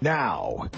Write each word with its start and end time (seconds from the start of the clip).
Now, 0.00 0.68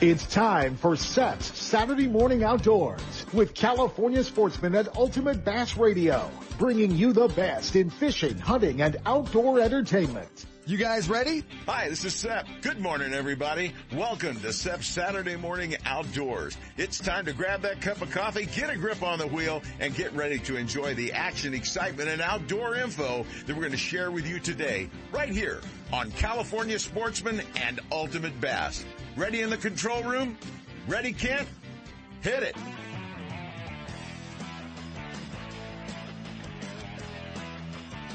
it's 0.00 0.26
time 0.26 0.76
for 0.76 0.96
SEP's 0.96 1.58
Saturday 1.58 2.08
Morning 2.08 2.42
Outdoors 2.42 3.26
with 3.34 3.52
California 3.52 4.24
sportsmen 4.24 4.74
at 4.74 4.96
Ultimate 4.96 5.44
Bass 5.44 5.76
Radio, 5.76 6.30
bringing 6.58 6.92
you 6.92 7.12
the 7.12 7.28
best 7.28 7.76
in 7.76 7.90
fishing, 7.90 8.38
hunting, 8.38 8.80
and 8.80 8.96
outdoor 9.04 9.60
entertainment. 9.60 10.46
You 10.64 10.78
guys 10.78 11.08
ready? 11.08 11.42
Hi, 11.66 11.88
this 11.88 12.04
is 12.04 12.14
Sep. 12.14 12.46
Good 12.60 12.78
morning, 12.78 13.12
everybody. 13.12 13.74
Welcome 13.92 14.38
to 14.42 14.52
Sep's 14.52 14.86
Saturday 14.86 15.34
Morning 15.34 15.74
Outdoors. 15.84 16.56
It's 16.76 17.00
time 17.00 17.24
to 17.24 17.32
grab 17.32 17.62
that 17.62 17.80
cup 17.80 18.00
of 18.00 18.12
coffee, 18.12 18.46
get 18.46 18.70
a 18.70 18.76
grip 18.76 19.02
on 19.02 19.18
the 19.18 19.26
wheel, 19.26 19.60
and 19.80 19.92
get 19.92 20.12
ready 20.12 20.38
to 20.38 20.56
enjoy 20.56 20.94
the 20.94 21.12
action, 21.14 21.52
excitement, 21.52 22.08
and 22.08 22.22
outdoor 22.22 22.76
info 22.76 23.26
that 23.46 23.56
we're 23.56 23.62
going 23.62 23.72
to 23.72 23.76
share 23.76 24.12
with 24.12 24.24
you 24.24 24.38
today, 24.38 24.88
right 25.10 25.30
here 25.30 25.60
on 25.92 26.12
California 26.12 26.78
Sportsman 26.78 27.42
and 27.56 27.80
Ultimate 27.90 28.40
Bass. 28.40 28.84
Ready 29.16 29.40
in 29.40 29.50
the 29.50 29.56
control 29.56 30.04
room? 30.04 30.38
Ready, 30.86 31.12
Kent? 31.12 31.48
Hit 32.20 32.44
it. 32.44 32.56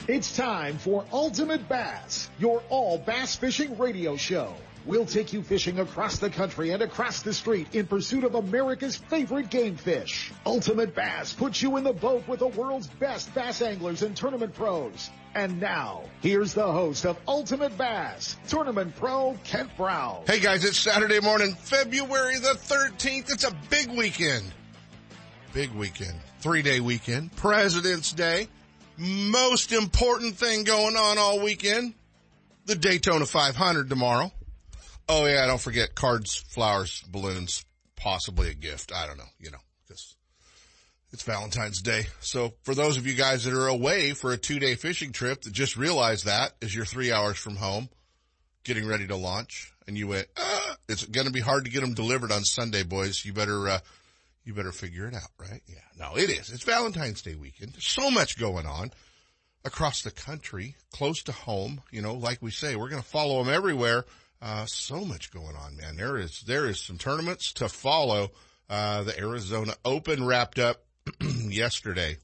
It's 0.07 0.37
time 0.37 0.77
for 0.77 1.03
Ultimate 1.11 1.67
Bass, 1.67 2.29
your 2.39 2.63
all 2.69 2.97
bass 2.97 3.35
fishing 3.35 3.77
radio 3.77 4.15
show. 4.15 4.53
We'll 4.85 5.05
take 5.05 5.33
you 5.33 5.43
fishing 5.43 5.79
across 5.79 6.19
the 6.19 6.29
country 6.29 6.71
and 6.71 6.81
across 6.81 7.23
the 7.23 7.33
street 7.33 7.75
in 7.75 7.87
pursuit 7.87 8.23
of 8.23 8.33
America's 8.33 8.95
favorite 8.95 9.49
game 9.49 9.75
fish. 9.75 10.31
Ultimate 10.45 10.95
Bass 10.95 11.33
puts 11.33 11.61
you 11.61 11.75
in 11.75 11.83
the 11.83 11.91
boat 11.91 12.25
with 12.25 12.39
the 12.39 12.47
world's 12.47 12.87
best 12.87 13.35
bass 13.35 13.61
anglers 13.61 14.01
and 14.01 14.15
tournament 14.15 14.53
pros. 14.53 15.09
And 15.35 15.59
now, 15.59 16.03
here's 16.21 16.53
the 16.53 16.71
host 16.71 17.05
of 17.05 17.17
Ultimate 17.27 17.77
Bass, 17.77 18.37
Tournament 18.47 18.95
Pro 18.95 19.37
Kent 19.43 19.75
Brown. 19.75 20.23
Hey 20.25 20.39
guys, 20.39 20.63
it's 20.63 20.77
Saturday 20.77 21.19
morning, 21.19 21.53
February 21.53 22.37
the 22.37 22.57
13th. 22.57 23.29
It's 23.29 23.43
a 23.43 23.53
big 23.69 23.89
weekend. 23.89 24.53
Big 25.51 25.71
weekend. 25.71 26.15
Three 26.39 26.61
day 26.61 26.79
weekend. 26.79 27.35
President's 27.35 28.13
Day. 28.13 28.47
Most 28.97 29.71
important 29.71 30.37
thing 30.37 30.63
going 30.63 30.95
on 30.95 31.17
all 31.17 31.39
weekend. 31.43 31.93
The 32.65 32.75
Daytona 32.75 33.25
500 33.25 33.89
tomorrow. 33.89 34.31
Oh 35.07 35.25
yeah, 35.25 35.45
don't 35.45 35.61
forget 35.61 35.95
cards, 35.95 36.35
flowers, 36.35 37.03
balloons, 37.07 37.63
possibly 37.95 38.49
a 38.49 38.53
gift. 38.53 38.91
I 38.93 39.07
don't 39.07 39.17
know, 39.17 39.29
you 39.39 39.51
know, 39.51 39.59
because 39.87 40.15
it's 41.13 41.23
Valentine's 41.23 41.81
Day. 41.81 42.07
So 42.19 42.53
for 42.63 42.75
those 42.75 42.97
of 42.97 43.07
you 43.07 43.13
guys 43.13 43.43
that 43.45 43.53
are 43.53 43.67
away 43.67 44.13
for 44.13 44.33
a 44.33 44.37
two 44.37 44.59
day 44.59 44.75
fishing 44.75 45.11
trip 45.11 45.43
that 45.43 45.53
just 45.53 45.77
realized 45.77 46.25
that 46.25 46.53
as 46.61 46.75
you're 46.75 46.85
three 46.85 47.11
hours 47.11 47.37
from 47.37 47.55
home, 47.55 47.89
getting 48.63 48.87
ready 48.87 49.07
to 49.07 49.15
launch 49.15 49.71
and 49.87 49.97
you 49.97 50.07
went, 50.07 50.27
ah, 50.37 50.75
it's 50.89 51.05
going 51.05 51.27
to 51.27 51.33
be 51.33 51.39
hard 51.39 51.65
to 51.65 51.71
get 51.71 51.81
them 51.81 51.93
delivered 51.93 52.31
on 52.31 52.43
Sunday, 52.43 52.83
boys. 52.83 53.23
You 53.23 53.31
better, 53.31 53.69
uh, 53.69 53.79
you 54.43 54.53
better 54.53 54.71
figure 54.71 55.07
it 55.07 55.13
out, 55.13 55.29
right? 55.39 55.61
Yeah. 55.67 55.79
No, 55.97 56.15
it 56.15 56.29
is. 56.29 56.51
It's 56.51 56.63
Valentine's 56.63 57.21
Day 57.21 57.35
weekend. 57.35 57.73
There's 57.73 57.87
so 57.87 58.11
much 58.11 58.37
going 58.37 58.65
on 58.65 58.91
across 59.65 60.03
the 60.03 60.11
country, 60.11 60.75
close 60.91 61.23
to 61.23 61.31
home. 61.31 61.81
You 61.91 62.01
know, 62.01 62.13
like 62.13 62.41
we 62.41 62.51
say, 62.51 62.75
we're 62.75 62.89
going 62.89 63.01
to 63.01 63.07
follow 63.07 63.43
them 63.43 63.53
everywhere. 63.53 64.05
Uh, 64.41 64.65
so 64.65 65.03
much 65.03 65.31
going 65.31 65.55
on, 65.55 65.75
man. 65.77 65.95
There 65.95 66.17
is, 66.17 66.41
there 66.41 66.67
is 66.67 66.79
some 66.79 66.97
tournaments 66.97 67.53
to 67.53 67.67
follow. 67.67 68.31
Uh, 68.69 69.03
the 69.03 69.17
Arizona 69.17 69.73
Open 69.83 70.25
wrapped 70.25 70.59
up 70.59 70.83
yesterday. 71.21 72.17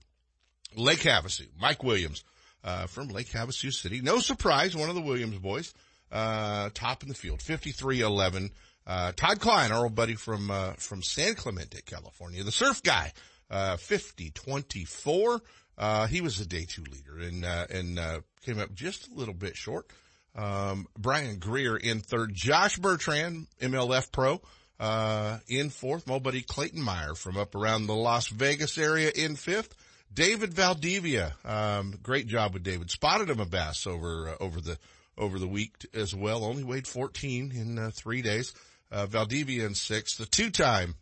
Lake 0.76 1.00
Havasu, 1.00 1.48
Mike 1.60 1.84
Williams, 1.84 2.24
uh, 2.64 2.88
from 2.88 3.08
Lake 3.08 3.30
Havasu 3.30 3.72
City. 3.72 4.02
No 4.02 4.20
surprise, 4.20 4.76
one 4.76 4.90
of 4.90 4.96
the 4.96 5.02
Williams 5.02 5.38
boys, 5.38 5.74
uh, 6.12 6.70
top 6.74 7.04
in 7.04 7.10
the 7.10 7.16
field, 7.16 7.40
53-11. 7.40 8.52
Uh, 8.86 9.12
Todd 9.16 9.40
Kline, 9.40 9.72
our 9.72 9.84
old 9.84 9.96
buddy 9.96 10.16
from, 10.16 10.52
uh, 10.52 10.74
from 10.74 11.02
San 11.02 11.36
Clemente, 11.36 11.82
California, 11.86 12.44
the 12.44 12.52
surf 12.52 12.84
guy, 12.84 13.14
uh, 13.54 13.78
50-24. 13.78 15.40
Uh, 15.78 16.08
he 16.08 16.22
was 16.22 16.38
the 16.38 16.46
day 16.46 16.66
two 16.66 16.84
leader 16.84 17.18
and, 17.20 17.46
and, 17.46 18.24
came 18.46 18.60
up 18.60 18.74
just 18.74 19.10
a 19.10 19.14
little 19.14 19.34
bit 19.34 19.56
short. 19.56 19.90
Um, 20.36 20.88
Brian 20.98 21.38
Greer 21.40 21.78
in 21.78 22.02
third, 22.02 22.34
Josh 22.34 22.78
Bertrand, 22.78 23.48
MLF 23.62 24.12
pro, 24.12 24.42
uh, 24.80 25.38
in 25.48 25.70
fourth, 25.70 26.08
my 26.08 26.20
buddy 26.20 26.42
Clayton 26.42 26.82
Meyer 26.82 27.14
from 27.14 27.38
up 27.38 27.56
around 27.56 27.86
the 27.86 27.94
Las 27.94 28.28
Vegas 28.28 28.78
area 28.78 29.12
in 29.16 29.36
fifth. 29.36 29.76
David 30.14 30.54
Valdivia, 30.54 31.34
um, 31.46 31.98
great 32.04 32.28
job 32.28 32.54
with 32.54 32.64
David. 32.64 32.92
Spotted 32.92 33.30
him 33.30 33.40
a 33.40 33.46
bass 33.46 33.88
over, 33.88 34.30
uh, 34.30 34.44
over 34.44 34.62
the, 34.62 34.78
over 35.18 35.40
the 35.40 35.48
week 35.48 35.74
as 35.94 36.14
well. 36.14 36.44
Only 36.44 36.64
weighed 36.64 36.88
14 36.88 37.52
in 37.56 37.80
uh, 37.80 37.92
three 37.94 38.22
days. 38.22 38.54
Uh, 38.92 39.06
Valdivia 39.08 39.66
in 39.66 39.74
sixth. 39.74 40.18
The 40.18 40.26
two-time, 40.26 40.96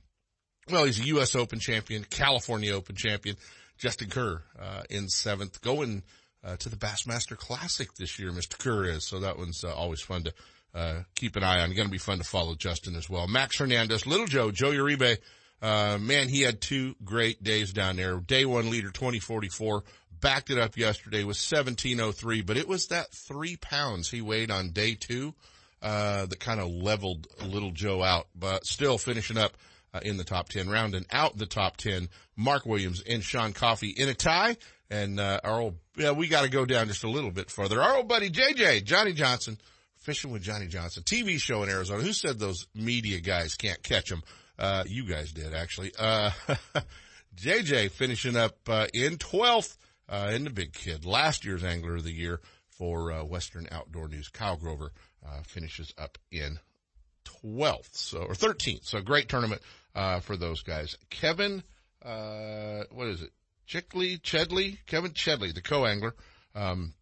well, 0.71 0.85
he's 0.85 0.99
a 0.99 1.05
U.S. 1.05 1.35
Open 1.35 1.59
champion, 1.59 2.05
California 2.09 2.73
Open 2.73 2.95
champion. 2.95 3.35
Justin 3.77 4.09
Kerr, 4.09 4.43
uh, 4.59 4.83
in 4.89 5.09
seventh, 5.09 5.61
going, 5.61 6.03
uh, 6.43 6.55
to 6.57 6.69
the 6.69 6.75
Bassmaster 6.75 7.37
Classic 7.37 7.93
this 7.95 8.19
year, 8.19 8.31
Mr. 8.31 8.57
Kerr 8.57 8.85
is. 8.85 9.05
So 9.05 9.19
that 9.21 9.37
one's 9.37 9.63
uh, 9.63 9.73
always 9.73 10.01
fun 10.01 10.23
to 10.23 10.33
uh, 10.73 10.99
keep 11.15 11.35
an 11.35 11.43
eye 11.43 11.61
on. 11.61 11.73
Going 11.73 11.87
to 11.87 11.91
be 11.91 11.97
fun 11.97 12.19
to 12.19 12.23
follow 12.23 12.55
Justin 12.55 12.95
as 12.95 13.09
well. 13.09 13.27
Max 13.27 13.57
Hernandez, 13.57 14.05
Little 14.05 14.27
Joe, 14.27 14.51
Joe 14.51 14.71
Uribe. 14.71 15.17
Uh, 15.61 15.97
man, 15.99 16.27
he 16.27 16.41
had 16.41 16.59
two 16.59 16.95
great 17.03 17.43
days 17.43 17.71
down 17.73 17.95
there. 17.95 18.17
Day 18.17 18.45
one 18.45 18.69
leader 18.71 18.89
2044 18.89 19.83
backed 20.19 20.49
it 20.49 20.57
up 20.57 20.77
yesterday 20.77 21.19
with 21.19 21.37
1703, 21.37 22.41
but 22.41 22.57
it 22.57 22.67
was 22.67 22.87
that 22.87 23.11
three 23.11 23.57
pounds 23.57 24.09
he 24.09 24.21
weighed 24.21 24.51
on 24.51 24.69
day 24.69 24.95
two, 24.95 25.33
uh, 25.81 26.25
that 26.27 26.39
kind 26.39 26.59
of 26.59 26.69
leveled 26.69 27.27
Little 27.43 27.71
Joe 27.71 28.03
out, 28.03 28.27
but 28.35 28.65
still 28.65 28.97
finishing 28.97 29.37
up 29.37 29.53
uh, 29.93 29.99
in 30.03 30.17
the 30.17 30.23
top 30.23 30.49
10 30.49 30.69
round 30.69 30.95
and 30.95 31.05
out 31.11 31.37
the 31.37 31.45
top 31.45 31.77
10. 31.77 32.09
Mark 32.35 32.65
Williams 32.65 33.01
and 33.07 33.23
Sean 33.23 33.53
Coffey 33.53 33.89
in 33.89 34.09
a 34.09 34.13
tie. 34.13 34.57
And, 34.89 35.19
uh, 35.19 35.39
our 35.43 35.59
old, 35.59 35.75
yeah, 35.95 36.11
we 36.11 36.27
got 36.27 36.43
to 36.43 36.49
go 36.49 36.65
down 36.65 36.87
just 36.87 37.03
a 37.03 37.09
little 37.09 37.31
bit 37.31 37.49
further. 37.49 37.81
Our 37.81 37.97
old 37.97 38.07
buddy 38.07 38.29
JJ, 38.29 38.83
Johnny 38.83 39.13
Johnson, 39.13 39.57
fishing 39.97 40.31
with 40.31 40.41
Johnny 40.41 40.67
Johnson, 40.67 41.03
TV 41.03 41.39
show 41.39 41.63
in 41.63 41.69
Arizona. 41.69 42.03
Who 42.03 42.13
said 42.13 42.39
those 42.39 42.67
media 42.75 43.19
guys 43.19 43.55
can't 43.55 43.81
catch 43.81 44.11
him? 44.11 44.23
Uh, 44.59 44.83
you 44.85 45.05
guys 45.05 45.31
did 45.31 45.53
actually. 45.53 45.93
Uh, 45.97 46.31
JJ 47.35 47.91
finishing 47.91 48.35
up, 48.35 48.57
uh, 48.67 48.87
in 48.93 49.17
12th, 49.17 49.77
uh, 50.09 50.31
in 50.33 50.43
the 50.43 50.49
big 50.49 50.73
kid, 50.73 51.05
last 51.05 51.45
year's 51.45 51.63
angler 51.63 51.95
of 51.95 52.03
the 52.03 52.11
year 52.11 52.41
for, 52.69 53.11
uh, 53.11 53.23
Western 53.23 53.67
Outdoor 53.71 54.09
News. 54.09 54.27
Kyle 54.27 54.57
Grover, 54.57 54.91
uh, 55.25 55.41
finishes 55.43 55.93
up 55.97 56.17
in 56.31 56.59
12th, 57.23 57.95
so, 57.95 58.19
or 58.19 58.33
13th. 58.33 58.85
So 58.85 59.01
great 59.01 59.29
tournament, 59.29 59.61
uh, 59.95 60.19
for 60.19 60.37
those 60.37 60.61
guys. 60.63 60.97
Kevin, 61.09 61.63
uh, 62.03 62.83
what 62.91 63.07
is 63.07 63.21
it? 63.21 63.31
Chickley, 63.67 64.17
Chedley, 64.17 64.79
Kevin 64.85 65.13
Chedley, 65.13 65.51
the 65.51 65.61
co-angler, 65.61 66.13
um, 66.55 66.93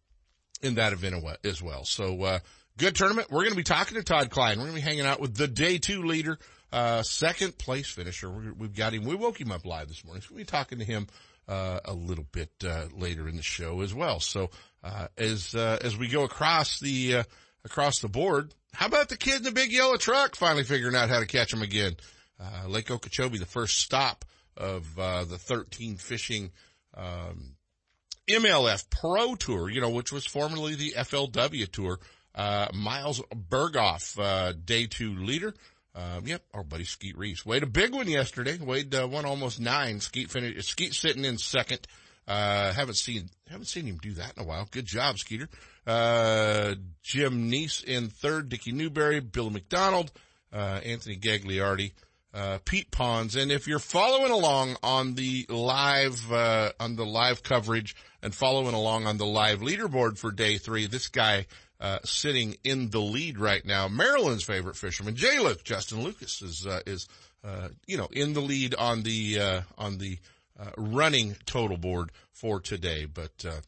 in 0.62 0.74
that 0.76 0.92
event 0.92 1.24
as 1.44 1.62
well. 1.62 1.84
So, 1.84 2.22
uh, 2.22 2.38
good 2.76 2.94
tournament. 2.94 3.28
We're 3.30 3.40
going 3.40 3.52
to 3.52 3.56
be 3.56 3.62
talking 3.62 3.96
to 3.96 4.04
Todd 4.04 4.30
Kline. 4.30 4.58
We're 4.58 4.66
going 4.66 4.76
to 4.76 4.84
be 4.84 4.88
hanging 4.88 5.06
out 5.06 5.20
with 5.20 5.34
the 5.36 5.48
day 5.48 5.78
two 5.78 6.02
leader, 6.02 6.38
uh, 6.72 7.02
second 7.02 7.58
place 7.58 7.88
finisher. 7.88 8.30
we 8.30 8.66
have 8.66 8.76
got 8.76 8.92
him. 8.92 9.04
We 9.04 9.14
woke 9.14 9.40
him 9.40 9.50
up 9.50 9.66
live 9.66 9.88
this 9.88 10.04
morning. 10.04 10.22
So 10.22 10.28
we'll 10.30 10.38
be 10.38 10.44
talking 10.44 10.78
to 10.78 10.84
him, 10.84 11.08
uh, 11.48 11.80
a 11.84 11.92
little 11.92 12.26
bit, 12.30 12.52
uh, 12.64 12.86
later 12.96 13.28
in 13.28 13.36
the 13.36 13.42
show 13.42 13.80
as 13.80 13.92
well. 13.92 14.20
So, 14.20 14.50
uh, 14.84 15.08
as, 15.18 15.54
uh, 15.54 15.78
as 15.82 15.96
we 15.96 16.08
go 16.08 16.22
across 16.24 16.78
the, 16.78 17.16
uh, 17.16 17.22
across 17.64 17.98
the 17.98 18.08
board, 18.08 18.54
how 18.72 18.86
about 18.86 19.08
the 19.08 19.16
kid 19.16 19.38
in 19.38 19.42
the 19.42 19.50
big 19.50 19.72
yellow 19.72 19.96
truck 19.96 20.36
finally 20.36 20.62
figuring 20.62 20.94
out 20.94 21.08
how 21.08 21.18
to 21.18 21.26
catch 21.26 21.52
him 21.52 21.62
again? 21.62 21.96
Uh, 22.40 22.68
Lake 22.68 22.90
Okeechobee, 22.90 23.38
the 23.38 23.46
first 23.46 23.78
stop 23.78 24.24
of, 24.56 24.98
uh, 24.98 25.24
the 25.24 25.38
13 25.38 25.96
fishing, 25.96 26.50
um, 26.94 27.56
MLF 28.28 28.88
Pro 28.90 29.34
Tour, 29.34 29.68
you 29.68 29.80
know, 29.80 29.90
which 29.90 30.12
was 30.12 30.24
formerly 30.24 30.74
the 30.74 30.92
FLW 30.96 31.70
Tour. 31.70 31.98
Uh, 32.34 32.68
Miles 32.72 33.20
Burghoff, 33.34 34.18
uh, 34.18 34.52
day 34.52 34.86
two 34.86 35.16
leader. 35.16 35.52
Um, 35.94 36.26
yep, 36.26 36.42
our 36.54 36.62
buddy 36.62 36.84
Skeet 36.84 37.18
Reese. 37.18 37.44
Weighed 37.44 37.64
a 37.64 37.66
big 37.66 37.92
one 37.92 38.08
yesterday. 38.08 38.56
Weighed, 38.56 38.94
uh, 38.94 39.08
one 39.08 39.24
almost 39.24 39.58
nine. 39.60 40.00
Skeet 40.00 40.30
finished, 40.30 40.68
Skeet 40.68 40.94
sitting 40.94 41.24
in 41.24 41.38
second. 41.38 41.86
Uh, 42.28 42.72
haven't 42.72 42.94
seen, 42.96 43.28
haven't 43.48 43.66
seen 43.66 43.86
him 43.86 43.98
do 44.00 44.12
that 44.12 44.34
in 44.36 44.44
a 44.44 44.46
while. 44.46 44.68
Good 44.70 44.86
job, 44.86 45.18
Skeeter. 45.18 45.48
Uh, 45.84 46.74
Jim 47.02 47.50
Neese 47.50 47.82
in 47.82 48.08
third. 48.08 48.48
Dickie 48.48 48.70
Newberry, 48.70 49.18
Bill 49.18 49.50
McDonald, 49.50 50.12
uh, 50.52 50.80
Anthony 50.84 51.16
Gagliardi, 51.16 51.90
uh, 52.32 52.58
Pete 52.64 52.90
Ponds. 52.90 53.36
And 53.36 53.50
if 53.50 53.66
you're 53.66 53.78
following 53.78 54.30
along 54.30 54.76
on 54.82 55.14
the 55.14 55.46
live, 55.48 56.32
uh, 56.32 56.72
on 56.78 56.96
the 56.96 57.06
live 57.06 57.42
coverage 57.42 57.96
and 58.22 58.34
following 58.34 58.74
along 58.74 59.06
on 59.06 59.18
the 59.18 59.26
live 59.26 59.60
leaderboard 59.60 60.18
for 60.18 60.30
day 60.30 60.58
three, 60.58 60.86
this 60.86 61.08
guy, 61.08 61.46
uh, 61.80 61.98
sitting 62.04 62.56
in 62.62 62.90
the 62.90 63.00
lead 63.00 63.38
right 63.38 63.64
now, 63.64 63.88
Maryland's 63.88 64.44
favorite 64.44 64.76
fisherman, 64.76 65.16
Jay 65.16 65.38
Luke, 65.38 65.64
Justin 65.64 66.02
Lucas 66.02 66.42
is, 66.42 66.66
uh, 66.66 66.80
is, 66.86 67.08
uh, 67.42 67.68
you 67.86 67.96
know, 67.96 68.08
in 68.12 68.34
the 68.34 68.40
lead 68.40 68.74
on 68.74 69.02
the, 69.02 69.40
uh, 69.40 69.60
on 69.78 69.98
the, 69.98 70.18
running 70.76 71.34
total 71.46 71.78
board 71.78 72.12
for 72.32 72.60
today. 72.60 73.06
But, 73.06 73.46
uh 73.48 73.62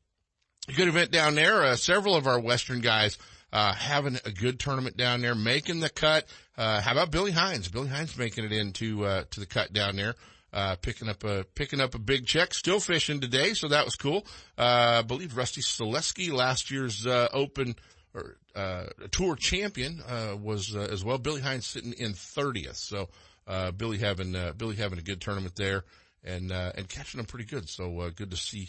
good 0.76 0.88
event 0.88 1.10
down 1.10 1.34
there. 1.34 1.74
several 1.76 2.16
of 2.16 2.26
our 2.26 2.38
Western 2.38 2.80
guys, 2.80 3.18
uh, 3.52 3.74
having 3.74 4.18
a 4.24 4.30
good 4.30 4.58
tournament 4.58 4.96
down 4.96 5.20
there, 5.20 5.34
making 5.34 5.80
the 5.80 5.90
cut. 5.90 6.26
Uh, 6.56 6.80
how 6.80 6.92
about 6.92 7.10
Billy 7.10 7.32
Hines? 7.32 7.68
Billy 7.68 7.88
Hines 7.88 8.16
making 8.16 8.44
it 8.44 8.52
into, 8.52 9.04
uh, 9.04 9.24
to 9.30 9.40
the 9.40 9.46
cut 9.46 9.72
down 9.72 9.96
there. 9.96 10.14
Uh, 10.52 10.76
picking 10.76 11.08
up 11.08 11.24
a, 11.24 11.44
picking 11.54 11.80
up 11.80 11.94
a 11.94 11.98
big 11.98 12.26
check, 12.26 12.52
still 12.52 12.78
fishing 12.78 13.20
today. 13.20 13.54
So 13.54 13.68
that 13.68 13.86
was 13.86 13.96
cool. 13.96 14.26
Uh, 14.58 14.98
I 14.98 15.02
believe 15.02 15.34
Rusty 15.34 15.62
Salewske, 15.62 16.30
last 16.30 16.70
year's, 16.70 17.06
uh, 17.06 17.28
open 17.32 17.74
or, 18.14 18.36
uh, 18.54 18.84
tour 19.10 19.34
champion, 19.34 20.02
uh, 20.06 20.36
was, 20.36 20.76
uh, 20.76 20.80
as 20.90 21.02
well. 21.02 21.16
Billy 21.16 21.40
Hines 21.40 21.66
sitting 21.66 21.94
in 21.94 22.12
30th. 22.12 22.76
So, 22.76 23.08
uh, 23.46 23.70
Billy 23.70 23.96
having, 23.96 24.36
uh, 24.36 24.52
Billy 24.52 24.76
having 24.76 24.98
a 24.98 25.02
good 25.02 25.22
tournament 25.22 25.56
there 25.56 25.84
and, 26.22 26.52
uh, 26.52 26.72
and 26.74 26.86
catching 26.86 27.16
them 27.16 27.26
pretty 27.26 27.46
good. 27.46 27.70
So, 27.70 28.00
uh, 28.00 28.10
good 28.10 28.30
to 28.30 28.36
see, 28.36 28.68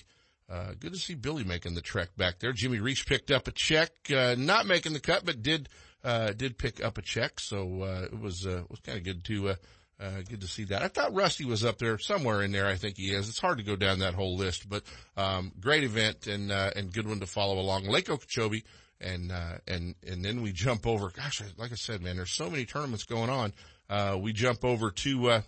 uh, 0.50 0.72
good 0.80 0.94
to 0.94 1.00
see 1.00 1.16
Billy 1.16 1.44
making 1.44 1.74
the 1.74 1.82
trek 1.82 2.16
back 2.16 2.40
there. 2.40 2.54
Jimmy 2.54 2.80
Reese 2.80 3.04
picked 3.04 3.30
up 3.30 3.50
a 3.50 3.52
check, 3.52 3.92
uh, 4.10 4.36
not 4.38 4.66
making 4.66 4.94
the 4.94 5.02
cut, 5.02 5.26
but 5.26 5.44
did, 5.44 5.68
uh, 6.04 6.32
did 6.34 6.58
pick 6.58 6.84
up 6.84 6.98
a 6.98 7.02
check. 7.02 7.40
So, 7.40 7.84
uh, 7.84 8.08
it 8.12 8.20
was, 8.20 8.46
uh, 8.46 8.64
was 8.70 8.80
kind 8.80 8.98
of 8.98 9.04
good 9.04 9.24
to, 9.26 9.50
uh, 9.50 9.56
uh, 10.00 10.22
good 10.28 10.42
to 10.42 10.48
see 10.48 10.66
that. 10.66 10.82
I 10.82 10.88
thought 10.88 11.14
Rusty 11.14 11.46
was 11.46 11.64
up 11.64 11.78
there 11.78 11.98
somewhere 11.98 12.42
in 12.42 12.52
there. 12.52 12.68
I 12.68 12.76
think 12.76 12.98
he 12.98 13.14
is. 13.14 13.30
It's 13.30 13.40
hard 13.40 13.58
to 13.60 13.64
go 13.64 13.76
down 13.76 14.00
that 14.00 14.16
whole 14.16 14.36
list, 14.36 14.68
but 14.68 14.84
um, 15.16 15.52
great 15.60 15.84
event 15.84 16.28
and 16.28 16.52
uh, 16.52 16.72
and 16.76 16.92
good 16.92 17.08
one 17.08 17.20
to 17.20 17.28
follow 17.28 17.60
along. 17.60 17.86
Lake 17.86 18.10
Okeechobee, 18.10 18.64
and 19.00 19.32
uh, 19.32 19.58
and 19.68 19.96
and 20.06 20.26
then 20.26 20.42
we 20.42 20.52
jump 20.52 20.88
over. 20.88 21.10
Gosh, 21.10 21.42
like 21.58 21.72
I 21.72 21.76
said, 21.76 22.02
man, 22.02 22.18
there's 22.18 22.32
so 22.32 22.50
many 22.50 22.66
tournaments 22.66 23.04
going 23.04 23.30
on. 23.30 23.54
Uh, 23.90 24.18
we 24.20 24.34
jump 24.34 24.66
over 24.66 24.92
to 24.92 25.30
uh, 25.30 25.42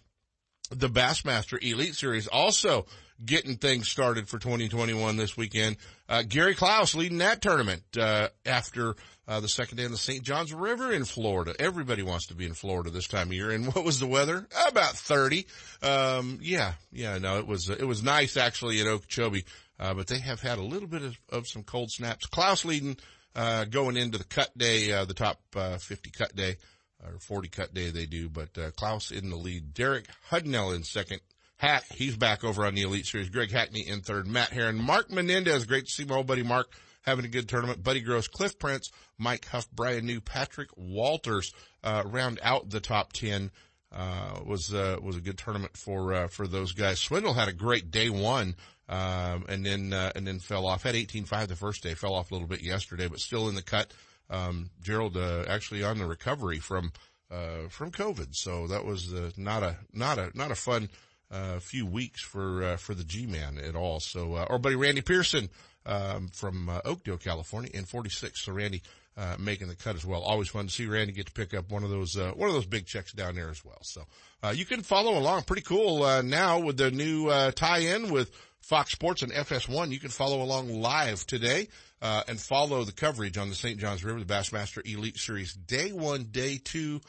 the 0.69 0.89
Bassmaster 0.89 1.61
Elite 1.61 1.95
Series, 1.95 2.27
also 2.27 2.85
getting 3.23 3.55
things 3.55 3.87
started 3.87 4.27
for 4.27 4.39
2021 4.39 5.17
this 5.17 5.37
weekend. 5.37 5.77
Uh, 6.07 6.23
Gary 6.27 6.53
Klaus 6.53 6.95
leading 6.95 7.19
that 7.19 7.41
tournament 7.41 7.83
uh, 7.97 8.29
after 8.45 8.95
uh, 9.27 9.39
the 9.39 9.47
second 9.47 9.77
day 9.77 9.85
on 9.85 9.91
the 9.91 9.97
St. 9.97 10.23
Johns 10.23 10.53
River 10.53 10.91
in 10.91 11.05
Florida. 11.05 11.53
Everybody 11.59 12.03
wants 12.03 12.27
to 12.27 12.35
be 12.35 12.45
in 12.45 12.53
Florida 12.53 12.89
this 12.89 13.07
time 13.07 13.27
of 13.27 13.33
year. 13.33 13.51
And 13.51 13.67
what 13.73 13.83
was 13.83 13.99
the 13.99 14.07
weather? 14.07 14.47
About 14.67 14.93
30. 14.95 15.47
Um, 15.81 16.39
yeah, 16.41 16.73
yeah, 16.91 17.17
no, 17.17 17.39
it 17.39 17.47
was, 17.47 17.69
it 17.69 17.87
was 17.87 18.03
nice 18.03 18.37
actually 18.37 18.81
at 18.81 18.87
Okeechobee. 18.87 19.45
Uh, 19.79 19.93
but 19.93 20.07
they 20.07 20.19
have 20.19 20.41
had 20.41 20.57
a 20.57 20.63
little 20.63 20.87
bit 20.87 21.01
of, 21.01 21.17
of 21.29 21.47
some 21.47 21.63
cold 21.63 21.91
snaps. 21.91 22.27
Klaus 22.27 22.63
leading, 22.63 22.97
uh, 23.35 23.65
going 23.65 23.97
into 23.97 24.17
the 24.17 24.23
cut 24.23 24.55
day, 24.57 24.91
uh, 24.91 25.05
the 25.05 25.13
top, 25.13 25.39
uh, 25.55 25.77
50 25.77 26.11
cut 26.11 26.35
day 26.35 26.55
or 27.03 27.19
40 27.19 27.49
cut 27.49 27.73
day 27.73 27.89
they 27.89 28.05
do, 28.05 28.29
but, 28.29 28.57
uh, 28.57 28.71
Clouse 28.71 29.11
in 29.11 29.29
the 29.29 29.35
lead. 29.35 29.73
Derek 29.73 30.05
Hudnall 30.31 30.75
in 30.75 30.83
second. 30.83 31.19
Hat, 31.57 31.85
he's 31.93 32.17
back 32.17 32.43
over 32.43 32.65
on 32.65 32.75
the 32.75 32.81
Elite 32.81 33.05
Series. 33.05 33.29
Greg 33.29 33.49
Hackney 33.49 33.87
in 33.87 34.01
third. 34.01 34.27
Matt 34.27 34.49
Herron. 34.49 34.75
Mark 34.75 35.09
Menendez. 35.09 35.65
Great 35.65 35.85
to 35.85 35.91
see 35.91 36.03
my 36.03 36.15
old 36.15 36.27
buddy 36.27 36.43
Mark 36.43 36.67
having 37.05 37.25
a 37.25 37.29
good 37.29 37.47
tournament. 37.47 37.83
Buddy 37.83 38.01
Gross, 38.01 38.27
Cliff 38.27 38.57
Prince, 38.57 38.91
Mike 39.17 39.45
Huff, 39.47 39.69
Bryan 39.71 40.05
New, 40.05 40.21
Patrick 40.21 40.69
Walters, 40.75 41.53
uh, 41.83 42.03
round 42.05 42.39
out 42.43 42.69
the 42.69 42.79
top 42.79 43.13
10. 43.13 43.51
Uh, 43.91 44.39
was, 44.45 44.73
uh, 44.73 44.97
was 45.01 45.15
a 45.15 45.21
good 45.21 45.37
tournament 45.37 45.77
for, 45.77 46.13
uh, 46.13 46.27
for 46.27 46.47
those 46.47 46.73
guys. 46.73 46.99
Swindle 46.99 47.33
had 47.33 47.47
a 47.47 47.53
great 47.53 47.91
day 47.91 48.09
one, 48.09 48.55
um, 48.89 49.45
and 49.47 49.65
then, 49.65 49.93
uh, 49.93 50.11
and 50.15 50.27
then 50.27 50.39
fell 50.39 50.65
off. 50.65 50.83
Had 50.83 50.95
18-5 50.95 51.47
the 51.47 51.55
first 51.55 51.81
day, 51.81 51.93
fell 51.93 52.13
off 52.13 52.29
a 52.29 52.33
little 52.33 52.47
bit 52.47 52.61
yesterday, 52.61 53.07
but 53.07 53.21
still 53.21 53.47
in 53.47 53.55
the 53.55 53.61
cut. 53.61 53.93
Um, 54.29 54.69
Gerald, 54.81 55.15
uh, 55.15 55.45
actually 55.47 55.81
on 55.83 55.97
the 55.97 56.05
recovery 56.05 56.59
from, 56.59 56.91
uh, 57.31 57.69
from 57.69 57.91
COVID. 57.91 58.35
So 58.35 58.67
that 58.67 58.83
was, 58.83 59.13
not 59.37 59.63
a, 59.63 59.77
not 59.93 60.17
a, 60.17 60.31
not 60.35 60.51
a 60.51 60.55
fun, 60.55 60.89
uh, 61.31 61.59
few 61.59 61.85
weeks 61.85 62.21
for, 62.21 62.63
uh, 62.63 62.77
for 62.77 62.93
the 62.93 63.03
G-Man 63.03 63.57
at 63.57 63.75
all. 63.75 63.99
So, 63.99 64.33
uh, 64.33 64.57
buddy 64.57 64.75
Randy 64.75 65.01
Pierson, 65.01 65.49
um, 65.85 66.29
from 66.29 66.69
uh, 66.69 66.81
Oakdale, 66.85 67.17
California, 67.17 67.69
in 67.73 67.85
46. 67.85 68.45
So 68.45 68.53
Randy 68.53 68.81
uh, 69.17 69.35
making 69.39 69.67
the 69.67 69.75
cut 69.75 69.95
as 69.95 70.05
well. 70.05 70.21
Always 70.21 70.49
fun 70.49 70.67
to 70.67 70.73
see 70.73 70.85
Randy 70.87 71.13
get 71.13 71.27
to 71.27 71.31
pick 71.31 71.53
up 71.53 71.71
one 71.71 71.83
of 71.83 71.89
those 71.89 72.17
uh, 72.17 72.31
one 72.35 72.49
of 72.49 72.55
those 72.55 72.65
big 72.65 72.85
checks 72.85 73.13
down 73.13 73.35
there 73.35 73.49
as 73.49 73.63
well. 73.63 73.79
So 73.81 74.03
uh, 74.43 74.53
you 74.55 74.65
can 74.65 74.81
follow 74.81 75.17
along. 75.17 75.43
Pretty 75.43 75.61
cool 75.61 76.03
uh, 76.03 76.21
now 76.21 76.59
with 76.59 76.77
the 76.77 76.91
new 76.91 77.29
uh, 77.29 77.51
tie-in 77.51 78.11
with 78.11 78.31
Fox 78.59 78.91
Sports 78.91 79.21
and 79.21 79.31
FS1. 79.31 79.91
You 79.91 79.99
can 79.99 80.09
follow 80.09 80.41
along 80.41 80.69
live 80.69 81.25
today. 81.25 81.69
Uh, 82.01 82.21
and 82.27 82.39
follow 82.39 82.83
the 82.83 82.91
coverage 82.91 83.35
on 83.35 83.49
the 83.49 83.55
St. 83.55 83.79
Johns 83.79 84.03
River, 84.03 84.19
the 84.19 84.31
Bassmaster 84.31 84.85
Elite 84.85 85.17
Series, 85.17 85.53
day 85.53 85.91
one, 85.91 86.25
day 86.25 86.59
two, 86.63 87.01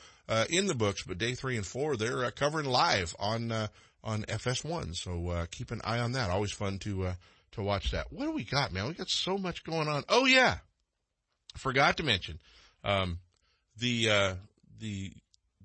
in 0.49 0.69
the 0.69 0.75
books, 0.75 1.03
but 1.03 1.19
day 1.19 1.35
three 1.35 1.57
and 1.57 1.67
four, 1.67 1.97
they're 1.97 2.31
covering 2.31 2.67
live 2.67 3.15
on, 3.19 3.53
on 3.53 4.23
FS1. 4.23 4.97
So, 4.97 5.45
keep 5.51 5.71
an 5.71 5.83
eye 5.85 5.99
on 5.99 6.13
that. 6.13 6.31
Always 6.31 6.53
fun 6.53 6.79
to, 6.79 7.13
to 7.57 7.63
watch 7.63 7.91
that. 7.91 8.13
What 8.13 8.25
do 8.25 8.33
we 8.33 8.45
got, 8.45 8.73
man? 8.73 8.89
We 8.89 8.95
got 8.95 9.11
so 9.11 9.37
much 9.37 9.65
going 9.65 9.89
on. 9.89 10.05
Oh 10.09 10.25
yeah. 10.25 10.59
Forgot 11.57 11.97
to 11.99 12.03
mention, 12.03 12.39
um, 12.85 13.19
the, 13.79 14.11
uh, 14.11 14.35
the 14.79 15.13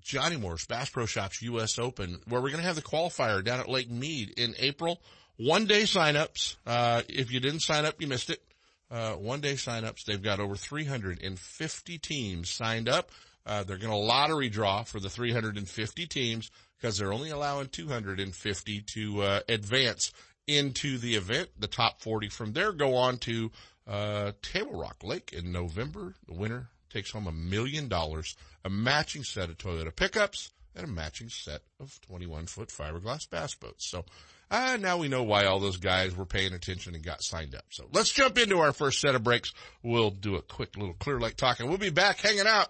Johnny 0.01 0.37
Morris 0.37 0.65
Bass 0.65 0.89
Pro 0.89 1.05
Shops 1.05 1.41
U.S. 1.41 1.77
Open, 1.77 2.19
where 2.27 2.41
we're 2.41 2.49
going 2.49 2.61
to 2.61 2.67
have 2.67 2.75
the 2.75 2.81
qualifier 2.81 3.43
down 3.43 3.59
at 3.59 3.69
Lake 3.69 3.89
Mead 3.89 4.33
in 4.37 4.55
April. 4.57 4.99
One 5.37 5.65
day 5.65 5.83
signups. 5.83 6.55
Uh, 6.65 7.01
if 7.07 7.31
you 7.31 7.39
didn't 7.39 7.61
sign 7.61 7.85
up, 7.85 8.01
you 8.01 8.07
missed 8.07 8.29
it. 8.29 8.41
Uh, 8.89 9.13
one 9.13 9.41
day 9.41 9.53
signups. 9.53 10.03
They've 10.05 10.21
got 10.21 10.39
over 10.39 10.55
350 10.55 11.97
teams 11.99 12.49
signed 12.49 12.89
up. 12.89 13.11
Uh, 13.45 13.63
they're 13.63 13.77
going 13.77 13.91
to 13.91 13.95
lottery 13.95 14.49
draw 14.49 14.83
for 14.83 14.99
the 14.99 15.09
350 15.09 16.05
teams 16.07 16.51
because 16.77 16.97
they're 16.97 17.13
only 17.13 17.29
allowing 17.29 17.67
250 17.67 18.83
to 18.93 19.21
uh, 19.21 19.39
advance 19.47 20.11
into 20.51 20.97
the 20.97 21.15
event. 21.15 21.49
The 21.59 21.67
top 21.67 22.01
40 22.01 22.29
from 22.29 22.53
there 22.53 22.71
go 22.71 22.95
on 22.95 23.17
to 23.19 23.51
uh, 23.87 24.31
Table 24.41 24.79
Rock 24.79 25.03
Lake 25.03 25.33
in 25.33 25.51
November. 25.51 26.15
The 26.27 26.33
winner 26.33 26.69
takes 26.89 27.11
home 27.11 27.27
a 27.27 27.31
million 27.31 27.87
dollars, 27.87 28.35
a 28.63 28.69
matching 28.69 29.23
set 29.23 29.49
of 29.49 29.57
Toyota 29.57 29.95
pickups, 29.95 30.51
and 30.75 30.85
a 30.85 30.89
matching 30.89 31.29
set 31.29 31.61
of 31.79 31.99
21 32.07 32.45
foot 32.45 32.69
fiberglass 32.69 33.29
bass 33.29 33.55
boats. 33.55 33.89
So, 33.89 34.05
uh, 34.49 34.77
now 34.79 34.97
we 34.97 35.07
know 35.07 35.23
why 35.23 35.45
all 35.45 35.59
those 35.59 35.77
guys 35.77 36.15
were 36.15 36.25
paying 36.25 36.53
attention 36.53 36.93
and 36.93 37.03
got 37.03 37.23
signed 37.23 37.55
up. 37.55 37.63
So 37.69 37.87
let's 37.93 38.11
jump 38.11 38.37
into 38.37 38.59
our 38.59 38.73
first 38.73 38.99
set 38.99 39.15
of 39.15 39.23
breaks. 39.23 39.53
We'll 39.81 40.11
do 40.11 40.35
a 40.35 40.41
quick 40.41 40.75
little 40.75 40.93
Clear 40.95 41.19
Lake 41.19 41.37
talk 41.37 41.61
and 41.61 41.69
we'll 41.69 41.77
be 41.77 41.89
back 41.89 42.19
hanging 42.19 42.47
out. 42.47 42.67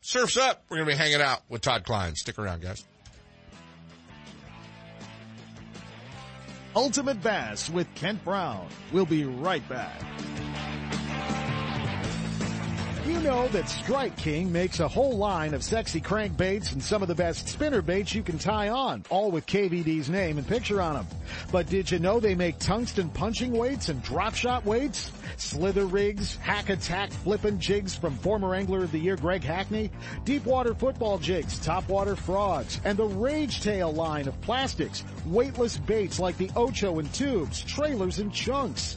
Surf's 0.00 0.36
up. 0.36 0.64
We're 0.68 0.78
going 0.78 0.88
to 0.88 0.94
be 0.94 0.98
hanging 0.98 1.20
out 1.20 1.42
with 1.48 1.60
Todd 1.60 1.84
Kline. 1.84 2.16
Stick 2.16 2.40
around, 2.40 2.60
guys. 2.60 2.84
Ultimate 6.74 7.22
Bass 7.22 7.68
with 7.68 7.86
Kent 7.94 8.24
Brown. 8.24 8.66
We'll 8.92 9.04
be 9.04 9.24
right 9.24 9.66
back. 9.68 10.00
You 13.06 13.20
know 13.20 13.48
that 13.48 13.68
Strike 13.68 14.16
King 14.16 14.50
makes 14.50 14.80
a 14.80 14.88
whole 14.88 15.16
line 15.18 15.54
of 15.54 15.62
sexy 15.62 16.00
crankbaits 16.00 16.72
and 16.72 16.82
some 16.82 17.02
of 17.02 17.08
the 17.08 17.14
best 17.14 17.48
spinner 17.48 17.82
baits 17.82 18.14
you 18.14 18.22
can 18.22 18.38
tie 18.38 18.68
on, 18.68 19.04
all 19.10 19.30
with 19.30 19.44
KVD's 19.44 20.08
name 20.08 20.38
and 20.38 20.46
picture 20.46 20.80
on 20.80 20.94
them. 20.94 21.06
But 21.50 21.66
did 21.66 21.90
you 21.90 21.98
know 21.98 22.20
they 22.20 22.34
make 22.34 22.58
tungsten 22.58 23.10
punching 23.10 23.52
weights 23.52 23.88
and 23.88 24.02
drop 24.02 24.34
shot 24.34 24.64
weights? 24.64 25.10
Slither 25.42 25.86
rigs, 25.86 26.36
hack 26.36 26.70
attack 26.70 27.10
flippin' 27.10 27.58
jigs 27.58 27.96
from 27.96 28.16
former 28.18 28.54
Angler 28.54 28.84
of 28.84 28.92
the 28.92 28.98
Year 28.98 29.16
Greg 29.16 29.42
Hackney, 29.42 29.90
deep 30.24 30.46
water 30.46 30.72
football 30.72 31.18
jigs, 31.18 31.58
top 31.58 31.86
water 31.88 32.14
frogs, 32.14 32.80
and 32.84 32.96
the 32.96 33.04
Rage 33.04 33.60
Tail 33.60 33.92
line 33.92 34.28
of 34.28 34.40
plastics, 34.40 35.04
weightless 35.26 35.76
baits 35.76 36.20
like 36.20 36.38
the 36.38 36.50
Ocho 36.54 37.00
and 37.00 37.12
tubes, 37.12 37.64
trailers 37.64 38.20
and 38.20 38.32
chunks. 38.32 38.96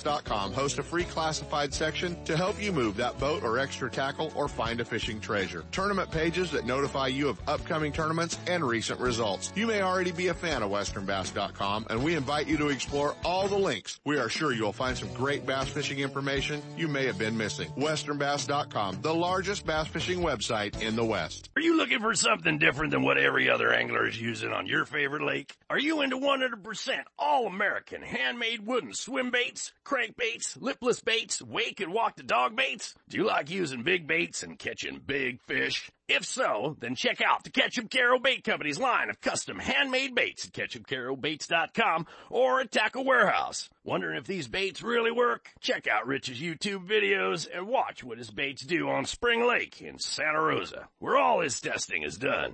Hosts 0.03 0.79
a 0.79 0.83
free 0.83 1.03
classified 1.03 1.73
section 1.73 2.21
to 2.25 2.35
help 2.35 2.61
you 2.61 2.71
move 2.71 2.97
that 2.97 3.19
boat 3.19 3.43
or 3.43 3.59
extra 3.59 3.89
tackle 3.89 4.31
or 4.35 4.47
find 4.47 4.81
a 4.81 4.85
fishing 4.85 5.19
treasure. 5.19 5.63
Tournament 5.71 6.11
pages 6.11 6.51
that 6.51 6.65
notify 6.65 7.07
you 7.07 7.29
of 7.29 7.39
upcoming 7.47 7.91
tournaments 7.91 8.37
and 8.47 8.63
recent 8.63 8.99
results. 8.99 9.51
You 9.55 9.67
may 9.67 9.81
already 9.81 10.11
be 10.11 10.27
a 10.27 10.33
fan 10.33 10.63
of 10.63 10.71
WesternBass.com 10.71 11.87
and 11.89 12.03
we 12.03 12.15
invite 12.15 12.47
you 12.47 12.57
to 12.57 12.69
explore 12.69 13.15
all 13.23 13.47
the 13.47 13.57
links. 13.57 13.99
We 14.05 14.17
are 14.17 14.29
sure 14.29 14.53
you'll 14.53 14.73
find 14.73 14.97
some 14.97 15.13
great 15.13 15.45
bass 15.45 15.69
fishing 15.69 15.99
information 15.99 16.61
you 16.77 16.87
may 16.87 17.05
have 17.05 17.17
been 17.17 17.37
missing. 17.37 17.69
WesternBass.com, 17.77 19.01
the 19.01 19.13
largest 19.13 19.65
bass 19.65 19.87
fishing 19.87 20.19
website 20.19 20.81
in 20.81 20.95
the 20.95 21.05
West. 21.05 21.49
Are 21.55 21.61
you 21.61 21.77
looking 21.77 21.99
for 21.99 22.13
something 22.15 22.57
different 22.57 22.91
than 22.91 23.03
what 23.03 23.17
every 23.17 23.49
other 23.49 23.71
angler 23.71 24.07
is 24.07 24.19
using 24.19 24.51
on 24.51 24.65
your 24.65 24.85
favorite 24.85 25.23
lake? 25.23 25.55
Are 25.69 25.79
you 25.79 26.01
into 26.01 26.17
100% 26.17 26.99
all 27.19 27.47
American 27.47 28.01
handmade 28.01 28.65
wooden 28.65 28.93
swim 28.93 29.31
baits, 29.31 29.71
crankbaits, 29.91 30.55
lipless 30.61 31.01
baits, 31.01 31.41
wake 31.41 31.81
and 31.81 31.91
walk 31.91 32.15
the 32.15 32.23
dog 32.23 32.55
baits? 32.55 32.95
Do 33.09 33.17
you 33.17 33.25
like 33.25 33.49
using 33.49 33.83
big 33.83 34.07
baits 34.07 34.41
and 34.41 34.57
catching 34.57 35.01
big 35.05 35.41
fish? 35.41 35.91
If 36.07 36.25
so, 36.25 36.77
then 36.79 36.95
check 36.95 37.21
out 37.21 37.43
the 37.43 37.49
Ketchup 37.49 37.89
Caro 37.89 38.17
Bait 38.17 38.43
Company's 38.43 38.79
line 38.79 39.09
of 39.09 39.19
custom 39.19 39.59
handmade 39.59 40.15
baits 40.15 40.45
at 40.45 40.53
ketchupcarobaits.com 40.53 42.05
or 42.29 42.61
at 42.61 42.71
Tackle 42.71 43.03
Warehouse. 43.03 43.69
Wondering 43.83 44.17
if 44.17 44.25
these 44.25 44.47
baits 44.47 44.81
really 44.81 45.11
work? 45.11 45.49
Check 45.59 45.87
out 45.87 46.07
Rich's 46.07 46.39
YouTube 46.39 46.87
videos 46.87 47.47
and 47.53 47.67
watch 47.67 48.03
what 48.03 48.17
his 48.17 48.31
baits 48.31 48.63
do 48.65 48.87
on 48.89 49.05
Spring 49.05 49.45
Lake 49.45 49.81
in 49.81 49.99
Santa 49.99 50.41
Rosa, 50.41 50.87
where 50.99 51.17
all 51.17 51.41
his 51.41 51.59
testing 51.59 52.03
is 52.03 52.17
done. 52.17 52.53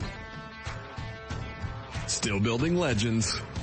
Still 2.07 2.39
building 2.39 2.77
legends, 2.77 3.39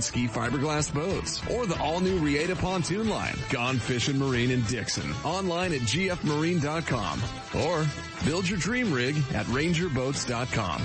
ski 0.00 0.26
fiberglass 0.26 0.92
boats 0.92 1.40
or 1.50 1.66
the 1.66 1.78
all 1.80 2.00
new 2.00 2.18
Reata 2.18 2.56
pontoon 2.56 3.08
line, 3.08 3.36
Gone 3.50 3.78
Fishing 3.78 4.18
Marine 4.18 4.50
in 4.50 4.62
Dixon, 4.62 5.12
online 5.24 5.72
at 5.72 5.80
gfmarine.com 5.80 7.22
or 7.60 7.86
build 8.24 8.48
your 8.48 8.58
dream 8.58 8.92
rig 8.92 9.16
at 9.34 9.46
rangerboats.com. 9.46 10.82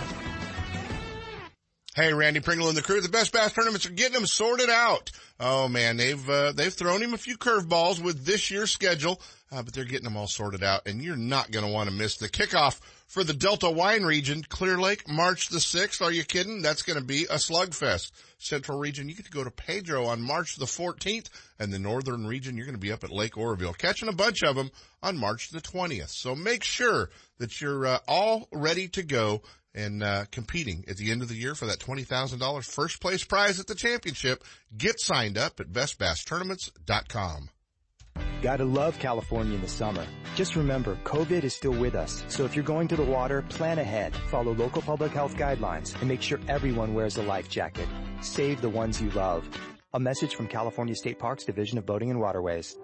Hey, 1.93 2.13
Randy 2.13 2.39
Pringle 2.39 2.69
and 2.69 2.77
the 2.77 2.81
crew. 2.81 3.01
The 3.01 3.09
best 3.09 3.33
bass 3.33 3.51
tournaments 3.51 3.85
are 3.85 3.91
getting 3.91 4.13
them 4.13 4.25
sorted 4.25 4.69
out. 4.69 5.11
Oh 5.41 5.67
man, 5.67 5.97
they've 5.97 6.29
uh, 6.29 6.53
they've 6.53 6.73
thrown 6.73 7.01
him 7.01 7.13
a 7.13 7.17
few 7.17 7.37
curveballs 7.37 8.01
with 8.01 8.25
this 8.25 8.49
year's 8.49 8.71
schedule, 8.71 9.19
uh, 9.51 9.61
but 9.61 9.73
they're 9.73 9.83
getting 9.83 10.05
them 10.05 10.15
all 10.15 10.27
sorted 10.27 10.63
out, 10.63 10.87
and 10.87 11.01
you're 11.01 11.17
not 11.17 11.51
going 11.51 11.65
to 11.65 11.71
want 11.71 11.89
to 11.89 11.95
miss 11.95 12.17
the 12.17 12.29
kickoff 12.29 12.79
for 13.07 13.23
the 13.23 13.33
Delta 13.33 13.69
Wine 13.69 14.03
Region, 14.03 14.43
Clear 14.47 14.77
Lake, 14.77 15.09
March 15.09 15.49
the 15.49 15.57
6th. 15.57 16.01
Are 16.01 16.11
you 16.11 16.23
kidding? 16.23 16.61
That's 16.61 16.83
going 16.83 16.97
to 16.97 17.03
be 17.03 17.25
a 17.25 17.35
slugfest. 17.35 18.11
Central 18.37 18.79
Region, 18.79 19.09
you 19.09 19.15
get 19.15 19.25
to 19.25 19.31
go 19.31 19.43
to 19.43 19.51
Pedro 19.51 20.05
on 20.05 20.21
March 20.21 20.55
the 20.55 20.65
14th, 20.65 21.29
and 21.59 21.73
the 21.73 21.79
Northern 21.79 22.25
Region, 22.25 22.55
you're 22.55 22.65
going 22.65 22.75
to 22.75 22.79
be 22.79 22.91
up 22.91 23.03
at 23.03 23.11
Lake 23.11 23.37
Oroville, 23.37 23.73
catching 23.73 24.07
a 24.07 24.13
bunch 24.13 24.41
of 24.41 24.55
them 24.55 24.71
on 25.03 25.17
March 25.17 25.49
the 25.49 25.61
20th. 25.61 26.09
So 26.09 26.33
make 26.33 26.63
sure 26.63 27.09
that 27.39 27.59
you're 27.59 27.85
uh, 27.85 27.99
all 28.07 28.47
ready 28.53 28.87
to 28.89 29.03
go 29.03 29.41
and 29.73 30.03
uh, 30.03 30.25
competing 30.31 30.85
at 30.87 30.97
the 30.97 31.11
end 31.11 31.21
of 31.21 31.29
the 31.29 31.35
year 31.35 31.55
for 31.55 31.65
that 31.65 31.79
$20,000 31.79 32.63
first 32.65 33.01
place 33.01 33.23
prize 33.23 33.59
at 33.59 33.67
the 33.67 33.75
championship. 33.75 34.43
Get 34.77 34.99
signed 34.99 35.37
up 35.37 35.59
at 35.59 35.71
bestbasstournaments.com. 35.71 37.49
Gotta 38.41 38.65
love 38.65 38.97
California 38.97 39.53
in 39.53 39.61
the 39.61 39.67
summer. 39.67 40.03
Just 40.35 40.55
remember, 40.55 40.97
COVID 41.03 41.43
is 41.43 41.53
still 41.53 41.73
with 41.73 41.93
us. 41.93 42.23
So 42.27 42.43
if 42.43 42.55
you're 42.55 42.65
going 42.65 42.87
to 42.87 42.95
the 42.95 43.03
water, 43.03 43.43
plan 43.49 43.77
ahead, 43.77 44.15
follow 44.31 44.55
local 44.55 44.81
public 44.81 45.11
health 45.11 45.35
guidelines, 45.35 45.93
and 45.99 46.07
make 46.07 46.23
sure 46.23 46.39
everyone 46.47 46.95
wears 46.95 47.17
a 47.17 47.23
life 47.23 47.49
jacket. 47.49 47.87
Save 48.21 48.61
the 48.61 48.69
ones 48.69 48.99
you 48.99 49.11
love. 49.11 49.47
A 49.93 49.99
message 49.99 50.33
from 50.33 50.47
California 50.47 50.95
State 50.95 51.19
Parks 51.19 51.43
Division 51.43 51.77
of 51.77 51.85
Boating 51.85 52.09
and 52.09 52.19
Waterways. 52.19 52.77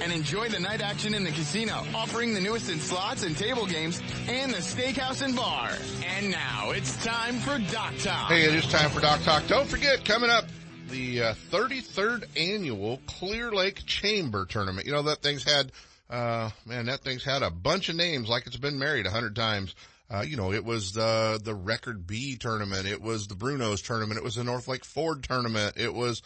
and 0.00 0.12
enjoy 0.12 0.48
the 0.48 0.60
night 0.60 0.80
action 0.80 1.14
in 1.14 1.24
the 1.24 1.30
casino, 1.30 1.84
offering 1.94 2.34
the 2.34 2.40
newest 2.40 2.70
in 2.70 2.78
slots 2.78 3.22
and 3.22 3.36
table 3.36 3.66
games 3.66 4.00
and 4.28 4.52
the 4.52 4.58
steakhouse 4.58 5.22
and 5.22 5.36
bar. 5.36 5.70
And 6.16 6.30
now 6.30 6.70
it's 6.70 6.96
time 7.04 7.38
for 7.40 7.58
Dock 7.72 7.96
Talk. 7.98 8.30
Hey, 8.30 8.44
it 8.44 8.54
is 8.54 8.66
time 8.68 8.90
for 8.90 9.00
Dock 9.00 9.22
Talk. 9.22 9.46
Don't 9.46 9.68
forget, 9.68 10.04
coming 10.04 10.30
up, 10.30 10.46
the 10.88 11.22
uh, 11.22 11.34
33rd 11.50 12.24
annual 12.36 13.00
Clear 13.06 13.52
Lake 13.52 13.84
Chamber 13.86 14.46
Tournament. 14.46 14.86
You 14.86 14.92
know, 14.92 15.02
that 15.02 15.22
thing's 15.22 15.44
had, 15.44 15.72
uh, 16.08 16.50
man, 16.64 16.86
that 16.86 17.00
thing's 17.00 17.24
had 17.24 17.42
a 17.42 17.50
bunch 17.50 17.88
of 17.88 17.96
names 17.96 18.28
like 18.28 18.46
it's 18.46 18.56
been 18.56 18.78
married 18.78 19.06
a 19.06 19.10
hundred 19.10 19.36
times. 19.36 19.74
Uh, 20.08 20.24
you 20.26 20.36
know, 20.36 20.52
it 20.52 20.64
was 20.64 20.92
the, 20.92 21.40
the 21.42 21.54
Record 21.54 22.06
Bee 22.06 22.36
tournament. 22.36 22.86
It 22.86 23.02
was 23.02 23.26
the 23.26 23.34
Bruno's 23.34 23.82
tournament. 23.82 24.18
It 24.18 24.22
was 24.22 24.36
the 24.36 24.44
North 24.44 24.68
Lake 24.68 24.84
Ford 24.84 25.24
tournament. 25.24 25.74
It 25.76 25.92
was, 25.92 26.22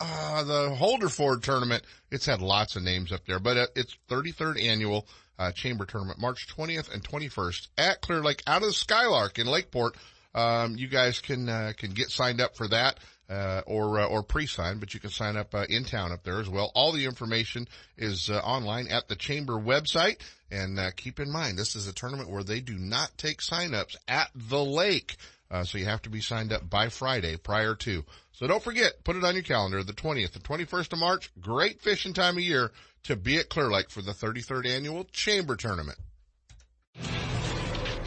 uh, 0.00 0.44
the 0.44 0.70
Holder 0.70 1.08
Ford 1.08 1.42
tournament. 1.42 1.84
It's 2.10 2.26
had 2.26 2.40
lots 2.40 2.76
of 2.76 2.82
names 2.82 3.12
up 3.12 3.24
there, 3.26 3.38
but 3.38 3.56
uh, 3.56 3.66
it's 3.76 3.96
33rd 4.08 4.62
annual, 4.62 5.06
uh, 5.38 5.52
chamber 5.52 5.84
tournament, 5.84 6.20
March 6.20 6.46
20th 6.56 6.92
and 6.92 7.02
21st 7.02 7.68
at 7.78 8.00
Clear 8.00 8.22
Lake 8.22 8.42
out 8.46 8.62
of 8.62 8.68
the 8.68 8.74
Skylark 8.74 9.38
in 9.38 9.46
Lakeport. 9.46 9.96
Um, 10.34 10.76
you 10.76 10.88
guys 10.88 11.20
can, 11.20 11.48
uh, 11.48 11.72
can 11.76 11.90
get 11.90 12.10
signed 12.10 12.40
up 12.40 12.56
for 12.56 12.68
that. 12.68 12.98
Uh, 13.28 13.62
or 13.68 14.00
uh, 14.00 14.06
or 14.06 14.24
pre-sign, 14.24 14.80
but 14.80 14.92
you 14.92 14.98
can 14.98 15.08
sign 15.10 15.36
up 15.36 15.54
uh, 15.54 15.64
in 15.68 15.84
town 15.84 16.10
up 16.10 16.24
there 16.24 16.40
as 16.40 16.48
well. 16.48 16.72
All 16.74 16.90
the 16.90 17.04
information 17.04 17.68
is 17.96 18.28
uh, 18.28 18.38
online 18.38 18.88
at 18.88 19.06
the 19.06 19.14
chamber 19.14 19.52
website. 19.52 20.16
And 20.50 20.80
uh, 20.80 20.90
keep 20.96 21.20
in 21.20 21.30
mind, 21.30 21.56
this 21.56 21.76
is 21.76 21.86
a 21.86 21.92
tournament 21.92 22.28
where 22.28 22.42
they 22.42 22.58
do 22.58 22.76
not 22.76 23.16
take 23.16 23.40
sign-ups 23.40 23.94
at 24.08 24.30
the 24.34 24.64
lake. 24.64 25.14
So 25.62 25.78
you 25.78 25.84
have 25.84 26.02
to 26.02 26.10
be 26.10 26.20
signed 26.20 26.52
up 26.52 26.68
by 26.68 26.88
Friday 26.88 27.36
prior 27.36 27.76
to. 27.76 28.04
So 28.40 28.46
don't 28.46 28.62
forget, 28.62 29.04
put 29.04 29.16
it 29.16 29.24
on 29.24 29.34
your 29.34 29.42
calendar, 29.42 29.84
the 29.84 29.92
20th 29.92 30.34
and 30.34 30.42
21st 30.42 30.94
of 30.94 30.98
March, 30.98 31.30
great 31.42 31.82
fishing 31.82 32.14
time 32.14 32.38
of 32.38 32.42
year 32.42 32.72
to 33.02 33.14
be 33.14 33.36
at 33.36 33.50
Clear 33.50 33.70
Lake 33.70 33.90
for 33.90 34.00
the 34.00 34.12
33rd 34.12 34.66
annual 34.66 35.04
Chamber 35.12 35.56
Tournament. 35.56 35.98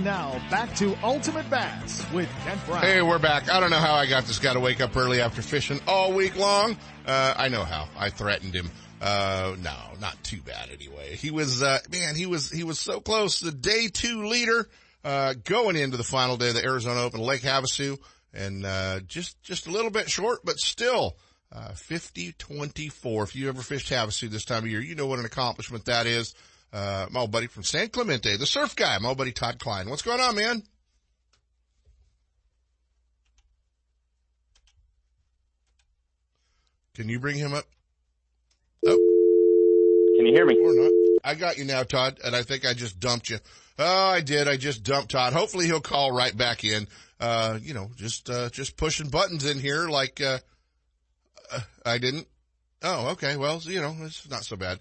And 0.00 0.06
now 0.06 0.40
back 0.48 0.74
to 0.76 0.96
Ultimate 1.02 1.50
Bass 1.50 2.10
with 2.10 2.26
Kent 2.46 2.64
Brown. 2.64 2.80
Hey, 2.80 3.02
we're 3.02 3.18
back. 3.18 3.50
I 3.50 3.60
don't 3.60 3.68
know 3.68 3.76
how 3.76 3.92
I 3.92 4.06
got 4.06 4.24
this 4.24 4.38
guy 4.38 4.54
to 4.54 4.58
wake 4.58 4.80
up 4.80 4.96
early 4.96 5.20
after 5.20 5.42
fishing 5.42 5.78
all 5.86 6.14
week 6.14 6.36
long. 6.36 6.78
Uh, 7.04 7.34
I 7.36 7.48
know 7.48 7.64
how. 7.64 7.86
I 7.98 8.08
threatened 8.08 8.54
him. 8.54 8.70
Uh, 9.02 9.56
no, 9.58 9.76
not 10.00 10.16
too 10.24 10.40
bad 10.40 10.70
anyway. 10.72 11.16
He 11.16 11.30
was, 11.30 11.62
uh, 11.62 11.80
man, 11.92 12.14
he 12.14 12.24
was, 12.24 12.50
he 12.50 12.64
was 12.64 12.80
so 12.80 13.00
close. 13.00 13.40
The 13.40 13.52
day 13.52 13.88
two 13.88 14.24
leader, 14.24 14.70
uh, 15.04 15.34
going 15.44 15.76
into 15.76 15.98
the 15.98 16.02
final 16.02 16.38
day 16.38 16.48
of 16.48 16.54
the 16.54 16.64
Arizona 16.64 17.02
Open, 17.02 17.20
Lake 17.20 17.42
Havasu, 17.42 17.98
and, 18.32 18.64
uh, 18.64 19.00
just, 19.00 19.42
just 19.42 19.66
a 19.66 19.70
little 19.70 19.90
bit 19.90 20.08
short, 20.08 20.40
but 20.42 20.56
still, 20.56 21.18
uh, 21.52 21.72
50-24. 21.72 23.24
If 23.24 23.36
you 23.36 23.50
ever 23.50 23.60
fished 23.60 23.90
Havasu 23.90 24.30
this 24.30 24.46
time 24.46 24.64
of 24.64 24.70
year, 24.70 24.80
you 24.80 24.94
know 24.94 25.08
what 25.08 25.18
an 25.18 25.26
accomplishment 25.26 25.84
that 25.84 26.06
is 26.06 26.34
uh, 26.72 27.06
my 27.10 27.20
old 27.20 27.30
buddy 27.30 27.46
from 27.46 27.64
San 27.64 27.88
Clemente, 27.88 28.36
the 28.36 28.46
surf 28.46 28.76
guy, 28.76 28.98
my 28.98 29.08
old 29.08 29.18
buddy 29.18 29.32
Todd 29.32 29.58
Kline. 29.58 29.88
What's 29.88 30.02
going 30.02 30.20
on, 30.20 30.36
man? 30.36 30.62
Can 36.94 37.08
you 37.08 37.18
bring 37.18 37.36
him 37.36 37.54
up? 37.54 37.64
Oh. 38.86 40.14
Can 40.16 40.26
you 40.26 40.32
hear 40.32 40.44
me? 40.44 40.58
Or 40.58 40.74
not. 40.74 40.92
I 41.24 41.34
got 41.34 41.58
you 41.58 41.64
now, 41.64 41.82
Todd, 41.82 42.18
and 42.24 42.36
I 42.36 42.42
think 42.42 42.66
I 42.66 42.74
just 42.74 43.00
dumped 43.00 43.30
you. 43.30 43.38
Oh, 43.78 44.08
I 44.08 44.20
did. 44.20 44.48
I 44.48 44.56
just 44.56 44.82
dumped 44.82 45.12
Todd. 45.12 45.32
Hopefully 45.32 45.66
he'll 45.66 45.80
call 45.80 46.12
right 46.12 46.36
back 46.36 46.64
in. 46.64 46.86
Uh, 47.18 47.58
you 47.62 47.74
know, 47.74 47.90
just, 47.96 48.28
uh, 48.28 48.50
just 48.50 48.76
pushing 48.76 49.08
buttons 49.08 49.44
in 49.44 49.58
here 49.58 49.88
like, 49.88 50.20
uh, 50.20 50.38
uh 51.52 51.60
I 51.84 51.98
didn't. 51.98 52.26
Oh, 52.82 53.10
okay. 53.10 53.36
Well, 53.36 53.60
you 53.62 53.80
know, 53.80 53.94
it's 54.02 54.28
not 54.28 54.44
so 54.44 54.56
bad. 54.56 54.80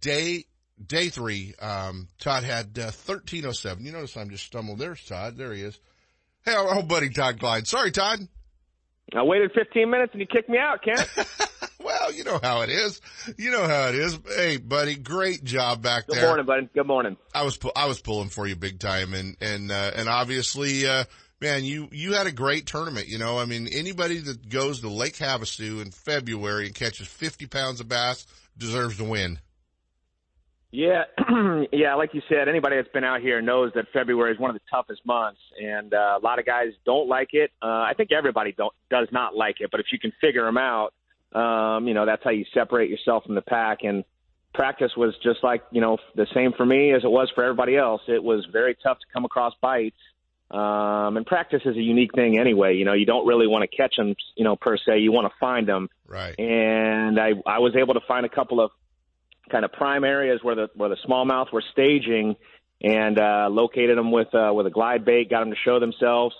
Day 0.00 0.44
day 0.86 1.08
three, 1.08 1.54
um, 1.60 2.08
Todd 2.18 2.44
had 2.44 2.78
uh, 2.78 2.92
1307. 2.92 3.84
You 3.84 3.92
notice 3.92 4.16
I'm 4.16 4.30
just 4.30 4.44
stumbled. 4.44 4.78
There's 4.78 5.04
Todd. 5.04 5.36
There 5.36 5.52
he 5.52 5.62
is. 5.62 5.78
Hey, 6.44 6.54
our 6.54 6.74
old 6.76 6.88
buddy 6.88 7.10
Todd 7.10 7.38
Kline. 7.38 7.64
Sorry, 7.64 7.90
Todd. 7.90 8.20
I 9.14 9.22
waited 9.22 9.52
15 9.52 9.90
minutes 9.90 10.12
and 10.12 10.20
you 10.20 10.26
kicked 10.26 10.50
me 10.50 10.58
out, 10.58 10.82
Kent. 10.82 11.08
well, 11.80 12.12
you 12.12 12.24
know 12.24 12.38
how 12.42 12.60
it 12.60 12.70
is. 12.70 13.00
You 13.38 13.50
know 13.50 13.66
how 13.66 13.88
it 13.88 13.94
is. 13.94 14.18
Hey, 14.26 14.58
buddy, 14.58 14.96
great 14.96 15.42
job 15.44 15.82
back 15.82 16.06
Good 16.06 16.16
there. 16.16 16.22
Good 16.22 16.28
morning, 16.28 16.46
buddy. 16.46 16.68
Good 16.74 16.86
morning. 16.86 17.16
I 17.34 17.42
was 17.44 17.58
I 17.74 17.86
was 17.86 18.00
pulling 18.00 18.28
for 18.28 18.46
you 18.46 18.54
big 18.54 18.78
time, 18.78 19.14
and 19.14 19.36
and 19.40 19.72
uh, 19.72 19.92
and 19.96 20.08
obviously, 20.10 20.86
uh, 20.86 21.04
man, 21.40 21.64
you 21.64 21.88
you 21.90 22.14
had 22.14 22.26
a 22.26 22.32
great 22.32 22.66
tournament. 22.66 23.08
You 23.08 23.18
know, 23.18 23.38
I 23.38 23.46
mean, 23.46 23.66
anybody 23.72 24.18
that 24.18 24.48
goes 24.50 24.80
to 24.82 24.90
Lake 24.90 25.16
Havasu 25.16 25.80
in 25.80 25.90
February 25.90 26.66
and 26.66 26.74
catches 26.74 27.08
50 27.08 27.46
pounds 27.46 27.80
of 27.80 27.88
bass 27.88 28.26
deserves 28.58 28.98
to 28.98 29.04
win. 29.04 29.38
Yeah, 30.70 31.04
yeah, 31.72 31.94
like 31.94 32.12
you 32.12 32.20
said, 32.28 32.46
anybody 32.46 32.76
that's 32.76 32.92
been 32.92 33.04
out 33.04 33.22
here 33.22 33.40
knows 33.40 33.72
that 33.74 33.86
February 33.92 34.32
is 34.32 34.38
one 34.38 34.50
of 34.50 34.54
the 34.54 34.62
toughest 34.70 35.00
months, 35.06 35.40
and 35.58 35.94
uh, 35.94 36.18
a 36.20 36.22
lot 36.22 36.38
of 36.38 36.44
guys 36.44 36.72
don't 36.84 37.08
like 37.08 37.30
it. 37.32 37.50
Uh, 37.62 37.66
I 37.66 37.94
think 37.96 38.12
everybody 38.12 38.52
don't 38.52 38.74
does 38.90 39.08
not 39.10 39.34
like 39.34 39.56
it, 39.60 39.70
but 39.70 39.80
if 39.80 39.86
you 39.92 39.98
can 39.98 40.12
figure 40.20 40.44
them 40.44 40.58
out, 40.58 40.92
um, 41.32 41.88
you 41.88 41.94
know 41.94 42.04
that's 42.04 42.22
how 42.22 42.30
you 42.30 42.44
separate 42.52 42.90
yourself 42.90 43.24
from 43.24 43.34
the 43.34 43.40
pack. 43.40 43.78
And 43.82 44.04
practice 44.52 44.92
was 44.94 45.14
just 45.22 45.42
like 45.42 45.62
you 45.70 45.80
know 45.80 45.96
the 46.14 46.26
same 46.34 46.52
for 46.52 46.66
me 46.66 46.92
as 46.92 47.02
it 47.02 47.10
was 47.10 47.30
for 47.34 47.44
everybody 47.44 47.74
else. 47.74 48.02
It 48.06 48.22
was 48.22 48.46
very 48.52 48.76
tough 48.82 48.98
to 48.98 49.06
come 49.10 49.24
across 49.24 49.54
bites, 49.62 49.96
um, 50.50 51.16
and 51.16 51.24
practice 51.24 51.62
is 51.64 51.76
a 51.78 51.82
unique 51.82 52.14
thing 52.14 52.38
anyway. 52.38 52.76
You 52.76 52.84
know, 52.84 52.92
you 52.92 53.06
don't 53.06 53.26
really 53.26 53.46
want 53.46 53.68
to 53.68 53.74
catch 53.74 53.96
them, 53.96 54.14
you 54.36 54.44
know, 54.44 54.56
per 54.56 54.76
se. 54.76 54.98
You 54.98 55.12
want 55.12 55.32
to 55.32 55.34
find 55.40 55.66
them. 55.66 55.88
Right. 56.06 56.38
And 56.38 57.18
I 57.18 57.32
I 57.46 57.60
was 57.60 57.74
able 57.74 57.94
to 57.94 58.00
find 58.06 58.26
a 58.26 58.28
couple 58.28 58.60
of 58.60 58.70
kind 59.48 59.64
of 59.64 59.72
prime 59.72 60.04
areas 60.04 60.40
where 60.42 60.54
the 60.54 60.68
where 60.74 60.88
the 60.88 60.96
smallmouth 61.06 61.52
were 61.52 61.64
staging, 61.72 62.36
and 62.82 63.18
uh, 63.18 63.48
located 63.50 63.98
them 63.98 64.10
with 64.10 64.34
uh, 64.34 64.52
with 64.54 64.66
a 64.66 64.70
glide 64.70 65.04
bait, 65.04 65.30
got 65.30 65.40
them 65.40 65.50
to 65.50 65.56
show 65.64 65.80
themselves, 65.80 66.34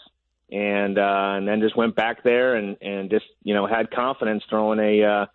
and 0.51 0.99
uh, 0.99 1.35
and 1.37 1.49
then 1.49 1.61
just 1.61 1.77
went 1.77 1.94
back 1.94 2.23
there 2.23 2.55
and 2.55 2.77
and 2.81 3.11
just 3.11 3.27
you 3.42 3.55
know 3.55 3.66
had 3.66 3.90
confidence 3.90 4.42
throwing 4.49 4.79
a 4.79 5.05
uh, 5.05 5.27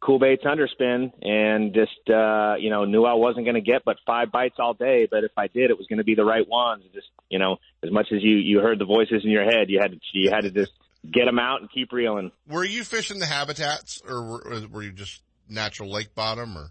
cool 0.00 0.18
baits 0.18 0.44
underspin, 0.44 1.12
and 1.22 1.74
just 1.74 2.10
uh, 2.10 2.54
you 2.58 2.70
know 2.70 2.84
knew 2.84 3.04
I 3.04 3.14
wasn't 3.14 3.44
going 3.44 3.54
to 3.54 3.60
get 3.60 3.84
but 3.84 3.96
five 4.06 4.30
bites 4.30 4.56
all 4.58 4.74
day, 4.74 5.08
but 5.10 5.24
if 5.24 5.32
I 5.36 5.48
did, 5.48 5.70
it 5.70 5.78
was 5.78 5.86
going 5.86 5.98
to 5.98 6.04
be 6.04 6.14
the 6.14 6.24
right 6.24 6.46
ones. 6.46 6.84
Just 6.94 7.08
you 7.28 7.38
know, 7.38 7.56
as 7.82 7.90
much 7.90 8.08
as 8.12 8.22
you 8.22 8.36
you 8.36 8.60
heard 8.60 8.78
the 8.78 8.84
voices 8.84 9.22
in 9.24 9.30
your 9.30 9.44
head, 9.44 9.68
you 9.68 9.80
had 9.80 9.92
to 9.92 9.98
you 10.12 10.30
had 10.30 10.42
to 10.42 10.50
just 10.50 10.72
get 11.10 11.24
them 11.24 11.38
out 11.38 11.60
and 11.60 11.70
keep 11.70 11.92
reeling. 11.92 12.30
Were 12.48 12.64
you 12.64 12.84
fishing 12.84 13.18
the 13.18 13.26
habitats, 13.26 14.00
or 14.06 14.22
were, 14.22 14.66
were 14.70 14.82
you 14.82 14.92
just 14.92 15.22
natural 15.48 15.90
lake 15.90 16.14
bottom, 16.14 16.56
or? 16.56 16.70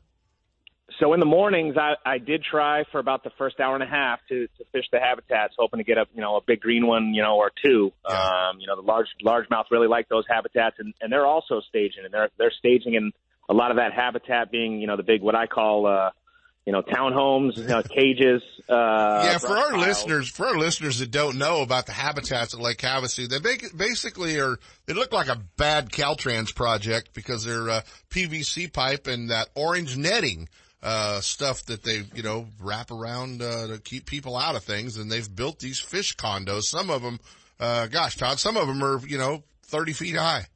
So 1.01 1.13
in 1.13 1.19
the 1.19 1.25
mornings, 1.25 1.75
I, 1.77 1.95
I 2.05 2.19
did 2.19 2.43
try 2.43 2.83
for 2.91 2.99
about 2.99 3.23
the 3.23 3.31
first 3.37 3.59
hour 3.59 3.73
and 3.73 3.83
a 3.83 3.87
half 3.87 4.19
to, 4.29 4.45
to 4.45 4.65
fish 4.71 4.85
the 4.91 4.99
habitats, 4.99 5.55
hoping 5.57 5.79
to 5.79 5.83
get 5.83 5.97
a 5.97 6.05
you 6.13 6.21
know 6.21 6.37
a 6.37 6.41
big 6.45 6.61
green 6.61 6.85
one, 6.85 7.13
you 7.15 7.23
know, 7.23 7.37
or 7.37 7.51
two. 7.63 7.91
Yeah. 8.07 8.13
Um, 8.13 8.59
you 8.59 8.67
know, 8.67 8.75
the 8.75 8.83
large 8.83 9.07
largemouth 9.25 9.65
really 9.71 9.87
like 9.87 10.07
those 10.09 10.25
habitats, 10.29 10.75
and, 10.79 10.93
and 11.01 11.11
they're 11.11 11.25
also 11.25 11.59
staging, 11.67 12.05
and 12.05 12.13
they're 12.13 12.29
they're 12.37 12.53
staging 12.57 12.93
in 12.93 13.11
a 13.49 13.53
lot 13.53 13.71
of 13.71 13.77
that 13.77 13.93
habitat 13.93 14.51
being 14.51 14.79
you 14.79 14.85
know 14.85 14.95
the 14.95 15.03
big 15.03 15.23
what 15.23 15.33
I 15.33 15.47
call 15.47 15.87
uh, 15.87 16.11
you 16.67 16.71
know 16.71 16.83
townhomes, 16.83 17.57
you 17.57 17.63
know, 17.63 17.81
cages. 17.89 18.43
Uh, 18.69 19.23
yeah, 19.25 19.37
for 19.39 19.57
our 19.57 19.71
piles. 19.71 19.87
listeners, 19.87 20.29
for 20.29 20.45
our 20.45 20.57
listeners 20.57 20.99
that 20.99 21.09
don't 21.09 21.39
know 21.39 21.63
about 21.63 21.87
the 21.87 21.93
habitats 21.93 22.53
at 22.53 22.59
Lake 22.59 22.77
Havasu, 22.77 23.27
they 23.27 23.39
basically 23.75 24.39
are 24.39 24.59
they 24.85 24.93
look 24.93 25.11
like 25.11 25.29
a 25.29 25.41
bad 25.57 25.89
Caltrans 25.89 26.53
project 26.53 27.13
because 27.13 27.43
they're 27.43 27.69
uh, 27.69 27.81
PVC 28.11 28.71
pipe 28.71 29.07
and 29.07 29.31
that 29.31 29.49
orange 29.55 29.97
netting 29.97 30.47
uh, 30.83 31.21
stuff 31.21 31.65
that 31.65 31.83
they, 31.83 32.03
you 32.15 32.23
know, 32.23 32.47
wrap 32.59 32.91
around, 32.91 33.41
uh, 33.41 33.67
to 33.67 33.79
keep 33.79 34.05
people 34.05 34.35
out 34.35 34.55
of 34.55 34.63
things. 34.63 34.97
And 34.97 35.11
they've 35.11 35.33
built 35.33 35.59
these 35.59 35.79
fish 35.79 36.15
condos. 36.15 36.63
Some 36.63 36.89
of 36.89 37.01
them, 37.01 37.19
uh, 37.59 37.87
gosh, 37.87 38.17
Todd, 38.17 38.39
some 38.39 38.57
of 38.57 38.67
them 38.67 38.83
are, 38.83 38.99
you 39.05 39.17
know, 39.17 39.43
30 39.63 39.93
feet 39.93 40.15
high. 40.15 40.47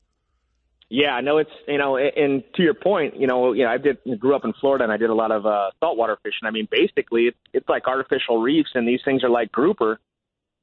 Yeah, 0.90 1.12
I 1.12 1.22
know 1.22 1.40
it's, 1.40 1.52
you 1.68 1.80
know, 1.80 1.98
and 1.98 2.44
to 2.56 2.64
your 2.64 2.76
point, 2.76 3.20
you 3.20 3.26
know, 3.26 3.54
you 3.54 3.64
know, 3.64 3.72
I 3.72 3.78
did, 3.78 3.98
grew 4.20 4.36
up 4.36 4.46
in 4.46 4.54
Florida 4.54 4.84
and 4.84 4.94
I 4.94 4.98
did 4.98 5.10
a 5.10 5.16
lot 5.16 5.32
of, 5.32 5.46
uh, 5.46 5.72
saltwater 5.80 6.18
fishing. 6.22 6.46
I 6.46 6.52
mean, 6.52 6.68
basically 6.70 7.24
it's, 7.24 7.38
it's 7.54 7.68
like 7.68 7.88
artificial 7.88 8.40
reefs 8.40 8.70
and 8.76 8.88
these 8.88 9.02
things 9.04 9.24
are 9.24 9.30
like 9.30 9.52
grouper. 9.52 10.00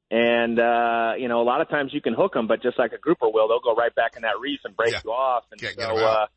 And, 0.09 0.59
uh, 0.59 1.13
you 1.17 1.27
know, 1.27 1.41
a 1.41 1.43
lot 1.43 1.59
of 1.59 1.69
times 1.69 1.91
you 1.93 1.99
can 1.99 2.13
hook 2.13 2.33
them, 2.33 2.47
but 2.47 2.61
just 2.61 2.79
like 2.79 2.93
a 2.93 2.97
grouper 2.97 3.27
will, 3.29 3.47
they'll 3.47 3.59
go 3.59 3.75
right 3.75 3.93
back 3.95 4.15
in 4.15 4.21
that 4.21 4.39
reef 4.39 4.59
and 4.63 4.75
break 4.77 4.93
yeah. 4.93 5.01
you 5.03 5.11
off. 5.11 5.43
And 5.51 5.59
Can't 5.59 5.79
so, 5.79 5.97
uh, 5.97 6.27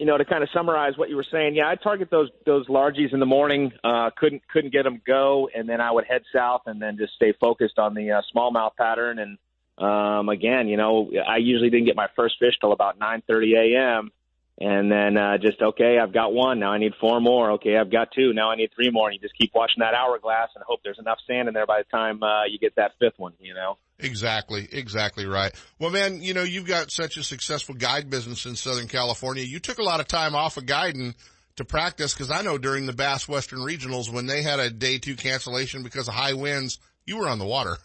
you 0.00 0.06
know, 0.06 0.16
to 0.16 0.24
kind 0.24 0.42
of 0.42 0.48
summarize 0.54 0.96
what 0.96 1.10
you 1.10 1.16
were 1.16 1.26
saying, 1.30 1.56
yeah, 1.56 1.68
I 1.68 1.74
target 1.74 2.10
those 2.10 2.30
those 2.46 2.66
largies 2.68 3.12
in 3.12 3.20
the 3.20 3.26
morning. 3.26 3.70
Uh, 3.84 4.08
couldn't 4.16 4.40
couldn't 4.48 4.72
get 4.72 4.84
them 4.84 5.02
go, 5.06 5.50
and 5.54 5.68
then 5.68 5.82
I 5.82 5.92
would 5.92 6.06
head 6.06 6.22
south 6.32 6.62
and 6.64 6.80
then 6.80 6.96
just 6.96 7.12
stay 7.12 7.34
focused 7.38 7.78
on 7.78 7.92
the 7.92 8.12
uh, 8.12 8.22
smallmouth 8.34 8.76
pattern. 8.76 9.18
And 9.18 9.38
um, 9.76 10.30
again, 10.30 10.68
you 10.68 10.78
know, 10.78 11.10
I 11.28 11.36
usually 11.36 11.68
didn't 11.68 11.84
get 11.84 11.96
my 11.96 12.08
first 12.16 12.36
fish 12.38 12.54
till 12.62 12.72
about 12.72 12.98
9:30 12.98 13.74
a.m. 13.74 14.10
And 14.58 14.90
then 14.90 15.18
uh, 15.18 15.36
just 15.36 15.60
okay, 15.60 15.98
I've 15.98 16.14
got 16.14 16.32
one. 16.32 16.60
Now 16.60 16.72
I 16.72 16.78
need 16.78 16.94
four 16.98 17.20
more. 17.20 17.50
Okay, 17.52 17.76
I've 17.76 17.92
got 17.92 18.08
two. 18.12 18.32
Now 18.32 18.50
I 18.50 18.56
need 18.56 18.70
three 18.74 18.90
more. 18.90 19.10
And 19.10 19.14
you 19.14 19.20
just 19.20 19.36
keep 19.36 19.52
watching 19.54 19.80
that 19.80 19.92
hourglass 19.92 20.48
and 20.54 20.64
hope 20.66 20.80
there's 20.82 20.98
enough 20.98 21.18
sand 21.26 21.46
in 21.48 21.52
there 21.52 21.66
by 21.66 21.82
the 21.82 21.90
time 21.94 22.22
uh, 22.22 22.46
you 22.46 22.58
get 22.58 22.74
that 22.76 22.92
fifth 22.98 23.18
one. 23.18 23.34
You 23.38 23.52
know. 23.52 23.76
Exactly, 24.02 24.68
exactly 24.72 25.26
right. 25.26 25.52
Well, 25.78 25.90
man, 25.90 26.22
you 26.22 26.34
know, 26.34 26.42
you've 26.42 26.66
got 26.66 26.90
such 26.90 27.16
a 27.16 27.22
successful 27.22 27.74
guide 27.74 28.10
business 28.10 28.46
in 28.46 28.56
Southern 28.56 28.88
California. 28.88 29.42
You 29.42 29.60
took 29.60 29.78
a 29.78 29.82
lot 29.82 30.00
of 30.00 30.08
time 30.08 30.34
off 30.34 30.56
of 30.56 30.66
guiding 30.66 31.14
to 31.56 31.64
practice 31.64 32.14
because 32.14 32.30
I 32.30 32.42
know 32.42 32.58
during 32.58 32.86
the 32.86 32.92
Bass 32.92 33.28
Western 33.28 33.60
Regionals 33.60 34.12
when 34.12 34.26
they 34.26 34.42
had 34.42 34.60
a 34.60 34.70
day 34.70 34.98
two 34.98 35.16
cancellation 35.16 35.82
because 35.82 36.08
of 36.08 36.14
high 36.14 36.32
winds, 36.32 36.78
you 37.04 37.18
were 37.18 37.28
on 37.28 37.38
the 37.38 37.44
water. 37.44 37.76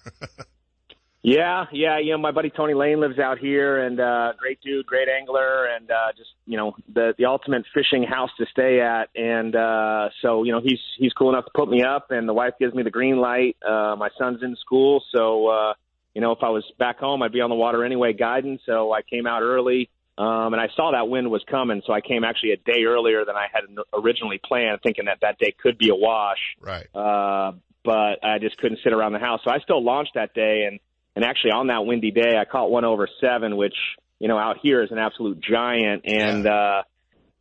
yeah, 1.21 1.65
yeah, 1.73 1.99
you 1.99 2.11
know, 2.11 2.17
my 2.17 2.31
buddy 2.31 2.49
Tony 2.49 2.73
Lane 2.73 3.01
lives 3.01 3.19
out 3.19 3.37
here 3.37 3.85
and, 3.85 3.99
uh, 3.99 4.33
great 4.37 4.59
dude, 4.61 4.85
great 4.85 5.09
angler 5.09 5.65
and, 5.65 5.91
uh, 5.91 6.13
just, 6.15 6.29
you 6.45 6.57
know, 6.57 6.75
the, 6.93 7.13
the 7.17 7.25
ultimate 7.25 7.65
fishing 7.73 8.03
house 8.03 8.29
to 8.37 8.45
stay 8.51 8.79
at. 8.79 9.09
And, 9.15 9.55
uh, 9.55 10.09
so, 10.21 10.43
you 10.43 10.53
know, 10.53 10.61
he's, 10.61 10.79
he's 10.97 11.11
cool 11.13 11.29
enough 11.29 11.45
to 11.45 11.51
put 11.53 11.69
me 11.69 11.83
up 11.83 12.11
and 12.11 12.29
the 12.29 12.33
wife 12.33 12.53
gives 12.59 12.73
me 12.73 12.83
the 12.83 12.91
green 12.91 13.17
light. 13.17 13.57
Uh, 13.67 13.95
my 13.97 14.09
son's 14.17 14.41
in 14.41 14.55
school. 14.55 15.03
So, 15.13 15.47
uh, 15.47 15.73
you 16.15 16.21
know, 16.21 16.31
if 16.31 16.39
I 16.41 16.49
was 16.49 16.63
back 16.79 16.97
home, 16.97 17.21
I'd 17.21 17.33
be 17.33 17.41
on 17.41 17.49
the 17.49 17.55
water 17.55 17.83
anyway, 17.83 18.13
guiding. 18.13 18.57
So 18.65 18.91
I 18.93 19.01
came 19.01 19.27
out 19.27 19.43
early, 19.43 19.89
um, 20.17 20.53
and 20.53 20.61
I 20.61 20.69
saw 20.75 20.93
that 20.93 21.09
wind 21.09 21.29
was 21.29 21.43
coming. 21.51 21.81
So 21.85 21.91
I 21.91 21.99
came 21.99 22.23
actually 22.23 22.51
a 22.51 22.57
day 22.57 22.85
earlier 22.85 23.25
than 23.25 23.35
I 23.35 23.47
had 23.51 23.63
originally 23.93 24.39
planned, 24.43 24.79
thinking 24.81 25.05
that 25.05 25.19
that 25.21 25.37
day 25.37 25.53
could 25.61 25.77
be 25.77 25.89
a 25.89 25.95
wash. 25.95 26.39
Right. 26.61 26.87
Uh, 26.95 27.51
but 27.83 28.23
I 28.23 28.39
just 28.39 28.57
couldn't 28.57 28.79
sit 28.83 28.93
around 28.93 29.11
the 29.11 29.19
house. 29.19 29.41
So 29.43 29.51
I 29.51 29.59
still 29.59 29.83
launched 29.83 30.13
that 30.15 30.33
day, 30.33 30.63
and 30.67 30.79
and 31.17 31.23
actually 31.23 31.51
on 31.51 31.67
that 31.67 31.85
windy 31.85 32.11
day, 32.11 32.37
I 32.37 32.45
caught 32.45 32.71
one 32.71 32.85
over 32.85 33.07
seven, 33.19 33.57
which 33.57 33.75
you 34.17 34.29
know 34.29 34.37
out 34.37 34.57
here 34.63 34.81
is 34.81 34.91
an 34.91 34.97
absolute 34.97 35.41
giant, 35.41 36.03
and. 36.05 36.47
uh 36.47 36.83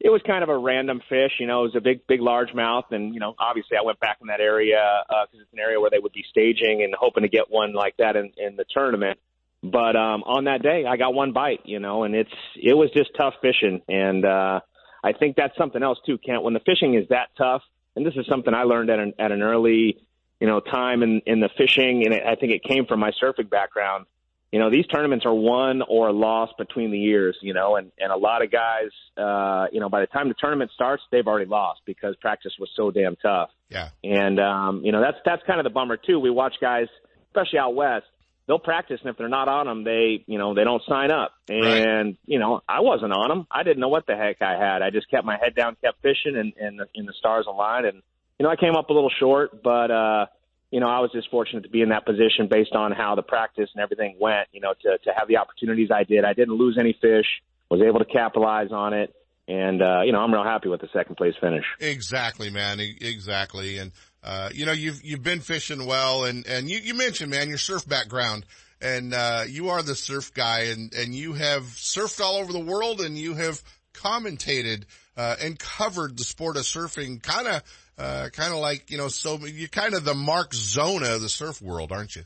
it 0.01 0.11
was 0.11 0.21
kind 0.27 0.43
of 0.43 0.49
a 0.49 0.59
random 0.59 1.01
fish. 1.09 1.33
You 1.39 1.47
know, 1.47 1.61
it 1.61 1.75
was 1.75 1.77
a 1.77 1.81
big, 1.81 2.07
big 2.07 2.21
largemouth, 2.21 2.91
and 2.91 3.15
you 3.15 3.21
know, 3.21 3.35
obviously, 3.39 3.77
I 3.77 3.85
went 3.85 4.01
back 4.01 4.19
in 4.21 4.27
that 4.29 4.41
area 4.41 5.03
because 5.09 5.29
uh, 5.39 5.43
it's 5.43 5.53
an 5.53 5.61
area 5.61 5.81
where 5.81 5.91
they 5.91 5.99
would 5.99 6.13
be 6.13 6.25
staging 6.29 6.83
and 6.83 6.95
hoping 6.99 7.23
to 7.23 7.29
get 7.29 7.51
one 7.51 7.73
like 7.73 7.97
that 7.99 8.17
in, 8.17 8.33
in 8.37 8.57
the 8.57 8.65
tournament. 8.69 9.19
But 9.63 9.97
um, 9.97 10.23
on 10.25 10.45
that 10.45 10.63
day, 10.63 10.85
I 10.87 10.97
got 10.97 11.15
one 11.15 11.33
bite. 11.33 11.61
You 11.65 11.79
know, 11.79 12.05
and 12.05 12.15
it's 12.15 12.35
it 12.57 12.75
was 12.75 12.91
just 12.95 13.11
tough 13.17 13.35
fishing, 13.41 13.83
and 13.89 14.25
uh, 14.25 14.61
I 15.03 15.13
think 15.13 15.37
that's 15.37 15.57
something 15.57 15.83
else 15.83 15.99
too, 16.05 16.19
Kent. 16.19 16.43
When 16.43 16.55
the 16.55 16.61
fishing 16.61 16.95
is 16.95 17.09
that 17.09 17.29
tough, 17.39 17.63
and 17.97 18.05
this 18.05 18.15
is 18.17 18.27
something 18.27 18.53
I 18.53 18.65
learned 18.65 18.91
at 18.91 18.99
an 18.99 19.15
at 19.19 19.33
an 19.33 19.43
early, 19.43 19.99
you 20.41 20.47
know, 20.47 20.61
time 20.61 21.03
in 21.03 21.23
in 21.25 21.41
the 21.41 21.51
fishing, 21.57 22.03
and 22.05 22.13
it, 22.13 22.25
I 22.27 22.35
think 22.35 22.53
it 22.53 22.63
came 22.65 22.87
from 22.87 23.01
my 23.01 23.13
surfing 23.23 23.49
background 23.49 24.07
you 24.55 24.61
know, 24.61 24.71
these 24.71 24.87
tournaments 24.87 25.27
are 25.27 25.35
won 25.35 25.83
or 25.83 26.13
lost 26.13 26.53
between 26.57 26.93
the 26.93 26.99
years, 26.99 27.37
you 27.43 27.53
know, 27.53 27.75
and, 27.75 27.91
and 27.99 28.13
a 28.13 28.17
lot 28.17 28.41
of 28.41 28.53
guys, 28.53 28.91
uh, 29.19 29.67
you 29.73 29.81
know, 29.81 29.89
by 29.89 29.99
the 29.99 30.07
time 30.07 30.29
the 30.29 30.37
tournament 30.39 30.71
starts, 30.73 31.03
they've 31.11 31.27
already 31.27 31.51
lost 31.51 31.81
because 31.85 32.15
practice 32.21 32.53
was 32.61 32.71
so 32.77 32.93
damn 32.93 33.17
tough. 33.17 33.51
Yeah. 33.69 33.89
And, 34.05 34.39
um, 34.39 34.83
you 34.85 34.93
know, 34.93 35.01
that's, 35.01 35.17
that's 35.25 35.43
kind 35.45 35.59
of 35.59 35.65
the 35.65 35.71
bummer 35.71 35.97
too. 35.97 36.21
We 36.21 36.31
watch 36.31 36.55
guys, 36.61 36.87
especially 37.31 37.59
out 37.59 37.75
west, 37.75 38.07
they'll 38.47 38.61
practice 38.61 39.01
and 39.01 39.11
if 39.11 39.19
they're 39.19 39.29
not 39.29 39.49
on 39.49 39.67
them, 39.67 39.83
they, 39.83 40.23
you 40.29 40.39
know, 40.39 40.55
they 40.55 40.63
don't 40.63 40.83
sign 40.89 41.11
up. 41.11 41.33
And, 41.49 41.65
right. 41.65 42.17
you 42.25 42.39
know, 42.39 42.61
I 42.69 42.83
wasn't 42.83 43.13
on 43.13 43.31
them. 43.31 43.49
I 43.51 43.65
didn't 43.65 43.81
know 43.81 43.89
what 43.89 44.07
the 44.07 44.15
heck 44.15 44.41
I 44.41 44.53
had. 44.53 44.83
I 44.83 44.91
just 44.91 45.11
kept 45.11 45.25
my 45.25 45.37
head 45.37 45.57
down, 45.57 45.77
kept 45.83 46.01
fishing 46.01 46.37
and, 46.37 46.53
and, 46.61 46.79
the, 46.79 46.87
and 46.95 47.09
the 47.09 47.15
stars 47.19 47.47
aligned. 47.49 47.87
And, 47.87 48.03
you 48.39 48.45
know, 48.45 48.51
I 48.51 48.55
came 48.55 48.77
up 48.77 48.89
a 48.89 48.93
little 48.93 49.11
short, 49.19 49.65
but, 49.65 49.91
uh, 49.91 50.27
you 50.75 50.81
know, 50.81 50.89
I 50.89 50.99
was 50.99 51.13
just 51.13 51.31
fortunate 51.31 51.63
to 51.63 51.69
be 51.69 51.83
in 51.83 51.91
that 51.91 52.05
position 52.05 52.49
based 52.51 52.73
on 52.73 52.91
how 52.91 53.15
the 53.15 53.23
practice 53.23 53.71
and 53.77 53.81
everything 53.81 54.17
went, 54.19 54.49
you 54.51 54.61
know, 54.61 54.75
to, 54.83 54.99
to 55.05 55.11
have 55.17 55.29
the 55.29 55.37
opportunities 55.37 55.91
I 55.95 56.03
did. 56.03 56.25
I 56.25 56.33
didn't 56.33 56.55
lose 56.55 56.77
any 56.81 56.99
fish, 57.01 57.27
was 57.71 57.81
able 57.81 58.01
to 58.01 58.05
capitalize 58.05 58.73
on 58.73 58.93
it. 58.93 59.15
And, 59.47 59.81
uh, 59.81 60.01
you 60.05 60.11
know, 60.11 60.19
I'm 60.19 60.35
real 60.35 60.43
happy 60.43 60.69
with 60.69 60.81
the 60.81 60.89
second 60.93 61.17
place 61.17 61.35
finish. 61.41 61.65
Exactly, 61.79 62.51
man. 62.51 62.81
Exactly. 62.81 63.79
And, 63.79 63.93
uh, 64.25 64.49
you 64.53 64.67
know, 64.67 64.73
you've, 64.73 65.01
you've 65.05 65.23
been 65.23 65.39
fishing 65.39 65.87
well 65.87 66.25
and, 66.25 66.45
and 66.45 66.69
you, 66.69 66.79
you 66.79 66.95
mentioned, 66.95 67.31
man, 67.31 67.49
your 67.49 67.59
surf 67.59 67.89
background 67.89 68.45
and, 68.81 69.15
uh, 69.15 69.45
you 69.47 69.69
are 69.69 69.81
the 69.81 69.95
surf 69.95 70.35
guy 70.35 70.63
and, 70.73 70.93
and 70.93 71.15
you 71.15 71.35
have 71.35 71.63
surfed 71.63 72.21
all 72.21 72.39
over 72.39 72.53
the 72.53 72.59
world 72.59 73.01
and 73.01 73.17
you 73.17 73.35
have 73.35 73.63
commentated, 73.93 74.87
uh, 75.17 75.37
and 75.41 75.57
covered 75.57 76.19
the 76.19 76.25
sport 76.25 76.57
of 76.57 76.65
surfing 76.65 77.23
kind 77.23 77.47
of, 77.47 77.63
uh, 77.99 78.29
kind 78.33 78.53
of 78.53 78.61
like, 78.61 78.91
you 78.91 78.99
know, 78.99 79.09
so 79.09 79.39
you're 79.45 79.69
kind 79.69 79.95
of 79.95 80.05
the 80.05 80.15
Mark 80.15 80.53
Zona 80.55 81.15
of 81.15 81.21
the 81.21 81.29
surf 81.29 81.63
world, 81.63 81.93
aren't 81.93 82.17
you? 82.17 82.23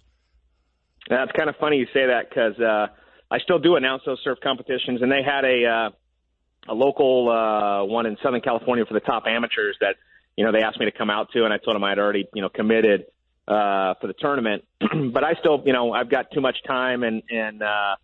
Yeah, 1.10 1.24
it's 1.24 1.32
kind 1.32 1.48
of 1.48 1.56
funny 1.56 1.76
you 1.76 1.86
say 1.86 2.06
that 2.06 2.28
because, 2.28 2.58
uh, 2.60 2.86
I 3.30 3.38
still 3.40 3.58
do 3.58 3.76
announce 3.76 4.02
those 4.06 4.18
surf 4.24 4.38
competitions 4.42 5.02
and 5.02 5.12
they 5.12 5.22
had 5.22 5.44
a, 5.44 5.64
uh, 5.66 6.72
a 6.72 6.74
local, 6.74 7.28
uh, 7.30 7.84
one 7.84 8.06
in 8.06 8.16
Southern 8.22 8.40
California 8.40 8.84
for 8.86 8.94
the 8.94 9.00
top 9.00 9.24
amateurs 9.26 9.76
that, 9.80 9.96
you 10.36 10.44
know, 10.44 10.52
they 10.52 10.62
asked 10.62 10.78
me 10.78 10.86
to 10.86 10.96
come 10.96 11.10
out 11.10 11.28
to 11.32 11.44
and 11.44 11.52
I 11.52 11.58
told 11.58 11.74
them 11.74 11.84
I 11.84 11.90
had 11.90 11.98
already, 11.98 12.26
you 12.34 12.42
know, 12.42 12.48
committed, 12.48 13.04
uh, 13.46 13.94
for 14.00 14.06
the 14.06 14.14
tournament, 14.18 14.64
but 14.80 15.24
I 15.24 15.34
still, 15.40 15.62
you 15.64 15.72
know, 15.72 15.92
I've 15.92 16.10
got 16.10 16.30
too 16.32 16.40
much 16.40 16.56
time 16.66 17.02
and, 17.02 17.22
and, 17.30 17.62
uh, 17.62 17.96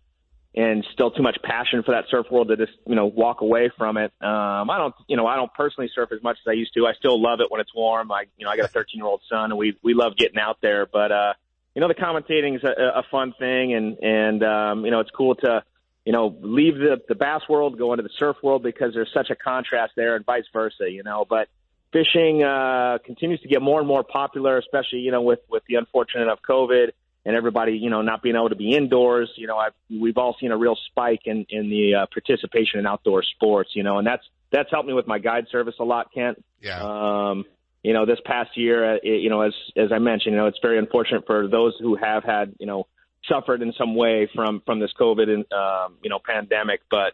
and 0.55 0.87
still 0.93 1.11
too 1.11 1.21
much 1.21 1.37
passion 1.43 1.83
for 1.83 1.91
that 1.91 2.05
surf 2.09 2.27
world 2.31 2.47
to 2.47 2.55
just 2.55 2.71
you 2.87 2.95
know 2.95 3.05
walk 3.05 3.41
away 3.41 3.69
from 3.77 3.97
it. 3.97 4.13
Um, 4.21 4.69
I 4.69 4.77
don't 4.77 4.95
you 5.07 5.17
know 5.17 5.27
I 5.27 5.35
don't 5.35 5.53
personally 5.53 5.89
surf 5.93 6.09
as 6.13 6.23
much 6.23 6.37
as 6.45 6.49
I 6.49 6.53
used 6.53 6.73
to. 6.75 6.87
I 6.87 6.93
still 6.93 7.21
love 7.21 7.41
it 7.41 7.51
when 7.51 7.59
it's 7.59 7.75
warm. 7.75 8.11
I 8.11 8.25
you 8.37 8.45
know 8.45 8.51
I 8.51 8.55
got 8.57 8.65
a 8.65 8.69
13 8.69 8.97
year 8.97 9.05
old 9.05 9.21
son 9.29 9.51
and 9.51 9.57
we 9.57 9.77
we 9.83 9.93
love 9.93 10.15
getting 10.17 10.39
out 10.39 10.59
there. 10.61 10.85
But 10.85 11.11
uh, 11.11 11.33
you 11.75 11.81
know 11.81 11.89
the 11.89 11.95
commentating 11.95 12.55
is 12.55 12.63
a, 12.63 12.99
a 12.99 13.03
fun 13.11 13.33
thing 13.37 13.73
and 13.73 13.97
and 13.99 14.43
um, 14.43 14.85
you 14.85 14.91
know 14.91 15.01
it's 15.01 15.11
cool 15.11 15.35
to 15.35 15.63
you 16.05 16.13
know 16.13 16.35
leave 16.41 16.77
the 16.77 17.01
the 17.07 17.15
bass 17.15 17.41
world 17.49 17.77
go 17.77 17.91
into 17.91 18.03
the 18.03 18.09
surf 18.17 18.37
world 18.41 18.63
because 18.63 18.93
there's 18.93 19.11
such 19.13 19.29
a 19.29 19.35
contrast 19.35 19.93
there 19.97 20.15
and 20.15 20.25
vice 20.25 20.45
versa. 20.53 20.89
You 20.89 21.03
know, 21.03 21.25
but 21.29 21.49
fishing 21.91 22.43
uh, 22.43 22.99
continues 23.05 23.41
to 23.41 23.49
get 23.49 23.61
more 23.61 23.79
and 23.79 23.87
more 23.87 24.05
popular, 24.05 24.57
especially 24.57 24.99
you 24.99 25.11
know 25.11 25.21
with 25.21 25.39
with 25.49 25.63
the 25.67 25.75
unfortunate 25.75 26.29
of 26.29 26.39
COVID 26.47 26.91
and 27.25 27.35
everybody, 27.35 27.73
you 27.73 27.89
know, 27.89 28.01
not 28.01 28.21
being 28.21 28.35
able 28.35 28.49
to 28.49 28.55
be 28.55 28.75
indoors. 28.75 29.31
You 29.35 29.47
know, 29.47 29.57
I've, 29.57 29.73
we've 29.89 30.17
all 30.17 30.35
seen 30.39 30.51
a 30.51 30.57
real 30.57 30.77
spike 30.87 31.21
in 31.25 31.45
in 31.49 31.69
the 31.69 31.95
uh, 31.95 32.05
participation 32.11 32.79
in 32.79 32.85
outdoor 32.85 33.23
sports. 33.23 33.71
You 33.73 33.83
know, 33.83 33.97
and 33.97 34.07
that's 34.07 34.23
that's 34.51 34.69
helped 34.71 34.87
me 34.87 34.93
with 34.93 35.07
my 35.07 35.19
guide 35.19 35.47
service 35.51 35.75
a 35.79 35.83
lot, 35.83 36.13
Kent. 36.13 36.43
Yeah. 36.61 36.81
Um, 36.81 37.45
you 37.83 37.93
know, 37.93 38.05
this 38.05 38.19
past 38.25 38.57
year, 38.57 38.95
uh, 38.95 38.97
it, 39.03 39.21
you 39.21 39.29
know, 39.29 39.41
as 39.41 39.53
as 39.75 39.91
I 39.91 39.99
mentioned, 39.99 40.33
you 40.33 40.37
know, 40.37 40.47
it's 40.47 40.59
very 40.61 40.77
unfortunate 40.77 41.25
for 41.25 41.47
those 41.47 41.75
who 41.79 41.95
have 41.95 42.23
had, 42.23 42.55
you 42.59 42.65
know, 42.65 42.87
suffered 43.27 43.61
in 43.61 43.73
some 43.77 43.95
way 43.95 44.29
from 44.33 44.61
from 44.65 44.79
this 44.79 44.91
COVID 44.99 45.29
and 45.29 45.53
um, 45.53 45.97
you 46.03 46.09
know 46.09 46.19
pandemic. 46.23 46.81
But 46.89 47.13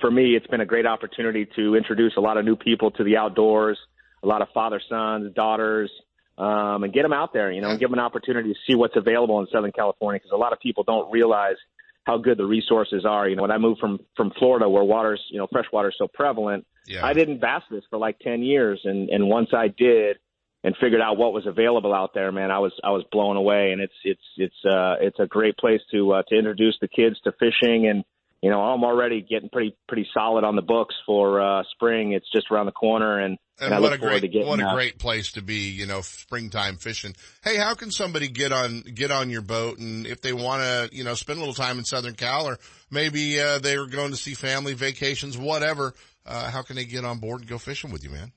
for 0.00 0.10
me, 0.10 0.34
it's 0.36 0.46
been 0.46 0.60
a 0.60 0.66
great 0.66 0.86
opportunity 0.86 1.46
to 1.56 1.76
introduce 1.76 2.16
a 2.16 2.20
lot 2.20 2.36
of 2.36 2.44
new 2.44 2.56
people 2.56 2.90
to 2.92 3.04
the 3.04 3.16
outdoors, 3.16 3.78
a 4.22 4.26
lot 4.26 4.42
of 4.42 4.48
father 4.52 4.80
sons, 4.88 5.34
daughters, 5.34 5.90
um, 6.38 6.84
and 6.84 6.92
get 6.92 7.02
them 7.02 7.12
out 7.12 7.32
there, 7.32 7.50
you 7.50 7.60
know, 7.60 7.70
and 7.70 7.80
give 7.80 7.88
them 7.90 7.98
an 7.98 8.04
opportunity 8.04 8.52
to 8.52 8.58
see 8.66 8.74
what's 8.74 8.96
available 8.96 9.40
in 9.40 9.46
Southern 9.52 9.72
California 9.72 10.18
because 10.18 10.32
a 10.32 10.36
lot 10.36 10.52
of 10.52 10.60
people 10.60 10.84
don't 10.84 11.10
realize 11.10 11.56
how 12.04 12.18
good 12.18 12.38
the 12.38 12.44
resources 12.44 13.04
are. 13.04 13.28
You 13.28 13.36
know, 13.36 13.42
when 13.42 13.50
I 13.50 13.58
moved 13.58 13.80
from 13.80 13.98
from 14.16 14.32
Florida, 14.38 14.68
where 14.68 14.84
water's 14.84 15.22
you 15.30 15.38
know 15.38 15.46
fresh 15.50 15.66
water 15.72 15.88
is 15.88 15.94
so 15.98 16.08
prevalent, 16.08 16.66
yeah. 16.86 17.04
I 17.04 17.14
didn't 17.14 17.40
bass 17.40 17.62
this 17.70 17.82
for 17.90 17.98
like 17.98 18.18
ten 18.20 18.42
years, 18.42 18.80
and 18.84 19.08
and 19.08 19.28
once 19.28 19.48
I 19.52 19.68
did 19.68 20.18
and 20.62 20.74
figured 20.80 21.00
out 21.00 21.16
what 21.16 21.32
was 21.32 21.46
available 21.46 21.94
out 21.94 22.12
there, 22.14 22.30
man, 22.32 22.50
I 22.50 22.58
was 22.58 22.72
I 22.84 22.90
was 22.90 23.04
blown 23.10 23.36
away, 23.36 23.72
and 23.72 23.80
it's 23.80 23.94
it's 24.04 24.20
it's 24.36 24.64
uh 24.64 24.96
it's 25.00 25.18
a 25.18 25.26
great 25.26 25.56
place 25.56 25.80
to 25.92 26.12
uh, 26.12 26.22
to 26.28 26.36
introduce 26.36 26.76
the 26.80 26.88
kids 26.88 27.16
to 27.24 27.32
fishing 27.32 27.86
and 27.88 28.04
you 28.46 28.52
know, 28.52 28.60
I'm 28.60 28.84
already 28.84 29.22
getting 29.22 29.48
pretty 29.48 29.76
pretty 29.88 30.06
solid 30.14 30.44
on 30.44 30.54
the 30.54 30.62
books 30.62 30.94
for 31.04 31.40
uh 31.40 31.64
spring. 31.72 32.12
It's 32.12 32.30
just 32.32 32.46
around 32.48 32.66
the 32.66 32.72
corner 32.72 33.18
and, 33.18 33.38
and, 33.58 33.66
and 33.72 33.74
I 33.74 33.80
what 33.80 33.92
a 33.92 33.98
great 33.98 34.22
getting, 34.22 34.46
what 34.46 34.60
a 34.60 34.68
uh, 34.68 34.72
great 34.72 35.00
place 35.00 35.32
to 35.32 35.42
be, 35.42 35.70
you 35.70 35.84
know, 35.84 36.00
springtime 36.00 36.76
fishing. 36.76 37.16
Hey, 37.42 37.56
how 37.56 37.74
can 37.74 37.90
somebody 37.90 38.28
get 38.28 38.52
on 38.52 38.82
get 38.82 39.10
on 39.10 39.30
your 39.30 39.42
boat 39.42 39.80
and 39.80 40.06
if 40.06 40.20
they 40.20 40.32
want 40.32 40.62
to, 40.62 40.96
you 40.96 41.02
know, 41.02 41.14
spend 41.14 41.38
a 41.38 41.40
little 41.40 41.54
time 41.56 41.80
in 41.80 41.84
Southern 41.84 42.14
Cal 42.14 42.46
or 42.46 42.56
maybe 42.88 43.40
uh 43.40 43.58
they 43.58 43.74
are 43.74 43.86
going 43.86 44.12
to 44.12 44.16
see 44.16 44.34
family 44.34 44.74
vacations, 44.74 45.36
whatever, 45.36 45.92
uh 46.24 46.48
how 46.48 46.62
can 46.62 46.76
they 46.76 46.84
get 46.84 47.04
on 47.04 47.18
board 47.18 47.40
and 47.40 47.50
go 47.50 47.58
fishing 47.58 47.90
with 47.90 48.04
you, 48.04 48.10
man? 48.10 48.30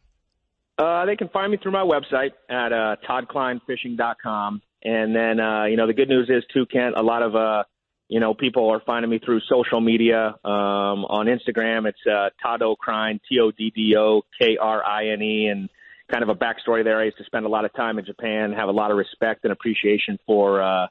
Uh 0.80 1.06
they 1.06 1.18
can 1.18 1.30
find 1.30 1.52
me 1.52 1.60
through 1.62 1.74
my 1.74 1.86
website 1.86 2.32
at 2.50 2.74
uh 2.74 2.96
toddklinefishing.com 3.08 4.64
and 4.82 5.16
then 5.16 5.40
uh 5.40 5.66
you 5.66 5.78
know 5.78 5.86
the 5.86 5.94
good 5.94 6.10
news 6.10 6.32
is 6.32 6.44
too 6.52 6.66
Kent 6.66 6.96
a 6.98 7.04
lot 7.04 7.22
of 7.22 7.36
uh 7.36 7.64
you 8.10 8.20
know, 8.20 8.34
people 8.34 8.70
are 8.72 8.82
finding 8.86 9.10
me 9.10 9.20
through 9.24 9.40
social 9.48 9.80
media. 9.80 10.36
Um, 10.44 11.06
on 11.06 11.28
Instagram, 11.28 11.88
it's 11.88 12.00
uh, 12.12 12.30
Todd 12.42 12.62
O'Krine, 12.62 13.20
T 13.30 13.40
O 13.40 13.52
D 13.52 13.72
D 13.74 13.96
O 13.98 14.24
K 14.40 14.58
R 14.60 14.84
I 14.84 15.10
N 15.10 15.22
E, 15.22 15.48
and 15.48 15.70
kind 16.12 16.24
of 16.24 16.30
a 16.30 16.36
backstory 16.36 16.84
there. 16.84 17.00
I 17.00 17.06
used 17.06 17.20
to 17.20 17.24
spend 17.26 17.46
a 17.46 17.50
lot 17.50 17.66
of 17.66 17.74
time 17.76 18.00
in 18.00 18.06
Japan, 18.06 18.52
have 18.54 18.68
a 18.68 18.72
lot 18.74 18.90
of 18.92 18.98
respect 18.98 19.44
and 19.44 19.54
appreciation 19.54 20.18
for 20.26 20.62
uh, 20.62 20.88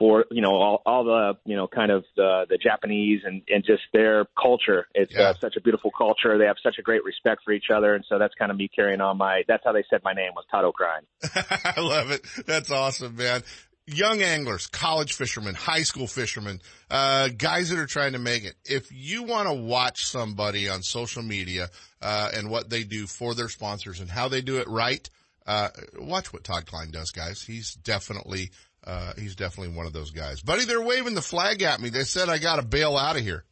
for 0.00 0.24
you 0.32 0.42
know 0.42 0.50
all, 0.50 0.82
all 0.84 1.04
the 1.04 1.34
you 1.44 1.56
know 1.56 1.68
kind 1.68 1.92
of 1.92 2.04
the, 2.16 2.46
the 2.48 2.58
Japanese 2.58 3.20
and 3.24 3.42
and 3.48 3.64
just 3.64 3.82
their 3.92 4.26
culture. 4.40 4.88
It's 4.94 5.12
Yeah. 5.14 5.30
uh, 5.30 5.34
such 5.40 5.54
a 5.56 5.60
beautiful 5.60 5.92
culture. 5.96 6.38
They 6.38 6.46
have 6.46 6.56
such 6.62 6.76
a 6.78 6.82
great 6.82 7.04
respect 7.04 7.42
for 7.44 7.52
each 7.52 7.70
other, 7.72 7.94
and 7.94 8.04
so 8.08 8.18
that's 8.18 8.34
kind 8.34 8.50
of 8.50 8.56
me 8.56 8.68
carrying 8.68 9.00
on 9.00 9.16
my. 9.16 9.42
That's 9.46 9.62
how 9.64 9.72
they 9.72 9.84
said 9.88 10.00
my 10.04 10.12
name 10.12 10.32
was 10.34 10.44
Todd 10.50 10.64
O'Krine. 10.64 11.02
I 11.76 11.80
love 11.80 12.10
it. 12.10 12.22
That's 12.46 12.70
awesome, 12.72 13.14
man. 13.16 13.42
Young 13.88 14.22
anglers, 14.22 14.66
college 14.66 15.14
fishermen, 15.14 15.54
high 15.54 15.82
school 15.82 16.06
fishermen, 16.06 16.60
uh, 16.90 17.28
guys 17.28 17.70
that 17.70 17.78
are 17.78 17.86
trying 17.86 18.12
to 18.12 18.18
make 18.18 18.44
it. 18.44 18.54
If 18.64 18.92
you 18.92 19.22
want 19.22 19.48
to 19.48 19.54
watch 19.54 20.04
somebody 20.04 20.68
on 20.68 20.82
social 20.82 21.22
media, 21.22 21.68
uh, 22.00 22.30
and 22.34 22.50
what 22.50 22.70
they 22.70 22.84
do 22.84 23.06
for 23.06 23.34
their 23.34 23.48
sponsors 23.48 24.00
and 24.00 24.10
how 24.10 24.28
they 24.28 24.40
do 24.40 24.58
it 24.58 24.68
right, 24.68 25.08
uh, 25.46 25.68
watch 25.98 26.32
what 26.32 26.44
Todd 26.44 26.66
Kline 26.66 26.90
does, 26.90 27.10
guys. 27.10 27.42
He's 27.42 27.74
definitely, 27.74 28.50
uh, 28.84 29.12
he's 29.18 29.34
definitely 29.34 29.74
one 29.74 29.86
of 29.86 29.92
those 29.92 30.10
guys. 30.10 30.40
Buddy, 30.42 30.64
they're 30.64 30.82
waving 30.82 31.14
the 31.14 31.22
flag 31.22 31.62
at 31.62 31.80
me. 31.80 31.88
They 31.88 32.04
said 32.04 32.28
I 32.28 32.38
got 32.38 32.56
to 32.56 32.62
bail 32.62 32.96
out 32.96 33.16
of 33.16 33.22
here. 33.22 33.44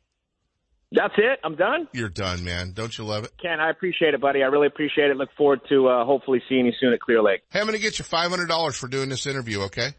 That's 0.93 1.15
it. 1.19 1.41
I'm 1.43 1.57
done. 1.57 1.89
You're 1.93 2.09
done, 2.09 2.45
man. 2.45 2.73
Don't 2.73 2.97
you 2.97 3.05
love 3.05 3.25
it? 3.25 3.33
Ken, 3.43 3.59
I 3.59 3.71
appreciate 3.71 4.15
it, 4.15 4.21
buddy. 4.21 4.45
I 4.45 4.47
really 4.47 4.69
appreciate 4.69 5.11
it. 5.11 5.17
Look 5.17 5.31
forward 5.37 5.61
to 5.69 5.89
uh, 5.89 6.05
hopefully 6.05 6.41
seeing 6.49 6.65
you 6.65 6.73
soon 6.79 6.93
at 6.93 7.01
Clear 7.01 7.23
Lake. 7.23 7.43
Hey, 7.51 7.59
I'm 7.59 7.67
going 7.67 7.77
to 7.77 7.83
get 7.83 7.99
you 7.99 8.05
$500 8.05 8.77
for 8.77 8.87
doing 8.87 9.09
this 9.09 9.27
interview, 9.27 9.63
okay? 9.63 9.95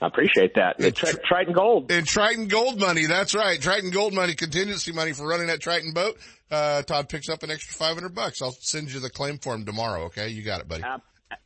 I 0.00 0.06
appreciate 0.06 0.54
that. 0.54 0.78
Tri- 0.78 0.90
tr- 0.90 1.16
Triton 1.24 1.52
Gold. 1.52 1.92
And 1.92 2.06
Triton 2.06 2.48
Gold 2.48 2.80
Money, 2.80 3.06
that's 3.06 3.34
right. 3.34 3.60
Triton 3.60 3.90
Gold 3.90 4.14
Money, 4.14 4.34
contingency 4.34 4.92
money 4.92 5.12
for 5.12 5.26
running 5.26 5.48
that 5.48 5.60
Triton 5.60 5.92
boat. 5.92 6.18
Uh, 6.50 6.82
Todd 6.82 7.08
picks 7.08 7.28
up 7.28 7.42
an 7.42 7.50
extra 7.50 7.74
500 7.74 8.14
bucks. 8.14 8.40
I'll 8.40 8.52
send 8.52 8.92
you 8.92 9.00
the 9.00 9.10
claim 9.10 9.38
form 9.38 9.66
tomorrow, 9.66 10.04
okay? 10.04 10.28
You 10.28 10.42
got 10.42 10.60
it, 10.60 10.68
buddy. 10.68 10.82
Ab- 10.82 11.02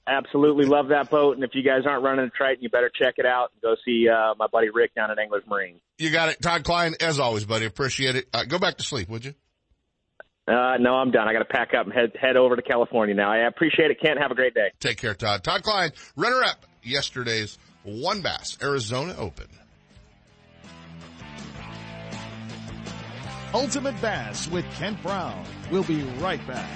absolutely 0.07 0.67
love 0.67 0.89
that 0.89 1.11
boat. 1.11 1.35
And 1.35 1.45
if 1.45 1.51
you 1.55 1.63
guys 1.63 1.83
aren't 1.85 2.05
running 2.05 2.27
a 2.27 2.31
Triton, 2.31 2.63
you 2.63 2.71
better 2.71 2.91
check 2.91 3.15
it 3.19 3.27
out 3.27 3.51
and 3.53 3.63
go 3.63 3.75
see 3.85 4.09
uh, 4.09 4.35
my 4.39 4.47
buddy 4.47 4.69
Rick 4.73 4.95
down 4.95 5.11
at 5.11 5.19
Anglers 5.19 5.43
Marine. 5.49 5.81
You 5.99 6.11
got 6.11 6.29
it. 6.29 6.41
Todd 6.41 6.63
Kline, 6.65 6.95
as 7.01 7.19
always, 7.19 7.45
buddy. 7.45 7.67
Appreciate 7.67 8.15
it. 8.15 8.27
Uh, 8.33 8.45
go 8.45 8.59
back 8.59 8.77
to 8.79 8.85
sleep, 8.85 9.09
would 9.09 9.25
you? 9.25 9.35
Uh, 10.47 10.77
no, 10.79 10.95
I'm 10.95 11.11
done. 11.11 11.27
I 11.27 11.33
got 11.33 11.39
to 11.39 11.47
pack 11.47 11.71
up 11.75 11.87
and 11.87 11.95
head 11.95 12.13
head 12.21 12.37
over 12.37 12.55
to 12.55 12.63
California 12.63 13.15
now. 13.15 13.33
I 13.33 13.47
appreciate 13.49 13.91
it. 13.91 13.99
Kent, 14.01 14.21
have 14.21 14.31
a 14.31 14.35
great 14.35 14.55
day. 14.55 14.73
Take 14.79 14.99
care, 14.99 15.15
Todd. 15.15 15.43
Todd 15.43 15.63
Kline, 15.63 15.91
runner 16.17 16.43
up 16.45 16.67
yesterday's 16.83 17.59
WON 17.85 18.23
Bass 18.23 18.57
Arizona 18.63 19.15
Open. 19.19 19.47
Ultimate 23.53 24.01
Bass 24.01 24.49
with 24.49 24.65
Kent 24.77 25.03
Brown. 25.03 25.45
We'll 25.71 25.85
be 25.85 26.03
right 26.19 26.45
back. 26.47 26.69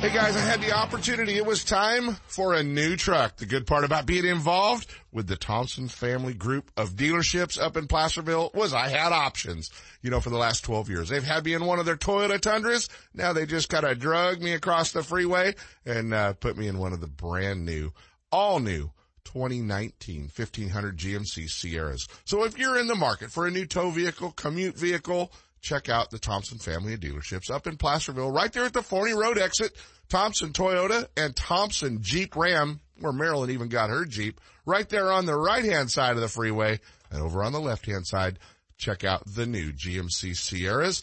Hey 0.00 0.12
guys, 0.12 0.36
I 0.36 0.40
had 0.40 0.60
the 0.60 0.72
opportunity. 0.72 1.38
It 1.38 1.46
was 1.46 1.64
time 1.64 2.12
for 2.26 2.52
a 2.52 2.62
new 2.62 2.94
truck. 2.94 3.36
The 3.36 3.46
good 3.46 3.66
part 3.66 3.84
about 3.84 4.04
being 4.04 4.26
involved 4.26 4.86
with 5.10 5.26
the 5.26 5.36
Thompson 5.36 5.88
family 5.88 6.34
group 6.34 6.70
of 6.76 6.90
dealerships 6.90 7.58
up 7.58 7.78
in 7.78 7.88
Placerville 7.88 8.50
was 8.52 8.74
I 8.74 8.88
had 8.88 9.12
options, 9.12 9.70
you 10.02 10.10
know, 10.10 10.20
for 10.20 10.28
the 10.28 10.36
last 10.36 10.60
12 10.60 10.90
years. 10.90 11.08
They've 11.08 11.24
had 11.24 11.46
me 11.46 11.54
in 11.54 11.64
one 11.64 11.78
of 11.78 11.86
their 11.86 11.96
Toyota 11.96 12.38
Tundras. 12.38 12.90
Now 13.14 13.32
they 13.32 13.46
just 13.46 13.70
kind 13.70 13.86
of 13.86 13.98
drug 13.98 14.42
me 14.42 14.52
across 14.52 14.92
the 14.92 15.02
freeway 15.02 15.54
and 15.86 16.12
uh, 16.12 16.34
put 16.34 16.58
me 16.58 16.68
in 16.68 16.76
one 16.76 16.92
of 16.92 17.00
the 17.00 17.06
brand 17.06 17.64
new, 17.64 17.94
all 18.30 18.60
new 18.60 18.90
2019 19.24 20.30
1500 20.34 20.96
GMC 20.96 21.48
Sierras. 21.48 22.06
So 22.24 22.44
if 22.44 22.58
you're 22.58 22.78
in 22.78 22.86
the 22.86 22.94
market 22.94 23.30
for 23.30 23.46
a 23.46 23.50
new 23.50 23.66
tow 23.66 23.90
vehicle, 23.90 24.32
commute 24.32 24.76
vehicle, 24.76 25.32
check 25.60 25.88
out 25.88 26.10
the 26.10 26.18
Thompson 26.18 26.58
family 26.58 26.94
of 26.94 27.00
dealerships 27.00 27.50
up 27.50 27.66
in 27.66 27.76
Placerville, 27.76 28.30
right 28.30 28.52
there 28.52 28.64
at 28.64 28.72
the 28.72 28.80
Forni 28.80 29.14
Road 29.14 29.38
exit. 29.38 29.72
Thompson 30.08 30.52
Toyota 30.52 31.08
and 31.16 31.34
Thompson 31.34 31.98
Jeep 32.02 32.36
Ram, 32.36 32.80
where 33.00 33.12
Marilyn 33.12 33.50
even 33.50 33.68
got 33.68 33.90
her 33.90 34.04
Jeep, 34.04 34.40
right 34.66 34.88
there 34.88 35.10
on 35.10 35.26
the 35.26 35.36
right 35.36 35.64
hand 35.64 35.90
side 35.90 36.14
of 36.14 36.20
the 36.20 36.28
freeway. 36.28 36.78
And 37.10 37.22
over 37.22 37.42
on 37.42 37.52
the 37.52 37.60
left 37.60 37.86
hand 37.86 38.06
side, 38.06 38.38
check 38.76 39.04
out 39.04 39.22
the 39.26 39.46
new 39.46 39.72
GMC 39.72 40.36
Sierras 40.36 41.02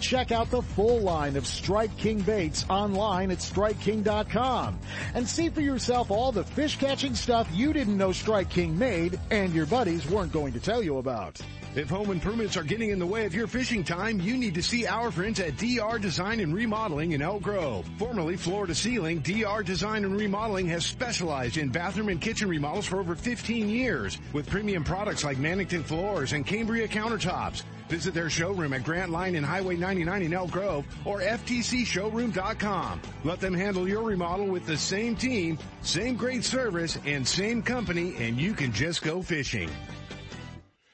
Check 0.00 0.32
out 0.32 0.50
the 0.50 0.62
full 0.62 1.00
line 1.00 1.36
of 1.36 1.46
Strike 1.46 1.96
King 1.96 2.20
baits 2.20 2.64
online 2.68 3.30
at 3.30 3.38
StrikeKing.com 3.38 4.78
and 5.14 5.28
see 5.28 5.48
for 5.48 5.60
yourself 5.60 6.10
all 6.10 6.32
the 6.32 6.44
fish 6.44 6.78
catching 6.78 7.14
stuff 7.14 7.48
you 7.52 7.72
didn't 7.72 7.96
know 7.96 8.12
Strike 8.12 8.50
King 8.50 8.78
made 8.78 9.18
and 9.30 9.52
your 9.52 9.66
buddies 9.66 10.08
weren't 10.08 10.32
going 10.32 10.52
to 10.52 10.60
tell 10.60 10.82
you 10.82 10.98
about. 10.98 11.40
If 11.74 11.90
home 11.90 12.10
improvements 12.10 12.56
are 12.56 12.62
getting 12.62 12.90
in 12.90 12.98
the 12.98 13.06
way 13.06 13.26
of 13.26 13.34
your 13.34 13.46
fishing 13.46 13.84
time, 13.84 14.20
you 14.20 14.36
need 14.36 14.54
to 14.54 14.62
see 14.62 14.86
our 14.86 15.10
friends 15.10 15.38
at 15.38 15.58
DR 15.58 15.98
Design 16.00 16.40
and 16.40 16.54
Remodeling 16.54 17.12
in 17.12 17.22
Elk 17.22 17.42
Grove. 17.42 17.88
Formerly 17.98 18.36
Floor 18.36 18.66
to 18.66 18.74
Ceiling, 18.74 19.20
DR 19.20 19.62
Design 19.62 20.04
and 20.04 20.18
Remodeling 20.18 20.66
has 20.68 20.84
specialized 20.84 21.58
in 21.58 21.68
bathroom 21.68 22.08
and 22.08 22.20
kitchen 22.20 22.48
remodels 22.48 22.86
for 22.86 22.98
over 22.98 23.14
15 23.14 23.68
years 23.68 24.18
with 24.32 24.48
premium 24.48 24.82
products 24.82 25.24
like 25.24 25.36
Mannington 25.36 25.84
floors 25.84 26.32
and 26.32 26.46
Cambria 26.46 26.88
countertops. 26.88 27.62
Visit 27.88 28.14
their 28.14 28.30
showroom 28.30 28.72
at 28.72 28.84
Grant 28.84 29.10
Line 29.10 29.34
and 29.34 29.44
Highway 29.44 29.76
99 29.76 30.22
in 30.22 30.32
Elk 30.32 30.50
Grove 30.50 30.84
or 31.04 31.20
FTCshowroom.com. 31.20 33.00
Let 33.24 33.40
them 33.40 33.54
handle 33.54 33.88
your 33.88 34.02
remodel 34.02 34.46
with 34.46 34.66
the 34.66 34.76
same 34.76 35.16
team, 35.16 35.58
same 35.82 36.16
great 36.16 36.44
service, 36.44 36.98
and 37.06 37.26
same 37.26 37.62
company, 37.62 38.14
and 38.18 38.38
you 38.38 38.52
can 38.52 38.72
just 38.72 39.02
go 39.02 39.22
fishing. 39.22 39.70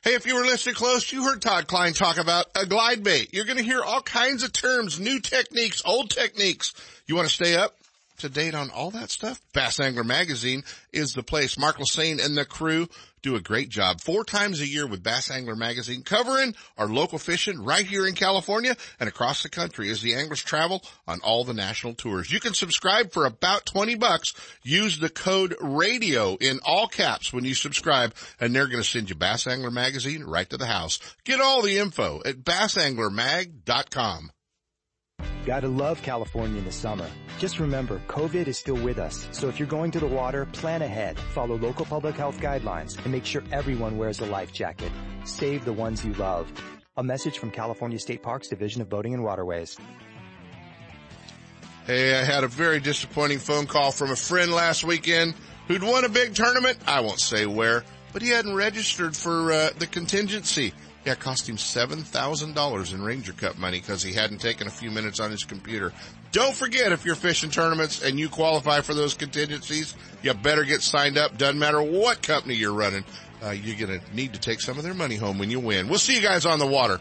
Hey, 0.02 0.14
if 0.14 0.26
you 0.26 0.34
were 0.34 0.44
listening 0.44 0.74
close, 0.74 1.10
you 1.10 1.24
heard 1.24 1.40
Todd 1.40 1.66
Kline 1.66 1.94
talk 1.94 2.18
about 2.18 2.46
a 2.54 2.66
glide 2.66 3.02
bait. 3.02 3.32
You're 3.32 3.46
going 3.46 3.56
to 3.56 3.64
hear 3.64 3.82
all 3.82 4.02
kinds 4.02 4.42
of 4.42 4.52
terms, 4.52 5.00
new 5.00 5.18
techniques, 5.18 5.80
old 5.84 6.10
techniques. 6.10 6.74
You 7.06 7.16
want 7.16 7.26
to 7.26 7.34
stay 7.34 7.56
up 7.56 7.74
to 8.18 8.28
date 8.28 8.54
on 8.54 8.68
all 8.68 8.90
that 8.90 9.10
stuff? 9.10 9.40
Bass 9.54 9.80
Angler 9.80 10.04
Magazine 10.04 10.62
is 10.92 11.14
the 11.14 11.22
place. 11.22 11.58
Mark 11.58 11.78
Lassagne 11.78 12.22
and 12.22 12.36
the 12.36 12.44
crew 12.44 12.86
do 13.24 13.34
a 13.36 13.40
great 13.40 13.70
job 13.70 14.00
four 14.02 14.22
times 14.22 14.60
a 14.60 14.66
year 14.66 14.86
with 14.86 15.02
Bass 15.02 15.30
Angler 15.30 15.56
Magazine 15.56 16.02
covering 16.02 16.54
our 16.76 16.86
local 16.86 17.18
fishing 17.18 17.64
right 17.64 17.86
here 17.86 18.06
in 18.06 18.14
California 18.14 18.76
and 19.00 19.08
across 19.08 19.42
the 19.42 19.48
country 19.48 19.88
as 19.90 20.02
the 20.02 20.14
anglers 20.14 20.42
travel 20.42 20.82
on 21.08 21.20
all 21.20 21.42
the 21.42 21.54
national 21.54 21.94
tours. 21.94 22.30
You 22.30 22.38
can 22.38 22.52
subscribe 22.52 23.12
for 23.12 23.24
about 23.24 23.64
20 23.64 23.94
bucks. 23.94 24.34
Use 24.62 24.98
the 24.98 25.08
code 25.08 25.56
radio 25.58 26.36
in 26.36 26.60
all 26.66 26.86
caps 26.86 27.32
when 27.32 27.44
you 27.44 27.54
subscribe 27.54 28.14
and 28.38 28.54
they're 28.54 28.66
going 28.66 28.82
to 28.82 28.88
send 28.88 29.08
you 29.08 29.16
Bass 29.16 29.46
Angler 29.46 29.70
Magazine 29.70 30.22
right 30.24 30.48
to 30.50 30.58
the 30.58 30.66
house. 30.66 30.98
Get 31.24 31.40
all 31.40 31.62
the 31.62 31.78
info 31.78 32.20
at 32.26 32.44
bassanglermag.com. 32.44 34.33
Gotta 35.44 35.68
love 35.68 36.00
California 36.00 36.58
in 36.58 36.64
the 36.64 36.72
summer. 36.72 37.06
Just 37.38 37.58
remember, 37.58 38.00
COVID 38.08 38.48
is 38.48 38.58
still 38.58 38.82
with 38.82 38.98
us. 38.98 39.28
So 39.32 39.48
if 39.48 39.58
you're 39.58 39.68
going 39.68 39.90
to 39.90 40.00
the 40.00 40.06
water, 40.06 40.46
plan 40.46 40.80
ahead, 40.80 41.18
follow 41.18 41.58
local 41.58 41.84
public 41.84 42.16
health 42.16 42.38
guidelines, 42.40 42.96
and 43.02 43.12
make 43.12 43.26
sure 43.26 43.42
everyone 43.52 43.98
wears 43.98 44.20
a 44.20 44.26
life 44.26 44.52
jacket. 44.52 44.90
Save 45.26 45.66
the 45.66 45.72
ones 45.72 46.02
you 46.02 46.14
love. 46.14 46.50
A 46.96 47.02
message 47.02 47.38
from 47.38 47.50
California 47.50 47.98
State 47.98 48.22
Parks 48.22 48.48
Division 48.48 48.80
of 48.80 48.88
Boating 48.88 49.12
and 49.12 49.22
Waterways. 49.22 49.76
Hey, 51.86 52.18
I 52.18 52.24
had 52.24 52.44
a 52.44 52.48
very 52.48 52.80
disappointing 52.80 53.38
phone 53.38 53.66
call 53.66 53.92
from 53.92 54.10
a 54.10 54.16
friend 54.16 54.50
last 54.50 54.84
weekend 54.84 55.34
who'd 55.68 55.82
won 55.82 56.04
a 56.04 56.08
big 56.08 56.34
tournament. 56.34 56.78
I 56.86 57.00
won't 57.00 57.20
say 57.20 57.44
where, 57.44 57.84
but 58.14 58.22
he 58.22 58.28
hadn't 58.30 58.54
registered 58.54 59.14
for 59.14 59.52
uh, 59.52 59.70
the 59.78 59.86
contingency. 59.86 60.72
Yeah, 61.04 61.12
it 61.12 61.20
cost 61.20 61.48
him 61.48 61.56
$7,000 61.56 62.94
in 62.94 63.02
Ranger 63.02 63.32
Cup 63.32 63.58
money 63.58 63.78
because 63.78 64.02
he 64.02 64.12
hadn't 64.12 64.38
taken 64.38 64.66
a 64.66 64.70
few 64.70 64.90
minutes 64.90 65.20
on 65.20 65.30
his 65.30 65.44
computer. 65.44 65.92
Don't 66.32 66.54
forget 66.54 66.92
if 66.92 67.04
you're 67.04 67.14
fishing 67.14 67.50
tournaments 67.50 68.02
and 68.02 68.18
you 68.18 68.28
qualify 68.28 68.80
for 68.80 68.94
those 68.94 69.14
contingencies, 69.14 69.94
you 70.22 70.32
better 70.34 70.64
get 70.64 70.82
signed 70.82 71.18
up. 71.18 71.36
Doesn't 71.36 71.58
matter 71.58 71.80
what 71.82 72.22
company 72.22 72.54
you're 72.54 72.72
running. 72.72 73.04
Uh, 73.44 73.50
you're 73.50 73.86
going 73.86 74.00
to 74.00 74.14
need 74.16 74.32
to 74.32 74.40
take 74.40 74.60
some 74.60 74.78
of 74.78 74.84
their 74.84 74.94
money 74.94 75.16
home 75.16 75.38
when 75.38 75.50
you 75.50 75.60
win. 75.60 75.88
We'll 75.88 75.98
see 75.98 76.16
you 76.16 76.22
guys 76.22 76.46
on 76.46 76.58
the 76.58 76.66
water. 76.66 77.00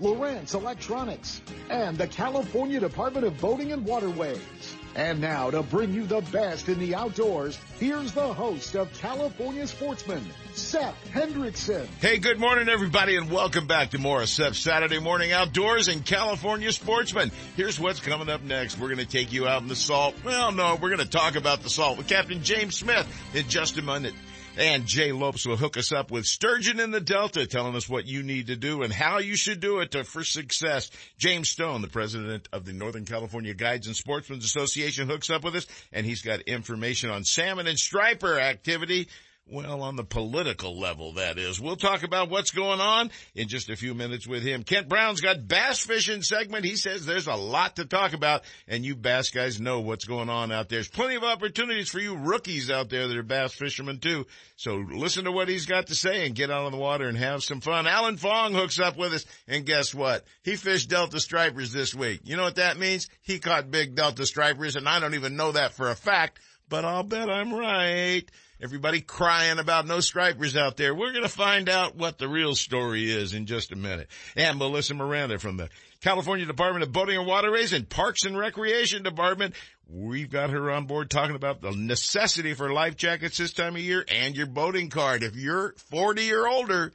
Lowrance 0.00 0.54
Electronics, 0.54 1.40
and 1.70 1.96
the 1.98 2.06
California 2.06 2.80
Department 2.80 3.26
of 3.26 3.40
Boating 3.40 3.72
and 3.72 3.84
Waterways. 3.84 4.76
And 4.94 5.20
now 5.20 5.50
to 5.50 5.62
bring 5.62 5.92
you 5.92 6.06
the 6.06 6.22
best 6.32 6.68
in 6.68 6.78
the 6.78 6.94
outdoors, 6.94 7.56
here's 7.78 8.12
the 8.12 8.32
host 8.32 8.74
of 8.74 8.92
California 8.94 9.66
Sportsman, 9.66 10.24
Sep 10.54 10.94
Hendrickson. 11.12 11.86
Hey, 12.00 12.18
good 12.18 12.40
morning 12.40 12.68
everybody 12.68 13.16
and 13.16 13.30
welcome 13.30 13.66
back 13.66 13.90
to 13.90 13.98
more 13.98 14.22
of 14.22 14.28
Sep's 14.28 14.58
Saturday 14.58 14.98
Morning 14.98 15.30
Outdoors 15.30 15.88
and 15.88 16.04
California 16.04 16.72
Sportsman. 16.72 17.30
Here's 17.56 17.78
what's 17.78 18.00
coming 18.00 18.28
up 18.28 18.42
next. 18.42 18.78
We're 18.78 18.88
going 18.88 18.98
to 18.98 19.06
take 19.06 19.32
you 19.32 19.46
out 19.46 19.62
in 19.62 19.68
the 19.68 19.76
salt. 19.76 20.16
Well, 20.24 20.50
no, 20.52 20.74
we're 20.80 20.90
going 20.90 20.98
to 20.98 21.08
talk 21.08 21.36
about 21.36 21.62
the 21.62 21.70
salt 21.70 21.96
with 21.98 22.08
Captain 22.08 22.42
James 22.42 22.76
Smith 22.76 23.06
in 23.34 23.48
just 23.48 23.78
a 23.78 23.82
minute. 23.82 24.14
And 24.58 24.86
Jay 24.86 25.12
Lopes 25.12 25.46
will 25.46 25.56
hook 25.56 25.76
us 25.76 25.92
up 25.92 26.10
with 26.10 26.24
Sturgeon 26.24 26.80
in 26.80 26.90
the 26.90 27.00
Delta, 27.00 27.46
telling 27.46 27.76
us 27.76 27.88
what 27.88 28.06
you 28.06 28.24
need 28.24 28.48
to 28.48 28.56
do 28.56 28.82
and 28.82 28.92
how 28.92 29.18
you 29.18 29.36
should 29.36 29.60
do 29.60 29.78
it 29.78 29.92
to, 29.92 30.02
for 30.02 30.24
success. 30.24 30.90
James 31.16 31.48
Stone, 31.48 31.80
the 31.80 31.86
president 31.86 32.48
of 32.52 32.64
the 32.64 32.72
Northern 32.72 33.04
California 33.04 33.54
Guides 33.54 33.86
and 33.86 33.94
Sportsmen's 33.94 34.44
Association, 34.44 35.06
hooks 35.06 35.30
up 35.30 35.44
with 35.44 35.54
us, 35.54 35.66
and 35.92 36.04
he's 36.04 36.22
got 36.22 36.40
information 36.40 37.08
on 37.08 37.22
salmon 37.22 37.68
and 37.68 37.78
striper 37.78 38.40
activity 38.40 39.06
well, 39.50 39.82
on 39.82 39.96
the 39.96 40.04
political 40.04 40.78
level, 40.78 41.14
that 41.14 41.38
is. 41.38 41.60
We'll 41.60 41.76
talk 41.76 42.02
about 42.02 42.28
what's 42.28 42.50
going 42.50 42.80
on 42.80 43.10
in 43.34 43.48
just 43.48 43.70
a 43.70 43.76
few 43.76 43.94
minutes 43.94 44.26
with 44.26 44.42
him. 44.42 44.62
Kent 44.62 44.88
Brown's 44.88 45.20
got 45.20 45.48
bass 45.48 45.80
fishing 45.80 46.22
segment. 46.22 46.64
He 46.64 46.76
says 46.76 47.06
there's 47.06 47.26
a 47.26 47.34
lot 47.34 47.76
to 47.76 47.84
talk 47.84 48.12
about 48.12 48.42
and 48.66 48.84
you 48.84 48.94
bass 48.94 49.30
guys 49.30 49.60
know 49.60 49.80
what's 49.80 50.04
going 50.04 50.28
on 50.28 50.52
out 50.52 50.68
there. 50.68 50.78
There's 50.78 50.88
plenty 50.88 51.16
of 51.16 51.24
opportunities 51.24 51.88
for 51.88 51.98
you 51.98 52.16
rookies 52.16 52.70
out 52.70 52.90
there 52.90 53.08
that 53.08 53.16
are 53.16 53.22
bass 53.22 53.54
fishermen 53.54 53.98
too. 53.98 54.26
So 54.56 54.76
listen 54.76 55.24
to 55.24 55.32
what 55.32 55.48
he's 55.48 55.66
got 55.66 55.86
to 55.86 55.94
say 55.94 56.26
and 56.26 56.34
get 56.34 56.50
out 56.50 56.66
on 56.66 56.72
the 56.72 56.78
water 56.78 57.08
and 57.08 57.16
have 57.16 57.42
some 57.42 57.60
fun. 57.60 57.86
Alan 57.86 58.16
Fong 58.16 58.52
hooks 58.52 58.78
up 58.78 58.96
with 58.96 59.12
us 59.12 59.24
and 59.46 59.64
guess 59.64 59.94
what? 59.94 60.24
He 60.42 60.56
fished 60.56 60.90
Delta 60.90 61.20
Stripers 61.20 61.72
this 61.72 61.94
week. 61.94 62.20
You 62.24 62.36
know 62.36 62.44
what 62.44 62.56
that 62.56 62.78
means? 62.78 63.08
He 63.22 63.38
caught 63.38 63.70
big 63.70 63.94
Delta 63.94 64.26
Stripers 64.26 64.76
and 64.76 64.88
I 64.88 65.00
don't 65.00 65.14
even 65.14 65.36
know 65.36 65.52
that 65.52 65.72
for 65.72 65.90
a 65.90 65.96
fact, 65.96 66.38
but 66.68 66.84
I'll 66.84 67.02
bet 67.02 67.30
I'm 67.30 67.54
right. 67.54 68.30
Everybody 68.60 69.00
crying 69.00 69.60
about 69.60 69.86
no 69.86 70.00
stripers 70.00 70.56
out 70.56 70.76
there. 70.76 70.92
We're 70.92 71.12
going 71.12 71.22
to 71.22 71.28
find 71.28 71.68
out 71.68 71.94
what 71.94 72.18
the 72.18 72.26
real 72.26 72.56
story 72.56 73.08
is 73.08 73.32
in 73.32 73.46
just 73.46 73.70
a 73.70 73.76
minute. 73.76 74.08
And 74.34 74.58
Melissa 74.58 74.94
Miranda 74.94 75.38
from 75.38 75.56
the 75.56 75.68
California 76.00 76.44
Department 76.44 76.82
of 76.82 76.90
Boating 76.90 77.18
and 77.18 77.26
Waterways 77.26 77.72
and 77.72 77.88
Parks 77.88 78.24
and 78.24 78.36
Recreation 78.36 79.04
Department. 79.04 79.54
We've 79.88 80.28
got 80.28 80.50
her 80.50 80.72
on 80.72 80.86
board 80.86 81.08
talking 81.08 81.36
about 81.36 81.60
the 81.60 81.70
necessity 81.70 82.54
for 82.54 82.72
life 82.72 82.96
jackets 82.96 83.38
this 83.38 83.52
time 83.52 83.76
of 83.76 83.80
year 83.80 84.04
and 84.08 84.36
your 84.36 84.46
boating 84.46 84.90
card. 84.90 85.22
If 85.22 85.36
you're 85.36 85.74
40 85.90 86.32
or 86.34 86.48
older 86.48 86.92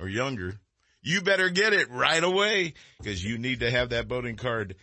or 0.00 0.08
younger, 0.08 0.54
you 1.02 1.20
better 1.20 1.50
get 1.50 1.74
it 1.74 1.90
right 1.90 2.24
away 2.24 2.72
because 2.98 3.22
you 3.22 3.36
need 3.36 3.60
to 3.60 3.70
have 3.70 3.90
that 3.90 4.08
boating 4.08 4.36
card 4.36 4.74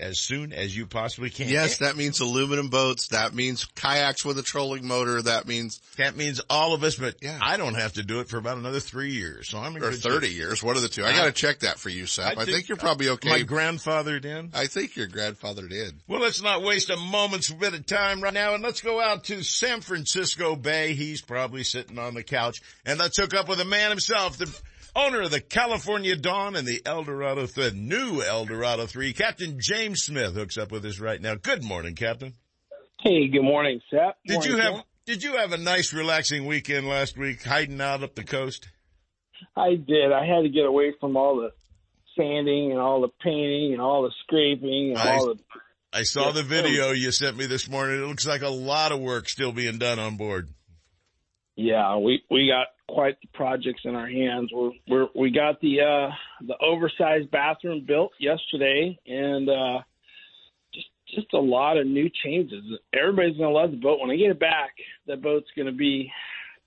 as 0.00 0.18
soon 0.18 0.52
as 0.52 0.76
you 0.76 0.86
possibly 0.86 1.30
can. 1.30 1.48
Yes, 1.48 1.78
that 1.78 1.96
means 1.96 2.20
aluminum 2.20 2.68
boats. 2.68 3.08
That 3.08 3.34
means 3.34 3.66
kayaks 3.76 4.24
with 4.24 4.38
a 4.38 4.42
trolling 4.42 4.86
motor. 4.86 5.22
That 5.22 5.46
means 5.46 5.80
that 5.96 6.16
means 6.16 6.40
all 6.50 6.74
of 6.74 6.82
us. 6.82 6.96
But 6.96 7.16
yeah. 7.22 7.38
I 7.40 7.56
don't 7.56 7.74
have 7.74 7.92
to 7.94 8.02
do 8.02 8.20
it 8.20 8.28
for 8.28 8.38
about 8.38 8.58
another 8.58 8.80
three 8.80 9.12
years. 9.12 9.48
So 9.48 9.58
I'm 9.58 9.76
in 9.76 9.84
or 9.84 9.92
thirty 9.92 10.30
years. 10.30 10.62
What 10.62 10.76
are 10.76 10.80
the 10.80 10.88
two? 10.88 11.04
I, 11.04 11.10
I 11.10 11.16
got 11.16 11.24
to 11.26 11.32
check 11.32 11.60
that 11.60 11.78
for 11.78 11.88
you, 11.88 12.06
Sep. 12.06 12.38
I, 12.38 12.42
I 12.42 12.44
think, 12.44 12.68
you're 12.68 12.76
probably 12.76 13.08
okay. 13.10 13.28
My 13.28 13.42
grandfather 13.42 14.18
did. 14.18 14.54
I 14.54 14.66
think 14.66 14.96
your 14.96 15.06
grandfather 15.06 15.68
did. 15.68 15.94
Well, 16.08 16.20
let's 16.20 16.42
not 16.42 16.62
waste 16.62 16.90
a 16.90 16.96
moment's 16.96 17.50
bit 17.52 17.74
of 17.74 17.86
time 17.86 18.22
right 18.22 18.34
now, 18.34 18.54
and 18.54 18.62
let's 18.62 18.80
go 18.80 19.00
out 19.00 19.24
to 19.24 19.42
San 19.42 19.80
Francisco 19.80 20.56
Bay. 20.56 20.94
He's 20.94 21.20
probably 21.20 21.64
sitting 21.64 21.98
on 21.98 22.14
the 22.14 22.22
couch, 22.22 22.60
and 22.86 22.98
let's 22.98 23.18
hook 23.18 23.34
up 23.34 23.48
with 23.48 23.58
the 23.58 23.64
man 23.64 23.90
himself. 23.90 24.38
The 24.38 24.46
owner 24.94 25.22
of 25.22 25.30
the 25.30 25.40
California 25.40 26.16
Dawn 26.16 26.56
and 26.56 26.66
the 26.66 26.82
Eldorado, 26.84 27.46
the 27.46 27.70
new 27.72 28.22
Eldorado 28.22 28.86
3. 28.86 29.12
Captain 29.12 29.58
James 29.60 30.02
Smith 30.02 30.34
hooks 30.34 30.58
up 30.58 30.72
with 30.72 30.84
us 30.84 31.00
right 31.00 31.20
now. 31.20 31.34
Good 31.34 31.62
morning, 31.62 31.94
Captain. 31.94 32.34
Hey, 33.00 33.28
good 33.28 33.42
morning, 33.42 33.80
Sep. 33.90 34.18
Did 34.26 34.34
morning, 34.34 34.50
you 34.50 34.56
have, 34.58 34.84
did 35.06 35.22
you 35.22 35.36
have 35.36 35.52
a 35.52 35.58
nice 35.58 35.92
relaxing 35.92 36.46
weekend 36.46 36.86
last 36.86 37.16
week 37.16 37.42
hiding 37.42 37.80
out 37.80 38.02
up 38.02 38.14
the 38.14 38.24
coast? 38.24 38.68
I 39.56 39.70
did. 39.74 40.12
I 40.12 40.26
had 40.26 40.42
to 40.42 40.48
get 40.48 40.66
away 40.66 40.92
from 41.00 41.16
all 41.16 41.36
the 41.36 41.50
sanding 42.16 42.72
and 42.72 42.80
all 42.80 43.00
the 43.00 43.08
painting 43.22 43.72
and 43.72 43.80
all 43.80 44.02
the 44.02 44.12
scraping 44.22 44.90
and 44.90 44.98
I, 44.98 45.16
all 45.16 45.34
the. 45.34 45.40
I 45.92 46.02
saw 46.02 46.30
the 46.32 46.42
video 46.42 46.92
you 46.92 47.10
sent 47.10 47.36
me 47.36 47.46
this 47.46 47.68
morning. 47.68 48.02
It 48.02 48.06
looks 48.06 48.26
like 48.26 48.42
a 48.42 48.48
lot 48.48 48.92
of 48.92 49.00
work 49.00 49.28
still 49.28 49.52
being 49.52 49.78
done 49.78 49.98
on 49.98 50.16
board. 50.16 50.48
Yeah, 51.56 51.96
we 51.96 52.22
we 52.30 52.48
got 52.48 52.68
quite 52.88 53.20
the 53.20 53.28
projects 53.34 53.82
in 53.84 53.94
our 53.94 54.08
hands. 54.08 54.50
We're, 54.52 54.70
we're 54.88 55.06
we 55.14 55.30
got 55.30 55.60
the 55.60 55.80
uh, 55.80 56.10
the 56.46 56.54
oversized 56.64 57.30
bathroom 57.30 57.84
built 57.86 58.12
yesterday, 58.18 58.98
and 59.06 59.48
uh, 59.48 59.78
just 60.72 60.86
just 61.14 61.32
a 61.34 61.38
lot 61.38 61.76
of 61.76 61.86
new 61.86 62.08
changes. 62.24 62.64
Everybody's 62.94 63.36
gonna 63.36 63.50
love 63.50 63.72
the 63.72 63.76
boat 63.76 64.00
when 64.00 64.10
I 64.10 64.16
get 64.16 64.30
it 64.30 64.40
back. 64.40 64.70
That 65.06 65.22
boat's 65.22 65.50
gonna 65.56 65.72
be 65.72 66.10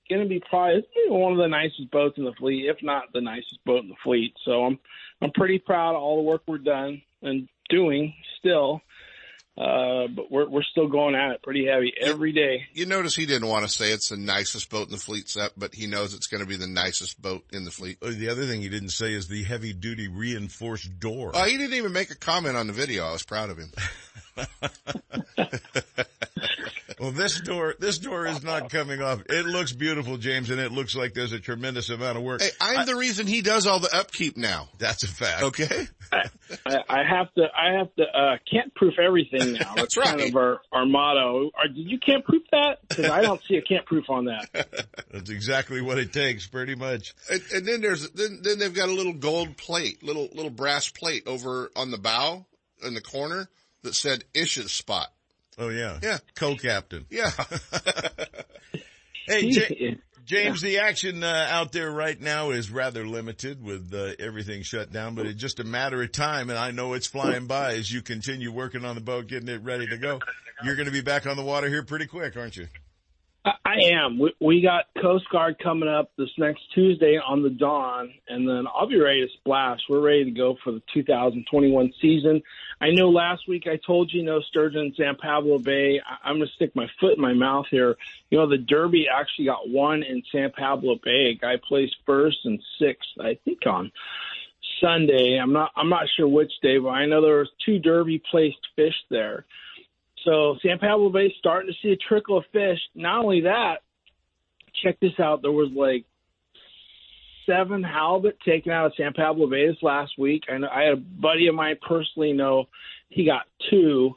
gonna 0.09 0.27
be 0.27 0.41
probably 0.49 0.83
one 1.07 1.31
of 1.31 1.39
the 1.39 1.47
nicest 1.47 1.89
boats 1.91 2.17
in 2.17 2.25
the 2.25 2.33
fleet, 2.37 2.65
if 2.67 2.77
not 2.83 3.11
the 3.13 3.21
nicest 3.21 3.63
boat 3.65 3.83
in 3.83 3.89
the 3.89 3.95
fleet. 4.03 4.33
So 4.45 4.65
I'm 4.65 4.79
I'm 5.21 5.31
pretty 5.31 5.59
proud 5.59 5.95
of 5.95 6.01
all 6.01 6.17
the 6.17 6.23
work 6.23 6.43
we're 6.47 6.57
done 6.57 7.01
and 7.21 7.47
doing 7.69 8.13
still. 8.39 8.81
Uh, 9.55 10.07
but 10.07 10.31
we're 10.31 10.49
we're 10.49 10.63
still 10.63 10.87
going 10.87 11.13
at 11.13 11.31
it 11.33 11.43
pretty 11.43 11.67
heavy 11.67 11.93
every 12.01 12.31
day. 12.31 12.65
You 12.73 12.87
notice 12.87 13.15
he 13.15 13.27
didn't 13.27 13.47
want 13.47 13.63
to 13.63 13.69
say 13.69 13.91
it's 13.91 14.09
the 14.09 14.17
nicest 14.17 14.71
boat 14.71 14.87
in 14.87 14.91
the 14.91 14.97
fleet 14.97 15.29
set, 15.29 15.51
but 15.55 15.75
he 15.75 15.85
knows 15.85 16.15
it's 16.15 16.25
going 16.25 16.41
to 16.41 16.47
be 16.47 16.55
the 16.55 16.65
nicest 16.65 17.21
boat 17.21 17.43
in 17.53 17.63
the 17.63 17.69
fleet. 17.69 17.99
Oh, 18.01 18.09
the 18.09 18.29
other 18.29 18.47
thing 18.47 18.61
he 18.61 18.69
didn't 18.69 18.89
say 18.89 19.13
is 19.13 19.27
the 19.27 19.43
heavy 19.43 19.71
duty 19.71 20.07
reinforced 20.07 20.99
door. 20.99 21.33
Oh, 21.35 21.43
he 21.43 21.57
didn't 21.57 21.75
even 21.75 21.93
make 21.93 22.09
a 22.09 22.15
comment 22.15 22.57
on 22.57 22.65
the 22.65 22.73
video. 22.73 23.05
I 23.05 23.11
was 23.11 23.21
proud 23.21 23.51
of 23.51 23.59
him. 23.59 23.71
well, 26.99 27.11
this 27.11 27.39
door, 27.41 27.75
this 27.79 27.99
door 27.99 28.25
is 28.25 28.43
not 28.43 28.71
coming 28.71 29.03
off. 29.03 29.21
It 29.29 29.45
looks 29.45 29.71
beautiful, 29.71 30.17
James, 30.17 30.49
and 30.49 30.59
it 30.59 30.71
looks 30.71 30.95
like 30.95 31.13
there's 31.13 31.31
a 31.31 31.39
tremendous 31.39 31.91
amount 31.91 32.17
of 32.17 32.23
work. 32.23 32.41
Hey, 32.41 32.49
I'm 32.59 32.79
I, 32.79 32.85
the 32.85 32.95
reason 32.95 33.27
he 33.27 33.43
does 33.43 33.67
all 33.67 33.79
the 33.79 33.95
upkeep 33.95 34.35
now. 34.35 34.69
That's 34.79 35.03
a 35.03 35.07
fact. 35.07 35.43
Okay. 35.43 35.87
I, 36.65 36.77
I 36.89 37.03
have 37.03 37.33
to, 37.33 37.43
I 37.55 37.77
have 37.77 37.93
to, 37.95 38.03
uh, 38.03 38.37
can't 38.49 38.73
proof 38.75 38.95
everything 38.99 39.53
now. 39.53 39.59
That's, 39.75 39.95
That's 39.95 39.97
right. 39.97 40.07
kind 40.07 40.21
of 40.21 40.35
our, 40.35 40.61
our 40.71 40.85
motto. 40.85 41.51
Are, 41.55 41.67
did 41.67 41.89
you 41.89 41.99
can't 41.99 42.23
proof 42.23 42.43
that? 42.51 42.77
Cause 42.89 43.05
I 43.05 43.21
don't 43.21 43.41
see 43.43 43.55
a 43.55 43.61
can't 43.61 43.85
proof 43.85 44.09
on 44.09 44.25
that. 44.25 44.87
That's 45.11 45.29
exactly 45.29 45.81
what 45.81 45.97
it 45.97 46.13
takes, 46.13 46.47
pretty 46.47 46.75
much. 46.75 47.13
And, 47.31 47.41
and 47.53 47.65
then 47.67 47.81
there's, 47.81 48.09
then, 48.11 48.39
then 48.43 48.59
they've 48.59 48.73
got 48.73 48.89
a 48.89 48.93
little 48.93 49.13
gold 49.13 49.57
plate, 49.57 50.03
little, 50.03 50.29
little 50.33 50.51
brass 50.51 50.89
plate 50.89 51.23
over 51.27 51.71
on 51.75 51.91
the 51.91 51.97
bow 51.97 52.45
in 52.83 52.93
the 52.93 53.01
corner 53.01 53.49
that 53.83 53.95
said 53.95 54.23
Ish's 54.33 54.71
spot. 54.71 55.11
Oh 55.57 55.69
yeah. 55.69 55.99
Yeah. 56.01 56.17
Co-captain. 56.35 57.05
Yeah. 57.09 57.29
hey, 59.27 59.51
J- 59.51 59.97
James, 60.25 60.61
the 60.61 60.79
action 60.79 61.23
uh, 61.23 61.47
out 61.49 61.73
there 61.73 61.91
right 61.91 62.19
now 62.19 62.51
is 62.51 62.71
rather 62.71 63.05
limited 63.05 63.61
with 63.61 63.93
uh, 63.93 64.13
everything 64.19 64.61
shut 64.63 64.91
down, 64.91 65.15
but 65.15 65.25
it's 65.25 65.39
just 65.39 65.59
a 65.59 65.65
matter 65.65 66.01
of 66.01 66.11
time, 66.13 66.49
and 66.49 66.57
I 66.57 66.71
know 66.71 66.93
it's 66.93 67.07
flying 67.07 67.45
by 67.45 67.73
as 67.73 67.91
you 67.91 68.01
continue 68.01 68.51
working 68.51 68.85
on 68.85 68.95
the 68.95 69.01
boat, 69.01 69.27
getting 69.27 69.49
it 69.49 69.61
ready 69.63 69.85
to 69.87 69.97
go. 69.97 70.19
You're 70.63 70.75
going 70.75 70.85
to 70.85 70.93
be 70.93 71.01
back 71.01 71.27
on 71.27 71.35
the 71.35 71.43
water 71.43 71.67
here 71.67 71.83
pretty 71.83 72.05
quick, 72.05 72.37
aren't 72.37 72.55
you? 72.55 72.67
I 73.45 73.75
am. 73.91 74.19
We, 74.19 74.33
we 74.39 74.61
got 74.61 74.85
Coast 75.01 75.25
Guard 75.29 75.59
coming 75.61 75.89
up 75.89 76.11
this 76.17 76.29
next 76.37 76.61
Tuesday 76.73 77.17
on 77.17 77.43
the 77.43 77.49
dawn, 77.49 78.13
and 78.29 78.47
then 78.47 78.65
I'll 78.73 78.87
be 78.87 78.99
ready 78.99 79.25
to 79.25 79.33
splash. 79.33 79.79
We're 79.89 79.99
ready 79.99 80.23
to 80.25 80.31
go 80.31 80.55
for 80.63 80.71
the 80.71 80.81
2021 80.93 81.93
season. 82.01 82.41
I 82.79 82.91
know 82.91 83.09
last 83.09 83.47
week 83.47 83.63
I 83.67 83.77
told 83.85 84.13
you 84.13 84.23
no 84.23 84.39
sturgeon 84.41 84.85
in 84.85 84.95
San 84.95 85.15
Pablo 85.17 85.59
Bay. 85.59 85.99
I, 85.99 86.29
I'm 86.29 86.37
going 86.37 86.47
to 86.47 86.53
stick 86.53 86.73
my 86.73 86.87
foot 87.01 87.15
in 87.15 87.21
my 87.21 87.33
mouth 87.33 87.65
here. 87.69 87.97
You 88.29 88.37
know, 88.37 88.47
the 88.47 88.57
Derby 88.57 89.07
actually 89.13 89.45
got 89.45 89.67
one 89.69 90.03
in 90.03 90.23
San 90.31 90.51
Pablo 90.51 90.95
Bay. 91.03 91.31
A 91.31 91.35
guy 91.35 91.55
placed 91.67 91.95
first 92.05 92.37
and 92.45 92.61
sixth, 92.79 93.09
I 93.19 93.37
think, 93.43 93.65
on 93.65 93.91
Sunday. 94.79 95.37
I'm 95.37 95.51
not. 95.51 95.71
I'm 95.75 95.89
not 95.89 96.07
sure 96.15 96.27
which 96.29 96.51
day, 96.61 96.77
but 96.77 96.89
I 96.89 97.07
know 97.07 97.21
there 97.21 97.39
was 97.39 97.51
two 97.65 97.79
Derby 97.79 98.21
placed 98.31 98.59
fish 98.77 98.95
there. 99.09 99.45
So 100.23 100.57
San 100.61 100.79
Pablo 100.79 101.09
Bay 101.09 101.27
is 101.27 101.33
starting 101.39 101.71
to 101.71 101.77
see 101.81 101.93
a 101.93 101.97
trickle 101.97 102.37
of 102.37 102.45
fish. 102.51 102.79
Not 102.95 103.23
only 103.23 103.41
that, 103.41 103.77
check 104.83 104.99
this 104.99 105.19
out. 105.19 105.41
There 105.41 105.51
was 105.51 105.69
like 105.75 106.05
seven 107.45 107.83
halibut 107.83 108.39
taken 108.41 108.71
out 108.71 108.87
of 108.87 108.93
San 108.95 109.13
Pablo 109.13 109.47
Bay 109.47 109.67
this 109.67 109.81
last 109.81 110.13
week. 110.17 110.43
I 110.51 110.57
know 110.57 110.69
I 110.73 110.83
had 110.83 110.93
a 110.93 110.97
buddy 110.97 111.47
of 111.47 111.55
mine 111.55 111.75
personally 111.85 112.33
know 112.33 112.65
he 113.09 113.25
got 113.25 113.43
two 113.69 114.15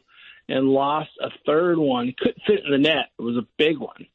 and 0.48 0.68
lost 0.68 1.11
a 1.20 1.28
third 1.44 1.78
one. 1.78 2.14
Couldn't 2.18 2.42
fit 2.46 2.64
in 2.64 2.70
the 2.70 2.78
net. 2.78 3.11
It 3.18 3.22
was 3.22 3.36
a 3.36 3.46
big 3.59 3.78
one. 3.78 4.07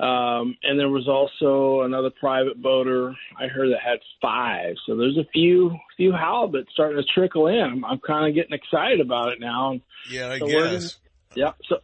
Um, 0.00 0.56
and 0.62 0.78
there 0.78 0.88
was 0.88 1.08
also 1.08 1.82
another 1.84 2.10
private 2.10 2.62
boater 2.62 3.16
I 3.36 3.48
heard 3.48 3.72
that 3.72 3.80
had 3.80 3.98
five. 4.22 4.76
So 4.86 4.96
there's 4.96 5.16
a 5.16 5.26
few 5.32 5.76
few 5.96 6.12
halibut 6.12 6.68
starting 6.72 7.02
to 7.02 7.08
trickle 7.12 7.48
in. 7.48 7.60
I'm, 7.60 7.84
I'm 7.84 7.98
kind 7.98 8.28
of 8.28 8.34
getting 8.34 8.52
excited 8.52 9.00
about 9.00 9.32
it 9.32 9.40
now. 9.40 9.80
Yeah, 10.08 10.30
I 10.30 10.38
So 10.38 10.46
guess. 10.46 10.98
Yeah. 11.38 11.52
So, 11.68 11.76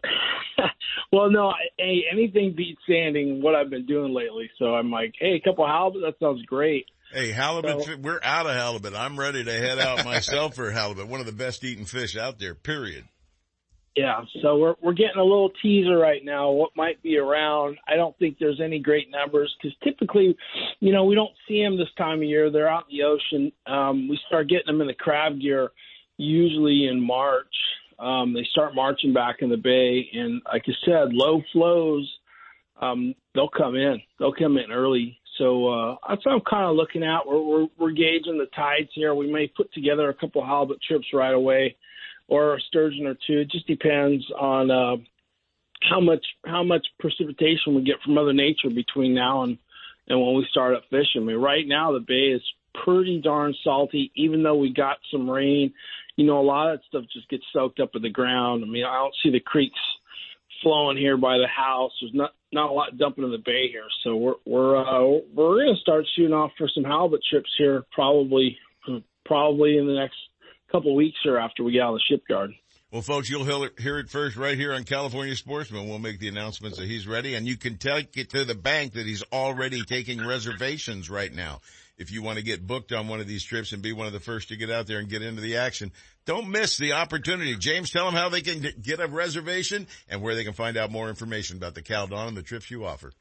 well, 1.12 1.30
no, 1.30 1.52
hey, 1.78 2.04
anything 2.10 2.54
beats 2.56 2.80
sanding 2.88 3.40
what 3.40 3.54
I've 3.54 3.70
been 3.70 3.86
doing 3.86 4.12
lately. 4.12 4.50
So 4.58 4.74
I'm 4.74 4.90
like, 4.90 5.14
hey, 5.18 5.34
a 5.34 5.40
couple 5.40 5.64
halibut, 5.64 6.02
that 6.02 6.18
sounds 6.18 6.42
great. 6.42 6.86
Hey, 7.12 7.30
halibut, 7.30 7.84
So- 7.84 7.96
we're 7.96 8.18
out 8.24 8.46
of 8.46 8.52
halibut. 8.52 8.94
I'm 8.94 9.18
ready 9.18 9.44
to 9.44 9.52
head 9.52 9.78
out 9.78 10.04
myself 10.04 10.56
for 10.56 10.72
halibut. 10.72 11.06
One 11.06 11.20
of 11.20 11.26
the 11.26 11.32
best 11.32 11.62
eating 11.62 11.84
fish 11.84 12.16
out 12.16 12.40
there, 12.40 12.56
period. 12.56 13.04
Yeah. 13.94 14.22
So 14.42 14.56
we're 14.58 14.74
we're 14.82 14.92
getting 14.92 15.20
a 15.20 15.22
little 15.22 15.50
teaser 15.62 15.96
right 15.96 16.24
now. 16.24 16.50
What 16.50 16.70
might 16.74 17.00
be 17.00 17.16
around? 17.16 17.78
I 17.86 17.94
don't 17.94 18.18
think 18.18 18.38
there's 18.40 18.60
any 18.60 18.80
great 18.80 19.08
numbers 19.08 19.54
because 19.56 19.76
typically, 19.84 20.36
you 20.80 20.92
know, 20.92 21.04
we 21.04 21.14
don't 21.14 21.30
see 21.46 21.62
them 21.62 21.78
this 21.78 21.86
time 21.96 22.18
of 22.18 22.24
year. 22.24 22.50
They're 22.50 22.68
out 22.68 22.86
in 22.90 22.96
the 22.98 23.04
ocean. 23.04 23.52
Um, 23.66 24.08
we 24.08 24.18
start 24.26 24.48
getting 24.48 24.66
them 24.66 24.80
in 24.80 24.88
the 24.88 24.94
crab 24.94 25.40
gear 25.40 25.70
usually 26.16 26.88
in 26.88 27.00
March. 27.00 27.54
Um, 27.98 28.34
they 28.34 28.46
start 28.50 28.74
marching 28.74 29.12
back 29.12 29.36
in 29.40 29.50
the 29.50 29.56
bay, 29.56 30.08
and 30.12 30.42
like 30.52 30.64
I 30.66 30.72
said, 30.84 31.12
low 31.12 31.42
flows. 31.52 32.10
Um, 32.80 33.14
they'll 33.34 33.48
come 33.48 33.76
in. 33.76 34.00
They'll 34.18 34.34
come 34.34 34.56
in 34.58 34.72
early. 34.72 35.18
So 35.38 35.68
uh, 35.68 35.96
that's 36.08 36.24
what 36.24 36.32
I'm 36.32 36.40
kind 36.48 36.64
of 36.64 36.76
looking 36.76 37.02
at. 37.02 37.26
We're, 37.26 37.42
we're 37.42 37.66
we're 37.78 37.92
gauging 37.92 38.38
the 38.38 38.46
tides 38.54 38.90
here. 38.94 39.14
We 39.14 39.32
may 39.32 39.48
put 39.48 39.72
together 39.72 40.08
a 40.08 40.14
couple 40.14 40.44
halibut 40.44 40.78
trips 40.86 41.06
right 41.12 41.34
away, 41.34 41.76
or 42.28 42.54
a 42.54 42.60
sturgeon 42.60 43.06
or 43.06 43.14
two. 43.14 43.40
It 43.40 43.50
just 43.50 43.66
depends 43.66 44.24
on 44.38 44.70
uh, 44.70 44.96
how 45.88 46.00
much 46.00 46.24
how 46.46 46.62
much 46.62 46.86
precipitation 47.00 47.74
we 47.74 47.82
get 47.82 48.00
from 48.04 48.14
Mother 48.14 48.32
Nature 48.32 48.70
between 48.70 49.14
now 49.14 49.42
and 49.42 49.58
and 50.08 50.20
when 50.20 50.36
we 50.36 50.46
start 50.50 50.74
up 50.74 50.84
fishing. 50.90 51.22
I 51.22 51.24
mean, 51.24 51.36
right 51.36 51.66
now 51.66 51.92
the 51.92 52.00
bay 52.00 52.34
is 52.34 52.42
pretty 52.84 53.20
darn 53.20 53.54
salty, 53.62 54.10
even 54.16 54.42
though 54.42 54.56
we 54.56 54.72
got 54.72 54.98
some 55.10 55.28
rain. 55.28 55.72
You 56.16 56.26
know, 56.26 56.40
a 56.40 56.42
lot 56.42 56.70
of 56.70 56.78
that 56.78 56.86
stuff 56.86 57.04
just 57.12 57.28
gets 57.28 57.44
soaked 57.52 57.80
up 57.80 57.90
in 57.94 58.02
the 58.02 58.10
ground. 58.10 58.64
I 58.64 58.68
mean, 58.68 58.84
I 58.84 58.94
don't 58.98 59.14
see 59.22 59.30
the 59.30 59.40
creeks 59.40 59.78
flowing 60.62 60.96
here 60.96 61.16
by 61.16 61.38
the 61.38 61.48
house. 61.48 61.92
There's 62.00 62.14
not 62.14 62.32
not 62.52 62.70
a 62.70 62.72
lot 62.72 62.96
dumping 62.96 63.24
in 63.24 63.32
the 63.32 63.38
bay 63.38 63.68
here, 63.70 63.86
so 64.02 64.16
we're 64.16 64.34
we're 64.44 64.76
uh, 64.76 65.20
we're 65.34 65.64
to 65.64 65.74
start 65.80 66.04
shooting 66.14 66.32
off 66.32 66.52
for 66.56 66.68
some 66.72 66.84
halibut 66.84 67.20
trips 67.28 67.50
here, 67.58 67.82
probably 67.92 68.58
probably 69.24 69.78
in 69.78 69.86
the 69.86 69.94
next 69.94 70.16
couple 70.70 70.92
of 70.92 70.96
weeks 70.96 71.18
or 71.24 71.38
after 71.38 71.64
we 71.64 71.72
get 71.72 71.82
out 71.82 71.94
of 71.94 72.00
the 72.00 72.14
shipyard. 72.16 72.52
Well, 72.90 73.02
folks, 73.02 73.28
you'll 73.28 73.44
hear 73.44 73.98
it- 73.98 74.08
first 74.08 74.36
right 74.36 74.56
here 74.56 74.72
on 74.72 74.84
California 74.84 75.34
Sportsman. 75.34 75.88
We'll 75.88 75.98
make 75.98 76.20
the 76.20 76.28
announcements 76.28 76.78
that 76.78 76.86
he's 76.86 77.08
ready, 77.08 77.34
and 77.34 77.44
you 77.44 77.56
can 77.56 77.76
take 77.76 78.16
it 78.16 78.30
to 78.30 78.44
the 78.44 78.54
bank 78.54 78.92
that 78.92 79.04
he's 79.04 79.24
already 79.32 79.82
taking 79.82 80.24
reservations 80.24 81.10
right 81.10 81.34
now. 81.34 81.60
If 81.96 82.10
you 82.10 82.22
want 82.22 82.38
to 82.38 82.44
get 82.44 82.66
booked 82.66 82.92
on 82.92 83.06
one 83.06 83.20
of 83.20 83.28
these 83.28 83.44
trips 83.44 83.72
and 83.72 83.80
be 83.80 83.92
one 83.92 84.08
of 84.08 84.12
the 84.12 84.20
first 84.20 84.48
to 84.48 84.56
get 84.56 84.68
out 84.68 84.88
there 84.88 84.98
and 84.98 85.08
get 85.08 85.22
into 85.22 85.40
the 85.40 85.58
action, 85.58 85.92
don't 86.26 86.48
miss 86.48 86.76
the 86.76 86.94
opportunity. 86.94 87.56
James, 87.56 87.90
tell 87.90 88.06
them 88.06 88.14
how 88.14 88.28
they 88.28 88.40
can 88.40 88.66
get 88.82 88.98
a 88.98 89.06
reservation 89.06 89.86
and 90.08 90.20
where 90.20 90.34
they 90.34 90.42
can 90.42 90.54
find 90.54 90.76
out 90.76 90.90
more 90.90 91.08
information 91.08 91.56
about 91.56 91.76
the 91.76 91.82
Cal 91.82 92.08
Dawn 92.08 92.26
and 92.28 92.36
the 92.36 92.42
trips 92.42 92.68
you 92.68 92.84
offer. 92.84 93.12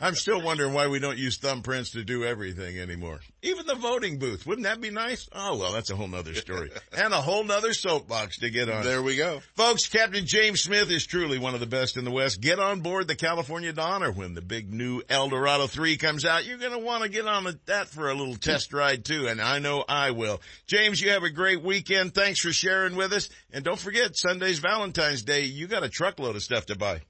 I'm 0.00 0.14
still 0.14 0.40
wondering 0.40 0.72
why 0.72 0.88
we 0.88 0.98
don't 0.98 1.18
use 1.18 1.38
thumbprints 1.38 1.92
to 1.92 2.04
do 2.04 2.24
everything 2.24 2.78
anymore. 2.78 3.20
Even 3.42 3.66
the 3.66 3.74
voting 3.74 4.18
booth. 4.18 4.46
Wouldn't 4.46 4.64
that 4.64 4.80
be 4.80 4.90
nice? 4.90 5.28
Oh, 5.32 5.56
well, 5.56 5.72
that's 5.72 5.90
a 5.90 5.96
whole 5.96 6.08
nother 6.08 6.34
story 6.34 6.70
and 6.96 7.12
a 7.12 7.20
whole 7.20 7.44
nother 7.44 7.72
soapbox 7.72 8.38
to 8.38 8.50
get 8.50 8.68
on. 8.68 8.84
There 8.84 9.02
we 9.02 9.16
go. 9.16 9.40
Folks, 9.56 9.88
Captain 9.88 10.26
James 10.26 10.62
Smith 10.62 10.90
is 10.90 11.06
truly 11.06 11.38
one 11.38 11.54
of 11.54 11.60
the 11.60 11.66
best 11.66 11.96
in 11.96 12.04
the 12.04 12.10
West. 12.10 12.40
Get 12.40 12.58
on 12.58 12.80
board 12.80 13.08
the 13.08 13.16
California 13.16 13.72
Donner 13.72 14.10
when 14.10 14.34
the 14.34 14.42
big 14.42 14.72
new 14.72 15.02
El 15.08 15.28
Dorado 15.28 15.66
3 15.66 15.96
comes 15.96 16.24
out. 16.24 16.44
You're 16.44 16.58
going 16.58 16.72
to 16.72 16.78
want 16.78 17.02
to 17.02 17.08
get 17.08 17.26
on 17.26 17.58
that 17.66 17.88
for 17.88 18.10
a 18.10 18.14
little 18.14 18.36
test 18.36 18.72
ride 18.72 19.04
too, 19.04 19.28
and 19.28 19.40
I 19.40 19.58
know 19.58 19.84
I 19.88 20.12
will. 20.12 20.40
James, 20.66 21.00
you 21.00 21.10
have 21.10 21.22
a 21.22 21.30
great 21.30 21.62
weekend. 21.62 22.14
Thanks 22.14 22.40
for 22.40 22.52
sharing 22.52 22.96
with 22.96 23.12
us. 23.12 23.28
And 23.52 23.64
don't 23.64 23.78
forget, 23.78 24.16
Sunday's 24.16 24.58
Valentine's 24.58 25.22
Day. 25.22 25.44
You 25.44 25.66
got 25.66 25.84
a 25.84 25.88
truckload 25.88 26.36
of 26.36 26.42
stuff 26.42 26.66
to 26.66 26.76
buy. 26.76 27.02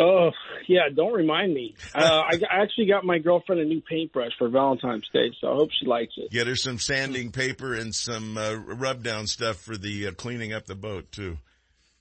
Oh, 0.00 0.30
yeah, 0.68 0.88
don't 0.94 1.12
remind 1.12 1.52
me. 1.52 1.74
Uh, 1.94 1.98
I, 2.24 2.32
I 2.50 2.62
actually 2.62 2.86
got 2.86 3.04
my 3.04 3.18
girlfriend 3.18 3.60
a 3.60 3.64
new 3.64 3.80
paintbrush 3.80 4.30
for 4.38 4.48
Valentine's 4.48 5.08
Day, 5.12 5.32
so 5.40 5.50
I 5.50 5.54
hope 5.54 5.70
she 5.72 5.86
likes 5.86 6.12
it. 6.16 6.30
Get 6.30 6.46
her 6.46 6.54
some 6.54 6.78
sanding 6.78 7.32
paper 7.32 7.74
and 7.74 7.92
some 7.94 8.36
uh, 8.38 8.54
rub 8.54 9.02
down 9.02 9.26
stuff 9.26 9.56
for 9.56 9.76
the 9.76 10.06
uh, 10.08 10.12
cleaning 10.12 10.52
up 10.52 10.66
the 10.66 10.76
boat 10.76 11.10
too. 11.10 11.38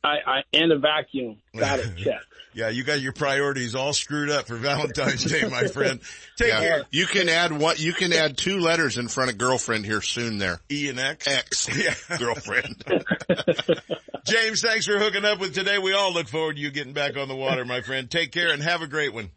I, 0.04 0.18
I 0.28 0.42
And 0.54 0.72
a 0.72 0.78
vacuum. 0.78 1.38
Got 1.58 1.80
it, 1.80 1.98
check. 1.98 2.20
Yeah, 2.54 2.70
you 2.70 2.84
got 2.84 3.02
your 3.02 3.14
priorities 3.14 3.76
all 3.76 3.94
screwed 3.94 4.30
up 4.32 4.48
for 4.48 4.56
Valentine's 4.56 5.24
Day, 5.24 5.48
my 5.48 5.64
friend. 5.68 6.00
Take 6.38 6.50
Yeah. 6.50 6.60
care. 6.60 6.84
You 6.92 7.06
can 7.08 7.30
add 7.30 7.52
what, 7.52 7.80
you 7.80 7.94
can 7.94 8.14
add 8.14 8.38
two 8.38 8.60
letters 8.60 8.98
in 8.98 9.08
front 9.08 9.32
of 9.32 9.38
girlfriend 9.38 9.86
here 9.86 10.02
soon 10.02 10.38
there. 10.38 10.60
E 10.72 10.90
and 10.90 11.00
X. 11.00 11.28
X. 11.28 11.68
Yeah. 12.10 12.18
girlfriend. 12.18 12.84
James, 14.28 14.62
thanks 14.62 14.86
for 14.86 15.00
hooking 15.00 15.24
up 15.24 15.40
with 15.40 15.54
today. 15.54 15.78
We 15.78 15.94
all 15.94 16.14
look 16.14 16.28
forward 16.28 16.58
to 16.58 16.62
you 16.62 16.70
getting 16.70 16.92
back 16.92 17.16
on 17.16 17.30
the 17.30 17.36
water, 17.36 17.64
my 17.64 17.80
friend. 17.82 18.12
Take 18.12 18.34
care 18.34 18.52
and 18.52 18.62
have 18.62 18.82
a 18.82 18.88
great 18.88 19.14
one. 19.14 19.30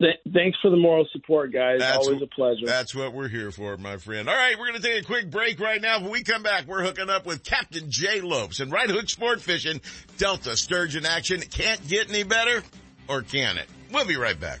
Th- 0.00 0.16
thanks 0.32 0.58
for 0.60 0.70
the 0.70 0.76
moral 0.76 1.06
support, 1.12 1.52
guys. 1.52 1.78
That's 1.78 2.06
Always 2.06 2.22
a 2.22 2.26
pleasure. 2.26 2.66
That's 2.66 2.94
what 2.94 3.12
we're 3.12 3.28
here 3.28 3.52
for, 3.52 3.76
my 3.76 3.96
friend. 3.96 4.28
All 4.28 4.34
right, 4.34 4.56
we're 4.58 4.68
going 4.70 4.80
to 4.80 4.86
take 4.88 5.02
a 5.02 5.06
quick 5.06 5.30
break 5.30 5.60
right 5.60 5.80
now. 5.80 6.00
When 6.00 6.10
we 6.10 6.24
come 6.24 6.42
back, 6.42 6.66
we're 6.66 6.82
hooking 6.82 7.08
up 7.08 7.26
with 7.26 7.44
Captain 7.44 7.90
Jay 7.90 8.20
Lopes 8.20 8.60
and 8.60 8.72
Right 8.72 8.90
Hook 8.90 9.08
Sport 9.08 9.40
Fishing, 9.40 9.80
Delta 10.16 10.56
Sturgeon 10.56 11.06
Action. 11.06 11.40
Can't 11.40 11.86
get 11.86 12.08
any 12.10 12.24
better, 12.24 12.62
or 13.08 13.22
can 13.22 13.56
it? 13.56 13.66
We'll 13.92 14.06
be 14.06 14.16
right 14.16 14.38
back. 14.38 14.60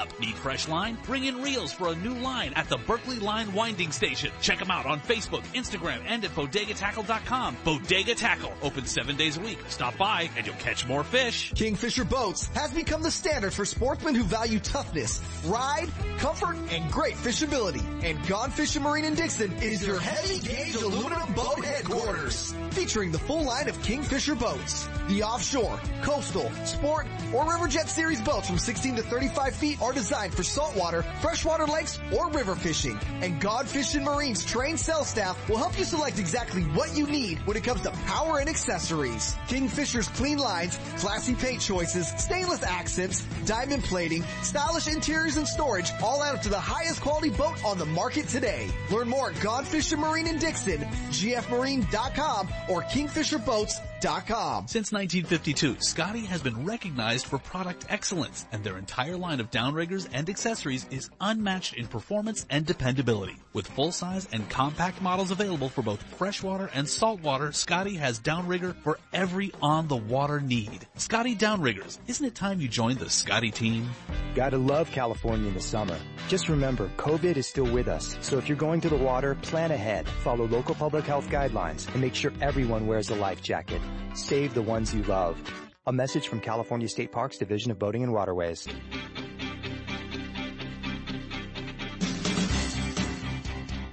Need 0.19 0.35
fresh 0.35 0.67
line? 0.67 0.97
Bring 1.05 1.25
in 1.25 1.41
reels 1.41 1.73
for 1.73 1.89
a 1.89 1.95
new 1.95 2.13
line 2.15 2.53
at 2.55 2.69
the 2.69 2.77
Berkley 2.77 3.19
Line 3.19 3.53
Winding 3.53 3.91
Station. 3.91 4.31
Check 4.41 4.59
them 4.59 4.71
out 4.71 4.85
on 4.85 4.99
Facebook, 5.01 5.43
Instagram, 5.53 6.01
and 6.05 6.23
at 6.23 6.31
bodegatackle.com. 6.31 7.57
Bodega 7.63 8.15
Tackle, 8.15 8.53
open 8.61 8.85
seven 8.85 9.15
days 9.15 9.37
a 9.37 9.41
week. 9.41 9.59
Stop 9.67 9.97
by 9.97 10.29
and 10.35 10.45
you'll 10.45 10.55
catch 10.55 10.87
more 10.87 11.03
fish. 11.03 11.51
Kingfisher 11.53 12.05
Boats 12.05 12.47
has 12.49 12.71
become 12.73 13.01
the 13.01 13.11
standard 13.11 13.53
for 13.53 13.65
sportsmen 13.65 14.15
who 14.15 14.23
value 14.23 14.59
toughness, 14.59 15.21
ride, 15.45 15.89
comfort, 16.17 16.57
and 16.69 16.91
great 16.91 17.15
fishability. 17.15 17.83
And 18.03 18.25
Gone 18.27 18.51
Fishing 18.51 18.83
Marine 18.83 19.05
in 19.05 19.15
Dixon 19.15 19.51
is 19.53 19.85
your 19.85 19.99
heavy 19.99 20.39
gauge 20.39 20.75
aluminum 20.75 21.33
boat 21.33 21.63
headquarters. 21.63 22.53
Featuring 22.71 23.11
the 23.11 23.19
full 23.19 23.43
line 23.43 23.67
of 23.67 23.81
Kingfisher 23.83 24.35
boats. 24.35 24.87
The 25.11 25.23
offshore, 25.23 25.77
coastal, 26.03 26.49
sport, 26.63 27.05
or 27.33 27.43
Riverjet 27.43 27.89
series 27.89 28.21
boats 28.21 28.47
from 28.47 28.57
16 28.57 28.95
to 28.95 29.01
35 29.01 29.53
feet 29.53 29.81
are 29.81 29.91
designed 29.91 30.33
for 30.33 30.41
saltwater, 30.41 31.03
freshwater 31.19 31.67
lakes, 31.67 31.99
or 32.17 32.29
river 32.31 32.55
fishing. 32.55 32.97
And 33.19 33.41
Gone 33.41 33.65
Fishing 33.65 34.05
Marine's 34.05 34.45
trained 34.45 34.79
sales 34.79 35.09
staff 35.09 35.37
will 35.49 35.57
help 35.57 35.77
you 35.77 35.83
select 35.83 36.17
exactly 36.17 36.61
what 36.61 36.95
you 36.95 37.07
need 37.07 37.45
when 37.45 37.57
it 37.57 37.63
comes 37.65 37.81
to 37.81 37.91
power 38.07 38.39
and 38.39 38.47
accessories. 38.47 39.35
Kingfisher's 39.49 40.07
clean 40.07 40.37
lines, 40.37 40.79
classy 40.99 41.35
paint 41.35 41.59
choices, 41.59 42.07
stainless 42.17 42.63
accents, 42.63 43.25
diamond 43.45 43.83
plating, 43.83 44.23
stylish 44.43 44.87
interiors 44.87 45.35
and 45.35 45.45
storage 45.45 45.91
all 46.01 46.23
add 46.23 46.35
up 46.35 46.41
to 46.43 46.49
the 46.49 46.57
highest 46.57 47.01
quality 47.01 47.31
boat 47.31 47.61
on 47.65 47.77
the 47.77 47.85
market 47.85 48.29
today. 48.29 48.69
Learn 48.89 49.09
more 49.09 49.31
at 49.31 49.39
Gone 49.41 49.65
Fishing 49.65 49.99
Marine 49.99 50.27
in 50.27 50.37
Dixon, 50.37 50.79
gfmarine.com 51.09 52.47
or 52.69 52.83
kingfisherboats.com. 52.83 54.67
Since 54.67 54.91
1952, 55.01 55.77
Scotty 55.81 56.25
has 56.25 56.43
been 56.43 56.63
recognized 56.63 57.25
for 57.25 57.39
product 57.39 57.87
excellence, 57.89 58.45
and 58.51 58.63
their 58.63 58.77
entire 58.77 59.17
line 59.17 59.39
of 59.39 59.49
downriggers 59.49 60.07
and 60.13 60.29
accessories 60.29 60.85
is 60.91 61.09
unmatched 61.19 61.73
in 61.73 61.87
performance 61.87 62.45
and 62.51 62.67
dependability. 62.67 63.35
With 63.51 63.65
full-size 63.65 64.27
and 64.31 64.47
compact 64.47 65.01
models 65.01 65.31
available 65.31 65.69
for 65.69 65.81
both 65.81 66.03
freshwater 66.03 66.69
and 66.75 66.87
saltwater, 66.87 67.51
Scotty 67.51 67.95
has 67.95 68.19
downrigger 68.19 68.75
for 68.83 68.99
every 69.11 69.51
on-the-water 69.59 70.39
need. 70.39 70.85
Scotty 70.97 71.35
Downriggers, 71.35 71.97
isn't 72.05 72.25
it 72.25 72.35
time 72.35 72.61
you 72.61 72.67
joined 72.67 72.99
the 72.99 73.09
Scotty 73.09 73.49
team? 73.49 73.89
Gotta 74.35 74.59
love 74.59 74.91
California 74.91 75.47
in 75.47 75.55
the 75.55 75.61
summer. 75.61 75.97
Just 76.27 76.47
remember, 76.47 76.91
COVID 76.97 77.37
is 77.37 77.47
still 77.47 77.65
with 77.65 77.87
us, 77.87 78.17
so 78.21 78.37
if 78.37 78.47
you're 78.47 78.55
going 78.55 78.81
to 78.81 78.89
the 78.89 78.95
water, 78.95 79.33
plan 79.41 79.71
ahead, 79.71 80.07
follow 80.23 80.45
local 80.45 80.75
public 80.75 81.05
health 81.05 81.27
guidelines, 81.29 81.91
and 81.91 82.01
make 82.01 82.13
sure 82.13 82.31
everyone 82.39 82.85
wears 82.85 83.09
a 83.09 83.15
life 83.15 83.41
jacket. 83.41 83.81
Save 84.13 84.53
the 84.53 84.61
ones 84.81 84.95
you 84.95 85.03
love. 85.03 85.37
A 85.85 85.93
message 85.93 86.27
from 86.27 86.39
California 86.39 86.87
State 86.87 87.11
Parks 87.11 87.37
Division 87.37 87.69
of 87.69 87.77
Boating 87.77 88.01
and 88.01 88.11
Waterways. 88.11 88.67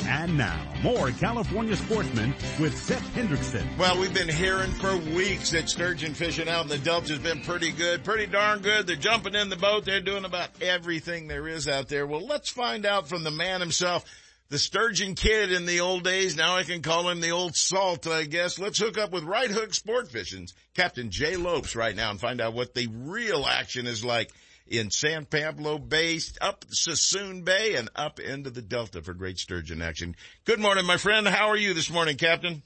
And 0.01 0.39
now, 0.39 0.59
more 0.83 1.11
California 1.11 1.77
sportsmen 1.77 2.35
with 2.59 2.77
Sep 2.77 3.03
Hendrickson. 3.15 3.67
Well, 3.77 4.01
we've 4.01 4.15
been 4.15 4.29
hearing 4.29 4.71
for 4.73 4.97
weeks 4.97 5.51
that 5.51 5.69
sturgeon 5.69 6.15
fishing 6.15 6.49
out 6.49 6.63
in 6.63 6.69
the 6.69 6.79
Delta 6.79 7.13
has 7.13 7.19
been 7.19 7.43
pretty 7.43 7.71
good, 7.71 8.03
pretty 8.03 8.27
darn 8.27 8.61
good. 8.61 8.87
They're 8.87 8.97
jumping 8.97 9.35
in 9.35 9.51
the 9.51 9.57
boat. 9.57 9.85
They're 9.85 10.01
doing 10.01 10.25
about 10.25 10.49
everything 10.63 11.29
there 11.29 11.47
is 11.49 11.69
out 11.69 11.89
there. 11.89 12.07
Well, 12.07 12.27
let's 12.27 12.49
find 12.49 12.87
out 12.87 13.09
from 13.09 13.25
the 13.25 13.31
man 13.31 13.61
himself. 13.61 14.07
The 14.51 14.59
sturgeon 14.59 15.15
kid 15.15 15.53
in 15.53 15.67
the 15.67 15.81
old 15.81 16.05
days. 16.05 16.35
Now 16.35 16.57
I 16.57 16.63
can 16.63 16.81
call 16.81 17.09
him 17.11 17.21
the 17.21 17.33
old 17.33 17.55
salt, 17.55 18.07
I 18.07 18.25
guess. 18.25 18.59
Let's 18.59 18.79
hook 18.79 18.97
up 18.97 19.13
with 19.13 19.25
Right 19.25 19.51
Hook 19.51 19.75
Sport 19.75 20.11
Fishing's 20.11 20.55
Captain 20.75 21.11
Jay 21.11 21.37
Lopes 21.37 21.77
right 21.77 21.95
now 21.95 22.11
and 22.11 22.19
find 22.19 22.41
out 22.41 22.55
what 22.55 22.73
the 22.73 22.89
real 22.91 23.45
action 23.45 23.87
is 23.87 24.03
like 24.03 24.33
in 24.67 24.91
San 24.91 25.27
Pablo 25.27 25.79
Bay, 25.79 26.19
up 26.41 26.65
Suisun 26.67 27.45
Bay, 27.45 27.75
and 27.75 27.91
up 27.95 28.21
into 28.21 28.49
the 28.49 28.63
Delta 28.63 29.03
for 29.03 29.13
great 29.13 29.39
sturgeon 29.39 29.83
action. 29.83 30.17
Good 30.47 30.61
morning, 30.61 30.87
my 30.87 30.97
friend. 30.97 31.29
How 31.29 31.49
are 31.49 31.57
you 31.57 31.75
this 31.75 31.91
morning, 31.91 32.17
Captain? 32.17 32.63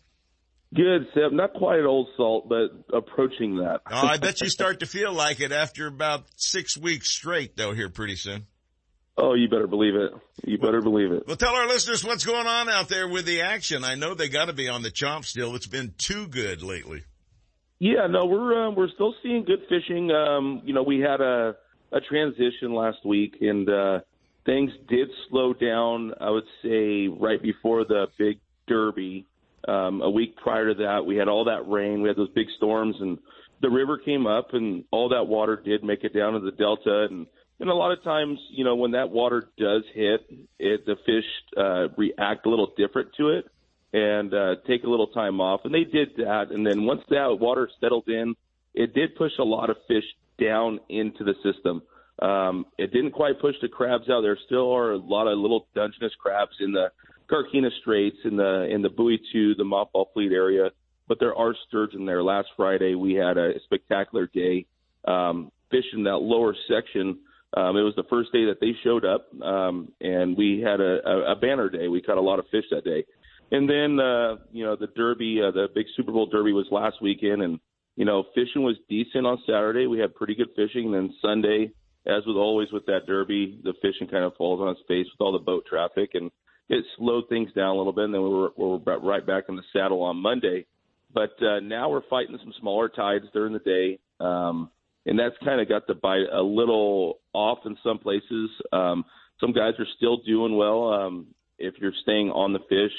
Good, 0.72 1.08
Sep. 1.14 1.32
Not 1.32 1.52
quite 1.54 1.80
old 1.80 2.08
salt, 2.16 2.48
but 2.48 2.96
approaching 2.96 3.56
that. 3.56 3.80
oh, 3.90 4.06
I 4.06 4.18
bet 4.18 4.40
you 4.40 4.48
start 4.48 4.80
to 4.80 4.86
feel 4.86 5.12
like 5.12 5.40
it 5.40 5.50
after 5.50 5.88
about 5.88 6.26
six 6.36 6.78
weeks 6.78 7.10
straight, 7.10 7.56
though, 7.56 7.72
here 7.72 7.88
pretty 7.90 8.16
soon. 8.16 8.46
Oh, 9.16 9.34
you 9.34 9.48
better 9.48 9.66
believe 9.66 9.94
it. 9.94 10.12
You 10.44 10.58
better 10.58 10.80
believe 10.80 11.12
it. 11.12 11.24
Well, 11.26 11.36
tell 11.36 11.54
our 11.54 11.68
listeners 11.68 12.02
what's 12.02 12.24
going 12.24 12.46
on 12.46 12.68
out 12.70 12.88
there 12.88 13.06
with 13.06 13.26
the 13.26 13.42
action. 13.42 13.84
I 13.84 13.94
know 13.94 14.14
they 14.14 14.28
got 14.28 14.46
to 14.46 14.54
be 14.54 14.68
on 14.68 14.82
the 14.82 14.90
chomp 14.90 15.26
still. 15.26 15.54
It's 15.54 15.66
been 15.66 15.94
too 15.98 16.26
good 16.28 16.62
lately. 16.62 17.02
Yeah, 17.78 18.06
no, 18.08 18.24
we're 18.26 18.68
uh, 18.68 18.70
we're 18.70 18.88
still 18.94 19.14
seeing 19.22 19.44
good 19.44 19.60
fishing. 19.68 20.10
Um, 20.10 20.62
you 20.64 20.72
know, 20.72 20.82
we 20.82 21.00
had 21.00 21.20
a 21.20 21.56
a 21.92 22.00
transition 22.00 22.74
last 22.74 23.04
week, 23.04 23.36
and 23.40 23.68
uh, 23.68 24.00
things 24.46 24.70
did 24.88 25.08
slow 25.28 25.52
down. 25.52 26.12
I 26.20 26.30
would 26.30 26.46
say 26.62 27.08
right 27.08 27.42
before 27.42 27.84
the 27.84 28.06
big 28.18 28.38
Derby. 28.66 29.26
Um, 29.68 30.00
a 30.02 30.10
week 30.10 30.36
prior 30.36 30.74
to 30.74 30.82
that, 30.82 31.06
we 31.06 31.16
had 31.16 31.28
all 31.28 31.44
that 31.44 31.68
rain. 31.68 32.02
We 32.02 32.08
had 32.08 32.16
those 32.16 32.30
big 32.30 32.46
storms, 32.56 32.96
and 32.98 33.18
the 33.60 33.70
river 33.70 33.98
came 33.98 34.26
up, 34.26 34.54
and 34.54 34.84
all 34.90 35.10
that 35.10 35.28
water 35.28 35.60
did 35.62 35.84
make 35.84 36.02
it 36.02 36.14
down 36.14 36.32
to 36.32 36.40
the 36.40 36.50
delta. 36.50 37.06
And 37.10 37.26
and 37.62 37.70
a 37.70 37.74
lot 37.74 37.92
of 37.92 38.02
times, 38.02 38.40
you 38.50 38.64
know, 38.64 38.74
when 38.74 38.90
that 38.90 39.10
water 39.10 39.48
does 39.56 39.84
hit, 39.94 40.26
it 40.58 40.84
the 40.84 40.96
fish 41.06 41.24
uh, 41.56 41.88
react 41.96 42.44
a 42.44 42.50
little 42.50 42.72
different 42.76 43.10
to 43.18 43.28
it 43.28 43.46
and 43.92 44.34
uh, 44.34 44.56
take 44.66 44.82
a 44.82 44.90
little 44.90 45.06
time 45.06 45.40
off. 45.40 45.60
And 45.62 45.72
they 45.72 45.84
did 45.84 46.16
that. 46.16 46.46
And 46.50 46.66
then 46.66 46.84
once 46.84 47.02
that 47.10 47.38
water 47.38 47.70
settled 47.80 48.08
in, 48.08 48.34
it 48.74 48.94
did 48.94 49.14
push 49.14 49.30
a 49.38 49.44
lot 49.44 49.70
of 49.70 49.76
fish 49.86 50.02
down 50.40 50.80
into 50.88 51.22
the 51.22 51.34
system. 51.44 51.82
Um, 52.20 52.66
it 52.78 52.92
didn't 52.92 53.12
quite 53.12 53.40
push 53.40 53.54
the 53.62 53.68
crabs 53.68 54.10
out. 54.10 54.22
There 54.22 54.36
still 54.46 54.74
are 54.74 54.92
a 54.92 54.98
lot 54.98 55.28
of 55.28 55.38
little 55.38 55.68
Dungeness 55.72 56.12
crabs 56.20 56.56
in 56.58 56.72
the 56.72 56.90
Carquinez 57.30 57.70
Straits 57.80 58.16
in 58.24 58.36
the 58.36 58.66
in 58.68 58.82
the 58.82 58.90
Buoy 58.90 59.20
Two, 59.32 59.54
the 59.54 59.62
Mothball 59.62 60.06
Fleet 60.12 60.32
area. 60.32 60.70
But 61.06 61.20
there 61.20 61.36
are 61.36 61.54
sturgeon 61.68 62.06
there. 62.06 62.24
Last 62.24 62.48
Friday 62.56 62.96
we 62.96 63.14
had 63.14 63.38
a 63.38 63.52
spectacular 63.64 64.26
day 64.26 64.66
um, 65.04 65.52
fishing 65.70 66.04
that 66.04 66.16
lower 66.16 66.56
section. 66.68 67.20
Um, 67.54 67.76
it 67.76 67.82
was 67.82 67.94
the 67.96 68.04
first 68.08 68.32
day 68.32 68.46
that 68.46 68.60
they 68.60 68.72
showed 68.82 69.04
up, 69.04 69.28
um, 69.42 69.92
and 70.00 70.36
we 70.36 70.60
had 70.60 70.80
a, 70.80 71.06
a, 71.06 71.32
a 71.32 71.36
banner 71.36 71.68
day. 71.68 71.88
We 71.88 72.00
caught 72.00 72.16
a 72.16 72.22
lot 72.22 72.38
of 72.38 72.46
fish 72.50 72.64
that 72.70 72.84
day. 72.84 73.04
And 73.50 73.68
then, 73.68 74.00
uh, 74.00 74.36
you 74.50 74.64
know, 74.64 74.76
the 74.76 74.86
Derby, 74.86 75.40
uh, 75.46 75.50
the 75.50 75.68
big 75.74 75.84
Super 75.94 76.12
Bowl 76.12 76.26
Derby 76.26 76.52
was 76.52 76.66
last 76.70 77.02
weekend, 77.02 77.42
and 77.42 77.60
you 77.96 78.06
know, 78.06 78.24
fishing 78.34 78.62
was 78.62 78.76
decent 78.88 79.26
on 79.26 79.42
Saturday. 79.46 79.86
We 79.86 79.98
had 79.98 80.14
pretty 80.14 80.34
good 80.34 80.48
fishing. 80.56 80.86
And 80.86 80.94
then 80.94 81.14
Sunday, 81.20 81.72
as 82.06 82.22
with 82.26 82.36
always 82.36 82.72
with 82.72 82.86
that 82.86 83.06
Derby, 83.06 83.60
the 83.62 83.74
fishing 83.82 84.08
kind 84.08 84.24
of 84.24 84.34
falls 84.36 84.60
on 84.60 84.68
its 84.68 84.80
face 84.88 85.06
with 85.12 85.20
all 85.20 85.32
the 85.32 85.38
boat 85.38 85.64
traffic, 85.68 86.10
and 86.14 86.30
it 86.68 86.84
slowed 86.96 87.28
things 87.28 87.52
down 87.52 87.74
a 87.74 87.76
little 87.76 87.92
bit. 87.92 88.04
And 88.04 88.14
then 88.14 88.22
we 88.22 88.30
were, 88.30 88.52
we 88.56 88.64
were 88.64 88.78
right 88.78 89.26
back 89.26 89.44
in 89.48 89.56
the 89.56 89.62
saddle 89.72 90.02
on 90.02 90.16
Monday. 90.16 90.64
But 91.12 91.32
uh, 91.42 91.60
now 91.60 91.90
we're 91.90 92.08
fighting 92.08 92.38
some 92.42 92.54
smaller 92.58 92.88
tides 92.88 93.26
during 93.34 93.52
the 93.52 93.58
day. 93.58 93.98
Um, 94.18 94.70
and 95.06 95.18
that's 95.18 95.34
kind 95.44 95.60
of 95.60 95.68
got 95.68 95.86
the 95.86 95.94
bite 95.94 96.28
a 96.32 96.42
little 96.42 97.20
off 97.32 97.58
in 97.66 97.76
some 97.82 97.98
places. 97.98 98.50
Um, 98.72 99.04
some 99.40 99.52
guys 99.52 99.74
are 99.78 99.86
still 99.96 100.18
doing 100.18 100.56
well 100.56 100.92
um, 100.92 101.26
if 101.58 101.74
you're 101.80 101.92
staying 102.02 102.30
on 102.30 102.52
the 102.52 102.60
fish. 102.68 102.92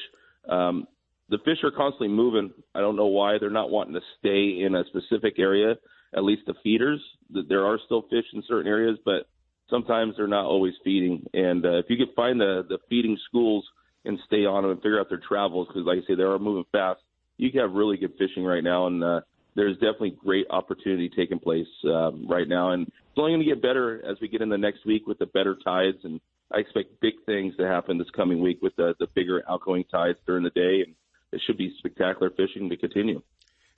Um, 0.50 0.88
the 1.30 1.38
fish 1.46 1.64
are 1.64 1.72
constantly 1.72 2.10
moving. 2.10 2.52
I 2.76 2.80
don't 2.80 2.98
know 2.98 3.08
why 3.08 3.38
they're 3.40 3.50
not 3.50 3.72
wanting 3.72 3.94
to 3.94 4.02
stay 4.20 4.64
in 4.64 4.76
a 4.76 4.84
specific 4.86 5.40
area. 5.40 5.76
At 6.16 6.24
least 6.24 6.44
the 6.46 6.54
feeders, 6.62 7.02
there 7.30 7.66
are 7.66 7.80
still 7.86 8.04
fish 8.04 8.26
in 8.34 8.44
certain 8.48 8.68
areas, 8.68 9.00
but 9.04 9.28
sometimes 9.70 10.16
they're 10.16 10.28
not 10.28 10.46
always 10.46 10.74
feeding. 10.84 11.26
And 11.34 11.66
uh, 11.66 11.78
if 11.78 11.86
you 11.90 11.98
could 11.98 12.14
find 12.16 12.40
the 12.40 12.64
the 12.68 12.78
feeding 12.90 13.18
schools 13.28 13.66
and 14.06 14.20
stay 14.26 14.46
on 14.46 14.64
them 14.64 14.72
and 14.72 14.82
figure 14.82 15.00
out 15.00 15.10
their 15.10 15.22
travels, 15.28 15.68
because 15.68 15.88
like 15.88 16.00
I 16.04 16.08
say, 16.08 16.16
they 16.16 16.24
are 16.24 16.38
moving 16.38 16.66
fast. 16.72 17.00
You 17.38 17.50
can 17.52 17.62
have 17.62 17.72
really 17.72 17.98
good 17.98 18.14
fishing 18.20 18.44
right 18.44 18.64
now, 18.64 18.88
and 18.88 19.04
uh, 19.04 19.22
there's 19.56 19.76
definitely 19.76 20.18
great 20.24 20.48
opportunity 20.50 21.10
taking 21.10 21.40
place 21.40 21.68
um, 21.86 22.28
right 22.28 22.48
now. 22.48 22.72
And 22.72 22.88
it's 22.88 23.18
only 23.18 23.32
going 23.32 23.42
to 23.42 23.48
get 23.48 23.62
better 23.62 24.04
as 24.10 24.18
we 24.22 24.28
get 24.28 24.42
in 24.42 24.50
the 24.50 24.58
next 24.58 24.86
week 24.86 25.08
with 25.08 25.20
the 25.20 25.26
better 25.28 25.56
tides. 25.64 25.98
And 26.04 26.20
I 26.52 26.60
expect 26.60 27.00
big 27.02 27.14
things 27.26 27.56
to 27.58 27.68
happen 27.68 27.98
this 27.98 28.10
coming 28.16 28.42
week 28.42 28.62
with 28.62 28.76
the, 28.76 28.96
the 29.00 29.08
bigger 29.14 29.44
outgoing 29.50 29.86
tides 29.92 30.18
during 30.26 30.44
the 30.44 30.50
day. 30.50 30.84
And 30.86 30.96
it 31.32 31.42
should 31.46 31.58
be 31.58 31.74
spectacular 31.78 32.30
fishing 32.32 32.70
to 32.70 32.78
continue. 32.78 33.22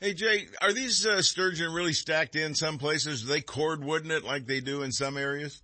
Hey 0.01 0.13
Jay, 0.13 0.47
are 0.61 0.73
these 0.73 1.05
uh, 1.05 1.21
sturgeon 1.21 1.71
really 1.71 1.93
stacked 1.93 2.35
in 2.35 2.53
some 2.53 2.77
places? 2.77 3.23
Do 3.23 3.29
they 3.29 3.41
cordwooden 3.41 4.11
it 4.11 4.25
like 4.25 4.45
they 4.45 4.59
do 4.59 4.83
in 4.83 4.91
some 4.91 5.17
areas? 5.17 5.63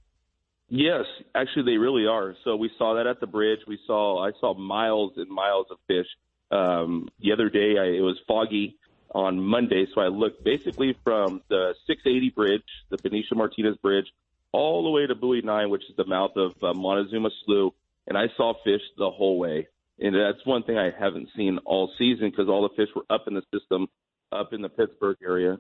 Yes, 0.69 1.03
actually 1.35 1.63
they 1.73 1.77
really 1.77 2.05
are. 2.07 2.33
So 2.45 2.55
we 2.55 2.71
saw 2.77 2.95
that 2.95 3.07
at 3.07 3.19
the 3.19 3.27
bridge. 3.27 3.59
We 3.67 3.77
saw 3.85 4.25
I 4.25 4.31
saw 4.39 4.57
miles 4.57 5.11
and 5.17 5.29
miles 5.29 5.67
of 5.69 5.77
fish. 5.85 6.07
Um, 6.49 7.09
the 7.19 7.33
other 7.33 7.49
day 7.49 7.75
I, 7.77 7.97
it 7.97 8.01
was 8.01 8.17
foggy 8.25 8.77
on 9.13 9.39
Monday, 9.39 9.85
so 9.93 10.01
I 10.01 10.07
looked 10.07 10.43
basically 10.43 10.95
from 11.03 11.41
the 11.49 11.73
680 11.87 12.29
bridge, 12.29 12.63
the 12.89 12.97
Benicia 12.97 13.35
Martinez 13.35 13.75
bridge, 13.77 14.05
all 14.53 14.83
the 14.83 14.89
way 14.89 15.05
to 15.05 15.15
Buoy 15.15 15.41
9, 15.41 15.69
which 15.69 15.83
is 15.89 15.95
the 15.97 16.05
mouth 16.05 16.31
of 16.35 16.51
uh, 16.63 16.73
Montezuma 16.73 17.29
Slough, 17.45 17.73
and 18.07 18.17
I 18.17 18.25
saw 18.37 18.53
fish 18.63 18.81
the 18.97 19.09
whole 19.09 19.37
way. 19.37 19.67
And 19.99 20.15
that's 20.15 20.45
one 20.45 20.63
thing 20.63 20.77
I 20.77 20.89
haven't 20.97 21.29
seen 21.35 21.59
all 21.65 21.91
season 21.97 22.29
because 22.31 22.49
all 22.49 22.63
the 22.63 22.75
fish 22.75 22.89
were 22.95 23.05
up 23.09 23.25
in 23.27 23.35
the 23.35 23.43
system, 23.53 23.87
up 24.31 24.53
in 24.53 24.61
the 24.61 24.69
Pittsburg 24.69 25.17
area. 25.23 25.57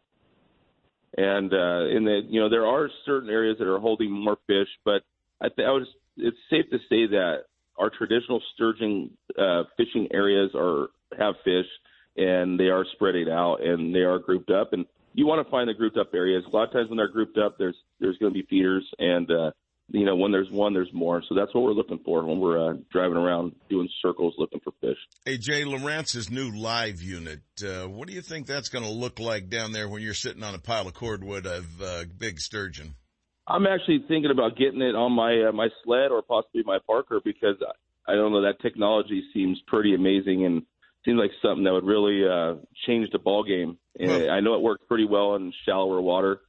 And 1.17 1.53
uh, 1.53 1.87
in 1.95 2.05
the 2.05 2.21
you 2.27 2.39
know 2.39 2.49
there 2.49 2.65
are 2.65 2.89
certain 3.05 3.29
areas 3.29 3.57
that 3.59 3.67
are 3.67 3.79
holding 3.79 4.09
more 4.09 4.37
fish, 4.47 4.69
but 4.85 5.03
I 5.41 5.49
think 5.49 5.67
I 5.67 5.71
would 5.71 5.85
it's 6.17 6.37
safe 6.49 6.65
to 6.71 6.77
say 6.89 7.07
that 7.07 7.43
our 7.77 7.89
traditional 7.89 8.41
sturgeon 8.55 9.11
uh, 9.37 9.63
fishing 9.75 10.07
areas 10.13 10.51
are 10.55 10.87
have 11.19 11.35
fish 11.43 11.65
and 12.17 12.59
they 12.59 12.65
are 12.65 12.85
spreading 12.93 13.29
out 13.29 13.57
and 13.63 13.93
they 13.93 13.99
are 13.99 14.19
grouped 14.19 14.51
up. 14.51 14.73
And 14.73 14.85
you 15.13 15.25
want 15.25 15.45
to 15.45 15.51
find 15.51 15.69
the 15.69 15.73
grouped 15.73 15.97
up 15.97 16.13
areas. 16.13 16.43
A 16.45 16.55
lot 16.55 16.67
of 16.67 16.73
times 16.73 16.89
when 16.89 16.97
they're 16.97 17.07
grouped 17.07 17.37
up, 17.37 17.57
there's 17.57 17.75
there's 17.99 18.17
going 18.17 18.33
to 18.33 18.39
be 18.39 18.45
feeders, 18.49 18.87
and 18.97 19.29
uh, 19.29 19.51
you 19.89 20.05
know 20.05 20.15
when 20.15 20.31
there's 20.31 20.49
one, 20.49 20.73
there's 20.73 20.91
more. 20.93 21.21
So 21.27 21.35
that's 21.35 21.53
what 21.53 21.63
we're 21.63 21.73
looking 21.73 21.99
for 22.05 22.25
when 22.25 22.39
we're 22.39 22.71
uh, 22.71 22.73
driving 22.91 23.17
around 23.17 23.53
doing 23.69 23.89
circles 24.01 24.33
looking 24.37 24.61
for 24.63 24.71
fish. 24.79 24.97
Hey 25.25 25.37
Jay, 25.37 25.63
Lowrance's 25.65 26.29
new 26.29 26.51
live 26.51 27.01
unit. 27.01 27.41
Uh, 27.63 27.87
what 27.87 28.07
do 28.07 28.13
you 28.13 28.21
think 28.21 28.47
that's 28.47 28.69
going 28.69 28.85
to 28.85 28.91
look 28.91 29.19
like 29.19 29.49
down 29.49 29.71
there 29.71 29.89
when 29.89 30.01
you're 30.01 30.13
sitting 30.13 30.43
on 30.43 30.55
a 30.55 30.59
pile 30.59 30.87
of 30.87 30.93
cordwood 30.93 31.45
of 31.45 31.81
uh, 31.81 32.05
big 32.17 32.39
sturgeon? 32.39 32.95
I'm 33.47 33.67
actually 33.67 34.05
thinking 34.07 34.31
about 34.31 34.55
getting 34.55 34.81
it 34.81 34.95
on 34.95 35.11
my 35.11 35.49
uh, 35.49 35.51
my 35.51 35.67
sled 35.83 36.11
or 36.11 36.21
possibly 36.21 36.63
my 36.65 36.77
Parker 36.87 37.19
because 37.23 37.57
I, 37.61 38.13
I 38.13 38.15
don't 38.15 38.31
know 38.31 38.43
that 38.43 38.61
technology 38.61 39.23
seems 39.33 39.61
pretty 39.67 39.93
amazing 39.93 40.45
and 40.45 40.63
seems 41.05 41.17
like 41.17 41.31
something 41.41 41.63
that 41.63 41.73
would 41.73 41.85
really 41.85 42.23
uh, 42.27 42.55
change 42.85 43.09
the 43.11 43.19
ball 43.19 43.43
game. 43.43 43.77
And 43.99 44.09
well, 44.09 44.31
I 44.31 44.39
know 44.39 44.55
it 44.55 44.61
works 44.61 44.83
pretty 44.87 45.05
well 45.05 45.35
in 45.35 45.53
shallower 45.65 46.01
water. 46.01 46.41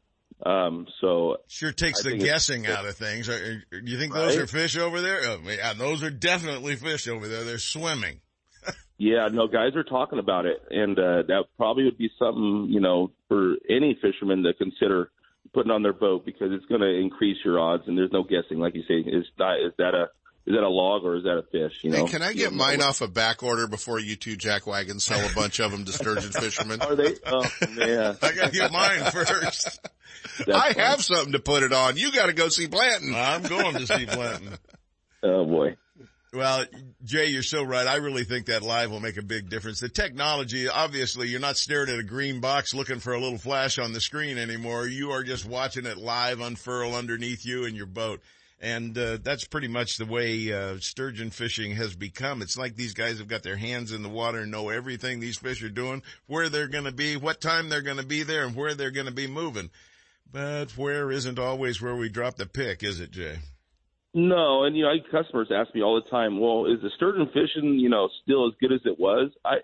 Um, 0.44 0.86
so 1.00 1.36
sure 1.46 1.72
takes 1.72 2.05
I 2.05 2.11
the 2.11 2.16
guessing 2.18 2.66
out 2.66 2.84
of 2.84 2.96
things. 2.96 3.28
Do 3.28 3.61
you 3.70 3.98
think 3.98 4.12
those 4.12 4.36
right? 4.36 4.42
are 4.42 4.46
fish 4.46 4.76
over 4.76 5.00
there? 5.00 5.20
Oh, 5.24 5.38
yeah, 5.44 5.72
those 5.74 6.03
are 6.03 6.11
definitely 6.11 6.74
fish 6.76 7.07
over 7.07 7.28
there. 7.28 7.44
They're 7.44 7.59
swimming. 7.59 8.20
yeah, 8.98 9.28
no, 9.30 9.46
guys 9.46 9.76
are 9.76 9.84
talking 9.84 10.18
about 10.18 10.46
it, 10.46 10.61
and 10.70 10.98
uh, 10.98 11.22
that 11.28 11.44
probably 11.57 11.84
would 11.84 11.98
be 11.98 12.11
something 12.18 12.66
you 12.70 12.80
know 12.80 13.12
for 13.28 13.55
any 13.70 13.96
fisherman 14.03 14.42
to 14.42 14.53
consider 14.55 15.11
putting 15.55 15.70
on 15.70 15.82
their 15.82 15.92
boat 15.92 16.24
because 16.24 16.48
it's 16.50 16.66
going 16.66 16.80
to 16.80 16.98
increase 16.98 17.36
your 17.44 17.61
odds. 17.61 17.84
And 17.86 17.96
there's 17.96 18.12
no 18.12 18.24
guessing, 18.24 18.59
like 18.59 18.74
you 18.74 18.82
say, 18.88 19.09
is 19.09 19.24
that 19.38 19.57
is 19.64 19.72
that 19.78 19.94
a 19.94 20.09
is 20.45 20.55
that 20.55 20.62
a 20.62 20.68
log 20.68 21.05
or 21.05 21.16
is 21.16 21.24
that 21.24 21.38
a 21.38 21.43
fish? 21.43 21.78
You 21.82 21.90
know. 21.90 22.05
Hey, 22.05 22.11
can 22.11 22.22
I 22.22 22.32
get 22.32 22.53
mine 22.53 22.82
off 22.82 23.01
a 23.01 23.09
back 23.09 23.43
order 23.43 23.68
before 23.68 24.01
you 24.01 24.16
two 24.16 24.36
jack 24.36 24.66
wagons 24.66 25.05
sell 25.05 25.20
a 25.20 25.32
bunch 25.34 25.61
of 25.61 25.70
them 25.70 25.84
to 25.84 25.93
sturgeon 25.93 26.32
fishermen? 26.32 26.80
Are 26.82 26.97
they? 26.97 27.14
Oh 27.26 27.47
man, 27.70 28.16
I 28.22 28.32
gotta 28.32 28.51
get 28.51 28.72
mine 28.72 29.11
first. 29.12 29.80
I 30.53 30.72
have 30.76 31.03
something 31.03 31.32
to 31.32 31.38
put 31.38 31.62
it 31.62 31.72
on. 31.72 31.97
You 31.97 32.12
got 32.12 32.26
to 32.26 32.32
go 32.32 32.49
see 32.49 32.66
Blanton. 32.66 33.14
I'm 33.14 33.43
going 33.43 33.74
to 33.74 33.86
see 33.86 34.05
Blanton. 34.07 34.59
oh 35.22 35.45
boy. 35.45 35.76
Well, 36.32 36.64
Jay, 37.05 37.26
you're 37.26 37.43
so 37.43 37.62
right. 37.62 37.86
I 37.86 37.97
really 37.97 38.24
think 38.24 38.47
that 38.47 38.62
live 38.62 38.90
will 38.90 39.01
make 39.01 39.18
a 39.18 39.22
big 39.22 39.51
difference. 39.51 39.80
The 39.80 39.90
technology, 39.90 40.66
obviously, 40.66 41.28
you're 41.28 41.40
not 41.40 41.59
staring 41.59 41.90
at 41.90 41.99
a 41.99 42.03
green 42.03 42.40
box 42.40 42.72
looking 42.72 43.01
for 43.01 43.12
a 43.12 43.20
little 43.20 43.36
flash 43.36 43.78
on 43.78 43.93
the 43.93 44.01
screen 44.01 44.38
anymore. 44.38 44.86
You 44.86 45.11
are 45.11 45.22
just 45.22 45.45
watching 45.45 45.84
it 45.84 45.99
live 45.99 46.40
unfurl 46.40 46.95
underneath 46.95 47.45
you 47.45 47.64
in 47.64 47.74
your 47.74 47.86
boat. 47.86 48.22
And 48.63 48.97
uh, 48.97 49.19
that's 49.21 49.45
pretty 49.45 49.67
much 49.67 49.97
the 49.97 50.07
way 50.07 50.53
uh, 50.53 50.77
sturgeon 50.79 51.31
fishing 51.31 51.73
has 51.73 51.97
become. 51.97 52.43
It's 52.43 52.57
like 52.57 52.77
these 52.77 52.95
guys 52.95 53.19
have 53.19 53.27
got 53.27 53.43
their 53.43 53.57
hands 53.57 53.91
in 53.91 54.05
the 54.05 54.09
water 54.09 54.39
and 54.39 54.53
know 54.53 54.69
everything 54.69 55.19
these 55.19 55.37
fish 55.37 55.65
are 55.65 55.69
doing, 55.69 56.03
where 56.29 56.49
they're 56.49 56.69
going 56.69 56.85
to 56.85 56.93
be, 56.93 57.17
what 57.17 57.41
time 57.41 57.69
they're 57.69 57.83
going 57.83 57.97
to 57.97 58.07
be 58.07 58.23
there, 58.23 58.47
and 58.47 58.55
where 58.55 58.75
they're 58.75 58.93
going 58.93 59.07
to 59.07 59.13
be 59.13 59.27
moving. 59.27 59.69
But 60.31 60.79
where 60.79 61.11
isn't 61.11 61.41
always 61.41 61.83
where 61.83 61.97
we 61.97 62.09
drop 62.09 62.37
the 62.37 62.47
pick, 62.47 62.85
is 62.85 63.01
it, 63.01 63.11
Jay? 63.11 63.41
No, 64.15 64.65
and 64.65 64.77
you 64.77 64.85
know, 64.85 64.93
customers 65.11 65.49
ask 65.53 65.75
me 65.75 65.83
all 65.83 66.01
the 66.01 66.09
time, 66.09 66.39
"Well, 66.39 66.67
is 66.67 66.81
the 66.83 66.91
sturgeon 66.97 67.27
fishing, 67.33 67.79
you 67.79 67.89
know, 67.89 68.09
still 68.23 68.47
as 68.47 68.55
good 68.61 68.73
as 68.73 68.81
it 68.85 68.99
was?" 68.99 69.31
I 69.45 69.57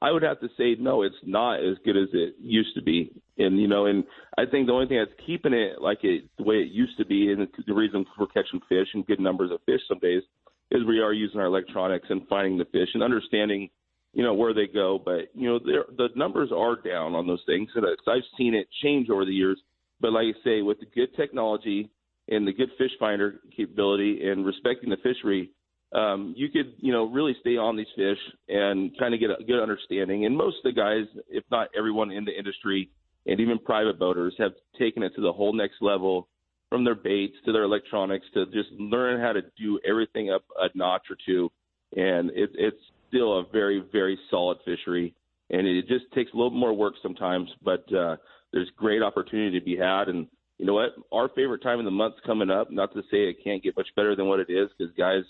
I 0.00 0.12
would 0.12 0.22
have 0.22 0.40
to 0.40 0.48
say 0.56 0.76
no, 0.78 1.02
it's 1.02 1.16
not 1.24 1.56
as 1.56 1.76
good 1.84 1.96
as 1.96 2.08
it 2.12 2.36
used 2.40 2.74
to 2.76 2.82
be. 2.82 3.12
And 3.38 3.60
you 3.60 3.68
know, 3.68 3.86
and 3.86 4.04
I 4.38 4.46
think 4.46 4.66
the 4.66 4.72
only 4.72 4.86
thing 4.86 4.98
that's 4.98 5.26
keeping 5.26 5.52
it 5.52 5.80
like 5.80 5.98
it 6.02 6.24
the 6.38 6.44
way 6.44 6.56
it 6.56 6.72
used 6.72 6.96
to 6.98 7.04
be, 7.04 7.32
and 7.32 7.46
the 7.66 7.74
reason 7.74 8.06
for 8.16 8.26
catching 8.26 8.60
fish 8.68 8.88
and 8.94 9.06
good 9.06 9.20
numbers 9.20 9.50
of 9.50 9.60
fish 9.66 9.80
some 9.88 9.98
days, 9.98 10.22
is 10.70 10.84
we 10.84 11.00
are 11.00 11.12
using 11.12 11.40
our 11.40 11.46
electronics 11.46 12.06
and 12.08 12.26
finding 12.28 12.58
the 12.58 12.64
fish 12.66 12.88
and 12.94 13.02
understanding, 13.02 13.68
you 14.12 14.22
know, 14.22 14.34
where 14.34 14.54
they 14.54 14.66
go. 14.66 15.00
But 15.02 15.28
you 15.34 15.48
know, 15.48 15.58
the 15.58 16.08
numbers 16.16 16.50
are 16.54 16.76
down 16.76 17.14
on 17.14 17.26
those 17.26 17.42
things, 17.46 17.68
and 17.74 17.84
I've 18.08 18.22
seen 18.38 18.54
it 18.54 18.68
change 18.82 19.10
over 19.10 19.24
the 19.24 19.32
years. 19.32 19.60
But 20.00 20.12
like 20.12 20.26
I 20.26 20.44
say, 20.44 20.62
with 20.62 20.80
the 20.80 20.86
good 20.86 21.14
technology 21.16 21.90
and 22.28 22.46
the 22.46 22.52
good 22.52 22.70
fish 22.78 22.90
finder 22.98 23.36
capability 23.56 24.28
and 24.28 24.44
respecting 24.44 24.90
the 24.90 24.96
fishery, 24.96 25.50
um, 25.92 26.34
you 26.36 26.48
could, 26.48 26.74
you 26.78 26.92
know, 26.92 27.04
really 27.04 27.36
stay 27.40 27.56
on 27.56 27.76
these 27.76 27.86
fish 27.94 28.18
and 28.48 28.96
kind 28.98 29.14
of 29.14 29.20
get 29.20 29.30
a 29.30 29.44
good 29.44 29.62
understanding. 29.62 30.26
And 30.26 30.36
most 30.36 30.56
of 30.58 30.64
the 30.64 30.72
guys, 30.72 31.06
if 31.28 31.44
not 31.50 31.68
everyone 31.76 32.10
in 32.10 32.24
the 32.24 32.36
industry, 32.36 32.90
and 33.26 33.40
even 33.40 33.58
private 33.58 33.98
boaters, 33.98 34.34
have 34.38 34.52
taken 34.78 35.02
it 35.02 35.14
to 35.16 35.20
the 35.20 35.32
whole 35.32 35.52
next 35.52 35.76
level 35.80 36.28
from 36.70 36.84
their 36.84 36.94
baits 36.94 37.36
to 37.44 37.52
their 37.52 37.64
electronics 37.64 38.26
to 38.34 38.46
just 38.46 38.70
learn 38.78 39.20
how 39.20 39.32
to 39.32 39.42
do 39.58 39.78
everything 39.88 40.30
up 40.30 40.44
a 40.58 40.68
notch 40.74 41.02
or 41.10 41.16
two. 41.24 41.50
And 41.96 42.30
it, 42.30 42.50
it's 42.54 42.76
still 43.08 43.38
a 43.38 43.44
very, 43.52 43.84
very 43.92 44.18
solid 44.30 44.58
fishery. 44.64 45.14
And 45.50 45.66
it 45.66 45.86
just 45.86 46.04
takes 46.12 46.32
a 46.32 46.36
little 46.36 46.50
more 46.50 46.72
work 46.72 46.94
sometimes, 47.02 47.48
but 47.62 47.84
uh, 47.92 48.16
there's 48.52 48.70
great 48.76 49.02
opportunity 49.02 49.58
to 49.58 49.64
be 49.64 49.76
had. 49.76 50.08
And 50.08 50.26
you 50.58 50.66
know 50.66 50.74
what? 50.74 50.94
Our 51.12 51.28
favorite 51.28 51.62
time 51.62 51.78
of 51.78 51.84
the 51.84 51.90
month's 51.90 52.18
coming 52.26 52.50
up. 52.50 52.70
Not 52.70 52.92
to 52.94 53.02
say 53.02 53.28
it 53.28 53.44
can't 53.44 53.62
get 53.62 53.76
much 53.76 53.88
better 53.94 54.16
than 54.16 54.26
what 54.26 54.40
it 54.40 54.50
is, 54.50 54.68
because 54.76 54.92
guys, 54.96 55.22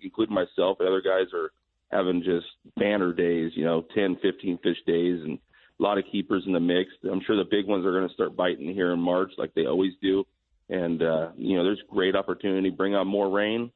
including 0.00 0.34
myself 0.34 0.78
and 0.80 0.88
other 0.88 1.02
guys, 1.02 1.26
are 1.34 1.50
having 1.90 2.22
just 2.22 2.46
banner 2.76 3.12
days. 3.12 3.52
You 3.54 3.64
know, 3.64 3.84
10, 3.94 4.18
15 4.22 4.58
fish 4.62 4.78
days, 4.86 5.20
and 5.22 5.38
a 5.78 5.82
lot 5.82 5.98
of 5.98 6.04
keepers 6.10 6.44
in 6.46 6.52
the 6.52 6.60
mix. 6.60 6.90
I'm 7.10 7.20
sure 7.26 7.36
the 7.36 7.48
big 7.48 7.66
ones 7.66 7.86
are 7.86 7.92
going 7.92 8.08
to 8.08 8.14
start 8.14 8.36
biting 8.36 8.72
here 8.72 8.92
in 8.92 9.00
March, 9.00 9.30
like 9.38 9.54
they 9.54 9.66
always 9.66 9.92
do. 10.02 10.24
And 10.68 11.02
uh, 11.02 11.28
you 11.36 11.56
know, 11.56 11.64
there's 11.64 11.82
great 11.90 12.14
opportunity. 12.14 12.70
Bring 12.70 12.94
on 12.94 13.06
more 13.06 13.30
rain 13.30 13.70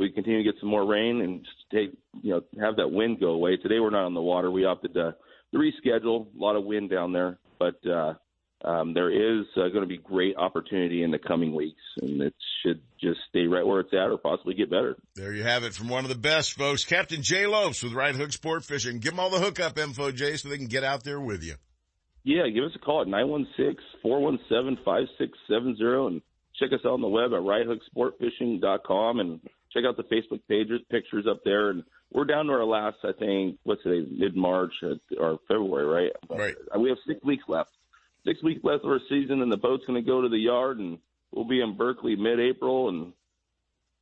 we 0.00 0.10
continue 0.10 0.42
to 0.42 0.50
get 0.50 0.58
some 0.58 0.70
more 0.70 0.86
rain 0.86 1.20
and 1.20 1.44
just 1.44 1.70
take, 1.70 1.92
you 2.22 2.30
know, 2.30 2.40
have 2.60 2.76
that 2.76 2.90
wind 2.90 3.20
go 3.20 3.28
away. 3.28 3.58
Today 3.58 3.80
we're 3.80 3.90
not 3.90 4.06
on 4.06 4.14
the 4.14 4.22
water. 4.22 4.50
We 4.50 4.64
opted 4.64 4.94
to 4.94 5.14
reschedule. 5.54 6.26
A 6.34 6.42
lot 6.42 6.56
of 6.56 6.64
wind 6.64 6.90
down 6.90 7.12
there, 7.12 7.38
but 7.58 7.86
uh, 7.86 8.14
um, 8.62 8.92
there 8.92 9.10
is 9.10 9.46
uh, 9.56 9.68
going 9.68 9.80
to 9.80 9.86
be 9.86 9.96
great 9.96 10.36
opportunity 10.36 11.02
in 11.02 11.10
the 11.10 11.18
coming 11.18 11.54
weeks, 11.54 11.80
and 12.00 12.20
it 12.20 12.34
should 12.62 12.80
just 13.00 13.20
stay 13.28 13.46
right 13.46 13.66
where 13.66 13.80
it's 13.80 13.92
at 13.92 14.10
or 14.10 14.18
possibly 14.18 14.54
get 14.54 14.70
better. 14.70 14.96
There 15.14 15.32
you 15.32 15.44
have 15.44 15.64
it 15.64 15.72
from 15.72 15.88
one 15.88 16.04
of 16.04 16.10
the 16.10 16.18
best, 16.18 16.58
folks, 16.58 16.84
Captain 16.84 17.22
Jay 17.22 17.46
Lopes 17.46 17.82
with 17.82 17.94
Right 17.94 18.14
Hook 18.14 18.32
Sport 18.32 18.64
Fishing. 18.64 18.98
Give 18.98 19.12
them 19.12 19.20
all 19.20 19.30
the 19.30 19.40
hookup 19.40 19.78
info, 19.78 20.12
Jay, 20.12 20.36
so 20.36 20.48
they 20.48 20.58
can 20.58 20.66
get 20.66 20.84
out 20.84 21.04
there 21.04 21.20
with 21.20 21.42
you. 21.42 21.54
Yeah, 22.22 22.48
give 22.48 22.64
us 22.64 22.72
a 22.74 22.78
call 22.78 23.00
at 23.00 23.08
916-417-5670 24.04 26.06
and 26.06 26.22
check 26.58 26.70
us 26.72 26.80
out 26.84 26.92
on 26.92 27.00
the 27.00 27.08
web 27.08 27.32
at 27.32 27.40
righthooksportfishing.com 27.40 29.20
and 29.20 29.40
check 29.72 29.84
out 29.86 29.96
the 29.96 30.02
Facebook 30.02 30.42
pages, 30.46 30.82
pictures 30.90 31.26
up 31.26 31.40
there. 31.44 31.70
And 31.70 31.82
we're 32.12 32.26
down 32.26 32.44
to 32.46 32.52
our 32.52 32.64
last, 32.64 32.98
I 33.04 33.12
think, 33.18 33.58
what's 33.62 33.82
today, 33.82 34.06
mid-March 34.10 34.72
or 35.18 35.38
February, 35.48 35.86
right? 35.86 36.12
Right. 36.38 36.56
We 36.78 36.90
have 36.90 36.98
six 37.06 37.24
weeks 37.24 37.44
left. 37.48 37.70
Six 38.26 38.42
weeks 38.42 38.60
left 38.62 38.84
of 38.84 38.90
our 38.90 39.00
season, 39.08 39.42
and 39.42 39.50
the 39.50 39.56
boat's 39.56 39.84
going 39.86 40.02
to 40.02 40.06
go 40.06 40.20
to 40.20 40.28
the 40.28 40.38
yard, 40.38 40.78
and 40.78 40.98
we'll 41.32 41.48
be 41.48 41.60
in 41.60 41.76
Berkeley 41.76 42.16
mid-April 42.16 42.88
and 42.88 43.12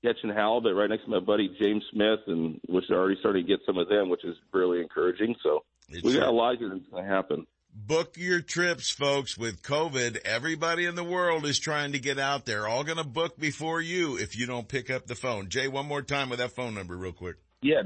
catching 0.04 0.30
halibut 0.30 0.74
right 0.74 0.90
next 0.90 1.04
to 1.04 1.10
my 1.10 1.20
buddy 1.20 1.54
James 1.60 1.84
Smith, 1.92 2.20
and 2.26 2.60
which 2.68 2.84
I 2.90 2.94
already 2.94 3.18
started 3.20 3.42
to 3.42 3.48
get 3.48 3.60
some 3.66 3.78
of 3.78 3.88
them, 3.88 4.08
which 4.08 4.24
is 4.24 4.36
really 4.52 4.80
encouraging. 4.80 5.36
So 5.42 5.64
It's 5.88 6.02
we 6.02 6.14
got 6.14 6.28
a 6.28 6.32
lot 6.32 6.56
that's 6.60 6.90
going 6.90 7.04
to 7.04 7.08
happen. 7.08 7.46
Book 7.74 8.16
your 8.16 8.40
trips, 8.40 8.90
folks. 8.90 9.38
With 9.38 9.62
COVID, 9.62 10.18
everybody 10.24 10.86
in 10.86 10.96
the 10.96 11.04
world 11.04 11.44
is 11.46 11.58
trying 11.58 11.92
to 11.92 11.98
get 11.98 12.18
out 12.18 12.44
there. 12.44 12.66
All 12.66 12.82
going 12.82 12.98
to 12.98 13.04
book 13.04 13.38
before 13.38 13.80
you 13.80 14.16
if 14.16 14.36
you 14.36 14.46
don't 14.46 14.66
pick 14.66 14.90
up 14.90 15.06
the 15.06 15.14
phone. 15.14 15.48
Jay, 15.48 15.68
one 15.68 15.86
more 15.86 16.02
time 16.02 16.28
with 16.28 16.40
that 16.40 16.52
phone 16.52 16.74
number 16.74 16.96
real 16.96 17.12
quick. 17.12 17.36
Yeah, 17.60 17.82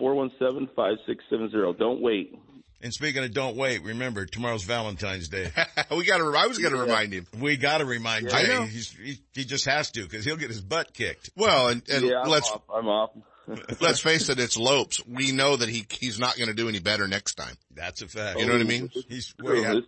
916-417-5670. 0.00 1.78
Don't 1.78 2.00
wait. 2.00 2.36
And 2.82 2.94
speaking 2.94 3.22
of 3.22 3.32
don't 3.32 3.56
wait, 3.56 3.82
remember 3.82 4.24
tomorrow's 4.24 4.64
Valentine's 4.64 5.28
Day. 5.28 5.50
we 5.90 6.04
got 6.04 6.18
to. 6.18 6.34
I 6.36 6.46
was 6.46 6.58
going 6.58 6.72
to 6.72 6.80
remind 6.80 7.12
him. 7.12 7.26
We 7.38 7.56
got 7.56 7.78
to 7.78 7.84
remind 7.84 8.28
I 8.30 8.42
Jay. 8.42 8.48
know. 8.48 8.62
He's, 8.62 8.90
he, 8.90 9.18
he 9.34 9.44
just 9.44 9.66
has 9.66 9.90
to 9.92 10.02
because 10.02 10.24
he'll 10.24 10.36
get 10.36 10.48
his 10.48 10.62
butt 10.62 10.94
kicked. 10.94 11.30
Well, 11.36 11.68
and, 11.68 11.82
and 11.90 12.06
yeah, 12.06 12.20
I'm 12.22 12.28
let's 12.28 12.50
off. 12.50 12.62
I'm 12.74 12.88
off. 12.88 13.10
let's 13.80 14.00
face 14.00 14.28
it, 14.28 14.38
it's 14.38 14.56
Lopes. 14.56 15.04
We 15.06 15.32
know 15.32 15.56
that 15.56 15.68
he 15.68 15.86
he's 15.90 16.18
not 16.18 16.36
going 16.36 16.48
to 16.48 16.54
do 16.54 16.68
any 16.68 16.78
better 16.78 17.08
next 17.08 17.34
time. 17.34 17.54
That's 17.74 18.02
a 18.02 18.08
fact. 18.08 18.38
You 18.38 18.46
know 18.46 18.52
what 18.52 18.60
I 18.60 18.64
mean? 18.64 18.90
He's 19.08 19.34
way 19.40 19.64
out. 19.64 19.82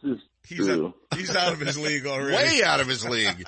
He's 0.45 0.59
true. 0.59 0.87
out, 0.87 1.19
he's 1.19 1.35
out 1.37 1.53
of 1.53 1.61
his 1.61 1.79
league 1.79 2.07
already. 2.07 2.35
Way 2.35 2.65
out 2.65 2.81
of 2.81 2.89
his 2.89 3.05
league. 3.05 3.47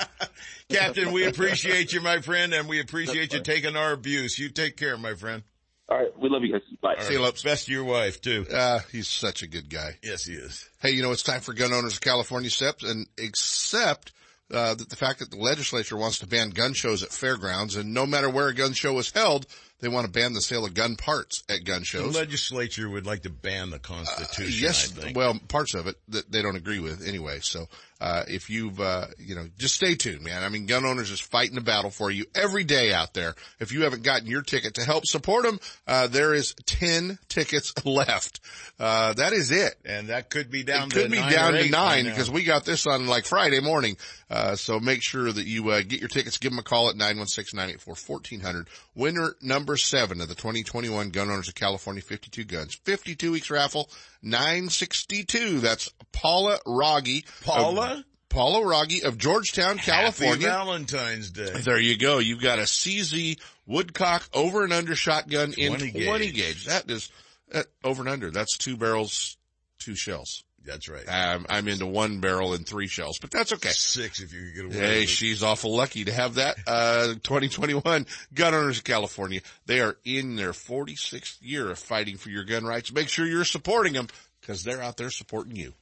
Captain, 0.68 1.12
we 1.12 1.26
appreciate 1.26 1.92
you, 1.92 2.00
my 2.00 2.20
friend, 2.20 2.54
and 2.54 2.68
we 2.68 2.80
appreciate 2.80 3.32
you 3.32 3.40
taking 3.40 3.76
our 3.76 3.92
abuse. 3.92 4.38
You 4.38 4.48
take 4.48 4.76
care, 4.76 4.96
my 4.96 5.14
friend. 5.14 5.42
All 5.88 5.98
right. 5.98 6.18
We 6.18 6.28
love 6.28 6.42
you 6.42 6.52
guys. 6.52 6.62
Bye. 6.80 6.94
All 6.98 7.22
right. 7.24 7.42
Best 7.44 7.66
to 7.66 7.72
your 7.72 7.84
wife, 7.84 8.20
too. 8.20 8.46
Uh, 8.50 8.80
he's 8.90 9.08
such 9.08 9.42
a 9.42 9.46
good 9.46 9.68
guy. 9.68 9.98
Yes, 10.02 10.24
he 10.24 10.32
is. 10.34 10.68
Hey, 10.80 10.92
you 10.92 11.02
know, 11.02 11.12
it's 11.12 11.22
time 11.22 11.40
for 11.40 11.52
gun 11.52 11.72
owners 11.72 11.94
of 11.94 12.00
California 12.00 12.50
steps 12.50 12.84
and 12.84 13.06
accept, 13.22 14.12
uh, 14.50 14.74
that 14.74 14.88
the 14.88 14.96
fact 14.96 15.18
that 15.18 15.30
the 15.30 15.36
legislature 15.36 15.96
wants 15.96 16.20
to 16.20 16.26
ban 16.26 16.50
gun 16.50 16.72
shows 16.72 17.02
at 17.02 17.10
fairgrounds 17.10 17.76
and 17.76 17.92
no 17.92 18.06
matter 18.06 18.30
where 18.30 18.48
a 18.48 18.54
gun 18.54 18.72
show 18.72 18.98
is 18.98 19.10
held, 19.10 19.46
they 19.80 19.88
want 19.88 20.06
to 20.06 20.12
ban 20.12 20.32
the 20.32 20.40
sale 20.40 20.64
of 20.64 20.72
gun 20.72 20.96
parts 20.96 21.42
at 21.50 21.64
gun 21.64 21.82
shows. 21.82 22.12
The 22.14 22.18
legislature 22.18 22.88
would 22.88 23.04
like 23.06 23.22
to 23.22 23.30
ban 23.30 23.68
the 23.70 23.78
Constitution, 23.78 24.64
yes, 24.64 24.90
I 24.96 25.02
think. 25.02 25.16
well, 25.16 25.38
parts 25.48 25.74
of 25.74 25.86
it 25.86 25.96
that 26.08 26.30
they 26.32 26.40
don't 26.40 26.56
agree 26.56 26.78
with 26.78 27.06
anyway. 27.06 27.40
So, 27.42 27.68
uh, 28.04 28.22
if 28.28 28.50
you've, 28.50 28.78
uh, 28.80 29.06
you 29.18 29.34
know, 29.34 29.46
just 29.56 29.76
stay 29.76 29.94
tuned, 29.94 30.20
man. 30.20 30.42
I 30.42 30.50
mean, 30.50 30.66
gun 30.66 30.84
owners 30.84 31.10
is 31.10 31.20
fighting 31.20 31.56
a 31.56 31.62
battle 31.62 31.88
for 31.88 32.10
you 32.10 32.26
every 32.34 32.62
day 32.62 32.92
out 32.92 33.14
there. 33.14 33.34
If 33.60 33.72
you 33.72 33.84
haven't 33.84 34.02
gotten 34.02 34.26
your 34.26 34.42
ticket 34.42 34.74
to 34.74 34.84
help 34.84 35.06
support 35.06 35.44
them, 35.44 35.58
uh, 35.86 36.08
there 36.08 36.34
is 36.34 36.54
10 36.66 37.18
tickets 37.30 37.72
left. 37.86 38.40
Uh, 38.78 39.14
that 39.14 39.32
is 39.32 39.50
it. 39.50 39.76
and 39.86 40.08
that 40.08 40.28
could 40.28 40.50
be 40.50 40.64
down 40.64 40.88
it 40.88 40.90
to 40.90 41.00
could 41.00 41.12
be 41.12 41.16
nine 41.18 41.32
down 41.32 41.52
to 41.54 41.70
nine 41.70 42.04
because 42.04 42.30
we 42.30 42.44
got 42.44 42.66
this 42.66 42.86
on 42.86 43.06
like 43.06 43.24
Friday 43.24 43.60
morning. 43.60 43.96
Uh, 44.28 44.54
so 44.54 44.78
make 44.78 45.02
sure 45.02 45.32
that 45.32 45.46
you, 45.46 45.70
uh, 45.70 45.80
get 45.80 46.00
your 46.00 46.10
tickets, 46.10 46.36
give 46.36 46.52
them 46.52 46.58
a 46.58 46.62
call 46.62 46.90
at 46.90 46.96
916-984-1400. 46.96 48.66
Winner 48.94 49.34
number 49.40 49.78
seven 49.78 50.20
of 50.20 50.28
the 50.28 50.34
2021 50.34 51.08
Gun 51.08 51.30
Owners 51.30 51.48
of 51.48 51.54
California 51.54 52.02
52 52.02 52.44
Guns. 52.44 52.74
52 52.84 53.32
weeks 53.32 53.50
raffle, 53.50 53.88
962. 54.24 55.60
That's 55.60 55.90
Paula 56.12 56.58
Rogge. 56.66 57.24
Paula? 57.44 57.98
Of, 57.98 58.04
Paula 58.28 58.60
Rogge 58.60 59.04
of 59.04 59.16
Georgetown, 59.16 59.78
Happy 59.78 59.90
California. 59.92 60.48
Valentine's 60.48 61.30
Day. 61.30 61.52
There 61.60 61.78
you 61.78 61.96
go. 61.96 62.18
You've 62.18 62.42
got 62.42 62.58
a 62.58 62.62
CZ 62.62 63.38
Woodcock 63.66 64.28
over 64.34 64.64
and 64.64 64.72
under 64.72 64.96
shotgun 64.96 65.54
in 65.56 65.76
20 65.76 66.04
20 66.04 66.26
gauge. 66.26 66.34
gauge. 66.34 66.66
That 66.66 66.90
is, 66.90 67.12
that, 67.50 67.66
over 67.84 68.02
and 68.02 68.08
under. 68.08 68.30
That's 68.32 68.58
two 68.58 68.76
barrels, 68.76 69.36
two 69.78 69.94
shells. 69.94 70.42
That's 70.64 70.88
right. 70.88 71.04
Um, 71.06 71.46
I'm 71.48 71.68
into 71.68 71.86
one 71.86 72.20
barrel 72.20 72.54
and 72.54 72.66
three 72.66 72.86
shells, 72.86 73.18
but 73.18 73.30
that's 73.30 73.52
okay. 73.52 73.68
Six 73.68 74.20
if 74.20 74.32
you 74.32 74.46
could 74.46 74.54
get 74.54 74.64
away 74.64 74.74
Hey, 75.00 75.06
she's 75.06 75.42
awful 75.42 75.76
lucky 75.76 76.04
to 76.04 76.12
have 76.12 76.34
that. 76.34 76.56
Uh, 76.66 77.08
2021 77.22 78.06
Gun 78.34 78.54
Owners 78.54 78.78
of 78.78 78.84
California. 78.84 79.40
They 79.66 79.80
are 79.80 79.96
in 80.04 80.36
their 80.36 80.52
46th 80.52 81.36
year 81.42 81.70
of 81.70 81.78
fighting 81.78 82.16
for 82.16 82.30
your 82.30 82.44
gun 82.44 82.64
rights. 82.64 82.92
Make 82.92 83.08
sure 83.08 83.26
you're 83.26 83.44
supporting 83.44 83.92
them 83.92 84.08
because 84.40 84.62
they're 84.64 84.82
out 84.82 84.96
there 84.96 85.10
supporting 85.10 85.56
you. 85.56 85.74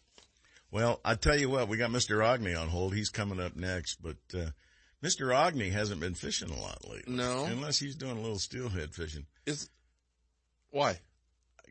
Well, 0.71 1.01
I 1.05 1.15
tell 1.15 1.39
you 1.39 1.51
what, 1.51 1.69
we 1.69 1.77
got 1.77 1.91
Mr. 1.91 2.17
Aughney 2.19 2.59
on 2.59 2.69
hold. 2.69 2.95
He's 2.95 3.11
coming 3.11 3.39
up 3.41 3.55
next, 3.57 3.99
but, 4.03 4.17
uh, 4.35 4.51
Mr. 5.03 5.35
Aughney 5.35 5.71
hasn't 5.73 6.01
been 6.01 6.15
fishing 6.15 6.51
a 6.51 6.61
lot 6.61 6.89
lately. 6.89 7.13
No. 7.15 7.45
Unless 7.45 7.79
he's 7.79 7.97
doing 7.97 8.17
a 8.17 8.21
little 8.21 8.39
steelhead 8.39 8.95
fishing. 8.95 9.27
Is 9.47 9.69
why? 10.71 11.01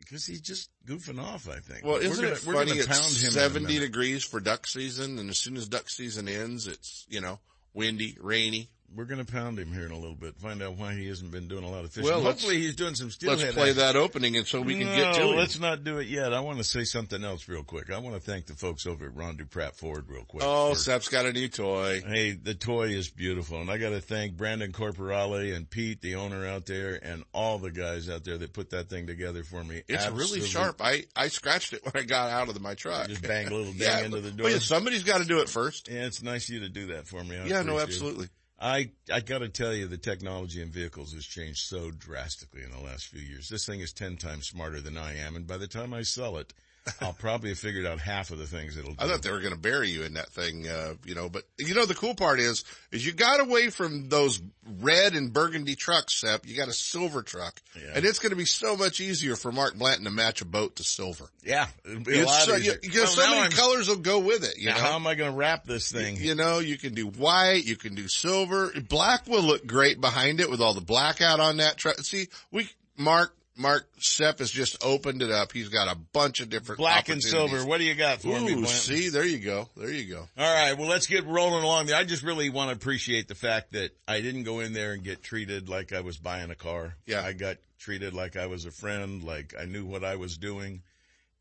Because 0.04 0.26
he's 0.26 0.40
just 0.40 0.68
goofing 0.86 1.20
off, 1.22 1.48
I 1.48 1.58
think. 1.60 1.84
Well, 1.84 1.94
We're 1.94 2.02
isn't 2.02 2.24
gonna- 2.24 2.36
it 2.36 2.44
we're 2.44 2.54
funny? 2.54 2.72
It's 2.72 2.86
pound 2.88 3.14
him 3.16 3.30
70 3.30 3.78
degrees 3.78 4.24
for 4.24 4.40
duck 4.40 4.66
season, 4.66 5.18
and 5.18 5.30
as 5.30 5.38
soon 5.38 5.56
as 5.56 5.68
duck 5.68 5.88
season 5.88 6.28
ends, 6.28 6.66
it's 6.66 7.06
you 7.08 7.20
know 7.20 7.38
windy, 7.72 8.16
rainy. 8.20 8.68
We're 8.94 9.04
going 9.06 9.24
to 9.24 9.30
pound 9.32 9.58
him 9.58 9.72
here 9.72 9.84
in 9.86 9.90
a 9.90 9.96
little 9.98 10.14
bit. 10.14 10.36
Find 10.36 10.62
out 10.62 10.76
why 10.76 10.94
he 10.94 11.06
hasn't 11.08 11.30
been 11.30 11.48
doing 11.48 11.64
a 11.64 11.70
lot 11.70 11.84
of 11.84 11.92
fishing. 11.92 12.10
Well, 12.10 12.20
hopefully 12.22 12.58
he's 12.58 12.76
doing 12.76 12.94
some 12.94 13.10
steelhead. 13.10 13.38
Let's 13.40 13.54
play 13.54 13.62
action. 13.70 13.78
that 13.78 13.96
opening, 13.96 14.36
and 14.36 14.46
so 14.46 14.60
we 14.60 14.74
can 14.78 14.86
get 14.94 15.14
to 15.14 15.20
No, 15.20 15.32
it. 15.32 15.36
let's 15.36 15.58
not 15.58 15.82
do 15.84 15.98
it 15.98 16.08
yet. 16.08 16.32
I 16.34 16.40
want 16.40 16.58
to 16.58 16.64
say 16.64 16.84
something 16.84 17.24
else 17.24 17.48
real 17.48 17.62
quick. 17.62 17.90
I 17.90 17.98
want 17.98 18.14
to 18.16 18.20
thank 18.20 18.46
the 18.46 18.54
folks 18.54 18.86
over 18.86 19.06
at 19.06 19.14
Ron 19.16 19.36
Dupratt 19.36 19.74
Ford 19.74 20.04
real 20.08 20.24
quick. 20.24 20.42
Oh, 20.44 20.74
Sep's 20.74 21.08
got 21.08 21.26
a 21.26 21.32
new 21.32 21.48
toy. 21.48 22.02
Hey, 22.06 22.32
the 22.32 22.54
toy 22.54 22.88
is 22.88 23.08
beautiful. 23.08 23.60
And 23.60 23.70
I 23.70 23.78
got 23.78 23.90
to 23.90 24.00
thank 24.00 24.36
Brandon 24.36 24.72
Corporale 24.72 25.54
and 25.56 25.68
Pete, 25.68 26.00
the 26.02 26.16
owner 26.16 26.46
out 26.46 26.66
there, 26.66 26.98
and 27.02 27.24
all 27.32 27.58
the 27.58 27.70
guys 27.70 28.10
out 28.10 28.24
there 28.24 28.36
that 28.38 28.52
put 28.52 28.70
that 28.70 28.88
thing 28.90 29.06
together 29.06 29.42
for 29.42 29.64
me. 29.64 29.82
It's 29.88 30.04
Absolute- 30.04 30.18
really 30.18 30.40
sharp. 30.46 30.80
I, 30.82 31.04
I 31.16 31.28
scratched 31.28 31.72
it 31.72 31.82
when 31.84 31.92
I 32.02 32.04
got 32.06 32.30
out 32.30 32.48
of 32.48 32.54
the, 32.54 32.60
my 32.60 32.74
truck. 32.74 33.08
Just 33.08 33.22
bang 33.22 33.46
a 33.46 33.50
little 33.50 33.72
ding 33.72 33.82
yeah, 33.82 34.00
into 34.04 34.20
the 34.20 34.30
door. 34.30 34.48
well, 34.48 34.60
somebody's 34.60 35.02
got 35.04 35.18
to 35.18 35.24
do 35.26 35.40
it 35.40 35.48
first. 35.48 35.88
Yeah, 35.88 36.04
it's 36.06 36.22
nice 36.22 36.48
of 36.48 36.54
you 36.54 36.60
to 36.60 36.68
do 36.68 36.88
that 36.88 37.06
for 37.06 37.22
me. 37.24 37.38
I 37.38 37.44
Yeah, 37.46 37.62
no, 37.62 37.78
absolutely. 37.78 38.24
it. 38.26 38.30
I, 38.62 38.90
I 39.12 39.20
gotta 39.20 39.48
tell 39.48 39.74
you, 39.74 39.88
the 39.88 39.98
technology 39.98 40.62
in 40.62 40.70
vehicles 40.70 41.12
has 41.14 41.26
changed 41.26 41.66
so 41.66 41.90
drastically 41.90 42.62
in 42.62 42.70
the 42.70 42.78
last 42.78 43.08
few 43.08 43.20
years. 43.20 43.48
This 43.48 43.66
thing 43.66 43.80
is 43.80 43.92
10 43.92 44.18
times 44.18 44.46
smarter 44.46 44.80
than 44.80 44.96
I 44.96 45.16
am, 45.16 45.34
and 45.34 45.48
by 45.48 45.56
the 45.56 45.66
time 45.66 45.92
I 45.92 46.02
sell 46.02 46.38
it, 46.38 46.54
I'll 47.00 47.12
probably 47.12 47.50
have 47.50 47.58
figured 47.58 47.86
out 47.86 48.00
half 48.00 48.30
of 48.32 48.38
the 48.38 48.46
things 48.46 48.76
it'll 48.76 48.92
do. 48.94 48.96
I 48.98 49.06
thought 49.06 49.22
they 49.22 49.30
were 49.30 49.38
going 49.40 49.52
to 49.54 49.58
bury 49.58 49.90
you 49.90 50.02
in 50.02 50.14
that 50.14 50.30
thing, 50.30 50.66
uh, 50.68 50.94
you 51.04 51.14
know, 51.14 51.28
but 51.28 51.44
you 51.58 51.74
know, 51.74 51.86
the 51.86 51.94
cool 51.94 52.14
part 52.14 52.40
is, 52.40 52.64
is 52.90 53.06
you 53.06 53.12
got 53.12 53.40
away 53.40 53.70
from 53.70 54.08
those 54.08 54.40
red 54.80 55.14
and 55.14 55.32
burgundy 55.32 55.76
trucks, 55.76 56.20
Sep. 56.20 56.46
You 56.46 56.56
got 56.56 56.66
a 56.68 56.72
silver 56.72 57.22
truck 57.22 57.60
Yeah. 57.76 57.92
and 57.94 58.04
it's 58.04 58.18
going 58.18 58.30
to 58.30 58.36
be 58.36 58.44
so 58.46 58.76
much 58.76 59.00
easier 59.00 59.36
for 59.36 59.52
Mark 59.52 59.76
Blanton 59.76 60.04
to 60.06 60.10
match 60.10 60.40
a 60.42 60.44
boat 60.44 60.76
to 60.76 60.84
silver. 60.84 61.26
yeah, 61.44 61.68
It's 61.84 62.26
lot 62.26 62.42
so, 62.42 62.56
easier. 62.56 62.72
you, 62.82 62.90
you 62.90 62.94
know, 62.96 63.02
Well, 63.04 63.12
so 63.12 63.28
many 63.28 63.40
I'm- 63.42 63.50
colors 63.52 63.88
will 63.88 63.96
go 63.96 64.18
with 64.18 64.42
it, 64.44 64.58
you 64.58 64.68
now 64.70 64.74
know. 64.76 64.82
how 64.82 64.94
am 64.96 65.06
I 65.06 65.14
gonna 65.14 65.30
wrap 65.36 65.64
this 65.64 65.90
thing? 65.92 66.16
You 66.16 66.34
know, 66.34 66.58
you 66.58 66.78
can 66.78 66.94
do 66.94 67.06
white, 67.06 67.64
you 67.64 67.76
can 67.76 67.94
do 67.94 68.08
silver. 68.08 68.72
Black 68.88 69.28
will 69.28 69.42
look 69.42 69.66
great 69.66 70.00
behind 70.00 70.40
it 70.40 70.50
with 70.50 70.60
all 70.60 70.74
the 70.74 70.80
blackout 70.80 71.38
on 71.38 71.58
that 71.58 71.76
truck. 71.76 71.98
See, 72.00 72.26
we, 72.50 72.68
Mark, 72.96 73.34
Mark 73.56 73.86
Sep 73.98 74.38
has 74.38 74.50
just 74.50 74.82
opened 74.84 75.22
it 75.22 75.30
up. 75.30 75.52
He's 75.52 75.68
got 75.68 75.88
a 75.88 75.94
bunch 75.94 76.40
of 76.40 76.48
different 76.48 76.78
Black 76.78 77.08
and 77.08 77.22
silver. 77.22 77.64
What 77.66 77.78
do 77.78 77.84
you 77.84 77.94
got 77.94 78.22
for 78.22 78.28
me, 78.28 78.34
Ooh, 78.34 78.40
Blanton? 78.56 78.66
see, 78.66 79.08
there 79.10 79.24
you 79.26 79.38
go. 79.38 79.68
There 79.76 79.90
you 79.90 80.12
go. 80.14 80.28
All 80.38 80.54
right, 80.54 80.76
well, 80.76 80.88
let's 80.88 81.06
get 81.06 81.26
rolling 81.26 81.62
along. 81.62 81.92
I 81.92 82.04
just 82.04 82.22
really 82.22 82.48
want 82.50 82.70
to 82.70 82.76
appreciate 82.76 83.28
the 83.28 83.34
fact 83.34 83.72
that 83.72 83.90
I 84.08 84.20
didn't 84.20 84.44
go 84.44 84.60
in 84.60 84.72
there 84.72 84.92
and 84.92 85.04
get 85.04 85.22
treated 85.22 85.68
like 85.68 85.92
I 85.92 86.00
was 86.00 86.16
buying 86.16 86.50
a 86.50 86.54
car. 86.54 86.94
Yeah. 87.06 87.22
I 87.22 87.34
got 87.34 87.58
treated 87.78 88.14
like 88.14 88.36
I 88.36 88.46
was 88.46 88.64
a 88.64 88.70
friend, 88.70 89.22
like 89.22 89.54
I 89.60 89.64
knew 89.66 89.84
what 89.84 90.04
I 90.04 90.16
was 90.16 90.36
doing, 90.38 90.82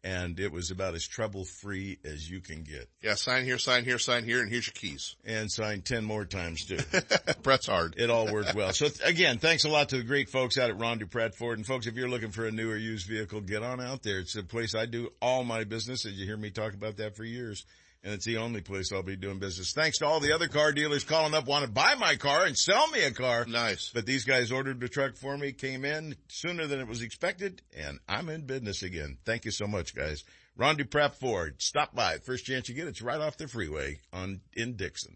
and 0.04 0.40
it 0.40 0.52
was 0.52 0.72
about 0.72 0.96
as 0.96 1.08
trouble 1.08 1.46
free 1.46 2.00
as 2.04 2.30
you 2.30 2.42
can 2.42 2.64
get. 2.64 2.90
Yeah, 3.02 3.16
sign 3.16 3.46
here, 3.46 3.58
sign 3.58 3.84
here, 3.84 4.00
sign 4.00 4.24
here, 4.24 4.42
and 4.42 4.50
here's 4.50 4.68
your 4.68 4.74
keys. 4.74 5.16
And 5.26 5.52
sign 5.52 5.82
10 5.82 6.04
more 6.04 6.26
times 6.26 6.66
too. 6.66 6.80
Press 7.44 7.68
hard. 7.68 7.96
It 7.98 8.10
all 8.10 8.32
worked 8.32 8.56
well. 8.56 8.74
So 8.74 8.88
th- 8.88 9.08
again, 9.08 9.38
thanks 9.38 9.64
a 9.64 9.70
lot 9.70 9.90
to 9.90 9.98
the 9.98 10.04
great 10.04 10.30
folks 10.30 10.58
out 10.58 10.70
at 10.70 10.80
Ron 10.80 11.00
Dupratt 11.00 11.36
Ford. 11.36 11.58
And 11.58 11.68
folks, 11.68 11.88
if 11.88 11.96
you're 11.96 12.10
looking 12.10 12.32
for 12.32 12.46
a 12.46 12.52
new 12.52 12.72
or 12.72 12.78
used 12.78 13.08
vehicle, 13.08 13.42
get 13.42 13.64
on 13.64 13.80
out 13.80 14.04
there. 14.04 14.20
It's 14.20 14.36
a 14.36 14.44
place 14.44 14.74
I 14.74 14.86
do 14.86 15.12
all 15.22 15.44
my 15.44 15.64
business. 15.64 16.06
As 16.06 16.14
you 16.14 16.26
hear 16.26 16.38
me 16.38 16.50
talk 16.50 16.74
about 16.74 16.98
that 16.98 17.16
for 17.16 17.24
years. 17.24 17.66
And 18.04 18.14
it's 18.14 18.26
the 18.26 18.38
only 18.38 18.62
place 18.62 18.92
I'll 18.92 19.04
be 19.04 19.16
doing 19.16 19.38
business. 19.38 19.74
Thanks 19.74 20.00
to 20.00 20.08
all 20.08 20.20
the 20.20 20.34
other 20.34 20.48
car 20.48 20.72
dealers 20.72 21.04
calling 21.04 21.36
up, 21.36 21.46
want 21.46 21.66
to 21.66 21.72
buy 21.72 21.94
my 22.00 22.16
car 22.16 22.46
and 22.46 22.58
sell 22.58 22.88
me 22.88 23.04
a 23.04 23.12
car. 23.12 23.46
Nice. 23.46 23.92
But 23.94 24.08
these 24.08 24.26
guys 24.26 24.52
ordered 24.52 24.80
the 24.80 24.90
truck 24.90 25.16
for 25.16 25.38
me, 25.38 25.52
came 25.52 25.86
in 25.86 26.16
sooner 26.28 26.66
than 26.66 26.80
it 26.80 26.88
was 26.88 27.04
expected, 27.04 27.62
and 27.78 28.00
I'm 28.10 28.30
in 28.30 28.48
business 28.48 28.82
again. 28.82 29.18
Thank 29.24 29.46
you 29.46 29.52
so 29.52 29.68
much, 29.68 29.96
guys. 29.96 30.24
Ron 30.58 30.78
Dupratt 30.78 31.14
Ford. 31.14 31.62
Stop 31.62 31.96
by. 31.96 32.18
First 32.18 32.46
chance 32.46 32.68
you 32.70 32.76
get, 32.76 32.88
it's 32.88 33.02
right 33.02 33.22
off 33.22 33.38
the 33.38 33.48
freeway 33.48 34.00
on 34.12 34.42
in 34.54 34.76
Dixon. 34.76 35.16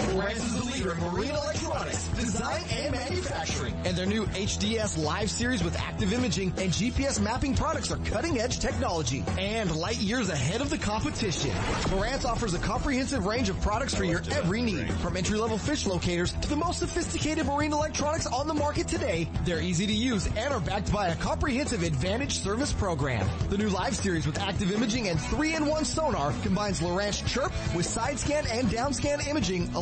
Lowrance 0.00 0.36
is 0.36 0.54
the 0.54 0.64
leader 0.64 0.92
in 0.92 0.98
marine 1.12 1.30
electronics, 1.30 2.08
design 2.08 2.62
and 2.72 2.92
manufacturing. 2.92 3.74
And 3.84 3.96
their 3.96 4.06
new 4.06 4.24
HDS 4.26 5.02
Live 5.02 5.30
series 5.30 5.62
with 5.62 5.78
active 5.78 6.12
imaging 6.12 6.54
and 6.56 6.72
GPS 6.72 7.20
mapping 7.20 7.54
products 7.54 7.90
are 7.90 7.98
cutting 7.98 8.40
edge 8.40 8.60
technology 8.60 9.22
and 9.38 9.74
light 9.76 9.98
years 9.98 10.30
ahead 10.30 10.62
of 10.62 10.70
the 10.70 10.78
competition. 10.78 11.50
Lowrance 11.50 12.24
offers 12.24 12.54
a 12.54 12.58
comprehensive 12.58 13.26
range 13.26 13.50
of 13.50 13.60
products 13.60 13.94
for 13.94 14.04
your 14.04 14.22
every 14.32 14.62
need. 14.62 14.90
From 14.94 15.16
entry 15.16 15.38
level 15.38 15.58
fish 15.58 15.86
locators 15.86 16.32
to 16.32 16.48
the 16.48 16.56
most 16.56 16.78
sophisticated 16.78 17.46
marine 17.46 17.72
electronics 17.72 18.26
on 18.26 18.48
the 18.48 18.54
market 18.54 18.88
today, 18.88 19.28
they're 19.44 19.60
easy 19.60 19.86
to 19.86 19.92
use 19.92 20.26
and 20.26 20.52
are 20.52 20.60
backed 20.60 20.92
by 20.92 21.08
a 21.08 21.16
comprehensive 21.16 21.82
advantage 21.82 22.38
service 22.38 22.72
program. 22.72 23.28
The 23.50 23.58
new 23.58 23.68
Live 23.68 23.94
series 23.94 24.26
with 24.26 24.38
active 24.38 24.72
imaging 24.72 25.08
and 25.08 25.18
3-in-1 25.18 25.84
sonar 25.84 26.32
combines 26.42 26.80
Lowrance 26.80 27.26
Chirp 27.26 27.52
with 27.74 27.84
side 27.84 28.18
scan 28.18 28.46
and 28.46 28.70
down 28.70 28.94
scan 28.94 29.20
imaging 29.28 29.68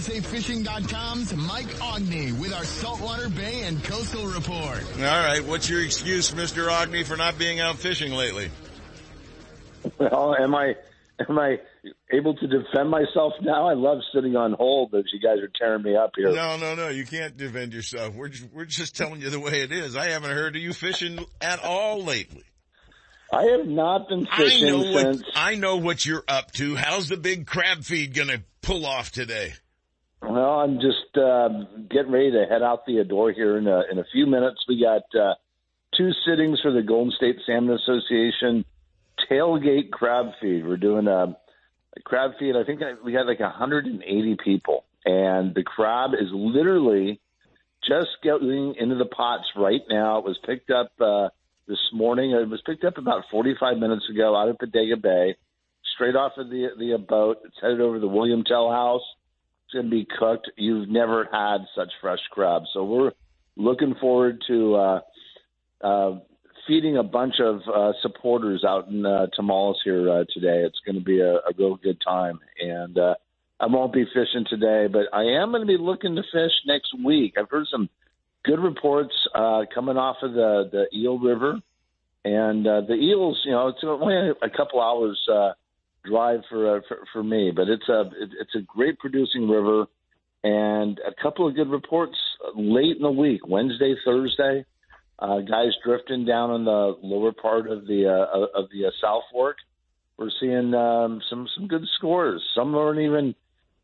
USAFishing.com's 0.00 1.36
Mike 1.36 1.66
Aughney 1.74 2.32
with 2.40 2.54
our 2.54 2.64
Saltwater 2.64 3.28
Bay 3.28 3.64
and 3.64 3.84
Coastal 3.84 4.24
Report. 4.24 4.82
All 4.96 5.02
right. 5.02 5.44
What's 5.44 5.68
your 5.68 5.82
excuse, 5.84 6.30
Mr. 6.30 6.68
Aughney, 6.70 7.04
for 7.04 7.18
not 7.18 7.36
being 7.36 7.60
out 7.60 7.76
fishing 7.76 8.12
lately? 8.12 8.50
Well, 9.98 10.34
am 10.40 10.54
I 10.54 10.74
am 11.28 11.38
I 11.38 11.58
able 12.10 12.34
to 12.34 12.46
defend 12.46 12.88
myself 12.88 13.34
now? 13.42 13.68
I 13.68 13.74
love 13.74 13.98
sitting 14.14 14.36
on 14.36 14.54
hold, 14.54 14.90
but 14.90 15.04
you 15.12 15.20
guys 15.20 15.38
are 15.42 15.50
tearing 15.58 15.82
me 15.82 15.96
up 15.96 16.12
here. 16.16 16.32
No, 16.32 16.56
no, 16.56 16.74
no. 16.74 16.88
You 16.88 17.04
can't 17.04 17.36
defend 17.36 17.74
yourself. 17.74 18.14
We're 18.14 18.28
just, 18.28 18.50
we're 18.54 18.64
just 18.64 18.96
telling 18.96 19.20
you 19.20 19.28
the 19.28 19.38
way 19.40 19.60
it 19.60 19.70
is. 19.70 19.98
I 19.98 20.06
haven't 20.06 20.30
heard 20.30 20.56
of 20.56 20.62
you 20.62 20.72
fishing 20.72 21.22
at 21.42 21.62
all 21.62 22.02
lately. 22.02 22.42
I 23.30 23.42
have 23.42 23.66
not 23.66 24.08
been 24.08 24.26
fishing 24.34 24.66
I 24.66 24.70
know 24.70 24.82
since. 24.94 25.22
what 25.24 25.26
I 25.36 25.54
know 25.56 25.76
what 25.76 26.06
you're 26.06 26.24
up 26.26 26.52
to. 26.52 26.74
How's 26.74 27.10
the 27.10 27.18
big 27.18 27.46
crab 27.46 27.84
feed 27.84 28.14
going 28.14 28.28
to 28.28 28.42
pull 28.62 28.86
off 28.86 29.12
today? 29.12 29.52
Well, 30.22 30.60
I'm 30.60 30.80
just 30.80 31.16
uh, 31.16 31.48
getting 31.90 32.12
ready 32.12 32.32
to 32.32 32.46
head 32.48 32.62
out 32.62 32.84
the 32.86 33.02
door 33.04 33.32
here 33.32 33.56
in 33.56 33.66
a, 33.66 33.82
in 33.90 33.98
a 33.98 34.04
few 34.12 34.26
minutes. 34.26 34.64
We 34.68 34.80
got 34.80 35.02
uh, 35.18 35.34
two 35.96 36.10
sittings 36.26 36.60
for 36.60 36.72
the 36.72 36.82
Golden 36.82 37.12
State 37.12 37.36
Salmon 37.46 37.74
Association 37.76 38.64
tailgate 39.30 39.90
crab 39.90 40.32
feed. 40.40 40.66
We're 40.66 40.76
doing 40.76 41.06
a, 41.06 41.36
a 41.96 42.00
crab 42.04 42.32
feed. 42.38 42.56
I 42.56 42.64
think 42.64 42.80
we 43.04 43.14
had 43.14 43.26
like 43.26 43.40
180 43.40 44.36
people, 44.42 44.84
and 45.04 45.54
the 45.54 45.62
crab 45.62 46.10
is 46.14 46.28
literally 46.32 47.20
just 47.86 48.10
getting 48.22 48.74
into 48.78 48.96
the 48.96 49.06
pots 49.06 49.46
right 49.56 49.82
now. 49.88 50.18
It 50.18 50.24
was 50.24 50.38
picked 50.44 50.70
up 50.70 50.92
uh, 51.00 51.28
this 51.66 51.78
morning. 51.92 52.32
It 52.32 52.48
was 52.48 52.62
picked 52.66 52.84
up 52.84 52.98
about 52.98 53.24
45 53.30 53.78
minutes 53.78 54.08
ago 54.10 54.36
out 54.36 54.48
of 54.48 54.58
Bodega 54.58 54.96
Bay, 54.96 55.36
straight 55.94 56.16
off 56.16 56.32
of 56.36 56.50
the 56.50 56.68
the 56.78 56.98
boat. 56.98 57.38
It's 57.44 57.56
headed 57.60 57.80
over 57.80 57.96
to 57.96 58.00
the 58.00 58.08
William 58.08 58.44
Tell 58.44 58.70
House. 58.70 59.02
To 59.72 59.82
be 59.84 60.06
cooked. 60.18 60.50
You've 60.56 60.88
never 60.88 61.28
had 61.30 61.58
such 61.76 61.92
fresh 62.00 62.18
crab, 62.32 62.62
so 62.72 62.82
we're 62.84 63.12
looking 63.56 63.94
forward 64.00 64.42
to 64.48 64.74
uh, 64.74 65.00
uh, 65.80 66.18
feeding 66.66 66.96
a 66.96 67.04
bunch 67.04 67.34
of 67.38 67.60
uh, 67.72 67.92
supporters 68.02 68.64
out 68.66 68.88
in 68.88 69.06
uh, 69.06 69.26
Tomales 69.38 69.76
here 69.84 70.10
uh, 70.10 70.24
today. 70.32 70.64
It's 70.64 70.80
going 70.84 70.96
to 70.96 71.04
be 71.04 71.20
a, 71.20 71.34
a 71.34 71.52
real 71.56 71.76
good 71.76 71.98
time, 72.04 72.40
and 72.60 72.98
uh, 72.98 73.14
I 73.60 73.66
won't 73.66 73.92
be 73.92 74.04
fishing 74.06 74.44
today, 74.48 74.88
but 74.90 75.06
I 75.12 75.22
am 75.22 75.50
going 75.50 75.62
to 75.62 75.66
be 75.66 75.78
looking 75.78 76.16
to 76.16 76.22
fish 76.32 76.52
next 76.66 76.92
week. 77.04 77.34
I've 77.38 77.50
heard 77.50 77.66
some 77.70 77.88
good 78.44 78.58
reports 78.58 79.14
uh, 79.34 79.66
coming 79.72 79.96
off 79.96 80.16
of 80.22 80.32
the 80.32 80.68
the 80.72 80.98
Eel 80.98 81.18
River, 81.18 81.60
and 82.24 82.66
uh, 82.66 82.80
the 82.82 82.94
eels. 82.94 83.40
You 83.44 83.52
know, 83.52 83.68
it's 83.68 83.78
only 83.84 84.30
a 84.42 84.50
couple 84.50 84.80
hours 84.80 85.20
uh, 85.32 85.52
drive 86.04 86.40
for, 86.48 86.76
uh, 86.76 86.80
for 86.88 86.98
for 87.12 87.22
me, 87.22 87.52
but 87.54 87.68
it's 87.68 87.88
a 87.88 88.00
it, 88.00 88.30
it's 88.40 88.54
a 88.54 88.60
great 88.60 88.98
producing 88.98 89.48
river, 89.48 89.86
and 90.42 90.98
a 91.00 91.22
couple 91.22 91.46
of 91.46 91.54
good 91.54 91.68
reports 91.70 92.16
late 92.54 92.96
in 92.96 93.02
the 93.02 93.10
week, 93.10 93.46
Wednesday, 93.46 93.94
Thursday. 94.04 94.64
Uh, 95.18 95.40
guys 95.40 95.72
drifting 95.84 96.24
down 96.24 96.50
on 96.50 96.64
the 96.64 96.96
lower 97.02 97.32
part 97.32 97.70
of 97.70 97.86
the 97.86 98.06
uh, 98.08 98.58
of 98.58 98.70
the 98.72 98.86
uh, 98.86 98.90
South 99.02 99.22
Fork. 99.30 99.56
We're 100.16 100.30
seeing 100.40 100.72
um, 100.74 101.20
some 101.28 101.46
some 101.54 101.68
good 101.68 101.84
scores. 101.96 102.42
Some 102.54 102.74
aren't 102.74 103.00
even 103.00 103.34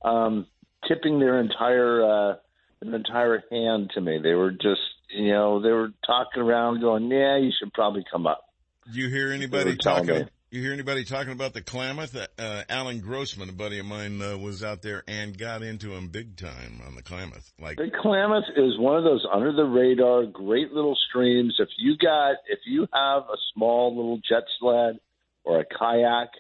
um, 0.03 0.47
tipping 0.89 1.19
their 1.19 1.39
entire 1.41 2.03
uh, 2.03 2.35
an 2.81 2.95
entire 2.95 3.43
hand 3.51 3.91
to 3.95 4.01
me. 4.01 4.19
They 4.23 4.35
were 4.35 4.51
just, 4.51 4.81
you 5.11 5.33
know, 5.33 5.61
they 5.61 5.71
were 5.71 5.91
talking 6.07 6.43
around, 6.43 6.81
going, 6.81 7.11
"Yeah, 7.11 7.37
you 7.39 7.53
should 7.59 7.73
probably 7.73 8.05
come 8.11 8.27
up." 8.27 8.45
Do 8.93 9.01
you 9.01 9.09
hear 9.09 9.33
anybody 9.33 9.77
talking? 9.77 10.29
You 10.57 10.63
hear 10.63 10.73
anybody 10.73 11.05
talking 11.05 11.33
about 11.33 11.53
the 11.53 11.61
Klamath? 11.61 12.17
Uh, 12.17 12.63
Alan 12.71 13.01
Grossman, 13.01 13.51
a 13.51 13.53
buddy 13.53 13.79
of 13.79 13.85
mine, 13.85 14.23
uh, 14.23 14.39
was 14.39 14.65
out 14.65 14.81
there 14.81 15.05
and 15.07 15.37
got 15.37 15.63
into 15.63 15.93
him 15.93 16.09
big 16.09 16.39
time 16.39 16.81
on 16.87 16.95
the 16.95 17.03
Klamath. 17.03 17.53
Like, 17.61 17.77
The 17.77 17.91
Klamath 18.01 18.45
is 18.57 18.79
one 18.79 18.97
of 18.97 19.05
those 19.05 19.27
under 19.31 19.53
the 19.53 19.67
radar, 19.67 20.25
great 20.25 20.73
little 20.73 20.97
streams. 21.11 21.57
If 21.59 21.69
you 21.77 21.99
got, 21.99 22.37
if 22.49 22.61
you 22.65 22.89
have 22.91 23.25
a 23.25 23.37
small 23.53 23.95
little 23.95 24.19
jet 24.27 24.45
sled 24.59 24.99
or 25.45 25.61
a 25.61 25.67
kayak, 25.67 26.31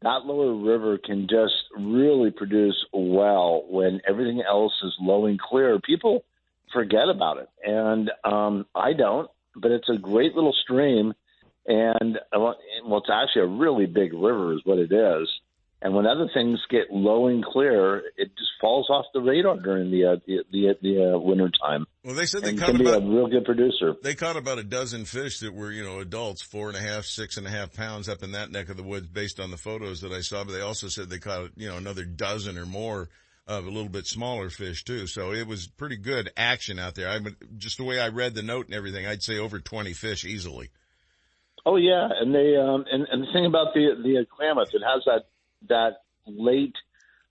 that 0.00 0.24
lower 0.24 0.54
river 0.54 0.96
can 0.96 1.28
just 1.28 1.52
really 1.76 2.30
produce 2.30 2.86
well 2.94 3.66
when 3.68 4.00
everything 4.08 4.40
else 4.40 4.72
is 4.82 4.94
low 4.98 5.26
and 5.26 5.38
clear. 5.38 5.78
People 5.78 6.24
forget 6.72 7.10
about 7.10 7.36
it, 7.36 7.50
and 7.62 8.10
um, 8.24 8.64
I 8.74 8.94
don't. 8.94 9.30
But 9.54 9.72
it's 9.72 9.90
a 9.90 9.98
great 9.98 10.34
little 10.34 10.54
stream, 10.54 11.12
and 11.68 12.18
well, 12.32 12.56
it's 12.98 13.10
actually 13.12 13.42
a 13.42 13.46
really 13.46 13.86
big 13.86 14.12
river, 14.12 14.54
is 14.54 14.60
what 14.64 14.78
it 14.78 14.90
is. 14.90 15.28
And 15.80 15.94
when 15.94 16.06
other 16.06 16.28
things 16.34 16.58
get 16.70 16.90
low 16.90 17.28
and 17.28 17.44
clear, 17.44 17.98
it 18.16 18.36
just 18.36 18.50
falls 18.60 18.90
off 18.90 19.04
the 19.14 19.20
radar 19.20 19.60
during 19.60 19.92
the 19.92 20.06
uh, 20.06 20.16
the 20.26 20.38
the, 20.50 20.76
the 20.82 21.14
uh, 21.14 21.18
winter 21.18 21.52
time. 21.64 21.86
well, 22.02 22.16
they 22.16 22.26
said 22.26 22.42
they 22.42 22.50
and 22.50 22.58
caught 22.58 22.70
can 22.70 22.78
be 22.78 22.88
about 22.88 23.02
a 23.02 23.06
real 23.06 23.28
good 23.28 23.44
producer. 23.44 23.94
they 24.02 24.16
caught 24.16 24.36
about 24.36 24.58
a 24.58 24.64
dozen 24.64 25.04
fish 25.04 25.38
that 25.40 25.54
were, 25.54 25.70
you 25.70 25.84
know, 25.84 26.00
adults, 26.00 26.42
four 26.42 26.66
and 26.68 26.76
a 26.76 26.80
half, 26.80 27.04
six 27.04 27.36
and 27.36 27.46
a 27.46 27.50
half 27.50 27.74
pounds 27.74 28.08
up 28.08 28.24
in 28.24 28.32
that 28.32 28.50
neck 28.50 28.70
of 28.70 28.76
the 28.76 28.82
woods 28.82 29.06
based 29.06 29.38
on 29.38 29.52
the 29.52 29.56
photos 29.56 30.00
that 30.00 30.10
I 30.10 30.20
saw. 30.20 30.42
But 30.42 30.52
they 30.52 30.62
also 30.62 30.88
said 30.88 31.10
they 31.10 31.20
caught, 31.20 31.50
you 31.56 31.68
know, 31.68 31.76
another 31.76 32.04
dozen 32.04 32.58
or 32.58 32.66
more 32.66 33.08
of 33.46 33.64
a 33.64 33.70
little 33.70 33.88
bit 33.88 34.06
smaller 34.06 34.50
fish 34.50 34.82
too. 34.82 35.06
So 35.06 35.32
it 35.32 35.46
was 35.46 35.68
pretty 35.68 35.96
good 35.96 36.30
action 36.36 36.80
out 36.80 36.96
there. 36.96 37.08
I 37.08 37.20
mean, 37.20 37.36
just 37.56 37.78
the 37.78 37.84
way 37.84 38.00
I 38.00 38.08
read 38.08 38.34
the 38.34 38.42
note 38.42 38.66
and 38.66 38.74
everything, 38.74 39.06
I'd 39.06 39.22
say 39.22 39.38
over 39.38 39.60
20 39.60 39.92
fish 39.92 40.24
easily. 40.24 40.70
Oh 41.66 41.76
yeah, 41.76 42.08
and 42.20 42.34
they 42.34 42.56
um, 42.56 42.84
and 42.90 43.06
and 43.10 43.22
the 43.22 43.32
thing 43.32 43.46
about 43.46 43.74
the 43.74 43.94
the 44.02 44.26
Klamath, 44.36 44.74
it 44.74 44.82
has 44.82 45.04
that 45.06 45.26
that 45.68 46.02
late 46.26 46.74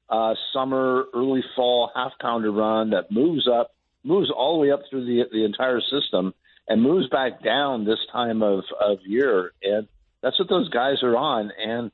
uh, 0.09 0.35
summer, 0.53 1.05
early 1.13 1.43
fall 1.55 1.91
half 1.93 2.13
pounder 2.19 2.51
run 2.51 2.91
that 2.91 3.11
moves 3.11 3.47
up, 3.47 3.75
moves 4.03 4.29
all 4.29 4.55
the 4.55 4.61
way 4.61 4.71
up 4.71 4.81
through 4.89 5.05
the 5.05 5.23
the 5.31 5.43
entire 5.43 5.81
system, 5.81 6.33
and 6.67 6.81
moves 6.81 7.07
back 7.09 7.43
down 7.43 7.85
this 7.85 7.99
time 8.11 8.41
of 8.41 8.63
of 8.79 8.99
year, 9.05 9.53
and 9.63 9.87
that's 10.21 10.39
what 10.39 10.49
those 10.49 10.69
guys 10.69 11.03
are 11.03 11.15
on. 11.15 11.51
And 11.57 11.91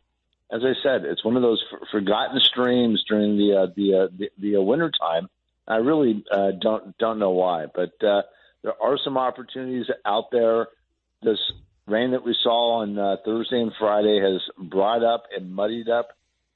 as 0.51 0.61
I 0.63 0.73
said, 0.83 1.05
it's 1.05 1.23
one 1.23 1.35
of 1.35 1.41
those 1.41 1.63
forgotten 1.91 2.39
streams 2.39 3.03
during 3.07 3.37
the 3.37 3.55
uh, 3.55 3.67
the, 3.75 3.95
uh, 3.95 4.07
the 4.15 4.29
the 4.37 4.57
uh, 4.57 4.61
winter 4.61 4.91
time. 4.91 5.29
I 5.67 5.77
really 5.77 6.23
uh, 6.31 6.51
don't 6.59 6.97
don't 6.97 7.19
know 7.19 7.31
why, 7.31 7.67
but 7.73 8.03
uh, 8.03 8.23
there 8.63 8.73
are 8.81 8.97
some 9.03 9.17
opportunities 9.17 9.85
out 10.05 10.25
there. 10.31 10.67
This 11.21 11.39
rain 11.87 12.11
that 12.11 12.25
we 12.25 12.35
saw 12.43 12.81
on 12.81 12.97
uh, 12.97 13.17
Thursday 13.25 13.59
and 13.61 13.71
Friday 13.79 14.19
has 14.21 14.41
brought 14.69 15.03
up 15.03 15.23
and 15.35 15.53
muddied 15.53 15.89
up 15.89 16.09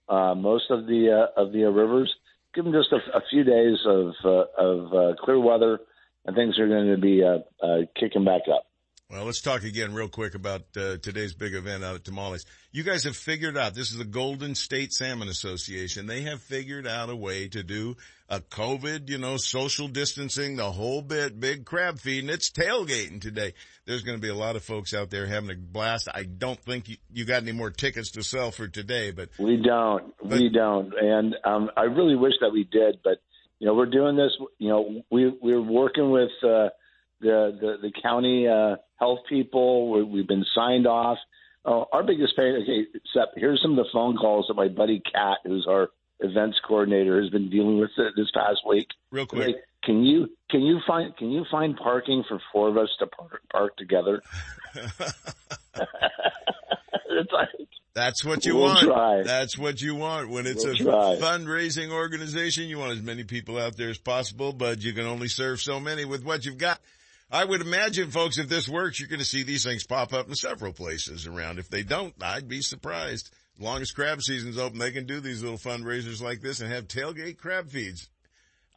uh, 0.09 0.34
most 0.36 0.69
of 0.69 0.86
the 0.86 1.28
uh, 1.36 1.41
of 1.41 1.51
the 1.51 1.63
rivers. 1.63 2.13
Give 2.53 2.63
them 2.63 2.73
just 2.73 2.91
a, 2.91 3.17
a 3.17 3.21
few 3.30 3.43
days 3.43 3.78
of 3.86 4.13
uh, 4.23 4.45
of 4.57 4.93
uh, 4.93 5.15
clear 5.23 5.39
weather, 5.39 5.80
and 6.25 6.36
things 6.36 6.57
are 6.59 6.67
going 6.67 6.88
to 6.88 6.97
be 6.97 7.23
uh, 7.23 7.65
uh, 7.65 7.82
kicking 7.99 8.25
back 8.25 8.43
up. 8.53 8.65
Well, 9.10 9.24
let's 9.24 9.39
talk 9.39 9.64
again 9.64 9.93
real 9.93 10.10
quick 10.10 10.36
about 10.36 10.64
uh, 10.76 10.97
today's 10.97 11.34
big 11.34 11.53
event 11.53 11.82
out 11.82 11.95
at 11.95 12.03
Tomales. 12.03 12.45
You 12.74 12.84
guys 12.84 13.05
have 13.05 13.16
figured 13.16 13.58
out, 13.58 13.74
this 13.74 13.91
is 13.91 13.97
the 13.97 14.03
Golden 14.03 14.53
State 14.53 14.91
Salmon 14.91 15.30
Association. 15.30 16.08
They 16.08 16.24
have 16.24 16.41
figured 16.41 16.86
out 16.86 17.10
a 17.10 17.16
way 17.16 17.47
to 17.47 17.64
do 17.64 17.95
a 18.28 18.41
COVID, 18.41 19.08
you 19.08 19.18
know, 19.18 19.38
social 19.38 19.88
distancing, 19.88 20.58
the 20.58 20.70
whole 20.70 21.01
bit, 21.01 21.39
big 21.39 21.64
crab 21.64 21.99
feed, 21.99 22.26
and 22.26 22.30
it's 22.30 22.51
tailgating 22.51 23.22
today. 23.22 23.53
There's 23.86 24.03
going 24.03 24.18
to 24.18 24.22
be 24.22 24.28
a 24.28 24.36
lot 24.36 24.58
of 24.58 24.64
folks 24.64 24.93
out 24.93 25.10
there 25.10 25.26
having 25.26 25.51
a 25.51 25.55
blast. 25.55 26.10
I 26.14 26.24
don't 26.24 26.60
think 26.60 26.89
you, 26.89 26.97
you 27.14 27.24
got 27.24 27.43
any 27.43 27.53
more 27.53 27.72
tickets 27.72 28.12
to 28.12 28.24
sell 28.24 28.51
for 28.51 28.68
today, 28.68 29.12
but. 29.12 29.30
We 29.39 29.55
don't. 29.55 30.14
But, 30.22 30.39
we 30.39 30.49
don't. 30.49 30.93
And, 30.93 31.34
um, 31.45 31.72
I 31.78 31.84
really 31.84 32.18
wish 32.18 32.34
that 32.41 32.51
we 32.51 32.66
did, 32.66 32.99
but, 33.05 33.22
you 33.60 33.68
know, 33.68 33.74
we're 33.74 33.86
doing 33.86 34.18
this, 34.18 34.34
you 34.58 34.68
know, 34.68 35.01
we, 35.10 35.34
we're 35.41 35.62
working 35.62 36.12
with, 36.12 36.32
uh, 36.43 36.72
the, 37.20 37.57
the, 37.59 37.76
the 37.82 37.91
county, 38.01 38.47
uh, 38.47 38.78
health 38.99 39.20
people. 39.30 40.05
we 40.09 40.20
have 40.20 40.28
been 40.28 40.45
signed 40.55 40.88
off. 40.88 41.18
Uh, 41.65 41.84
our 41.91 42.03
biggest 42.03 42.36
pain. 42.38 42.59
Okay, 42.63 42.88
Sep, 43.13 43.34
here's 43.36 43.61
some 43.61 43.72
of 43.72 43.78
the 43.78 43.89
phone 43.91 44.15
calls 44.15 44.45
that 44.47 44.53
my 44.53 44.70
buddy 44.70 45.01
Kat, 45.11 45.39
who's 45.43 45.68
our 45.70 45.89
events 46.22 46.57
coordinator, 46.65 47.22
has 47.22 47.30
been 47.30 47.49
dealing 47.49 47.80
with 47.80 47.89
this 47.97 48.32
past 48.34 48.59
week. 48.65 48.88
Real 49.11 49.26
quick, 49.26 49.47
like, 49.47 49.55
can 49.84 50.03
you 50.03 50.30
can 50.49 50.61
you 50.61 50.80
find 50.88 51.15
can 51.18 51.30
you 51.30 51.43
find 51.51 51.76
parking 51.76 52.24
for 52.28 52.39
four 52.53 52.70
of 52.70 52.78
us 52.78 52.89
to 52.99 53.07
park, 53.07 53.41
park 53.51 53.76
together? 53.76 54.22
like, 57.34 57.49
that's 57.93 58.24
what 58.24 58.45
you 58.45 58.55
we'll 58.55 58.65
want. 58.65 58.86
Try. 58.86 59.24
That's 59.24 59.57
what 59.57 59.82
you 59.82 59.95
want. 59.95 60.30
When 60.30 60.45
it's 60.45 60.63
we'll 60.63 60.74
a 60.74 60.78
try. 60.78 61.18
fundraising 61.20 61.91
organization, 61.91 62.65
you 62.65 62.78
want 62.78 62.91
as 62.91 63.01
many 63.01 63.24
people 63.24 63.57
out 63.57 63.76
there 63.76 63.89
as 63.89 63.97
possible, 63.97 64.53
but 64.53 64.82
you 64.84 64.93
can 64.93 65.05
only 65.05 65.28
serve 65.28 65.59
so 65.59 65.80
many 65.80 66.05
with 66.05 66.24
what 66.24 66.45
you've 66.45 66.59
got. 66.59 66.80
I 67.30 67.43
would 67.43 67.61
imagine, 67.61 68.09
folks, 68.09 68.38
if 68.38 68.47
this 68.47 68.69
works, 68.69 68.99
you're 68.99 69.09
going 69.09 69.19
to 69.19 69.25
see 69.25 69.43
these 69.43 69.63
things 69.63 69.86
pop 69.86 70.13
up 70.13 70.30
in 70.30 70.36
several 70.36 70.71
places 70.71 71.28
around. 71.28 71.59
If 71.59 71.69
they 71.69 71.84
don't, 71.84 72.13
I'd 72.21 72.47
be 72.47 72.61
surprised. 72.61 73.32
As 73.57 73.61
long 73.61 73.82
as 73.82 73.91
crab 73.91 74.21
season's 74.21 74.57
open, 74.57 74.80
they 74.80 74.91
can 74.91 75.05
do 75.05 75.19
these 75.19 75.43
little 75.43 75.57
fundraisers 75.57 76.21
like 76.21 76.41
this 76.41 76.61
and 76.61 76.71
have 76.71 76.88
tailgate 76.88 77.38
crab 77.38 77.69
feeds. 77.69 78.09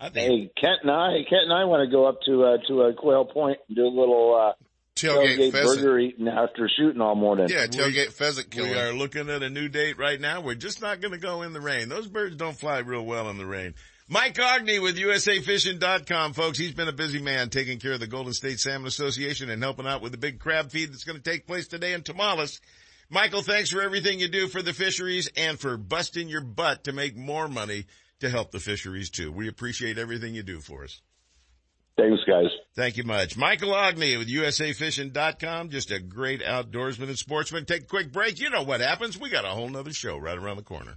I 0.01 0.09
think. 0.09 0.31
Hey, 0.31 0.61
Kent 0.61 0.81
and 0.83 0.91
I, 0.91 1.11
Kent 1.29 1.43
and 1.45 1.53
I 1.53 1.65
want 1.65 1.89
to 1.89 1.95
go 1.95 2.07
up 2.07 2.23
to 2.23 2.45
uh, 2.45 2.57
to 2.67 2.83
uh, 2.85 2.93
Quail 2.95 3.27
Point 3.27 3.59
and 3.69 3.77
do 3.77 3.85
a 3.85 3.89
little 3.89 4.35
uh, 4.35 4.53
tailgate, 4.97 5.39
tailgate 5.39 5.53
burger 5.53 5.99
eating 5.99 6.27
after 6.27 6.71
shooting 6.75 7.03
all 7.03 7.15
morning. 7.15 7.49
Yeah, 7.51 7.67
tailgate 7.67 8.07
we, 8.07 8.13
pheasant 8.13 8.51
killing. 8.51 8.71
We 8.71 8.79
are 8.79 8.95
looking 8.95 9.29
at 9.29 9.43
a 9.43 9.51
new 9.51 9.69
date 9.69 9.99
right 9.99 10.21
now. 10.21 10.41
We're 10.41 10.55
just 10.55 10.81
not 10.81 11.03
going 11.03 11.13
to 11.13 11.21
go 11.21 11.43
in 11.43 11.53
the 11.53 11.61
rain. 11.61 11.91
Those 11.91 12.09
birds 12.09 12.37
don't 12.37 12.57
fly 12.57 12.79
real 12.79 13.05
well 13.05 13.29
in 13.29 13.37
the 13.37 13.47
rain. 13.47 13.75
Mike 14.13 14.35
Aughney 14.35 14.83
with 14.83 14.99
USAFishing.com, 14.99 16.33
folks. 16.33 16.59
He's 16.59 16.75
been 16.75 16.89
a 16.89 16.93
busy 16.93 17.23
man 17.23 17.49
taking 17.49 17.79
care 17.79 17.93
of 17.93 18.01
the 18.01 18.09
Golden 18.09 18.33
State 18.33 18.59
Salmon 18.59 18.89
Association 18.89 19.51
and 19.51 19.63
helping 19.63 19.87
out 19.87 20.03
with 20.03 20.11
the 20.11 20.19
big 20.19 20.41
crab 20.41 20.73
feed 20.73 20.91
that's 20.91 21.05
going 21.05 21.17
to 21.17 21.23
take 21.23 21.47
place 21.47 21.69
today 21.69 21.93
in 21.93 22.03
Tomales. 22.03 22.61
Michael, 23.09 23.43
thanks 23.43 23.71
for 23.71 23.81
everything 23.81 24.19
you 24.19 24.27
do 24.27 24.49
for 24.49 24.63
the 24.63 24.73
fisheries 24.73 25.31
and 25.37 25.61
for 25.61 25.77
busting 25.77 26.29
your 26.29 26.41
butt 26.41 26.83
to 26.85 26.93
make 26.93 27.17
more 27.17 27.47
money 27.47 27.87
to 28.19 28.29
help 28.29 28.51
the 28.51 28.59
fisheries 28.59 29.11
too. 29.11 29.31
We 29.31 29.47
appreciate 29.47 29.97
everything 29.97 30.35
you 30.35 30.43
do 30.43 30.59
for 30.59 30.83
us. 30.83 31.01
Thanks, 31.97 32.21
guys. 32.27 32.51
Thank 32.75 32.97
you 32.97 33.05
much. 33.05 33.37
Michael 33.37 33.71
Aughney 33.71 34.19
with 34.19 34.29
USAFishing.com. 34.29 35.69
Just 35.69 35.93
a 35.93 36.01
great 36.01 36.43
outdoorsman 36.43 37.05
and 37.05 37.19
sportsman. 37.19 37.65
Take 37.65 37.83
a 37.83 37.87
quick 37.87 38.11
break. 38.11 38.41
You 38.41 38.51
know 38.51 38.65
what 38.65 38.81
happens. 38.81 39.17
We 39.17 39.31
got 39.31 39.45
a 39.45 39.51
whole 39.51 39.69
nother 39.69 39.93
show 39.93 40.19
right 40.19 40.37
around 40.37 40.57
the 40.57 40.65
corner. 40.65 40.97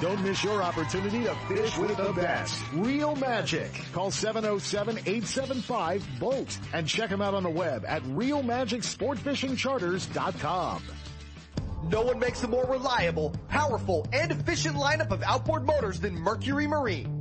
Don't 0.00 0.22
miss 0.22 0.42
your 0.42 0.62
opportunity 0.62 1.24
to 1.24 1.34
fish 1.48 1.76
with 1.78 1.96
the 1.96 2.12
best. 2.12 2.60
Real 2.72 3.14
Magic. 3.16 3.72
Call 3.92 4.10
707-875-BOAT 4.10 6.58
and 6.72 6.88
check 6.88 7.10
them 7.10 7.22
out 7.22 7.34
on 7.34 7.44
the 7.44 7.50
web 7.50 7.84
at 7.86 8.02
realmagicsportfishingcharters.com. 8.02 10.82
No 11.90 12.00
one 12.00 12.18
makes 12.18 12.42
a 12.42 12.48
more 12.48 12.64
reliable, 12.64 13.34
powerful, 13.48 14.06
and 14.12 14.32
efficient 14.32 14.76
lineup 14.76 15.10
of 15.10 15.22
outboard 15.22 15.66
motors 15.66 16.00
than 16.00 16.14
Mercury 16.14 16.66
Marine. 16.66 17.13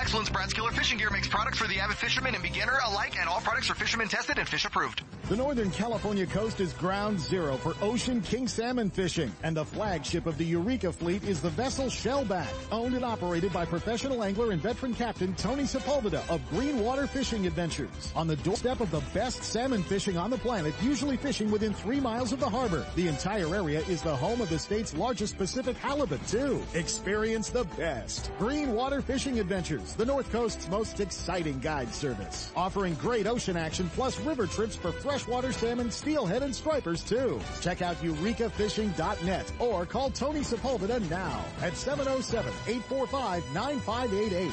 excellence, 0.00 0.30
Brad's 0.30 0.52
Killer 0.52 0.70
Fishing 0.70 0.98
Gear 0.98 1.10
makes 1.10 1.28
products 1.28 1.58
for 1.58 1.66
the 1.66 1.80
avid 1.80 1.96
fisherman 1.96 2.34
and 2.34 2.42
beginner 2.42 2.78
alike, 2.86 3.18
and 3.18 3.28
all 3.28 3.40
products 3.40 3.70
are 3.70 3.74
fisherman 3.74 4.08
tested 4.08 4.38
and 4.38 4.48
fish 4.48 4.64
approved. 4.64 5.02
The 5.28 5.36
Northern 5.36 5.70
California 5.70 6.24
coast 6.26 6.60
is 6.60 6.72
ground 6.72 7.20
zero 7.20 7.56
for 7.56 7.74
ocean 7.82 8.22
king 8.22 8.48
salmon 8.48 8.90
fishing, 8.90 9.30
and 9.42 9.56
the 9.56 9.64
flagship 9.64 10.26
of 10.26 10.38
the 10.38 10.44
Eureka 10.44 10.92
fleet 10.92 11.24
is 11.24 11.40
the 11.40 11.50
vessel 11.50 11.86
Shellback, 11.86 12.48
owned 12.72 12.94
and 12.94 13.04
operated 13.04 13.52
by 13.52 13.64
professional 13.64 14.22
angler 14.24 14.52
and 14.52 14.62
veteran 14.62 14.94
captain 14.94 15.34
Tony 15.34 15.64
Sepulveda 15.64 16.26
of 16.30 16.40
Greenwater 16.50 17.08
Fishing 17.08 17.46
Adventures. 17.46 18.12
On 18.16 18.26
the 18.26 18.36
doorstep 18.36 18.80
of 18.80 18.90
the 18.90 19.02
best 19.12 19.42
salmon 19.42 19.82
fishing 19.82 20.16
on 20.16 20.30
the 20.30 20.38
planet, 20.38 20.74
usually 20.82 21.16
fishing 21.16 21.50
within 21.50 21.74
three 21.74 22.00
miles 22.00 22.32
of 22.32 22.40
the 22.40 22.48
harbor. 22.48 22.86
The 22.94 23.08
entire 23.08 23.54
area 23.54 23.80
is 23.80 24.02
the 24.02 24.16
home 24.16 24.40
of 24.40 24.48
the 24.48 24.58
state's 24.58 24.94
largest 24.94 25.36
Pacific 25.36 25.76
halibut 25.76 26.26
too. 26.26 26.62
Experience 26.74 27.50
the 27.50 27.64
best. 27.76 28.30
Greenwater 28.38 29.02
Fishing 29.02 29.40
Adventures, 29.40 29.87
the 29.94 30.04
North 30.04 30.30
Coast's 30.30 30.68
most 30.68 31.00
exciting 31.00 31.58
guide 31.60 31.94
service. 31.94 32.52
Offering 32.56 32.92
great 32.94 33.26
ocean 33.26 33.56
action 33.56 33.90
plus 33.94 34.18
river 34.20 34.46
trips 34.46 34.76
for 34.76 34.92
freshwater 34.92 35.52
salmon, 35.52 35.90
steelhead, 35.90 36.42
and 36.42 36.54
stripers 36.54 37.02
too. 37.02 37.40
Check 37.60 37.82
out 37.82 37.96
eurekafishing.net 37.96 39.52
or 39.58 39.84
call 39.86 40.10
Tony 40.10 40.40
Sepulveda 40.40 41.00
now 41.10 41.44
at 41.60 41.72
707-845-9588. 41.74 44.52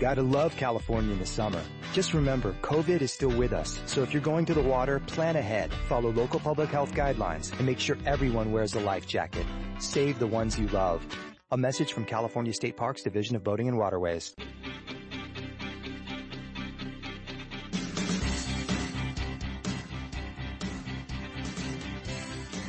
Gotta 0.00 0.22
love 0.22 0.56
California 0.56 1.12
in 1.12 1.20
the 1.20 1.26
summer. 1.26 1.62
Just 1.92 2.12
remember, 2.12 2.56
COVID 2.62 3.00
is 3.02 3.12
still 3.12 3.30
with 3.30 3.52
us. 3.52 3.80
So 3.86 4.02
if 4.02 4.12
you're 4.12 4.20
going 4.20 4.44
to 4.46 4.54
the 4.54 4.62
water, 4.62 4.98
plan 4.98 5.36
ahead, 5.36 5.72
follow 5.88 6.10
local 6.10 6.40
public 6.40 6.70
health 6.70 6.92
guidelines, 6.92 7.56
and 7.56 7.64
make 7.66 7.78
sure 7.78 7.96
everyone 8.04 8.50
wears 8.50 8.74
a 8.74 8.80
life 8.80 9.06
jacket. 9.06 9.46
Save 9.78 10.18
the 10.18 10.26
ones 10.26 10.58
you 10.58 10.66
love. 10.68 11.06
A 11.52 11.56
message 11.58 11.92
from 11.92 12.06
California 12.06 12.54
State 12.54 12.78
Parks 12.78 13.02
Division 13.02 13.36
of 13.36 13.44
Boating 13.44 13.68
and 13.68 13.76
Waterways. 13.76 14.34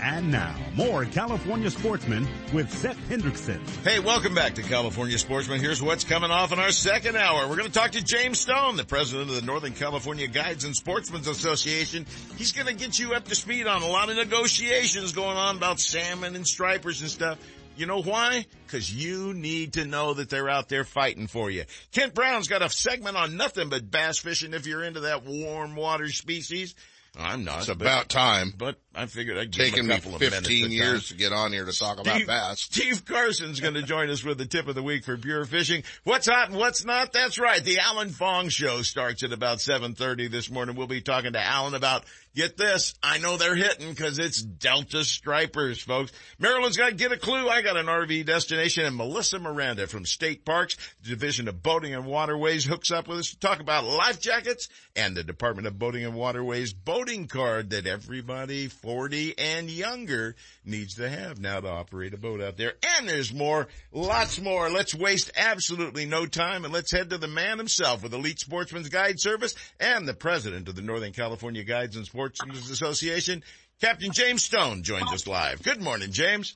And 0.01 0.29
now, 0.29 0.53
more 0.75 1.05
California 1.05 1.71
sportsmen 1.71 2.27
with 2.51 2.69
Sep 2.73 2.97
Hendrickson. 3.07 3.61
Hey, 3.86 3.99
welcome 3.99 4.36
back 4.36 4.55
to 4.55 4.61
California 4.61 5.17
Sportsman. 5.17 5.61
Here's 5.61 5.81
what's 5.81 6.03
coming 6.03 6.29
off 6.29 6.51
in 6.51 6.59
our 6.59 6.71
second 6.71 7.15
hour. 7.15 7.47
We're 7.47 7.55
going 7.55 7.71
to 7.71 7.73
talk 7.73 7.91
to 7.91 8.03
James 8.03 8.41
Stone, 8.41 8.75
the 8.75 8.84
president 8.84 9.29
of 9.29 9.36
the 9.38 9.43
Northern 9.43 9.71
California 9.71 10.27
Guides 10.27 10.65
and 10.65 10.75
Sportsmen's 10.75 11.27
Association. 11.27 12.05
He's 12.36 12.51
going 12.51 12.67
to 12.67 12.73
get 12.73 12.99
you 12.99 13.13
up 13.13 13.23
to 13.29 13.36
speed 13.36 13.65
on 13.65 13.81
a 13.81 13.88
lot 13.88 14.09
of 14.09 14.17
negotiations 14.17 15.13
going 15.13 15.38
on 15.38 15.55
about 15.55 15.79
salmon 15.79 16.36
and 16.36 16.45
stripers 16.45 16.99
and 16.99 17.09
stuff. 17.09 17.39
You 17.76 17.86
know 17.86 18.01
why? 18.01 18.45
Cause 18.67 18.89
you 18.89 19.34
need 19.34 19.74
to 19.74 19.86
know 19.86 20.13
that 20.15 20.30
they're 20.30 20.49
out 20.49 20.69
there 20.69 20.84
fighting 20.84 21.28
for 21.28 21.49
you. 21.49 21.63
Kent 21.91 22.13
Brown's 22.13 22.47
got 22.47 22.61
a 22.61 22.69
segment 22.69 23.17
on 23.17 23.38
nothing 23.38 23.69
but 23.69 23.89
bass 23.89 24.19
fishing 24.19 24.53
if 24.53 24.65
you're 24.67 24.84
into 24.84 25.01
that 25.01 25.26
warm 25.26 25.76
water 25.76 26.09
species. 26.09 26.76
I'm 27.15 27.43
not. 27.43 27.59
It's 27.59 27.69
about 27.69 28.09
time. 28.09 28.53
But 28.57 28.78
I 28.95 29.05
figured 29.05 29.38
I'd 29.38 29.51
give 29.51 29.65
Taken 29.65 29.82
him 29.82 29.88
me 29.88 29.93
a 29.93 29.97
couple 29.97 30.15
of 30.15 30.21
minutes 30.21 30.47
15 30.47 30.65
at 30.65 30.71
years 30.71 31.07
to 31.09 31.13
get 31.13 31.32
on 31.32 31.53
here 31.53 31.63
to 31.63 31.71
talk 31.71 31.99
about 31.99 32.26
bass. 32.26 32.61
Steve 32.61 33.05
Carson's 33.05 33.59
going 33.59 33.76
to 33.76 33.84
join 33.84 34.09
us 34.09 34.24
with 34.24 34.39
the 34.39 34.47
tip 34.47 34.67
of 34.67 34.74
the 34.74 34.82
week 34.82 35.03
for 35.03 35.15
pure 35.15 35.45
fishing. 35.45 35.84
What's 36.05 36.28
hot 36.28 36.49
and 36.49 36.57
what's 36.57 36.84
not? 36.84 37.13
That's 37.13 37.38
right. 37.38 37.63
The 37.63 37.80
Alan 37.80 38.09
Fong 38.09 38.49
show 38.49 38.82
starts 38.82 39.21
at 39.21 39.32
about 39.32 39.59
7:30 39.59 40.32
this 40.32 40.49
morning. 40.49 40.76
We'll 40.76 40.88
be 40.88 41.01
talking 41.01 41.34
to 41.34 41.39
Alan 41.43 41.76
about 41.76 42.03
get 42.36 42.57
this. 42.57 42.93
I 43.01 43.17
know 43.17 43.38
they're 43.38 43.55
hitting 43.55 43.89
because 43.89 44.19
it's 44.19 44.41
Delta 44.41 45.03
Stripers, 45.03 45.81
folks. 45.81 46.11
Maryland's 46.39 46.77
got 46.77 46.89
to 46.89 46.95
get 46.95 47.11
a 47.11 47.17
clue. 47.17 47.47
I 47.47 47.61
got 47.61 47.77
an 47.77 47.86
RV 47.86 48.25
destination, 48.25 48.86
and 48.86 48.95
Melissa 48.95 49.39
Miranda 49.39 49.88
from 49.88 50.05
State 50.05 50.45
Parks, 50.45 50.77
Division 51.03 51.47
of 51.47 51.61
Boating 51.61 51.93
and 51.93 52.05
Waterways, 52.05 52.65
hooks 52.65 52.91
up 52.91 53.07
with 53.07 53.19
us 53.19 53.29
to 53.31 53.39
talk 53.39 53.59
about 53.59 53.86
life 53.86 54.19
jackets 54.19 54.69
and 54.95 55.15
the 55.15 55.23
Department 55.23 55.67
of 55.67 55.79
Boating 55.79 56.05
and 56.05 56.15
Waterways 56.15 56.73
boating 56.73 57.27
card 57.27 57.71
that 57.71 57.88
everybody 57.88 58.67
40 58.67 59.38
and 59.38 59.69
younger 59.69 60.36
needs 60.66 60.95
to 60.95 61.09
have 61.09 61.39
now 61.39 61.59
to 61.59 61.68
operate 61.70 62.14
a 62.14 62.18
boat 62.18 62.41
out 62.41 62.57
there. 62.57 62.74
And 62.97 63.07
there's 63.07 63.34
more, 63.34 63.68
lots 63.91 64.39
more. 64.39 64.70
Let's 64.70 64.95
waste 64.95 65.32
absolutely 65.36 66.05
no 66.05 66.26
time 66.26 66.66
and 66.66 66.74
let's 66.74 66.91
head 66.91 67.09
to 67.09 67.18
the 67.18 67.28
man 67.28 67.57
himself 67.57 68.03
with 68.03 68.14
Elite 68.14 68.39
Sportsman's 68.39 68.89
Guide 68.89 69.20
Service 69.20 69.55
and 69.80 70.07
the 70.07 70.14
president 70.14 70.68
of 70.68 70.76
the 70.76 70.82
Northern 70.82 71.14
California 71.14 71.64
Guides 71.64 71.95
and 71.95 72.05
Sportsmen's 72.05 72.70
Association. 72.70 73.43
Captain 73.82 74.11
James 74.11 74.45
Stone 74.45 74.84
joins 74.84 75.11
us 75.11 75.28
live. 75.28 75.61
Good 75.61 75.82
morning, 75.82 76.11
James. 76.11 76.55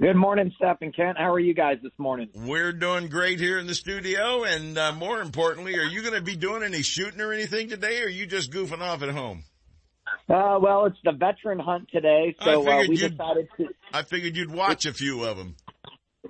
Good 0.00 0.14
morning, 0.14 0.54
Sep 0.60 0.78
and 0.82 0.94
Kent. 0.94 1.18
How 1.18 1.32
are 1.32 1.40
you 1.40 1.54
guys 1.54 1.78
this 1.82 1.90
morning? 1.98 2.28
We're 2.32 2.72
doing 2.72 3.08
great 3.08 3.40
here 3.40 3.58
in 3.58 3.66
the 3.66 3.74
studio, 3.74 4.44
and 4.44 4.78
uh, 4.78 4.92
more 4.92 5.20
importantly, 5.20 5.76
are 5.76 5.82
you 5.82 6.02
going 6.02 6.14
to 6.14 6.20
be 6.20 6.36
doing 6.36 6.62
any 6.62 6.82
shooting 6.82 7.20
or 7.20 7.32
anything 7.32 7.68
today, 7.68 8.02
or 8.02 8.06
are 8.06 8.08
you 8.08 8.24
just 8.24 8.52
goofing 8.52 8.80
off 8.80 9.02
at 9.02 9.08
home? 9.08 9.42
Uh, 10.28 10.58
well, 10.60 10.86
it's 10.86 10.98
the 11.04 11.12
veteran 11.12 11.58
hunt 11.58 11.88
today, 11.90 12.36
so 12.42 12.68
uh, 12.68 12.80
we 12.80 12.96
decided 12.96 13.48
to. 13.56 13.68
I 13.92 14.02
figured 14.02 14.36
you'd 14.36 14.52
watch 14.52 14.84
a 14.86 14.92
few 14.92 15.24
of 15.24 15.36
them. 15.36 15.56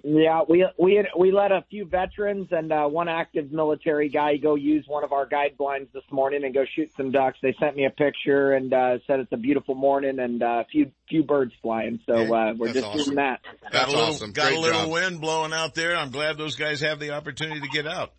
Yeah, 0.04 0.42
we 0.48 0.66
we 0.78 0.94
had, 0.94 1.06
we 1.18 1.32
let 1.32 1.50
a 1.50 1.64
few 1.70 1.84
veterans 1.84 2.48
and 2.50 2.70
uh, 2.70 2.86
one 2.86 3.08
active 3.08 3.50
military 3.50 4.08
guy 4.08 4.36
go 4.36 4.54
use 4.54 4.84
one 4.86 5.02
of 5.02 5.12
our 5.12 5.26
guide 5.26 5.56
blinds 5.58 5.90
this 5.92 6.04
morning 6.10 6.44
and 6.44 6.54
go 6.54 6.64
shoot 6.76 6.90
some 6.96 7.10
ducks. 7.10 7.38
They 7.42 7.54
sent 7.58 7.76
me 7.76 7.86
a 7.86 7.90
picture 7.90 8.52
and 8.52 8.72
uh, 8.72 8.98
said 9.06 9.20
it's 9.20 9.32
a 9.32 9.36
beautiful 9.36 9.74
morning 9.74 10.18
and 10.20 10.42
uh, 10.42 10.46
a 10.46 10.64
few 10.70 10.92
few 11.08 11.24
birds 11.24 11.52
flying. 11.62 12.00
So 12.06 12.14
uh, 12.14 12.54
we're 12.56 12.72
That's 12.72 12.74
just 12.74 12.86
awesome. 12.86 13.04
doing 13.04 13.16
that. 13.16 13.40
Got 13.72 13.88
a 13.88 13.90
little, 13.90 14.04
awesome. 14.04 14.32
got 14.32 14.52
a 14.52 14.60
little 14.60 14.82
job. 14.82 14.90
wind 14.90 15.20
blowing 15.20 15.52
out 15.52 15.74
there. 15.74 15.96
I'm 15.96 16.10
glad 16.10 16.38
those 16.38 16.54
guys 16.54 16.80
have 16.82 17.00
the 17.00 17.10
opportunity 17.10 17.60
to 17.60 17.68
get 17.68 17.86
out. 17.86 18.12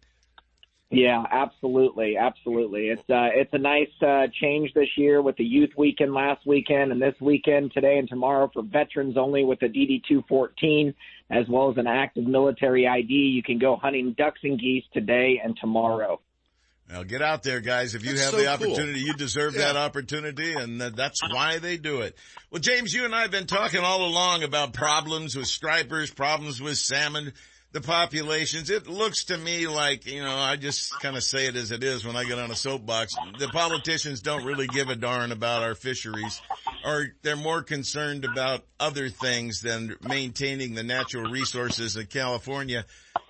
Yeah, 0.92 1.24
absolutely, 1.30 2.18
absolutely. 2.18 2.88
It's 2.88 3.08
uh, 3.10 3.30
it's 3.36 3.54
a 3.54 3.60
nice 3.60 3.92
uh, 4.02 4.26
change 4.42 4.74
this 4.74 4.90
year 4.98 5.22
with 5.22 5.36
the 5.38 5.44
youth 5.44 5.70
weekend 5.78 6.14
last 6.16 6.48
weekend 6.48 6.92
and 6.92 7.00
this 7.00 7.14
weekend 7.22 7.74
today 7.74 8.00
and 8.00 8.10
tomorrow 8.10 8.50
for 8.52 8.64
veterans 8.64 9.16
only 9.16 9.46
with 9.46 9.60
the 9.60 9.68
DD 9.68 10.02
two 10.08 10.24
fourteen 10.28 10.96
as 11.30 11.48
well 11.48 11.70
as 11.70 11.78
an 11.78 11.86
active 11.86 12.26
military 12.26 12.88
ID. 12.88 13.14
You 13.14 13.44
can 13.44 13.60
go 13.60 13.76
hunting 13.76 14.16
ducks 14.18 14.40
and 14.44 14.60
geese 14.60 14.84
today 14.92 15.40
and 15.44 15.56
tomorrow. 15.62 16.20
Now 16.90 17.04
get 17.04 17.22
out 17.22 17.44
there, 17.44 17.60
guys. 17.62 17.94
If 17.94 18.04
you 18.04 18.14
That's 18.14 18.24
have 18.24 18.32
so 18.32 18.38
the 18.38 18.46
cool. 18.46 18.72
opportunity, 18.72 19.02
you 19.02 19.14
deserve 19.14 19.54
that 19.54 19.76
opportunity, 19.76 20.54
and 20.54 20.82
uh, 20.82 20.90
that's 20.90 21.22
why 21.32 21.60
they 21.60 21.78
do 21.78 22.02
it. 22.02 22.18
Well, 22.50 22.62
James, 22.62 22.92
you 22.96 23.06
and 23.06 23.14
I 23.14 23.22
have 23.22 23.32
been 23.32 23.46
talking 23.46 23.82
all 23.82 24.06
along 24.06 24.42
about 24.42 24.74
problems 24.74 25.36
with 25.36 25.46
stripers, 25.46 26.10
problems 26.10 26.60
with 26.60 26.78
salmon, 26.78 27.34
the 27.72 27.82
populations. 27.82 28.70
It 28.70 28.88
looks 28.88 29.26
to 29.26 29.38
me 29.38 29.68
like, 29.68 30.06
you 30.06 30.22
know, 30.22 30.36
I 30.36 30.56
just 30.56 31.00
kind 31.00 31.16
of 31.16 31.24
say 31.24 31.48
it 31.48 31.56
as 31.56 31.72
it 31.72 31.84
is 31.84 32.06
when 32.06 32.16
I 32.16 32.24
get 32.24 32.40
on 32.40 32.50
a 32.50 32.56
soapbox. 32.56 33.14
The 33.38 33.48
politicians 33.50 34.22
don't 34.22 34.46
really 34.46 34.68
give 34.68 34.90
a 34.90 34.96
darn 34.96 35.32
about 35.32 35.62
our 35.64 35.76
fisheries, 35.76 36.42
or 36.84 37.08
they're 37.22 37.36
more 37.36 37.62
concerned 37.62 38.26
about 38.26 38.66
other 38.80 39.10
things 39.10 39.62
than 39.62 39.96
maintaining 40.02 40.74
the 40.74 40.84
natural 40.84 41.32
resources 41.32 41.96
of 41.96 42.10
California. 42.10 42.86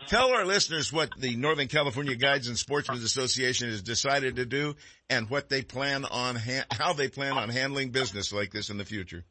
Tell 0.08 0.30
our 0.32 0.46
listeners 0.46 0.94
what 0.94 1.10
the 1.18 1.36
Northern 1.36 1.68
California 1.68 2.16
Guides 2.16 2.48
and 2.48 2.58
Sportsmen's 2.58 3.04
Association 3.04 3.70
has 3.70 3.82
decided 3.82 4.38
to 4.38 4.46
do 4.46 4.76
and 5.10 5.30
what 5.30 5.50
they 5.50 5.62
plan 5.62 6.06
on, 6.06 6.36
ha- 6.36 6.66
how 6.72 6.94
they 6.94 7.10
plan 7.10 7.34
on 7.34 7.50
handling 7.50 7.90
business 7.90 8.32
like 8.32 8.52
this 8.52 8.70
in 8.70 8.78
the 8.78 8.86
future. 8.86 9.26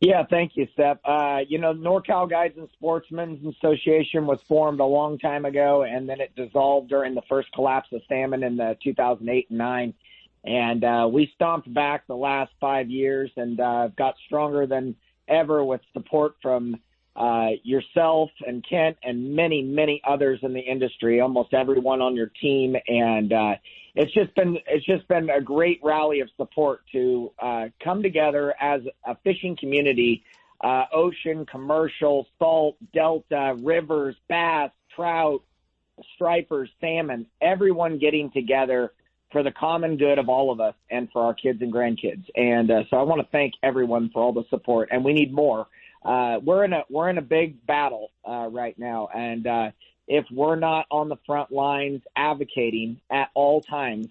Yeah, 0.00 0.24
thank 0.28 0.56
you, 0.56 0.68
Sep. 0.76 1.00
Uh, 1.04 1.40
you 1.48 1.58
know, 1.58 1.72
NorCal 1.72 2.28
Guides 2.28 2.58
and 2.58 2.68
Sportsmen's 2.74 3.56
Association 3.56 4.26
was 4.26 4.38
formed 4.46 4.80
a 4.80 4.84
long 4.84 5.18
time 5.18 5.46
ago, 5.46 5.84
and 5.84 6.06
then 6.06 6.20
it 6.20 6.36
dissolved 6.36 6.90
during 6.90 7.14
the 7.14 7.22
first 7.28 7.50
collapse 7.52 7.88
of 7.92 8.02
salmon 8.06 8.42
in 8.42 8.58
the 8.58 8.76
2008 8.82 9.48
and 9.48 9.58
9. 9.58 9.94
And 10.44 10.84
uh, 10.84 11.08
we 11.10 11.32
stomped 11.34 11.72
back 11.72 12.06
the 12.06 12.14
last 12.16 12.52
five 12.60 12.90
years 12.90 13.30
and 13.36 13.58
uh, 13.58 13.88
got 13.96 14.16
stronger 14.26 14.66
than 14.66 14.94
ever 15.28 15.64
with 15.64 15.80
support 15.94 16.36
from 16.42 16.76
uh, 17.16 17.48
yourself 17.64 18.30
and 18.46 18.64
Kent 18.68 18.98
and 19.02 19.34
many, 19.34 19.62
many 19.62 20.02
others 20.06 20.38
in 20.42 20.52
the 20.52 20.60
industry, 20.60 21.20
almost 21.20 21.54
everyone 21.54 22.02
on 22.02 22.14
your 22.14 22.30
team. 22.40 22.76
And 22.86 23.32
uh, 23.32 23.54
it's 23.96 24.12
just 24.12 24.34
been 24.34 24.58
it's 24.66 24.84
just 24.84 25.08
been 25.08 25.30
a 25.30 25.40
great 25.40 25.80
rally 25.82 26.20
of 26.20 26.28
support 26.36 26.82
to 26.92 27.32
uh, 27.38 27.64
come 27.82 28.02
together 28.02 28.54
as 28.60 28.82
a 29.06 29.16
fishing 29.24 29.56
community, 29.58 30.22
uh, 30.62 30.84
ocean, 30.92 31.46
commercial, 31.46 32.26
salt, 32.38 32.76
delta, 32.92 33.56
rivers, 33.58 34.14
bass, 34.28 34.70
trout, 34.94 35.42
stripers, 36.14 36.68
salmon, 36.78 37.26
everyone 37.40 37.98
getting 37.98 38.30
together 38.30 38.92
for 39.32 39.42
the 39.42 39.50
common 39.50 39.96
good 39.96 40.18
of 40.18 40.28
all 40.28 40.52
of 40.52 40.60
us 40.60 40.74
and 40.90 41.10
for 41.10 41.22
our 41.22 41.34
kids 41.34 41.60
and 41.62 41.72
grandkids. 41.72 42.24
And 42.36 42.70
uh, 42.70 42.82
so 42.90 42.98
I 42.98 43.02
want 43.02 43.22
to 43.22 43.28
thank 43.32 43.54
everyone 43.62 44.10
for 44.12 44.22
all 44.22 44.32
the 44.32 44.44
support, 44.50 44.90
and 44.92 45.04
we 45.04 45.14
need 45.14 45.32
more. 45.32 45.66
Uh, 46.04 46.38
we're 46.44 46.64
in 46.64 46.74
a 46.74 46.84
we're 46.90 47.08
in 47.08 47.16
a 47.16 47.22
big 47.22 47.64
battle 47.66 48.10
uh, 48.28 48.48
right 48.52 48.78
now, 48.78 49.08
and 49.14 49.46
uh, 49.46 49.70
if 50.08 50.24
we're 50.30 50.56
not 50.56 50.86
on 50.90 51.08
the 51.08 51.16
front 51.26 51.50
lines 51.50 52.02
advocating 52.16 53.00
at 53.10 53.30
all 53.34 53.60
times 53.60 54.08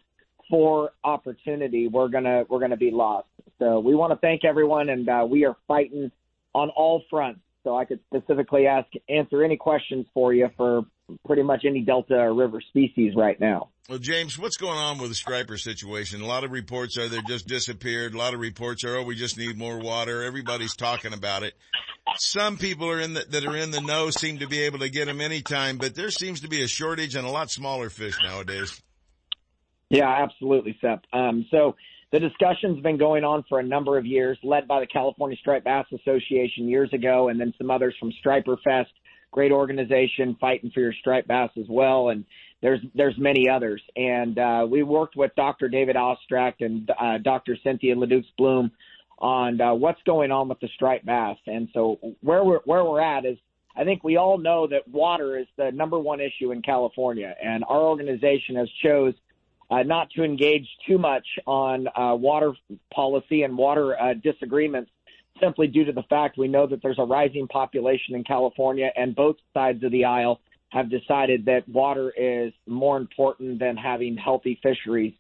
for 0.50 0.92
opportunity, 1.04 1.88
we're 1.88 2.08
gonna 2.08 2.44
we're 2.50 2.60
gonna 2.60 2.78
be 2.78 2.92
lost. 2.92 3.28
So 3.60 3.80
we 3.80 3.96
want 3.96 4.12
to 4.12 4.18
thank 4.18 4.44
everyone, 4.44 4.90
and 4.90 5.08
uh, 5.08 5.26
we 5.28 5.46
are 5.46 5.56
fighting 5.68 6.12
on 6.54 6.70
all 6.70 7.04
fronts. 7.10 7.42
So 7.64 7.76
I 7.76 7.86
could 7.86 8.00
specifically 8.14 8.68
ask 8.68 8.88
answer 9.10 9.44
any 9.44 9.58
questions 9.58 10.06
for 10.14 10.34
you 10.34 10.50
for 10.56 10.84
pretty 11.26 11.42
much 11.42 11.66
any 11.66 11.82
delta 11.82 12.16
or 12.16 12.34
river 12.34 12.62
species 12.62 13.14
right 13.16 13.40
now. 13.40 13.70
Well, 13.88 14.00
James, 14.00 14.40
what's 14.40 14.58
going 14.58 14.80
on 14.80 14.98
with 14.98 15.10
the 15.10 15.16
striper 15.16 15.58
situation? 15.58 16.22
A 16.22 16.26
lot 16.26 16.44
of 16.44 16.50
reports 16.50 16.98
are 16.98 17.08
they 17.08 17.22
just 17.28 17.48
disappeared. 17.48 18.16
A 18.16 18.18
lot 18.18 18.34
of 18.34 18.40
reports 18.40 18.84
are, 18.84 18.96
oh, 18.96 19.04
we 19.04 19.16
just 19.16 19.38
need 19.38 19.60
more 19.60 19.78
water. 19.78 20.24
Everybody's 20.24 20.76
talking 20.76 21.14
about 21.14 21.44
it. 21.44 21.54
Some 22.18 22.58
people 22.58 22.90
are 22.90 23.00
in 23.00 23.14
the, 23.14 23.26
that 23.30 23.46
are 23.46 23.56
in 23.56 23.70
the 23.70 23.82
know 23.82 24.10
seem 24.10 24.40
to 24.40 24.48
be 24.48 24.64
able 24.64 24.80
to 24.80 24.90
get 24.90 25.06
them 25.06 25.22
anytime, 25.22 25.78
but 25.78 25.94
there 25.94 26.10
seems 26.10 26.42
to 26.42 26.48
be 26.48 26.64
a 26.64 26.68
shortage 26.68 27.14
and 27.16 27.28
a 27.28 27.30
lot 27.30 27.52
smaller 27.52 27.92
fish 27.92 28.16
nowadays. 28.24 28.82
Yeah, 29.92 30.10
absolutely, 30.10 30.76
Sep. 30.82 31.04
Um, 31.14 31.46
so 31.52 31.76
the 32.12 32.20
discussion's 32.20 32.82
been 32.82 32.98
going 32.98 33.24
on 33.24 33.44
for 33.48 33.60
a 33.60 33.64
number 33.64 34.00
of 34.00 34.06
years, 34.08 34.40
led 34.42 34.68
by 34.68 34.80
the 34.80 34.88
California 34.88 35.38
Striped 35.38 35.66
Bass 35.66 35.86
Association 35.94 36.68
years 36.68 36.92
ago, 36.92 37.30
and 37.30 37.40
then 37.40 37.54
some 37.60 37.70
others 37.70 37.94
from 38.00 38.12
Striper 38.14 38.58
Fest, 38.64 38.90
great 39.32 39.52
organization 39.52 40.36
fighting 40.42 40.72
for 40.74 40.80
your 40.80 40.94
striped 40.94 41.28
bass 41.28 41.52
as 41.58 41.66
well, 41.70 42.10
and 42.10 42.26
there's 42.62 42.80
there's 42.94 43.18
many 43.18 43.50
others. 43.50 43.82
And 43.96 44.38
uh, 44.40 44.68
we 44.70 44.84
worked 44.84 45.16
with 45.16 45.32
Dr. 45.36 45.70
David 45.70 45.96
Ostrach 45.96 46.56
and 46.60 46.90
uh, 47.00 47.18
Dr. 47.20 47.58
Cynthia 47.64 47.96
Le 47.96 48.08
Doux-Bloom 48.08 48.72
on 49.20 49.62
uh, 49.62 49.74
what's 49.74 50.02
going 50.04 50.32
on 50.32 50.50
with 50.50 50.60
the 50.60 50.68
striped 50.76 51.06
bass. 51.06 51.38
And 51.48 51.70
so 51.74 52.00
where 52.22 52.44
we're 52.44 52.60
where 52.66 52.84
we're 52.84 53.02
at 53.02 53.26
is 53.26 53.38
I 53.76 53.84
think 53.84 54.04
we 54.04 54.18
all 54.18 54.38
know 54.38 54.68
that 54.68 54.88
water 54.88 55.38
is 55.38 55.48
the 55.58 55.72
number 55.72 56.00
one 56.00 56.22
issue 56.22 56.52
in 56.52 56.62
California, 56.62 57.36
and 57.44 57.64
our 57.68 57.82
organization 57.82 58.56
has 58.56 58.70
chose 58.82 59.14
uh, 59.70 59.84
not 59.84 60.10
to 60.12 60.24
engage 60.24 60.68
too 60.88 60.98
much 60.98 61.26
on 61.46 61.88
uh, 61.88 62.16
water 62.16 62.54
policy 62.94 63.44
and 63.44 63.58
water 63.58 64.00
uh, 64.00 64.14
disagreements 64.14 64.92
simply 65.42 65.68
due 65.68 65.84
to 65.84 65.92
the 65.92 66.04
fact 66.04 66.38
we 66.38 66.48
know 66.48 66.66
that 66.68 66.82
there's 66.82 67.00
a 67.00 67.04
rising 67.04 67.48
population 67.48 68.16
in 68.16 68.24
California 68.24 68.90
and 68.96 69.16
both 69.16 69.36
sides 69.54 69.84
of 69.84 69.92
the 69.92 70.06
aisle 70.06 70.40
have 70.70 70.90
decided 70.90 71.46
that 71.46 71.68
water 71.70 72.12
is 72.18 72.52
more 72.68 72.98
important 72.98 73.60
than 73.60 73.78
having 73.78 74.18
healthy 74.18 74.60
fisheries 74.62 75.14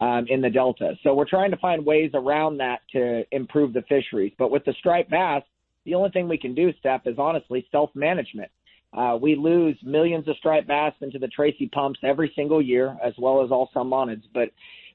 um, 0.00 0.26
in 0.28 0.40
the 0.40 0.50
Delta. 0.50 0.94
So 1.02 1.14
we're 1.14 1.28
trying 1.28 1.50
to 1.50 1.56
find 1.58 1.84
ways 1.84 2.10
around 2.14 2.58
that 2.58 2.80
to 2.92 3.24
improve 3.30 3.72
the 3.72 3.82
fisheries. 3.82 4.32
But 4.38 4.50
with 4.50 4.64
the 4.64 4.74
striped 4.78 5.10
bass, 5.10 5.42
the 5.84 5.94
only 5.94 6.10
thing 6.10 6.28
we 6.28 6.38
can 6.38 6.54
do, 6.54 6.72
Sep, 6.82 7.06
is 7.06 7.16
honestly 7.18 7.66
self-management. 7.70 8.50
Uh, 8.96 9.18
we 9.20 9.34
lose 9.34 9.76
millions 9.82 10.28
of 10.28 10.36
striped 10.36 10.68
bass 10.68 10.92
into 11.00 11.18
the 11.18 11.28
Tracy 11.28 11.68
pumps 11.68 11.98
every 12.02 12.32
single 12.36 12.62
year, 12.62 12.96
as 13.04 13.14
well 13.18 13.42
as 13.42 13.50
all 13.50 13.70
salmonids. 13.74 14.22
But 14.32 14.50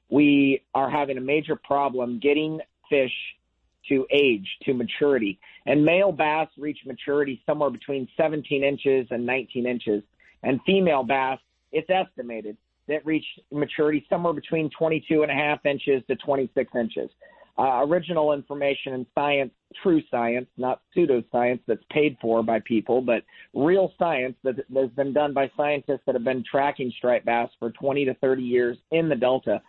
we 0.08 0.62
are 0.74 0.90
having 0.90 1.18
a 1.18 1.20
major 1.20 1.56
problem 1.56 2.18
getting 2.18 2.60
fish 2.88 3.12
to 3.88 4.06
age, 4.12 4.46
to 4.64 4.74
maturity. 4.74 5.38
And 5.66 5.84
male 5.84 6.12
bass 6.12 6.48
reach 6.58 6.78
maturity 6.86 7.42
somewhere 7.46 7.70
between 7.70 8.08
17 8.16 8.64
inches 8.64 9.06
and 9.10 9.24
19 9.24 9.66
inches. 9.66 10.02
And 10.42 10.60
female 10.66 11.02
bass, 11.02 11.38
it's 11.72 11.88
estimated 11.90 12.56
that 12.86 13.04
reach 13.04 13.24
maturity 13.52 14.06
somewhere 14.08 14.32
between 14.32 14.70
22 14.78 15.22
and 15.22 15.30
a 15.30 15.34
half 15.34 15.64
inches 15.66 16.02
to 16.08 16.16
26 16.16 16.70
inches 16.74 17.10
uh, 17.58 17.84
original 17.84 18.32
information 18.32 18.94
and 18.94 19.06
science, 19.14 19.50
true 19.82 20.00
science, 20.10 20.46
not 20.56 20.80
pseudoscience 20.96 21.60
that's 21.66 21.82
paid 21.90 22.16
for 22.20 22.42
by 22.42 22.60
people, 22.60 23.00
but 23.02 23.24
real 23.52 23.92
science 23.98 24.36
that, 24.44 24.56
that 24.70 24.80
has 24.80 24.90
been 24.90 25.12
done 25.12 25.34
by 25.34 25.50
scientists 25.56 26.02
that 26.06 26.14
have 26.14 26.24
been 26.24 26.44
tracking 26.48 26.92
striped 26.96 27.26
bass 27.26 27.48
for 27.58 27.70
20 27.72 28.04
to 28.04 28.14
30 28.14 28.42
years 28.42 28.78
in 28.92 29.08
the 29.08 29.16
Delta, 29.16 29.60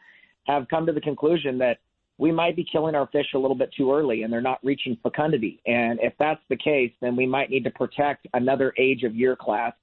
have 0.46 0.68
come 0.70 0.86
to 0.86 0.92
the 0.92 1.02
conclusion 1.02 1.58
that 1.58 1.80
we 2.20 2.32
might 2.32 2.56
be 2.56 2.64
killing 2.70 2.94
our 2.94 3.08
fish 3.08 3.28
a 3.34 3.38
little 3.38 3.56
bit 3.56 3.74
too 3.76 3.92
early 3.92 4.22
and 4.22 4.32
they're 4.32 4.42
not 4.42 4.60
reaching 4.64 4.98
fecundity. 5.02 5.60
And 5.66 6.00
if 6.02 6.14
that's 6.20 6.42
the 6.50 6.58
case, 6.58 6.92
then 7.02 7.16
we 7.16 7.26
might 7.26 7.50
need 7.50 7.64
to 7.64 7.72
protect 7.72 8.28
another 8.34 8.74
age 8.78 9.04
of 9.04 9.16
year 9.16 9.36
class. 9.36 9.74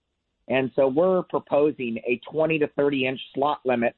And 0.47 0.71
so 0.77 0.87
we're 0.87 1.23
proposing 1.23 1.99
a 2.07 2.21
20 2.31 2.59
to 2.61 2.69
30 2.69 3.07
inch 3.07 3.21
slot 3.35 3.61
limit 3.65 3.97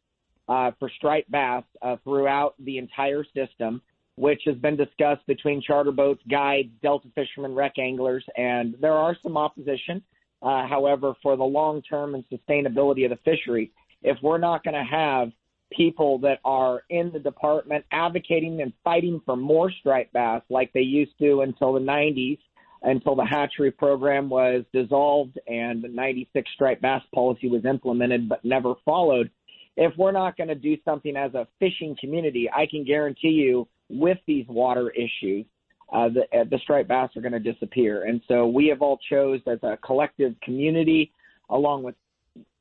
uh, 0.49 0.71
for 0.79 0.91
striped 0.97 1.31
bass 1.31 1.65
uh, 1.83 1.97
throughout 2.05 2.55
the 2.61 2.79
entire 2.79 3.25
system 3.35 3.83
which 4.19 4.43
has 4.45 4.57
been 4.57 4.77
discussed 4.77 5.25
between 5.27 5.63
charter 5.63 5.93
boats, 5.93 6.21
guides, 6.29 6.71
Delta 6.83 7.09
fishermen, 7.15 7.55
rec 7.55 7.79
anglers, 7.79 8.25
and 8.37 8.75
there 8.81 8.93
are 8.95 9.17
some 9.23 9.37
opposition. 9.37 10.03
Uh, 10.43 10.67
however, 10.67 11.15
for 11.23 11.37
the 11.37 11.45
long 11.45 11.81
term 11.83 12.15
and 12.15 12.25
sustainability 12.29 13.05
of 13.05 13.11
the 13.11 13.19
fishery, 13.25 13.71
if 14.03 14.17
we're 14.23 14.39
not 14.39 14.65
going 14.65 14.75
to 14.75 14.85
have 14.85 15.31
people 15.71 16.19
that 16.19 16.39
are 16.45 16.83
in 16.91 17.11
the 17.13 17.19
department 17.19 17.85
advocating 17.93 18.63
and 18.63 18.73
fighting 18.85 19.21
for 19.25 19.37
more 19.37 19.71
striped 19.71 20.13
bass 20.13 20.43
like 20.49 20.73
they 20.73 20.81
used 20.81 21.13
to 21.19 21.43
until 21.43 21.73
the 21.73 21.81
90s, 21.81 22.39
until 22.83 23.15
the 23.15 23.25
hatchery 23.25 23.71
program 23.71 24.29
was 24.29 24.65
dissolved 24.73 25.39
and 25.47 25.83
the 25.83 25.89
96 25.89 26.49
striped 26.55 26.83
bass 26.83 27.03
policy 27.15 27.49
was 27.49 27.65
implemented 27.65 28.29
but 28.29 28.45
never 28.45 28.75
followed. 28.85 29.31
If 29.77 29.97
we're 29.97 30.13
not 30.13 30.37
going 30.37 30.49
to 30.49 30.55
do 30.55 30.77
something 30.85 31.17
as 31.17 31.35
a 31.35 31.47
fishing 31.59 31.97
community, 32.01 32.49
I 32.55 32.67
can 32.67 32.85
guarantee 32.85 33.29
you 33.29 33.69
with 33.89 34.19
these 34.27 34.47
water 34.49 34.91
issues, 34.91 35.47
uh, 35.93 36.09
the, 36.09 36.23
uh, 36.39 36.45
the 36.51 36.59
striped 36.63 36.89
bass 36.89 37.11
are 37.17 37.23
going 37.23 37.33
to 37.33 37.39
disappear. 37.39 38.05
And 38.05 38.21
so 38.29 38.47
we 38.47 38.67
have 38.69 38.83
all 38.83 38.99
chose 39.09 39.41
as 39.47 39.59
a 39.63 39.79
collective 39.85 40.35
community, 40.43 41.13
along 41.51 41.83
with 41.83 41.95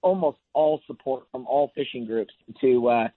almost 0.01 0.37
all 0.53 0.81
support 0.87 1.25
from 1.31 1.45
all 1.47 1.71
fishing 1.75 2.05
groups, 2.05 2.33
to 2.61 2.87
uh, 2.87 3.07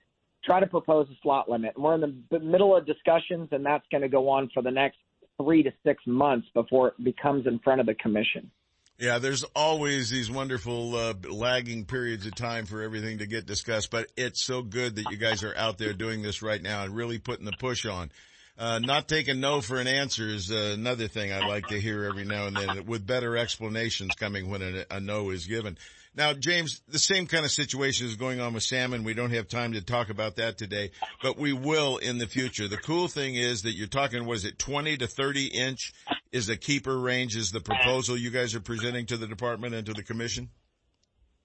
try 0.45 0.61
to 0.61 0.67
propose 0.67 1.09
a 1.11 1.15
slot 1.23 1.49
limit. 1.49 1.73
And 1.75 1.85
we're 1.85 1.95
in 1.95 2.25
the 2.31 2.39
middle 2.41 2.77
of 2.77 2.87
discussions, 2.87 3.49
and 3.53 3.65
that's 3.65 3.85
going 3.91 4.03
to 4.03 4.09
go 4.09 4.29
on 4.29 4.51
for 4.53 4.63
the 4.63 4.71
next 4.71 4.99
three 5.43 5.63
to 5.63 5.73
six 5.85 6.03
months 6.07 6.49
before 6.55 6.89
it 6.89 7.05
becomes 7.05 7.47
in 7.47 7.59
front 7.61 7.81
of 7.81 7.87
the 7.87 7.95
commission. 7.95 8.51
Yeah, 8.99 9.19
there's 9.19 9.45
always 9.57 10.11
these 10.11 10.31
wonderful 10.31 10.95
uh, 10.95 11.15
lagging 11.31 11.87
periods 11.87 12.27
of 12.27 12.35
time 12.35 12.67
for 12.67 12.83
everything 12.83 13.19
to 13.19 13.27
get 13.27 13.47
discussed, 13.47 13.91
but 13.91 14.09
it's 14.15 14.45
so 14.45 14.63
good 14.63 14.97
that 14.97 15.11
you 15.11 15.17
guys 15.17 15.43
are 15.43 15.57
out 15.57 15.79
there 15.79 15.95
doing 15.95 16.21
this 16.21 16.43
right 16.43 16.61
now 16.61 16.85
and 16.85 16.95
really 16.95 17.19
putting 17.19 17.47
the 17.47 17.53
push 17.59 17.87
on. 17.87 18.11
Uh, 18.59 18.79
not 18.79 19.09
taking 19.09 19.41
no 19.41 19.63
for 19.63 19.81
an 19.81 19.87
answer 19.87 20.29
is 20.29 20.53
uh, 20.53 20.73
another 20.75 21.09
thing 21.09 21.33
I 21.33 21.47
like 21.49 21.69
to 21.69 21.81
hear 21.81 22.05
every 22.05 22.27
now 22.27 22.47
and 22.47 22.55
then 22.55 22.85
with 22.85 23.07
better 23.07 23.39
explanations 23.39 24.15
coming 24.17 24.51
when 24.51 24.61
a, 24.61 24.85
a 24.91 25.01
no 25.01 25.31
is 25.31 25.47
given. 25.47 25.79
Now, 26.17 26.33
James, 26.33 26.83
the 26.89 26.99
same 26.99 27.27
kind 27.27 27.45
of 27.45 27.53
situation 27.53 28.07
is 28.07 28.17
going 28.17 28.41
on 28.41 28.53
with 28.53 28.65
salmon. 28.65 29.05
We 29.05 29.15
don't 29.15 29.31
have 29.31 29.47
time 29.47 29.75
to 29.75 29.81
talk 29.81 30.11
about 30.11 30.37
that 30.37 30.59
today, 30.59 30.91
but 31.23 31.39
we 31.39 31.53
will 31.53 31.99
in 31.99 32.19
the 32.19 32.27
future. 32.27 32.67
The 32.67 32.79
cool 32.79 33.07
thing 33.07 33.37
is 33.37 33.63
that 33.63 33.73
you're 33.73 33.87
talking, 33.87 34.27
was 34.27 34.45
it 34.45 34.59
20 34.59 34.97
to 34.99 35.07
30 35.07 35.47
inch 35.47 35.93
is 36.33 36.47
the 36.47 36.57
keeper 36.57 36.99
range 36.99 37.37
is 37.37 37.53
the 37.53 37.61
proposal 37.61 38.17
you 38.17 38.31
guys 38.31 38.55
are 38.57 38.61
presenting 38.61 39.07
to 39.07 39.17
the 39.17 39.29
department 39.29 39.75
and 39.75 39.87
to 39.87 39.93
the 39.93 40.03
commission? 40.03 40.51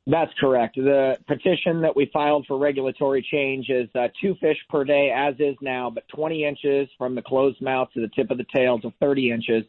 That's 0.07 0.31
correct. 0.39 0.75
The 0.75 1.17
petition 1.27 1.81
that 1.81 1.95
we 1.95 2.09
filed 2.13 2.45
for 2.47 2.57
regulatory 2.59 3.27
change 3.31 3.69
is 3.69 3.89
uh, 3.95 4.07
two 4.21 4.35
fish 4.39 4.57
per 4.69 4.83
day, 4.83 5.11
as 5.15 5.33
is 5.39 5.55
now, 5.61 5.89
but 5.89 6.07
20 6.09 6.43
inches 6.43 6.87
from 6.97 7.15
the 7.15 7.23
closed 7.23 7.59
mouth 7.59 7.89
to 7.93 8.01
the 8.01 8.09
tip 8.15 8.29
of 8.29 8.37
the 8.37 8.45
tail 8.55 8.79
to 8.79 8.91
30 8.99 9.31
inches. 9.31 9.63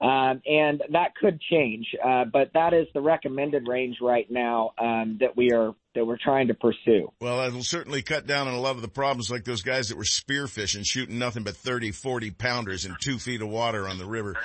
Um, 0.00 0.42
and 0.44 0.82
that 0.90 1.14
could 1.14 1.40
change, 1.40 1.86
uh, 2.04 2.24
but 2.30 2.52
that 2.52 2.74
is 2.74 2.86
the 2.92 3.00
recommended 3.00 3.68
range 3.68 3.98
right 4.02 4.30
now 4.30 4.72
um, 4.78 5.18
that 5.20 5.36
we 5.36 5.52
are 5.52 5.74
that 5.94 6.04
we're 6.04 6.18
trying 6.22 6.48
to 6.48 6.54
pursue. 6.54 7.12
Well, 7.20 7.46
it'll 7.46 7.62
certainly 7.62 8.02
cut 8.02 8.26
down 8.26 8.48
on 8.48 8.54
a 8.54 8.60
lot 8.60 8.74
of 8.74 8.82
the 8.82 8.88
problems, 8.88 9.30
like 9.30 9.44
those 9.44 9.62
guys 9.62 9.88
that 9.88 9.96
were 9.96 10.02
spearfishing, 10.02 10.84
shooting 10.84 11.20
nothing 11.20 11.44
but 11.44 11.56
30, 11.56 11.92
40 11.92 12.32
pounders 12.32 12.84
in 12.84 12.96
two 13.00 13.18
feet 13.18 13.40
of 13.40 13.48
water 13.48 13.88
on 13.88 13.98
the 13.98 14.04
river. 14.04 14.36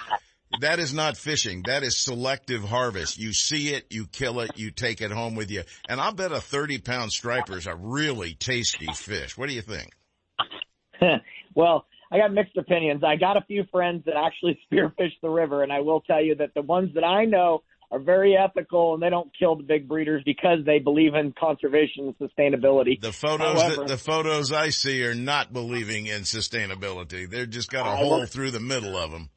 That 0.61 0.79
is 0.79 0.93
not 0.93 1.17
fishing. 1.17 1.63
That 1.65 1.83
is 1.83 1.97
selective 1.97 2.63
harvest. 2.63 3.17
You 3.17 3.33
see 3.33 3.69
it, 3.69 3.87
you 3.89 4.07
kill 4.07 4.39
it, 4.39 4.51
you 4.55 4.71
take 4.71 5.01
it 5.01 5.11
home 5.11 5.35
with 5.35 5.51
you. 5.51 5.63
And 5.87 5.99
I'll 5.99 6.13
bet 6.13 6.31
a 6.31 6.41
30 6.41 6.79
pound 6.79 7.11
striper 7.11 7.57
is 7.57 7.67
a 7.67 7.75
really 7.75 8.33
tasty 8.33 8.87
fish. 8.93 9.37
What 9.37 9.49
do 9.49 9.55
you 9.55 9.61
think? 9.61 9.91
well, 11.55 11.85
I 12.11 12.17
got 12.17 12.33
mixed 12.33 12.57
opinions. 12.57 13.03
I 13.03 13.15
got 13.15 13.37
a 13.37 13.41
few 13.41 13.65
friends 13.71 14.05
that 14.05 14.15
actually 14.15 14.59
spearfish 14.71 15.13
the 15.21 15.29
river, 15.29 15.63
and 15.63 15.71
I 15.71 15.81
will 15.81 16.01
tell 16.01 16.23
you 16.23 16.35
that 16.35 16.53
the 16.53 16.61
ones 16.61 16.93
that 16.95 17.03
I 17.03 17.25
know 17.25 17.63
are 17.91 17.99
very 17.99 18.37
ethical 18.37 18.93
and 18.93 19.01
they 19.01 19.09
don't 19.09 19.31
kill 19.37 19.55
the 19.55 19.63
big 19.63 19.87
breeders 19.87 20.21
because 20.23 20.59
they 20.65 20.79
believe 20.79 21.15
in 21.15 21.33
conservation 21.39 22.05
and 22.05 22.17
sustainability. 22.19 23.01
The 23.01 23.11
photos 23.11 23.61
However, 23.61 23.75
that, 23.77 23.87
the 23.87 23.97
photos 23.97 24.51
I 24.51 24.69
see 24.69 25.03
are 25.05 25.15
not 25.15 25.53
believing 25.53 26.05
in 26.05 26.21
sustainability. 26.21 27.27
They've 27.29 27.49
just 27.49 27.71
got 27.71 27.87
a 27.87 27.95
hole 27.95 28.25
through 28.25 28.51
the 28.51 28.59
middle 28.59 28.95
of 28.95 29.11
them. 29.11 29.29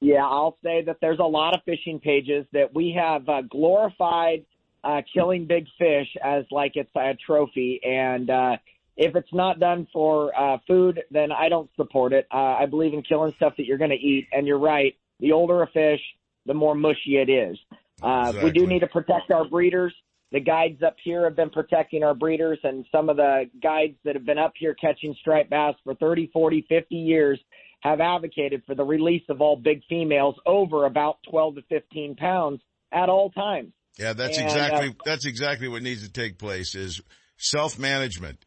Yeah, 0.00 0.24
I'll 0.24 0.56
say 0.64 0.82
that 0.86 0.96
there's 1.00 1.20
a 1.20 1.24
lot 1.24 1.54
of 1.54 1.60
fishing 1.64 2.00
pages 2.00 2.44
that 2.52 2.74
we 2.74 2.98
have 2.98 3.28
uh, 3.28 3.42
glorified 3.42 4.44
uh, 4.82 5.02
killing 5.14 5.46
big 5.46 5.66
fish 5.78 6.08
as 6.24 6.44
like 6.50 6.72
it's 6.74 6.90
a 6.96 7.16
trophy. 7.24 7.80
And 7.84 8.28
uh, 8.28 8.56
if 8.96 9.16
it's 9.16 9.32
not 9.32 9.58
done 9.58 9.86
for 9.92 10.38
uh, 10.38 10.58
food, 10.66 11.02
then 11.10 11.32
I 11.32 11.48
don't 11.48 11.70
support 11.76 12.12
it. 12.12 12.26
Uh, 12.32 12.56
I 12.60 12.66
believe 12.66 12.92
in 12.92 13.02
killing 13.02 13.32
stuff 13.36 13.54
that 13.56 13.66
you're 13.66 13.78
going 13.78 13.90
to 13.90 13.96
eat. 13.96 14.28
And 14.32 14.46
you're 14.46 14.58
right. 14.58 14.94
The 15.20 15.32
older 15.32 15.62
a 15.62 15.66
fish, 15.68 16.00
the 16.46 16.54
more 16.54 16.74
mushy 16.74 17.16
it 17.16 17.30
is. 17.30 17.58
Uh, 18.02 18.26
Exactly. 18.26 18.44
We 18.44 18.50
do 18.50 18.66
need 18.66 18.80
to 18.80 18.88
protect 18.88 19.30
our 19.30 19.44
breeders. 19.44 19.94
The 20.32 20.40
guides 20.40 20.82
up 20.82 20.96
here 21.02 21.24
have 21.24 21.36
been 21.36 21.50
protecting 21.50 22.02
our 22.02 22.14
breeders, 22.14 22.58
and 22.64 22.86
some 22.90 23.10
of 23.10 23.16
the 23.16 23.50
guides 23.62 23.96
that 24.04 24.14
have 24.14 24.24
been 24.24 24.38
up 24.38 24.52
here 24.56 24.74
catching 24.74 25.14
striped 25.20 25.50
bass 25.50 25.74
for 25.84 25.94
30, 25.94 26.30
40, 26.32 26.64
50 26.68 26.94
years 26.94 27.38
have 27.80 28.00
advocated 28.00 28.62
for 28.66 28.74
the 28.74 28.84
release 28.84 29.24
of 29.28 29.40
all 29.40 29.56
big 29.56 29.82
females 29.88 30.36
over 30.46 30.86
about 30.86 31.18
12 31.30 31.56
to 31.56 31.62
15 31.68 32.16
pounds 32.16 32.62
at 32.92 33.08
all 33.08 33.30
times. 33.30 33.72
Yeah, 33.98 34.14
that's 34.14 34.38
And, 34.38 34.46
exactly 34.46 34.88
uh, 34.88 34.92
that's 35.04 35.26
exactly 35.26 35.68
what 35.68 35.82
needs 35.82 36.02
to 36.02 36.10
take 36.10 36.38
place 36.38 36.74
is 36.74 37.02
self 37.36 37.78
management. 37.78 38.38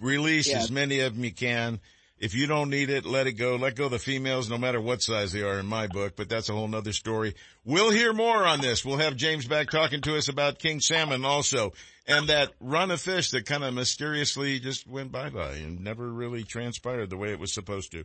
Release 0.00 0.48
Yeah. 0.48 0.58
as 0.58 0.70
many 0.70 1.00
of 1.00 1.14
them 1.14 1.24
you 1.24 1.32
can. 1.32 1.80
If 2.18 2.34
you 2.34 2.46
don't 2.46 2.70
need 2.70 2.88
it, 2.88 3.04
let 3.04 3.26
it 3.26 3.32
go. 3.34 3.56
Let 3.56 3.74
go 3.76 3.86
of 3.86 3.90
the 3.90 3.98
females, 3.98 4.48
no 4.48 4.56
matter 4.56 4.80
what 4.80 5.02
size 5.02 5.32
they 5.32 5.42
are 5.42 5.58
in 5.58 5.66
my 5.66 5.86
book, 5.86 6.16
but 6.16 6.30
that's 6.30 6.48
a 6.48 6.52
whole 6.54 6.66
nother 6.66 6.94
story. 6.94 7.34
We'll 7.64 7.90
hear 7.90 8.14
more 8.14 8.46
on 8.46 8.62
this. 8.62 8.86
We'll 8.86 8.96
have 8.96 9.16
James 9.16 9.46
back 9.46 9.68
talking 9.68 10.00
to 10.00 10.16
us 10.16 10.28
about 10.28 10.58
king 10.58 10.80
salmon 10.80 11.26
also. 11.26 11.74
And 12.08 12.28
that 12.28 12.52
run 12.58 12.90
of 12.90 13.00
fish 13.02 13.30
that 13.32 13.44
kind 13.44 13.64
of 13.64 13.74
mysteriously 13.74 14.60
just 14.60 14.86
went 14.86 15.12
bye 15.12 15.28
bye 15.28 15.56
and 15.56 15.80
never 15.84 16.08
really 16.08 16.44
transpired 16.44 17.10
the 17.10 17.16
way 17.18 17.32
it 17.32 17.38
was 17.38 17.52
supposed 17.52 17.90
to. 17.92 18.04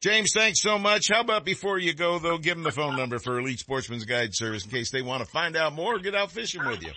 James, 0.00 0.30
thanks 0.34 0.62
so 0.62 0.78
much. 0.78 1.08
How 1.12 1.20
about 1.20 1.44
before 1.44 1.78
you 1.78 1.92
go 1.92 2.18
though, 2.18 2.38
give 2.38 2.54
them 2.56 2.62
the 2.64 2.70
phone 2.72 2.96
number 2.96 3.18
for 3.18 3.38
Elite 3.38 3.58
Sportsman's 3.58 4.06
Guide 4.06 4.34
Service 4.34 4.64
in 4.64 4.70
case 4.70 4.90
they 4.90 5.02
want 5.02 5.22
to 5.22 5.28
find 5.30 5.54
out 5.56 5.74
more, 5.74 5.98
get 5.98 6.14
out 6.14 6.30
fishing 6.30 6.64
with 6.66 6.82
you. 6.82 6.92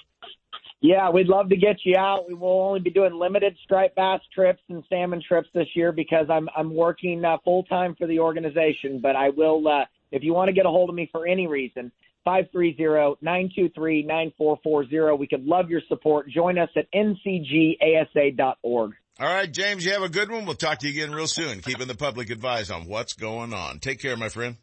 Yeah, 0.83 1.09
we'd 1.11 1.29
love 1.29 1.47
to 1.47 1.55
get 1.55 1.77
you 1.85 1.95
out. 1.97 2.27
We 2.27 2.33
will 2.33 2.61
only 2.61 2.81
be 2.81 2.89
doing 2.89 3.13
limited 3.13 3.55
striped 3.63 3.95
bass 3.95 4.19
trips 4.35 4.61
and 4.67 4.83
salmon 4.89 5.21
trips 5.25 5.47
this 5.53 5.69
year 5.75 5.93
because 5.93 6.25
I'm 6.29 6.49
I'm 6.57 6.75
working 6.75 7.23
uh, 7.23 7.37
full 7.45 7.63
time 7.63 7.95
for 7.97 8.05
the 8.05 8.19
organization. 8.19 8.99
But 9.01 9.15
I 9.15 9.29
will, 9.29 9.65
uh, 9.65 9.85
if 10.11 10.23
you 10.23 10.33
want 10.33 10.49
to 10.49 10.53
get 10.53 10.65
a 10.65 10.69
hold 10.69 10.89
of 10.89 10.95
me 10.95 11.07
for 11.09 11.25
any 11.25 11.47
reason, 11.47 11.89
five 12.25 12.47
three 12.51 12.75
zero 12.75 13.17
nine 13.21 13.49
two 13.55 13.69
three 13.69 14.03
nine 14.03 14.33
four 14.37 14.59
four 14.61 14.85
zero. 14.89 15.15
We 15.15 15.25
could 15.25 15.45
love 15.45 15.69
your 15.69 15.79
support. 15.87 16.29
Join 16.29 16.57
us 16.57 16.69
at 16.75 16.91
ncgasa.org. 16.93 18.91
All 19.19 19.27
right, 19.27 19.49
James, 19.49 19.85
you 19.85 19.93
have 19.93 20.03
a 20.03 20.09
good 20.09 20.29
one. 20.29 20.45
We'll 20.45 20.55
talk 20.55 20.79
to 20.79 20.89
you 20.89 21.01
again 21.01 21.15
real 21.15 21.27
soon, 21.27 21.61
keeping 21.61 21.87
the 21.87 21.95
public 21.95 22.29
advised 22.29 22.71
on 22.71 22.87
what's 22.87 23.13
going 23.13 23.53
on. 23.53 23.79
Take 23.79 24.01
care, 24.01 24.17
my 24.17 24.27
friend. 24.27 24.57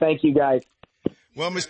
Thank 0.00 0.24
you, 0.24 0.32
guys. 0.32 0.62
Well, 1.36 1.50
Mr. 1.50 1.68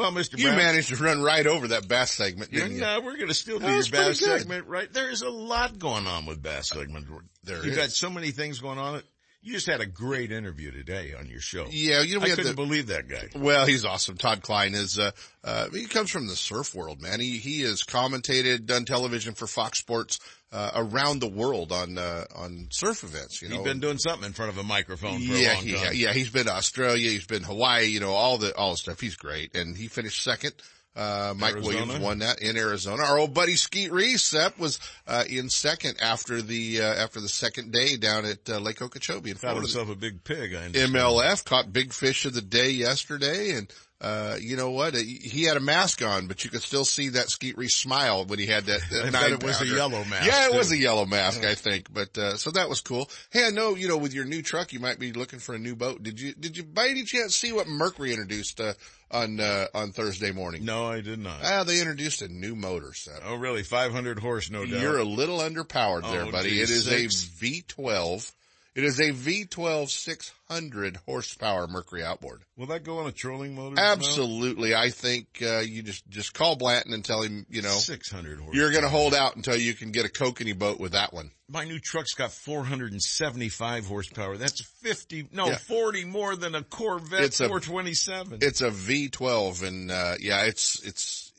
Well, 0.00 0.12
Mr. 0.12 0.38
You 0.38 0.46
Brown, 0.46 0.56
managed 0.56 0.88
to 0.88 0.96
run 0.96 1.20
right 1.20 1.46
over 1.46 1.68
that 1.68 1.86
bass 1.86 2.12
segment, 2.12 2.50
didn't 2.50 2.72
you? 2.72 2.80
no, 2.80 3.00
we're 3.00 3.16
going 3.16 3.28
to 3.28 3.34
still 3.34 3.58
do 3.58 3.66
your 3.66 3.84
bass 3.92 4.18
segment, 4.18 4.66
right? 4.66 4.90
There 4.90 5.10
is 5.10 5.20
a 5.20 5.28
lot 5.28 5.78
going 5.78 6.06
on 6.06 6.24
with 6.24 6.42
bass 6.42 6.70
segment. 6.70 7.06
There 7.44 7.62
you 7.62 7.72
is. 7.72 7.76
got 7.76 7.90
so 7.90 8.08
many 8.08 8.30
things 8.30 8.60
going 8.60 8.78
on. 8.78 9.02
You 9.42 9.54
just 9.54 9.66
had 9.66 9.80
a 9.80 9.86
great 9.86 10.32
interview 10.32 10.70
today 10.70 11.14
on 11.18 11.26
your 11.26 11.40
show. 11.40 11.66
Yeah, 11.70 12.02
you 12.02 12.16
know, 12.16 12.20
we 12.20 12.26
I 12.26 12.28
had 12.30 12.36
couldn't 12.36 12.56
the- 12.56 12.62
believe 12.62 12.88
that 12.88 13.08
guy. 13.08 13.28
Well, 13.34 13.64
he's 13.64 13.86
awesome. 13.86 14.18
Todd 14.18 14.42
Kline 14.42 14.74
is, 14.74 14.98
uh, 14.98 15.12
uh, 15.42 15.70
he 15.70 15.86
comes 15.86 16.10
from 16.10 16.26
the 16.26 16.36
surf 16.36 16.74
world, 16.74 17.00
man. 17.00 17.20
He, 17.20 17.38
he 17.38 17.62
has 17.62 17.82
commentated, 17.82 18.66
done 18.66 18.84
television 18.84 19.32
for 19.32 19.46
Fox 19.46 19.78
Sports, 19.78 20.20
uh, 20.52 20.72
around 20.74 21.20
the 21.20 21.28
world 21.28 21.72
on, 21.72 21.96
uh, 21.96 22.26
on 22.34 22.66
surf 22.70 23.02
events, 23.02 23.40
you 23.40 23.48
know. 23.48 23.54
You've 23.56 23.64
been 23.64 23.80
doing 23.80 23.96
something 23.96 24.26
in 24.26 24.34
front 24.34 24.52
of 24.52 24.58
a 24.58 24.62
microphone 24.62 25.20
for 25.20 25.32
yeah, 25.34 25.52
a 25.52 25.54
long 25.54 25.64
he, 25.64 25.72
time. 25.74 25.92
yeah, 25.94 26.12
he's 26.12 26.28
been 26.28 26.44
to 26.44 26.52
Australia, 26.52 27.08
he's 27.10 27.26
been 27.26 27.42
Hawaii, 27.42 27.86
you 27.86 28.00
know, 28.00 28.12
all 28.12 28.36
the, 28.36 28.54
all 28.54 28.72
the 28.72 28.76
stuff. 28.76 29.00
He's 29.00 29.16
great. 29.16 29.56
And 29.56 29.74
he 29.74 29.88
finished 29.88 30.22
second. 30.22 30.52
Uh, 30.96 31.34
Mike 31.36 31.52
Arizona? 31.54 31.76
Williams 31.78 32.00
won 32.00 32.18
that 32.18 32.42
in 32.42 32.56
Arizona. 32.56 33.02
Our 33.04 33.18
old 33.18 33.32
buddy 33.32 33.54
Skeet 33.54 33.92
Reese, 33.92 34.22
Sep, 34.24 34.58
was, 34.58 34.80
uh, 35.06 35.24
in 35.28 35.48
second 35.48 35.98
after 36.02 36.42
the, 36.42 36.80
uh, 36.80 36.84
after 36.84 37.20
the 37.20 37.28
second 37.28 37.72
day 37.72 37.96
down 37.96 38.24
at, 38.24 38.48
uh, 38.50 38.58
Lake 38.58 38.82
Okeechobee 38.82 39.30
in 39.30 39.36
Found 39.36 39.52
Florida. 39.52 39.60
himself 39.60 39.88
a 39.90 39.94
big 39.94 40.24
pig. 40.24 40.54
I 40.54 40.64
understand. 40.64 40.94
MLF 40.94 41.44
caught 41.44 41.72
big 41.72 41.92
fish 41.92 42.24
of 42.24 42.34
the 42.34 42.42
day 42.42 42.70
yesterday 42.70 43.52
and 43.52 43.72
uh, 44.02 44.36
you 44.40 44.56
know 44.56 44.70
what? 44.70 44.94
He 44.96 45.42
had 45.44 45.58
a 45.58 45.60
mask 45.60 46.02
on, 46.02 46.26
but 46.26 46.42
you 46.42 46.48
could 46.48 46.62
still 46.62 46.86
see 46.86 47.10
that 47.10 47.28
Skeet 47.28 47.58
Reese 47.58 47.76
smile 47.76 48.24
when 48.24 48.38
he 48.38 48.46
had 48.46 48.64
that. 48.64 48.80
that 48.90 49.12
nine 49.12 49.34
it 49.34 49.44
was 49.44 49.60
a 49.60 49.66
yellow 49.66 50.02
mask, 50.04 50.26
Yeah, 50.26 50.46
it 50.46 50.52
too. 50.52 50.56
was 50.56 50.72
a 50.72 50.76
yellow 50.78 51.04
mask, 51.04 51.44
I 51.44 51.54
think. 51.54 51.92
But 51.92 52.16
uh, 52.16 52.36
so 52.38 52.50
that 52.52 52.70
was 52.70 52.80
cool. 52.80 53.10
Hey, 53.30 53.46
I 53.46 53.50
know 53.50 53.74
you 53.74 53.88
know 53.88 53.98
with 53.98 54.14
your 54.14 54.24
new 54.24 54.40
truck, 54.40 54.72
you 54.72 54.80
might 54.80 54.98
be 54.98 55.12
looking 55.12 55.38
for 55.38 55.54
a 55.54 55.58
new 55.58 55.76
boat. 55.76 56.02
Did 56.02 56.18
you 56.18 56.32
did 56.32 56.56
you 56.56 56.64
by 56.64 56.88
any 56.88 57.02
chance 57.04 57.36
see 57.36 57.52
what 57.52 57.68
Mercury 57.68 58.12
introduced 58.12 58.58
uh, 58.58 58.72
on 59.10 59.40
uh, 59.40 59.66
on 59.74 59.92
Thursday 59.92 60.32
morning? 60.32 60.64
No, 60.64 60.86
I 60.86 61.00
did 61.00 61.18
not. 61.18 61.40
Ah, 61.44 61.64
they 61.64 61.78
introduced 61.80 62.22
a 62.22 62.28
new 62.28 62.54
motor 62.54 62.92
set. 62.94 63.20
Oh, 63.24 63.34
really? 63.36 63.62
500 63.62 64.18
horse, 64.18 64.50
no 64.50 64.64
doubt. 64.64 64.80
You're 64.80 64.98
a 64.98 65.04
little 65.04 65.38
underpowered 65.38 66.02
there, 66.10 66.22
Oh, 66.26 66.30
buddy. 66.30 66.50
geez, 66.50 66.70
it 66.70 66.74
is 66.74 66.88
a 66.88 67.44
V12. 67.44 68.32
It 68.80 68.84
is 68.86 68.98
a 68.98 69.10
V12 69.10 69.90
600 69.90 70.96
horsepower 71.04 71.66
Mercury 71.66 72.02
outboard. 72.02 72.40
Will 72.56 72.68
that 72.68 72.82
go 72.82 73.00
on 73.00 73.06
a 73.06 73.12
trolling 73.12 73.54
motor? 73.54 73.78
Absolutely. 73.78 74.74
I 74.74 74.88
think, 74.88 75.26
uh, 75.42 75.58
you 75.58 75.82
just, 75.82 76.08
just 76.08 76.32
call 76.32 76.56
Blanton 76.56 76.94
and 76.94 77.04
tell 77.04 77.20
him, 77.20 77.44
you 77.50 77.60
know, 77.60 77.74
600 77.76 78.40
horse. 78.40 78.56
you're 78.56 78.70
going 78.70 78.84
to 78.84 78.88
hold 78.88 79.12
out 79.12 79.36
until 79.36 79.54
you 79.54 79.74
can 79.74 79.92
get 79.92 80.06
a 80.06 80.08
kokanee 80.08 80.58
boat 80.58 80.80
with 80.80 80.92
that 80.92 81.12
one. 81.12 81.30
My 81.46 81.64
new 81.64 81.78
truck's 81.78 82.14
got 82.14 82.32
475 82.32 83.84
horsepower. 83.84 84.38
That's 84.38 84.62
50, 84.62 85.28
no, 85.30 85.48
Yeah. 85.48 85.58
40 85.58 86.06
more 86.06 86.34
than 86.34 86.54
a 86.54 86.62
Corvette 86.62 87.20
It's 87.24 87.40
a- 87.40 87.48
427. 87.48 88.38
It's 88.40 88.62
a 88.62 88.70
V12 88.70 89.62
and, 89.62 89.90
uh, 89.90 90.14
yeah, 90.18 90.44
it's, 90.44 90.80
it's, 90.86 91.29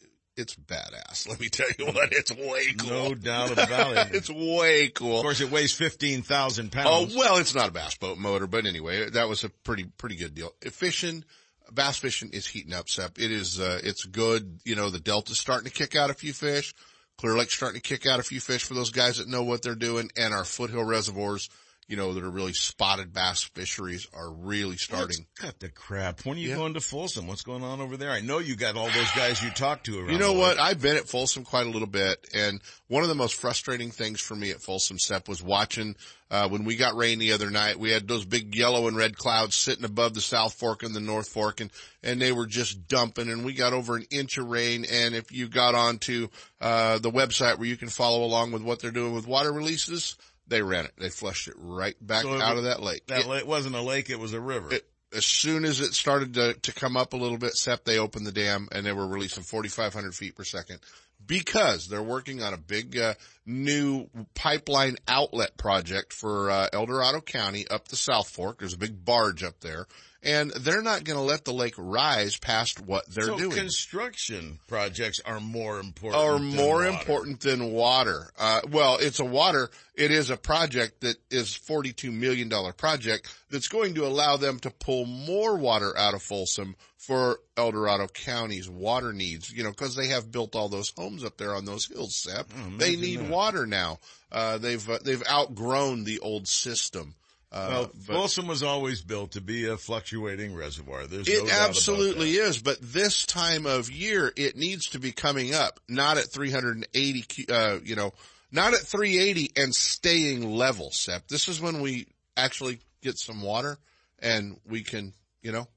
it's 0.41 0.55
badass. 0.55 1.30
Let 1.30 1.39
me 1.39 1.47
tell 1.49 1.68
you 1.80 1.85
what, 1.85 2.11
it's 2.11 2.31
way 2.31 2.73
cool. 2.77 2.89
No 2.89 3.15
doubt 3.15 3.51
about 3.53 3.97
it. 3.97 4.15
it's 4.15 4.30
way 4.30 4.89
cool. 4.89 5.18
Of 5.18 5.23
course, 5.23 5.39
it 5.41 5.51
weighs 5.51 5.72
15,000 5.73 6.72
pounds. 6.72 7.15
Oh, 7.15 7.18
well, 7.18 7.38
it's 7.38 7.55
not 7.55 7.69
a 7.69 7.72
bass 7.72 7.95
boat 7.95 8.18
motor, 8.18 8.47
but 8.47 8.65
anyway, 8.65 9.09
that 9.11 9.30
was 9.30 9.43
a 9.43 9.49
pretty, 9.49 9.85
pretty 9.85 10.15
good 10.15 10.35
deal. 10.35 10.51
Fishing, 10.72 11.23
bass 11.72 11.97
fishing 11.97 12.31
is 12.31 12.47
heating 12.47 12.73
up, 12.73 12.89
Sep. 12.89 13.18
It 13.18 13.31
is, 13.31 13.59
uh, 13.59 13.80
it's 13.84 14.03
good. 14.03 14.59
You 14.65 14.76
know, 14.76 14.89
the 14.89 14.99
Delta's 14.99 15.39
starting 15.39 15.69
to 15.69 15.73
kick 15.73 15.95
out 15.95 16.09
a 16.09 16.13
few 16.15 16.34
fish. 16.34 16.73
Clear 17.18 17.38
Lake's 17.38 17.55
starting 17.55 17.80
to 17.80 17.88
kick 17.88 18.07
out 18.07 18.19
a 18.19 18.23
few 18.23 18.39
fish 18.39 18.63
for 18.63 18.73
those 18.73 18.89
guys 18.89 19.18
that 19.19 19.27
know 19.27 19.43
what 19.43 19.61
they're 19.61 19.76
doing. 19.76 20.09
And 20.18 20.34
our 20.34 20.43
foothill 20.43 20.84
reservoirs, 20.84 21.49
you 21.91 21.97
know, 21.97 22.13
that 22.13 22.23
are 22.23 22.30
really 22.30 22.53
spotted 22.53 23.11
bass 23.11 23.43
fisheries 23.43 24.07
are 24.13 24.31
really 24.31 24.77
starting. 24.77 25.26
Cut 25.35 25.59
the 25.59 25.68
crap. 25.68 26.26
When 26.26 26.38
are 26.38 26.39
you 26.39 26.51
Yeah. 26.51 26.55
going 26.55 26.73
to 26.76 26.80
Folsom? 26.81 27.27
What's 27.27 27.41
going 27.41 27.63
on 27.63 27.81
over 27.81 27.97
there? 27.97 28.11
I 28.11 28.22
know 28.22 28.39
you 28.39 28.55
got 28.55 28.77
all 28.77 28.89
those 28.89 29.11
guys 29.13 29.41
you 29.43 29.51
talk 29.51 29.84
to 29.84 29.99
around 29.99 30.13
You 30.13 30.18
know 30.18 30.31
what? 30.31 30.57
I've 30.57 30.81
been 30.81 30.95
at 30.95 31.09
Folsom 31.09 31.43
quite 31.43 31.68
a 31.68 31.69
little 31.69 31.89
bit, 31.89 32.26
and 32.34 32.61
one 32.88 33.03
of 33.03 33.09
the 33.09 33.15
most 33.15 33.35
frustrating 33.35 33.91
things 33.91 34.22
for 34.22 34.35
me 34.35 34.51
at 34.51 34.61
Folsom 34.61 34.97
Sep 34.99 35.27
was 35.27 35.43
watching 35.43 35.97
uh, 36.30 36.47
when 36.47 36.63
we 36.63 36.77
got 36.77 36.95
rain 36.95 37.19
the 37.19 37.34
other 37.34 37.49
night. 37.49 37.77
We 37.77 37.91
had 37.91 38.07
those 38.07 38.23
big 38.23 38.55
yellow 38.55 38.88
and 38.88 38.95
red 38.95 39.18
clouds 39.18 39.57
sitting 39.57 39.84
above 39.84 40.13
the 40.13 40.22
South 40.22 40.53
Fork 40.53 40.84
and 40.84 40.95
the 40.95 41.01
North 41.01 41.27
Fork, 41.27 41.59
and 41.59 41.69
and 42.03 42.22
they 42.22 42.31
were 42.31 42.47
just 42.47 42.88
dumping. 42.88 43.30
And 43.30 43.43
we 43.43 43.51
got 43.51 43.73
over 43.73 43.97
an 43.97 44.05
inch 44.09 44.38
of 44.38 44.47
rain. 44.47 44.85
And 44.89 45.13
if 45.13 45.30
you 45.34 45.49
got 45.49 45.76
onto 45.76 46.30
uh, 46.61 46.99
the 46.99 47.11
website 47.11 47.57
where 47.59 47.68
you 47.68 47.76
can 47.76 47.89
follow 47.89 48.23
along 48.23 48.53
with 48.53 48.61
what 48.61 48.80
they're 48.80 48.91
doing 48.91 49.13
with 49.13 49.27
water 49.27 49.51
releases, 49.51 50.15
they 50.52 50.61
ran 50.61 50.86
it. 50.86 50.91
They 50.99 51.10
flushed 51.10 51.48
it 51.48 51.56
right 51.57 51.95
back 52.06 52.23
So 52.23 52.40
out 52.40 52.57
of 52.57 52.65
that 52.65 52.84
lake. 52.84 53.07
That 53.07 53.22
It- 53.22 53.28
lake 53.28 53.48
wasn't 53.48 53.73
a 53.76 53.82
lake, 53.82 54.10
it 54.11 54.19
was 54.19 54.34
a 54.34 54.40
river. 54.40 54.72
it, 54.73 54.86
as 55.14 55.26
soon 55.26 55.65
as 55.65 55.80
it 55.80 55.94
started 55.94 56.34
to, 56.36 56.53
to 56.53 56.73
come 56.73 56.95
up 56.95 57.14
a 57.14 57.18
little 57.18 57.38
bit, 57.38 57.56
SEP, 57.56 57.84
they 57.86 57.98
opened 57.98 58.28
the 58.28 58.32
dam 58.32 58.68
and 58.72 58.86
they 58.86 58.91
were 58.91 59.07
releasing 59.07 59.44
4,500 59.44 60.14
feet 60.14 60.36
per 60.36 60.44
second 60.44 60.80
because 61.26 61.88
they're 61.88 62.03
working 62.03 62.44
on 62.44 62.53
a 62.53 62.57
big, 62.57 62.98
uh, 62.98 63.14
new 63.45 64.07
pipeline 64.36 64.98
outlet 65.07 65.56
project 65.57 66.11
for, 66.14 66.49
uh, 66.52 66.68
El 66.73 66.86
Dorado 66.86 67.22
County 67.22 67.68
up 67.68 67.88
the 67.88 67.95
South 67.95 68.30
Fork. 68.30 68.60
There's 68.60 68.73
a 68.73 68.78
big 68.78 69.03
barge 69.06 69.44
up 69.44 69.60
there 69.61 69.88
and 70.23 70.52
they're 70.52 70.81
not 70.84 71.03
going 71.03 71.18
to 71.18 71.23
let 71.23 71.45
the 71.45 71.53
lake 71.53 71.73
rise 71.77 72.38
past 72.38 72.80
what 72.80 73.10
they're 73.10 73.26
so 73.26 73.38
doing 73.38 73.52
construction 73.52 74.60
projects 74.68 75.19
are 75.26 75.39
more 75.39 75.80
important. 75.80 76.22
are 76.22 76.34
than 76.38 76.56
more 76.56 76.76
water. 76.77 76.88
important 76.88 77.39
than 77.41 77.72
water. 77.72 78.31
Uh, 78.38 78.61
well, 78.69 78.98
it's 78.99 79.19
a 79.19 79.26
water, 79.26 79.69
it 79.95 80.11
is 80.11 80.30
a 80.30 80.38
project 80.38 81.02
that 81.02 81.18
is 81.30 81.49
$42 81.57 82.14
million 82.14 82.49
project 82.77 83.34
that's 83.49 83.68
going 83.68 83.95
to 83.95 84.06
allow 84.06 84.38
them 84.38 84.60
to 84.60 84.69
pull 84.69 85.06
more 85.06 85.57
water 85.57 85.98
out 85.98 86.14
of 86.14 86.22
Folsom 86.22 86.76
for 86.98 87.39
El 87.57 87.72
Dorado 87.72 88.07
County's 88.07 88.69
water 88.69 89.11
needs, 89.11 89.52
you 89.52 89.64
know, 89.64 89.73
cause 89.73 89.95
they 89.95 90.10
have 90.10 90.31
built 90.31 90.56
all 90.56 90.69
those 90.69 90.91
homes 90.95 91.23
up 91.23 91.35
there 91.38 91.56
on 91.56 91.65
those 91.65 91.88
hills, 91.88 92.15
Sep. 92.15 92.48
Oh, 92.56 92.77
they 92.77 92.95
need 92.95 93.22
that. 93.22 93.30
water 93.30 93.65
now. 93.65 93.99
Uh, 94.31 94.60
they've, 94.60 94.88
uh, 94.88 94.99
they've 95.03 95.23
outgrown 95.27 96.03
the 96.03 96.19
old 96.19 96.48
system. 96.48 97.15
Uh, 97.52 97.68
Well, 97.69 97.91
Folsom 98.18 98.48
was 98.48 98.64
always 98.64 99.02
built 99.02 99.32
to 99.32 99.41
be 99.41 99.68
a 99.68 99.76
fluctuating 99.76 100.56
reservoir. 100.56 101.06
There's 101.06 101.28
it 101.28 101.44
about 101.44 101.69
absolutely 101.69 102.32
is, 102.36 102.60
but 102.60 102.78
this 102.82 103.26
time 103.26 103.65
of 103.65 103.91
year, 103.91 104.32
it 104.38 104.56
needs 104.56 104.90
to 104.91 104.99
be 104.99 105.11
coming 105.11 105.53
up, 105.53 105.80
not 105.90 106.18
at 106.18 106.26
380, 106.26 107.52
uh, 107.52 107.80
you 107.84 107.95
know, 107.95 108.14
not 108.52 108.73
at 108.73 108.80
380 108.80 109.52
and 109.57 109.76
staying 109.76 110.49
level, 110.49 110.91
Sep. 110.91 111.28
This 111.28 111.49
is 111.49 111.60
when 111.60 111.82
we 111.82 112.07
actually 112.38 112.80
get 113.02 113.18
some 113.18 113.41
water 113.41 113.78
and 114.19 114.57
we 114.65 114.84
can, 114.84 115.14
you 115.41 115.52
know, 115.52 115.68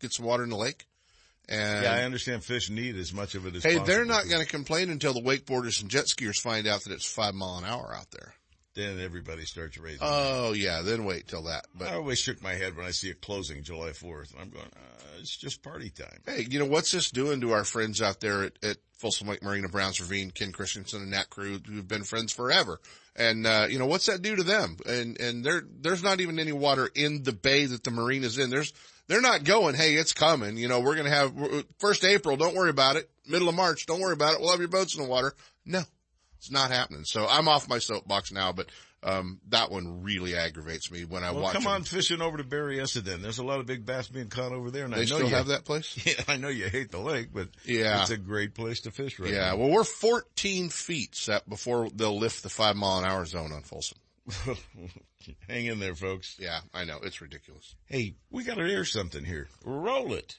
get 0.00 0.12
some 0.12 0.26
water 0.26 0.44
in 0.44 0.50
the 0.50 0.56
lake. 0.56 0.86
And 1.48 1.84
yeah, 1.84 1.92
I 1.92 2.02
understand 2.02 2.44
fish 2.44 2.70
need 2.70 2.96
as 2.96 3.12
much 3.12 3.34
of 3.34 3.46
it 3.46 3.54
as 3.54 3.62
hey, 3.62 3.78
possible. 3.78 3.86
they're 3.86 4.04
not 4.04 4.28
going 4.28 4.40
to 4.40 4.48
complain 4.48 4.90
until 4.90 5.12
the 5.12 5.20
wakeboarders 5.20 5.80
and 5.80 5.88
jet 5.88 6.06
skiers 6.06 6.40
find 6.40 6.66
out 6.66 6.82
that 6.84 6.92
it's 6.92 7.06
five 7.06 7.34
mile 7.34 7.58
an 7.58 7.64
hour 7.64 7.94
out 7.96 8.10
there. 8.10 8.34
Then 8.76 9.00
everybody 9.00 9.46
starts 9.46 9.78
raising. 9.78 10.00
Oh 10.02 10.52
yeah, 10.52 10.82
then 10.82 11.06
wait 11.06 11.26
till 11.28 11.44
that. 11.44 11.66
But 11.74 11.88
I 11.88 11.94
always 11.94 12.18
shook 12.18 12.42
my 12.42 12.52
head 12.52 12.76
when 12.76 12.84
I 12.84 12.90
see 12.90 13.08
it 13.08 13.22
closing 13.22 13.62
July 13.62 13.88
4th. 13.88 14.32
And 14.32 14.42
I'm 14.42 14.50
going, 14.50 14.66
uh, 14.66 15.18
it's 15.18 15.34
just 15.34 15.62
party 15.62 15.88
time. 15.88 16.20
hey, 16.26 16.46
you 16.48 16.58
know 16.58 16.66
what's 16.66 16.90
this 16.90 17.10
doing 17.10 17.40
to 17.40 17.52
our 17.52 17.64
friends 17.64 18.02
out 18.02 18.20
there 18.20 18.44
at, 18.44 18.52
at 18.62 18.76
Folsom 18.92 19.28
Lake 19.28 19.42
Marina, 19.42 19.68
Browns 19.68 19.98
Ravine, 19.98 20.30
Ken 20.30 20.52
Christensen 20.52 21.02
and 21.02 21.14
that 21.14 21.30
crew 21.30 21.58
who've 21.66 21.88
been 21.88 22.04
friends 22.04 22.32
forever? 22.32 22.78
And 23.16 23.46
uh, 23.46 23.66
you 23.70 23.78
know 23.78 23.86
what's 23.86 24.06
that 24.06 24.20
do 24.20 24.36
to 24.36 24.42
them? 24.42 24.76
And 24.86 25.18
and 25.18 25.42
there 25.42 25.62
there's 25.80 26.02
not 26.02 26.20
even 26.20 26.38
any 26.38 26.52
water 26.52 26.88
in 26.94 27.22
the 27.22 27.32
bay 27.32 27.64
that 27.64 27.82
the 27.82 27.90
marina's 27.90 28.36
in. 28.36 28.50
There's 28.50 28.74
they're 29.08 29.22
not 29.22 29.44
going, 29.44 29.74
hey, 29.74 29.94
it's 29.94 30.12
coming. 30.12 30.58
You 30.58 30.68
know, 30.68 30.80
we're 30.80 30.96
going 30.96 31.06
to 31.06 31.14
have 31.14 31.32
first 31.78 32.04
April. 32.04 32.36
Don't 32.36 32.56
worry 32.56 32.70
about 32.70 32.96
it. 32.96 33.08
Middle 33.26 33.48
of 33.48 33.54
March. 33.54 33.86
Don't 33.86 34.00
worry 34.00 34.12
about 34.12 34.34
it. 34.34 34.40
We'll 34.40 34.50
have 34.50 34.60
your 34.60 34.68
boats 34.68 34.96
in 34.96 35.02
the 35.02 35.08
water. 35.08 35.32
No, 35.64 35.82
it's 36.38 36.50
not 36.50 36.70
happening. 36.70 37.04
So 37.04 37.26
I'm 37.28 37.48
off 37.48 37.68
my 37.68 37.78
soapbox 37.78 38.32
now, 38.32 38.52
but, 38.52 38.68
um, 39.02 39.40
that 39.50 39.70
one 39.70 40.02
really 40.02 40.34
aggravates 40.36 40.90
me 40.90 41.04
when 41.04 41.22
I 41.22 41.30
well, 41.30 41.42
watch 41.42 41.52
come 41.52 41.64
them. 41.64 41.72
on 41.74 41.82
fishing 41.84 42.20
over 42.20 42.38
to 42.38 42.44
Berryessa 42.44 43.02
then. 43.04 43.22
There's 43.22 43.38
a 43.38 43.44
lot 43.44 43.60
of 43.60 43.66
big 43.66 43.86
bass 43.86 44.08
being 44.08 44.28
caught 44.28 44.52
over 44.52 44.70
there. 44.70 44.84
And 44.84 44.92
They 44.94 44.98
I 44.98 45.00
know 45.00 45.04
still 45.06 45.22
you 45.28 45.34
have 45.34 45.46
that 45.48 45.64
place? 45.64 45.96
Yeah, 46.06 46.14
I 46.26 46.36
know 46.38 46.48
you 46.48 46.68
hate 46.68 46.90
the 46.90 46.98
lake, 46.98 47.28
but 47.32 47.48
Yeah. 47.64 48.00
it's 48.00 48.10
a 48.10 48.16
great 48.16 48.54
place 48.54 48.80
to 48.80 48.90
fish 48.90 49.18
right 49.20 49.30
Yeah. 49.32 49.50
now. 49.50 49.56
Well, 49.58 49.68
we're 49.70 49.84
14 49.84 50.70
feet 50.70 51.14
set 51.14 51.48
before 51.48 51.88
they'll 51.90 52.18
lift 52.18 52.42
the 52.42 52.48
five 52.48 52.74
mile 52.74 52.98
an 52.98 53.04
hour 53.04 53.24
zone 53.26 53.52
on 53.52 53.62
Folsom. 53.62 53.98
Hang 55.48 55.66
in 55.66 55.78
there, 55.78 55.94
folks. 55.94 56.36
Yeah, 56.40 56.60
I 56.74 56.84
know. 56.84 56.98
It's 57.02 57.20
ridiculous. 57.20 57.74
Hey, 57.86 58.14
we 58.30 58.42
got 58.44 58.56
to 58.56 58.62
air 58.62 58.84
something 58.84 59.24
here. 59.24 59.48
Roll 59.64 60.14
it. 60.14 60.36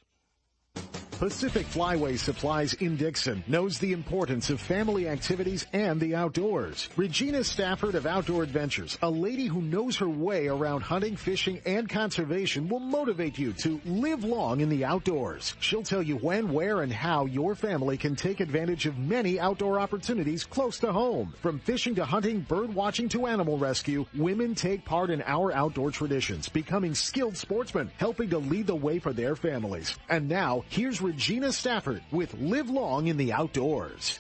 Pacific 1.18 1.66
Flyway 1.66 2.16
Supplies 2.16 2.76
in 2.76 2.96
Dixon 2.96 3.44
knows 3.48 3.80
the 3.80 3.92
importance 3.92 4.52
of 4.52 4.62
family 4.62 5.10
activities 5.10 5.66
and 5.74 6.00
the 6.00 6.14
outdoors. 6.14 6.90
Regina 6.96 7.44
Stafford 7.44 7.96
of 7.96 8.06
Outdoor 8.06 8.44
Adventures, 8.44 9.00
a 9.02 9.10
lady 9.10 9.48
who 9.48 9.64
knows 9.64 9.98
her 9.98 10.08
way 10.08 10.48
around 10.48 10.82
hunting, 10.82 11.16
fishing, 11.16 11.60
and 11.66 11.90
conservation 11.90 12.70
will 12.70 12.80
motivate 12.80 13.40
you 13.40 13.52
to 13.54 13.82
live 13.84 14.24
long 14.24 14.62
in 14.62 14.70
the 14.70 14.86
outdoors. 14.86 15.56
She'll 15.60 15.82
tell 15.82 16.04
you 16.04 16.18
when, 16.18 16.54
where, 16.54 16.84
and 16.84 16.94
how 16.94 17.26
your 17.26 17.56
family 17.56 17.98
can 17.98 18.16
take 18.16 18.40
advantage 18.40 18.86
of 18.86 19.00
many 19.00 19.40
outdoor 19.40 19.80
opportunities 19.80 20.46
close 20.46 20.78
to 20.80 20.94
home. 20.94 21.34
From 21.42 21.58
fishing 21.58 21.96
to 21.96 22.06
hunting, 22.06 22.42
bird 22.42 22.76
watching 22.76 23.10
to 23.10 23.26
animal 23.26 23.58
rescue, 23.58 24.06
women 24.16 24.54
take 24.54 24.86
part 24.86 25.10
in 25.10 25.24
our 25.26 25.52
outdoor 25.52 25.90
traditions, 25.90 26.48
becoming 26.48 26.94
skilled 26.94 27.36
sportsmen, 27.36 27.90
helping 27.98 28.30
to 28.30 28.38
lead 28.38 28.68
the 28.68 28.76
way 28.76 29.00
for 29.00 29.14
their 29.14 29.36
families. 29.36 29.98
And 30.10 30.30
now, 30.30 30.64
here's 30.70 31.07
Regina 31.08 31.54
Stafford 31.54 32.04
with 32.12 32.34
Live 32.34 32.70
Long 32.70 33.08
in 33.08 33.16
the 33.16 33.32
Outdoors. 33.32 34.20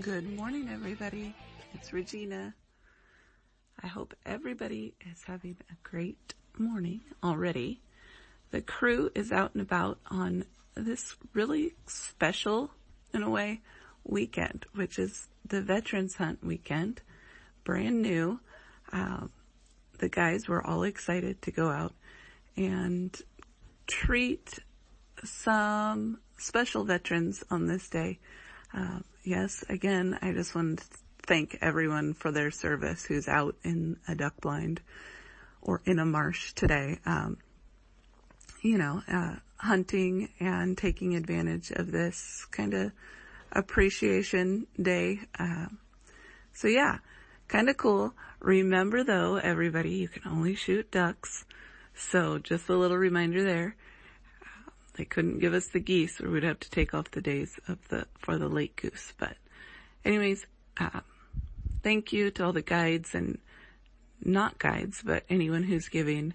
Good 0.00 0.28
morning, 0.36 0.68
everybody. 0.68 1.32
It's 1.74 1.92
Regina. 1.92 2.56
I 3.80 3.86
hope 3.86 4.12
everybody 4.26 4.94
is 5.08 5.22
having 5.22 5.56
a 5.70 5.74
great 5.88 6.34
morning 6.58 7.02
already. 7.22 7.82
The 8.50 8.62
crew 8.62 9.12
is 9.14 9.30
out 9.30 9.52
and 9.54 9.62
about 9.62 10.00
on 10.10 10.44
this 10.74 11.14
really 11.34 11.74
special, 11.86 12.72
in 13.14 13.22
a 13.22 13.30
way, 13.30 13.60
weekend, 14.02 14.66
which 14.74 14.98
is 14.98 15.28
the 15.46 15.62
Veterans 15.62 16.16
Hunt 16.16 16.42
weekend. 16.42 17.00
Brand 17.62 18.02
new. 18.02 18.40
Um, 18.90 19.30
the 20.00 20.08
guys 20.08 20.48
were 20.48 20.66
all 20.66 20.82
excited 20.82 21.40
to 21.42 21.52
go 21.52 21.68
out 21.68 21.94
and 22.56 23.16
treat 23.86 24.58
some 25.24 26.18
special 26.38 26.84
veterans 26.84 27.44
on 27.50 27.66
this 27.66 27.88
day. 27.88 28.18
Uh, 28.72 29.00
yes, 29.24 29.64
again, 29.68 30.18
I 30.22 30.32
just 30.32 30.54
want 30.54 30.80
to 30.80 30.84
thank 31.22 31.58
everyone 31.60 32.14
for 32.14 32.32
their 32.32 32.50
service 32.50 33.04
who's 33.04 33.28
out 33.28 33.56
in 33.62 33.96
a 34.08 34.14
duck 34.14 34.40
blind 34.40 34.80
or 35.62 35.82
in 35.84 35.98
a 35.98 36.04
marsh 36.04 36.52
today. 36.54 36.98
Um, 37.04 37.38
you 38.62 38.78
know, 38.78 39.02
uh, 39.10 39.36
hunting 39.56 40.28
and 40.38 40.76
taking 40.76 41.14
advantage 41.14 41.70
of 41.70 41.90
this 41.90 42.46
kind 42.50 42.74
of 42.74 42.92
appreciation 43.52 44.66
day. 44.80 45.20
Uh, 45.38 45.66
so 46.52 46.68
yeah, 46.68 46.98
kind 47.48 47.68
of 47.68 47.76
cool. 47.76 48.14
Remember 48.40 49.04
though, 49.04 49.36
everybody, 49.36 49.90
you 49.90 50.08
can 50.08 50.22
only 50.30 50.54
shoot 50.54 50.90
ducks. 50.90 51.44
So 51.94 52.38
just 52.38 52.68
a 52.68 52.76
little 52.76 52.96
reminder 52.96 53.42
there. 53.42 53.76
They 54.96 55.04
couldn't 55.04 55.38
give 55.38 55.54
us 55.54 55.68
the 55.68 55.80
geese 55.80 56.20
or 56.20 56.30
we'd 56.30 56.42
have 56.42 56.60
to 56.60 56.70
take 56.70 56.94
off 56.94 57.10
the 57.10 57.20
days 57.20 57.58
of 57.68 57.78
the, 57.88 58.06
for 58.18 58.38
the 58.38 58.48
late 58.48 58.76
goose. 58.76 59.12
But 59.18 59.36
anyways, 60.04 60.46
uh, 60.78 61.00
thank 61.82 62.12
you 62.12 62.30
to 62.32 62.44
all 62.44 62.52
the 62.52 62.62
guides 62.62 63.14
and 63.14 63.38
not 64.22 64.58
guides, 64.58 65.02
but 65.04 65.24
anyone 65.28 65.62
who's 65.62 65.88
giving 65.88 66.34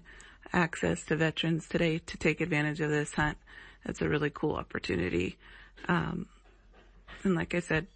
access 0.52 1.04
to 1.04 1.16
veterans 1.16 1.68
today 1.68 1.98
to 1.98 2.16
take 2.16 2.40
advantage 2.40 2.80
of 2.80 2.90
this 2.90 3.14
hunt. 3.14 3.38
It's 3.84 4.02
a 4.02 4.08
really 4.08 4.30
cool 4.30 4.56
opportunity. 4.56 5.36
Um, 5.88 6.26
and 7.22 7.34
like 7.34 7.54
I 7.54 7.60
said, 7.60 7.86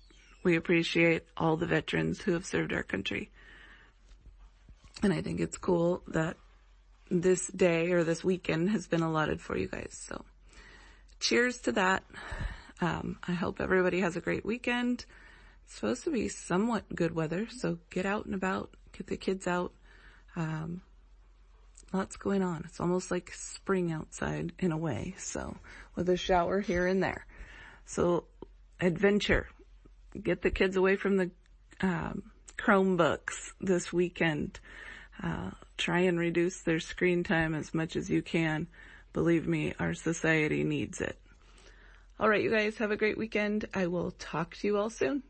we 0.43 0.57
appreciate 0.57 1.25
all 1.37 1.57
the 1.57 1.67
veterans 1.67 2.21
who 2.21 2.33
have 2.33 2.47
served 2.47 2.73
our 2.73 2.83
country. 2.83 3.31
And 5.03 5.13
I 5.13 5.23
think 5.23 5.41
it's 5.41 5.59
cool 5.59 6.03
that 6.09 6.37
this 7.11 7.47
day 7.49 7.91
or 7.91 8.05
this 8.05 8.23
weekend 8.23 8.71
has 8.71 8.87
been 8.87 9.03
allotted 9.03 9.41
for 9.41 9.57
you 9.57 9.67
guys. 9.67 9.99
So 10.09 10.25
cheers 11.21 11.59
to 11.59 11.73
that. 11.73 12.03
Um, 12.81 13.19
I 13.29 13.33
hope 13.33 13.61
everybody 13.61 14.01
has 14.01 14.17
a 14.17 14.21
great 14.21 14.45
weekend. 14.45 15.05
It's 15.65 15.75
supposed 15.75 16.05
to 16.05 16.11
be 16.11 16.29
somewhat 16.29 16.85
good 16.95 17.15
weather, 17.15 17.47
so 17.51 17.79
get 17.91 18.07
out 18.07 18.25
and 18.25 18.35
about, 18.35 18.71
get 18.97 19.07
the 19.07 19.17
kids 19.17 19.47
out. 19.47 19.73
Um, 20.35 20.81
lots 21.93 22.17
going 22.17 22.43
on. 22.43 22.65
It's 22.65 22.81
almost 22.81 23.11
like 23.11 23.33
spring 23.35 23.93
outside 23.93 24.53
in 24.59 24.73
a 24.73 24.79
way, 24.79 25.15
so 25.19 25.57
with 25.95 26.09
a 26.09 26.17
shower 26.17 26.61
here 26.61 26.87
and 26.87 27.03
there. 27.03 27.27
So 27.85 28.25
adventure. 28.81 29.47
Get 30.21 30.43
the 30.43 30.51
kids 30.51 30.77
away 30.77 30.97
from 30.97 31.19
the 31.19 31.31
um, 31.81 32.23
Chromebooks 32.57 33.53
this 33.61 33.93
weekend. 33.93 34.59
Uh, 35.23 35.51
try 35.77 36.01
and 36.01 36.19
reduce 36.19 36.63
their 36.63 36.81
screen 36.81 37.23
time 37.25 37.55
as 37.55 37.75
much 37.75 37.95
as 37.95 38.09
you 38.09 38.23
can. 38.23 38.67
Believe 39.13 39.47
me, 39.47 39.75
our 39.79 39.95
society 39.95 40.65
needs 40.65 41.01
it. 41.01 41.19
All 42.19 42.29
right, 42.29 42.43
you 42.43 42.51
guys 42.51 42.77
have 42.77 42.91
a 42.91 42.97
great 42.97 43.19
weekend. 43.19 43.65
I 43.75 43.87
will 43.87 44.11
talk 44.13 44.55
to 44.57 44.67
you 44.67 44.77
all 44.77 44.91
soon. 44.91 45.23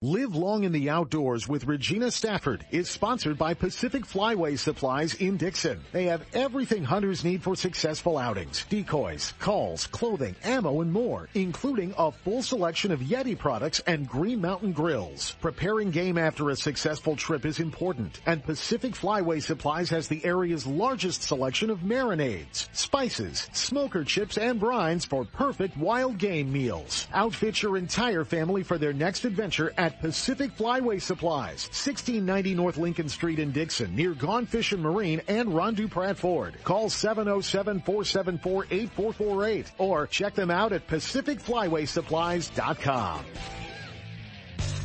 Live 0.00 0.36
long 0.36 0.62
in 0.62 0.70
the 0.70 0.90
outdoors 0.90 1.48
with 1.48 1.66
Regina 1.66 2.12
Stafford 2.12 2.64
is 2.70 2.88
sponsored 2.88 3.36
by 3.36 3.52
Pacific 3.52 4.04
Flyway 4.04 4.56
Supplies 4.56 5.14
in 5.14 5.36
Dixon. 5.36 5.80
They 5.90 6.04
have 6.04 6.24
everything 6.34 6.84
hunters 6.84 7.24
need 7.24 7.42
for 7.42 7.56
successful 7.56 8.16
outings. 8.16 8.64
Decoys, 8.68 9.34
calls, 9.40 9.88
clothing, 9.88 10.36
ammo, 10.44 10.82
and 10.82 10.92
more, 10.92 11.28
including 11.34 11.94
a 11.98 12.12
full 12.12 12.44
selection 12.44 12.92
of 12.92 13.00
Yeti 13.00 13.36
products 13.36 13.80
and 13.88 14.08
Green 14.08 14.40
Mountain 14.40 14.70
grills. 14.70 15.34
Preparing 15.40 15.90
game 15.90 16.16
after 16.16 16.50
a 16.50 16.54
successful 16.56 17.16
trip 17.16 17.44
is 17.44 17.58
important, 17.58 18.20
and 18.24 18.44
Pacific 18.44 18.92
Flyway 18.92 19.42
Supplies 19.42 19.90
has 19.90 20.06
the 20.06 20.24
area's 20.24 20.64
largest 20.64 21.24
selection 21.24 21.70
of 21.70 21.80
marinades, 21.80 22.68
spices, 22.72 23.48
smoker 23.52 24.04
chips, 24.04 24.38
and 24.38 24.60
brines 24.60 25.04
for 25.04 25.24
perfect 25.24 25.76
wild 25.76 26.18
game 26.18 26.52
meals. 26.52 27.08
Outfit 27.12 27.60
your 27.60 27.76
entire 27.76 28.24
family 28.24 28.62
for 28.62 28.78
their 28.78 28.92
next 28.92 29.24
adventure 29.24 29.72
at 29.76 29.87
Pacific 30.00 30.50
Flyway 30.56 31.00
Supplies, 31.00 31.68
1690 31.68 32.54
North 32.54 32.76
Lincoln 32.76 33.08
Street 33.08 33.38
in 33.38 33.52
Dixon, 33.52 33.94
near 33.94 34.14
Gone 34.14 34.46
Fishing 34.46 34.80
Marine 34.80 35.20
and 35.28 35.54
Ron 35.54 35.76
Dupratt 35.76 36.16
Ford. 36.16 36.56
Call 36.64 36.88
707-474-8448 36.88 39.66
or 39.78 40.06
check 40.06 40.34
them 40.34 40.50
out 40.50 40.72
at 40.72 40.88
PacificFlyWaySupplies.com. 40.88 43.24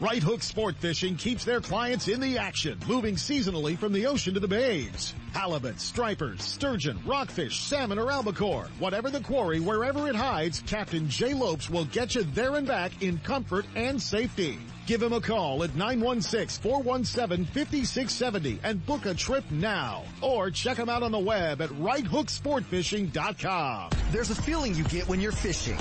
Right 0.00 0.22
Hook 0.22 0.42
Sport 0.42 0.76
Fishing 0.76 1.16
keeps 1.16 1.44
their 1.44 1.60
clients 1.60 2.08
in 2.08 2.20
the 2.20 2.38
action, 2.38 2.78
moving 2.88 3.16
seasonally 3.16 3.76
from 3.76 3.92
the 3.92 4.06
ocean 4.06 4.32
to 4.32 4.40
the 4.40 4.48
bays. 4.48 5.12
Halibut, 5.34 5.78
stripers, 5.78 6.42
sturgeon, 6.42 6.98
rockfish, 7.04 7.60
salmon, 7.60 7.98
or 7.98 8.10
albacore. 8.10 8.70
Whatever 8.78 9.10
the 9.10 9.20
quarry, 9.20 9.60
wherever 9.60 10.08
it 10.08 10.16
hides, 10.16 10.62
Captain 10.66 11.06
Jay 11.10 11.34
Lopes 11.34 11.68
will 11.68 11.84
get 11.84 12.14
you 12.14 12.22
there 12.22 12.56
and 12.56 12.66
back 12.66 13.02
in 13.02 13.18
comfort 13.18 13.66
and 13.76 14.00
safety. 14.00 14.58
Give 14.86 15.02
him 15.02 15.12
a 15.12 15.20
call 15.20 15.62
at 15.64 15.70
916-417-5670 15.72 18.58
and 18.62 18.86
book 18.86 19.04
a 19.04 19.12
trip 19.12 19.44
now. 19.50 20.04
Or 20.22 20.50
check 20.50 20.78
him 20.78 20.88
out 20.88 21.02
on 21.02 21.12
the 21.12 21.18
web 21.18 21.60
at 21.60 21.68
righthooksportfishing.com. 21.68 23.90
There's 24.12 24.30
a 24.30 24.34
feeling 24.34 24.74
you 24.74 24.84
get 24.84 25.06
when 25.08 25.20
you're 25.20 25.30
fishing. 25.30 25.76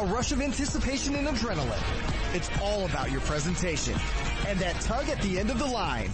A 0.00 0.04
rush 0.04 0.30
of 0.30 0.40
anticipation 0.40 1.16
and 1.16 1.26
adrenaline. 1.26 1.82
It's 2.32 2.48
all 2.62 2.84
about 2.84 3.10
your 3.10 3.20
presentation. 3.22 3.98
And 4.46 4.56
that 4.60 4.80
tug 4.82 5.08
at 5.08 5.20
the 5.22 5.40
end 5.40 5.50
of 5.50 5.58
the 5.58 5.66
line. 5.66 6.08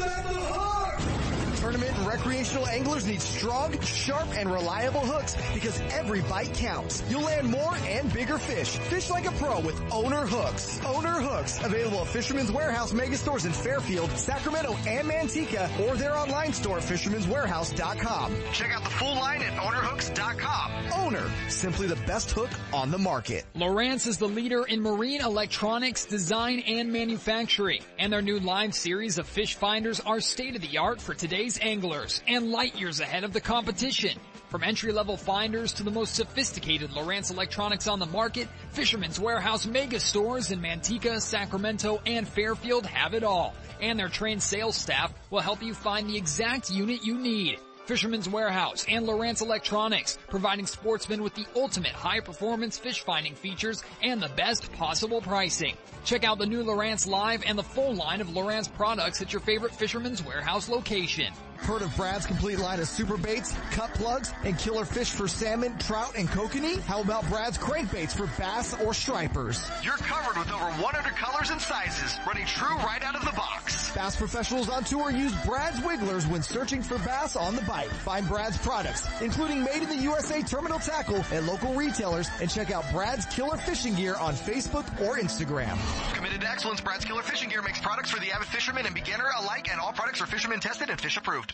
Tournament 1.64 1.96
and 1.96 2.06
recreational 2.06 2.66
anglers 2.66 3.06
need 3.06 3.22
strong, 3.22 3.80
sharp, 3.80 4.28
and 4.36 4.52
reliable 4.52 5.00
hooks 5.00 5.34
because 5.54 5.80
every 5.92 6.20
bite 6.20 6.52
counts. 6.52 7.02
You'll 7.08 7.22
land 7.22 7.48
more 7.48 7.74
and 7.86 8.12
bigger 8.12 8.36
fish. 8.36 8.76
Fish 8.76 9.08
like 9.08 9.24
a 9.24 9.32
pro 9.32 9.60
with 9.60 9.80
Owner 9.90 10.26
Hooks. 10.26 10.78
Owner 10.84 11.22
Hooks, 11.22 11.64
available 11.64 12.00
at 12.00 12.08
Fisherman's 12.08 12.52
Warehouse 12.52 12.92
mega 12.92 13.16
stores 13.16 13.46
in 13.46 13.52
Fairfield, 13.54 14.10
Sacramento, 14.10 14.76
and 14.86 15.08
Manteca, 15.08 15.70
or 15.88 15.96
their 15.96 16.14
online 16.14 16.52
store 16.52 16.76
at 16.76 16.84
fisherman'swarehouse.com. 16.84 18.36
Check 18.52 18.70
out 18.70 18.84
the 18.84 18.90
full 18.90 19.14
line 19.14 19.40
at 19.40 19.54
ownerhooks.com. 19.54 20.92
Owner, 20.92 21.30
simply 21.48 21.86
the 21.86 21.96
best 22.06 22.30
hook 22.30 22.50
on 22.74 22.90
the 22.90 22.98
market. 22.98 23.46
Lowrance 23.56 24.06
is 24.06 24.18
the 24.18 24.28
leader 24.28 24.64
in 24.64 24.82
marine 24.82 25.22
electronics 25.22 26.04
design 26.04 26.58
and 26.66 26.92
manufacturing, 26.92 27.80
and 27.98 28.12
their 28.12 28.20
new 28.20 28.38
live 28.38 28.74
series 28.74 29.16
of 29.16 29.26
fish 29.26 29.54
finders 29.54 29.98
are 30.00 30.20
state 30.20 30.56
of 30.56 30.60
the 30.60 30.76
art 30.76 31.00
for 31.00 31.14
today's 31.14 31.53
anglers 31.60 32.22
and 32.26 32.50
light 32.50 32.74
years 32.78 33.00
ahead 33.00 33.24
of 33.24 33.32
the 33.32 33.40
competition. 33.40 34.18
From 34.48 34.62
entry-level 34.62 35.16
finders 35.16 35.72
to 35.74 35.82
the 35.82 35.90
most 35.90 36.14
sophisticated 36.14 36.90
Lowrance 36.90 37.32
electronics 37.32 37.88
on 37.88 37.98
the 37.98 38.06
market, 38.06 38.46
Fisherman's 38.70 39.18
Warehouse 39.18 39.66
mega 39.66 39.98
stores 39.98 40.50
in 40.50 40.60
Manteca, 40.60 41.20
Sacramento, 41.20 42.00
and 42.06 42.28
Fairfield 42.28 42.86
have 42.86 43.14
it 43.14 43.24
all. 43.24 43.54
And 43.80 43.98
their 43.98 44.08
trained 44.08 44.42
sales 44.42 44.76
staff 44.76 45.12
will 45.30 45.40
help 45.40 45.62
you 45.62 45.74
find 45.74 46.08
the 46.08 46.16
exact 46.16 46.70
unit 46.70 47.04
you 47.04 47.18
need. 47.18 47.58
Fisherman's 47.86 48.28
Warehouse 48.28 48.86
and 48.88 49.06
Lowrance 49.06 49.42
Electronics, 49.42 50.18
providing 50.28 50.66
sportsmen 50.66 51.22
with 51.22 51.34
the 51.34 51.44
ultimate 51.54 51.92
high 51.92 52.20
performance 52.20 52.78
fish 52.78 53.00
finding 53.04 53.34
features 53.34 53.82
and 54.02 54.22
the 54.22 54.30
best 54.30 54.72
possible 54.72 55.20
pricing. 55.20 55.76
Check 56.04 56.24
out 56.24 56.38
the 56.38 56.46
new 56.46 56.64
Lowrance 56.64 57.06
Live 57.06 57.42
and 57.46 57.58
the 57.58 57.62
full 57.62 57.94
line 57.94 58.20
of 58.22 58.28
Lowrance 58.28 58.72
products 58.72 59.20
at 59.20 59.32
your 59.32 59.40
favorite 59.40 59.74
Fisherman's 59.74 60.24
Warehouse 60.24 60.68
location. 60.68 61.32
Heard 61.64 61.80
of 61.80 61.96
Brad's 61.96 62.26
complete 62.26 62.58
line 62.58 62.78
of 62.78 62.86
super 62.86 63.16
baits, 63.16 63.56
cut 63.70 63.92
plugs, 63.94 64.34
and 64.44 64.58
killer 64.58 64.84
fish 64.84 65.10
for 65.10 65.26
salmon, 65.26 65.78
trout, 65.78 66.12
and 66.14 66.28
kokanee? 66.28 66.78
How 66.82 67.00
about 67.00 67.26
Brad's 67.30 67.56
crankbaits 67.56 68.14
for 68.14 68.26
bass 68.38 68.78
or 68.82 68.92
stripers? 68.92 69.66
You're 69.82 69.96
covered 69.96 70.38
with 70.38 70.52
over 70.52 70.66
100 70.66 71.16
colors 71.16 71.48
and 71.48 71.58
sizes, 71.58 72.18
running 72.26 72.44
true 72.44 72.76
right 72.76 73.02
out 73.02 73.16
of 73.16 73.24
the 73.24 73.32
box. 73.32 73.90
Bass 73.94 74.14
professionals 74.14 74.68
on 74.68 74.84
tour 74.84 75.10
use 75.10 75.32
Brad's 75.46 75.80
Wigglers 75.82 76.26
when 76.26 76.42
searching 76.42 76.82
for 76.82 76.98
bass 76.98 77.34
on 77.34 77.56
the 77.56 77.62
bite. 77.62 77.88
Find 77.88 78.28
Brad's 78.28 78.58
products, 78.58 79.08
including 79.22 79.64
made 79.64 79.82
in 79.82 79.88
the 79.88 79.96
USA 79.96 80.42
terminal 80.42 80.78
tackle 80.78 81.24
at 81.32 81.44
local 81.44 81.72
retailers 81.72 82.28
and 82.42 82.50
check 82.50 82.72
out 82.72 82.84
Brad's 82.92 83.24
Killer 83.26 83.56
Fishing 83.56 83.94
Gear 83.94 84.16
on 84.16 84.34
Facebook 84.34 84.84
or 85.00 85.16
Instagram. 85.16 85.78
Committed 86.12 86.42
to 86.42 86.50
excellence, 86.50 86.82
Brad's 86.82 87.06
Killer 87.06 87.22
Fishing 87.22 87.48
Gear 87.48 87.62
makes 87.62 87.80
products 87.80 88.10
for 88.10 88.20
the 88.20 88.32
avid 88.32 88.48
fisherman 88.48 88.84
and 88.84 88.94
beginner 88.94 89.30
alike, 89.40 89.70
and 89.70 89.80
all 89.80 89.92
products 89.92 90.20
are 90.20 90.26
fisherman 90.26 90.60
tested 90.60 90.90
and 90.90 91.00
fish 91.00 91.16
approved. 91.16 91.53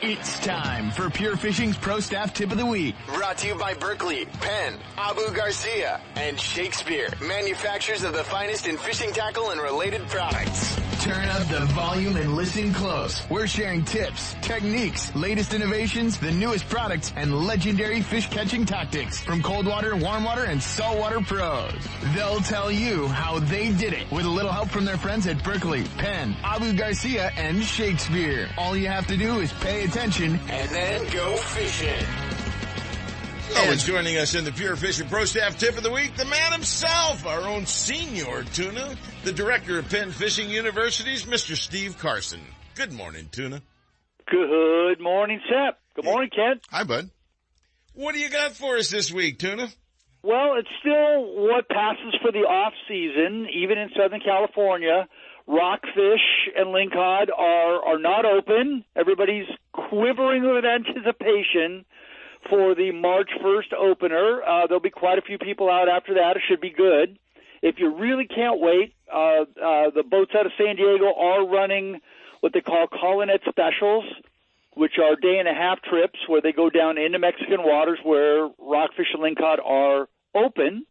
It's 0.00 0.38
time 0.38 0.92
for 0.92 1.10
Pure 1.10 1.36
Fishing's 1.36 1.76
Pro 1.76 1.98
Staff 1.98 2.32
Tip 2.32 2.52
of 2.52 2.58
the 2.58 2.64
Week. 2.64 2.94
Brought 3.12 3.38
to 3.38 3.48
you 3.48 3.56
by 3.56 3.74
Berkley, 3.74 4.24
Penn, 4.26 4.74
Abu 4.96 5.32
Garcia, 5.32 6.00
and 6.14 6.38
Shakespeare, 6.38 7.08
manufacturers 7.20 8.04
of 8.04 8.12
the 8.12 8.22
finest 8.22 8.68
in 8.68 8.76
fishing 8.76 9.12
tackle 9.12 9.50
and 9.50 9.60
related 9.60 10.06
products. 10.06 10.78
Turn 11.00 11.28
up 11.28 11.46
the 11.48 11.60
volume 11.74 12.16
and 12.16 12.34
listen 12.34 12.74
close. 12.74 13.22
We're 13.30 13.46
sharing 13.46 13.84
tips, 13.84 14.34
techniques, 14.42 15.14
latest 15.14 15.54
innovations, 15.54 16.18
the 16.18 16.32
newest 16.32 16.68
products, 16.68 17.12
and 17.14 17.46
legendary 17.46 18.02
fish 18.02 18.28
catching 18.28 18.66
tactics 18.66 19.20
from 19.20 19.40
cold 19.40 19.66
water, 19.66 19.94
warm 19.96 20.24
water, 20.24 20.44
and 20.44 20.60
saltwater 20.60 21.20
pros. 21.20 21.72
They'll 22.14 22.40
tell 22.40 22.70
you 22.70 23.06
how 23.06 23.38
they 23.38 23.70
did 23.72 23.92
it 23.92 24.10
with 24.10 24.26
a 24.26 24.28
little 24.28 24.50
help 24.50 24.70
from 24.70 24.84
their 24.84 24.96
friends 24.96 25.28
at 25.28 25.42
Berkley, 25.44 25.84
Penn, 25.98 26.27
Abu 26.42 26.72
Garcia, 26.72 27.30
and 27.36 27.62
Shakespeare. 27.62 28.48
All 28.56 28.76
you 28.76 28.88
have 28.88 29.06
to 29.08 29.16
do 29.16 29.40
is 29.40 29.52
pay 29.54 29.84
attention 29.84 30.38
and 30.48 30.70
then 30.70 31.06
go 31.12 31.36
fishing. 31.36 32.06
Always 33.56 33.82
joining 33.82 34.18
us 34.18 34.34
in 34.34 34.44
the 34.44 34.52
Pure 34.52 34.76
Fishing 34.76 35.08
Pro 35.08 35.24
Staff 35.24 35.58
Tip 35.58 35.76
of 35.76 35.82
the 35.82 35.90
Week, 35.90 36.14
the 36.16 36.26
man 36.26 36.52
himself, 36.52 37.26
our 37.26 37.40
own 37.40 37.66
senior 37.66 38.44
tuna, 38.52 38.94
the 39.24 39.32
director 39.32 39.78
of 39.78 39.88
Penn 39.88 40.10
Fishing 40.10 40.50
University's 40.50 41.24
Mr. 41.24 41.56
Steve 41.56 41.98
Carson. 41.98 42.40
Good 42.74 42.92
morning, 42.92 43.28
tuna. 43.32 43.62
Good 44.30 45.00
morning, 45.00 45.40
Sep. 45.48 45.78
Good 45.96 46.04
morning, 46.04 46.30
Kent. 46.34 46.62
Hi, 46.70 46.84
bud. 46.84 47.10
What 47.94 48.14
do 48.14 48.20
you 48.20 48.28
got 48.30 48.52
for 48.52 48.76
us 48.76 48.90
this 48.90 49.10
week, 49.10 49.38
tuna? 49.38 49.68
Well, 50.22 50.54
it's 50.58 50.68
still 50.80 51.46
what 51.48 51.68
passes 51.68 52.14
for 52.20 52.30
the 52.30 52.40
off 52.40 52.74
season, 52.86 53.46
even 53.52 53.78
in 53.78 53.88
Southern 53.96 54.20
California. 54.20 55.08
Rockfish 55.48 56.50
and 56.54 56.66
lingcod 56.68 57.28
are 57.34 57.82
are 57.82 57.98
not 57.98 58.26
open. 58.26 58.84
Everybody's 58.94 59.46
quivering 59.72 60.42
with 60.42 60.66
anticipation 60.66 61.86
for 62.50 62.74
the 62.74 62.92
March 62.92 63.30
1st 63.42 63.72
opener. 63.72 64.42
Uh, 64.42 64.66
there'll 64.66 64.80
be 64.80 64.90
quite 64.90 65.16
a 65.16 65.22
few 65.22 65.38
people 65.38 65.70
out 65.70 65.88
after 65.88 66.14
that. 66.14 66.36
It 66.36 66.42
should 66.46 66.60
be 66.60 66.68
good. 66.68 67.18
If 67.62 67.78
you 67.78 67.96
really 67.96 68.26
can't 68.26 68.60
wait, 68.60 68.94
uh, 69.10 69.16
uh, 69.16 69.90
the 69.90 70.04
boats 70.08 70.32
out 70.38 70.44
of 70.44 70.52
San 70.58 70.76
Diego 70.76 71.14
are 71.14 71.46
running 71.46 72.00
what 72.40 72.52
they 72.52 72.60
call 72.60 72.86
Colonet 72.86 73.40
specials, 73.48 74.04
which 74.74 74.98
are 74.98 75.16
day 75.16 75.38
and 75.38 75.48
a 75.48 75.54
half 75.54 75.80
trips 75.80 76.18
where 76.28 76.42
they 76.42 76.52
go 76.52 76.68
down 76.68 76.98
into 76.98 77.18
Mexican 77.18 77.62
waters 77.62 77.98
where 78.02 78.50
rockfish 78.58 79.08
and 79.14 79.22
lingcod 79.22 79.64
are 79.64 80.08
open. 80.34 80.84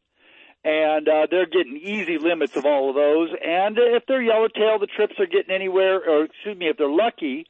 And 0.68 1.08
uh, 1.08 1.28
they're 1.32 1.46
getting 1.46 1.78
easy 1.78 2.18
limits 2.18 2.58
of 2.58 2.66
all 2.66 2.90
of 2.90 2.96
those. 2.96 3.30
And 3.42 3.78
if 3.80 4.04
they're 4.06 4.22
yellowtail, 4.22 4.80
the 4.80 4.88
trips 4.88 5.14
are 5.18 5.26
getting 5.26 5.56
anywhere, 5.56 5.98
or 5.98 6.26
excuse 6.26 6.58
me, 6.58 6.68
if 6.68 6.76
they're 6.76 6.90
lucky, 6.90 7.46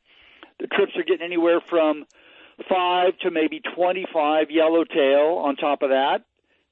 the 0.60 0.68
trips 0.68 0.92
are 0.96 1.04
getting 1.04 1.26
anywhere 1.26 1.60
from 1.60 2.06
five 2.70 3.18
to 3.24 3.32
maybe 3.32 3.60
25 3.76 4.52
yellowtail 4.52 5.42
on 5.44 5.56
top 5.56 5.82
of 5.82 5.90
that. 5.90 6.26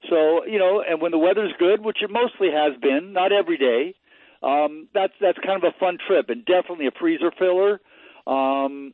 So, 0.08 0.46
you 0.46 0.60
know, 0.60 0.84
and 0.88 1.02
when 1.02 1.12
the 1.12 1.18
weather's 1.18 1.54
good, 1.58 1.84
which 1.84 2.04
it 2.04 2.12
mostly 2.12 2.52
has 2.52 2.80
been, 2.80 3.12
not 3.12 3.32
every 3.32 3.58
day, 3.58 3.96
um, 4.44 4.88
that's, 4.94 5.14
that's 5.20 5.40
kind 5.44 5.64
of 5.64 5.74
a 5.74 5.80
fun 5.80 5.98
trip 6.06 6.30
and 6.30 6.46
definitely 6.46 6.86
a 6.86 6.92
freezer 7.00 7.32
filler. 7.40 7.82
Um, 8.28 8.94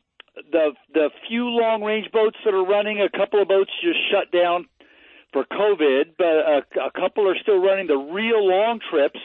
the, 0.50 0.72
the 0.94 1.10
few 1.28 1.50
long 1.50 1.82
range 1.82 2.10
boats 2.12 2.38
that 2.46 2.54
are 2.54 2.64
running, 2.64 3.02
a 3.02 3.10
couple 3.10 3.42
of 3.42 3.48
boats 3.48 3.70
just 3.82 3.98
shut 4.10 4.32
down 4.32 4.68
for 5.32 5.44
COVID, 5.44 6.14
but 6.18 6.26
a, 6.26 6.62
a 6.86 6.90
couple 6.90 7.28
are 7.28 7.36
still 7.40 7.58
running 7.58 7.86
the 7.86 7.96
real 7.96 8.46
long 8.46 8.80
trips 8.90 9.20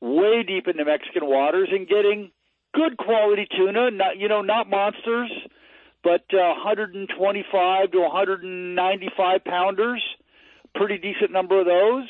way 0.00 0.42
deep 0.42 0.68
into 0.68 0.84
Mexican 0.84 1.26
waters 1.26 1.68
and 1.72 1.88
getting 1.88 2.30
good 2.72 2.96
quality 2.96 3.46
tuna, 3.56 3.90
not, 3.90 4.18
you 4.18 4.28
know, 4.28 4.42
not 4.42 4.68
monsters, 4.68 5.30
but 6.02 6.24
uh, 6.34 6.54
125 6.56 7.90
to 7.90 8.00
195 8.00 9.44
pounders. 9.44 10.02
Pretty 10.74 10.98
decent 10.98 11.30
number 11.30 11.60
of 11.60 11.66
those, 11.66 12.08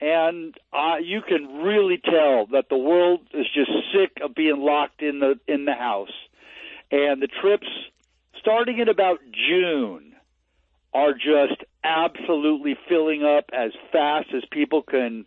and 0.00 0.54
uh, 0.72 0.96
you 1.00 1.22
can 1.22 1.62
really 1.62 1.96
tell 1.96 2.46
that 2.52 2.68
the 2.68 2.76
world 2.76 3.20
is 3.32 3.46
just 3.54 3.70
sick 3.94 4.18
of 4.22 4.34
being 4.34 4.58
locked 4.58 5.00
in 5.00 5.20
the 5.20 5.38
in 5.46 5.64
the 5.64 5.74
house, 5.74 6.12
and 6.90 7.22
the 7.22 7.28
trips 7.28 7.68
starting 8.40 8.80
in 8.80 8.88
about 8.88 9.20
June 9.30 10.09
are 10.92 11.12
just 11.12 11.62
absolutely 11.84 12.76
filling 12.88 13.22
up 13.22 13.46
as 13.52 13.72
fast 13.92 14.28
as 14.34 14.42
people 14.50 14.82
can 14.82 15.26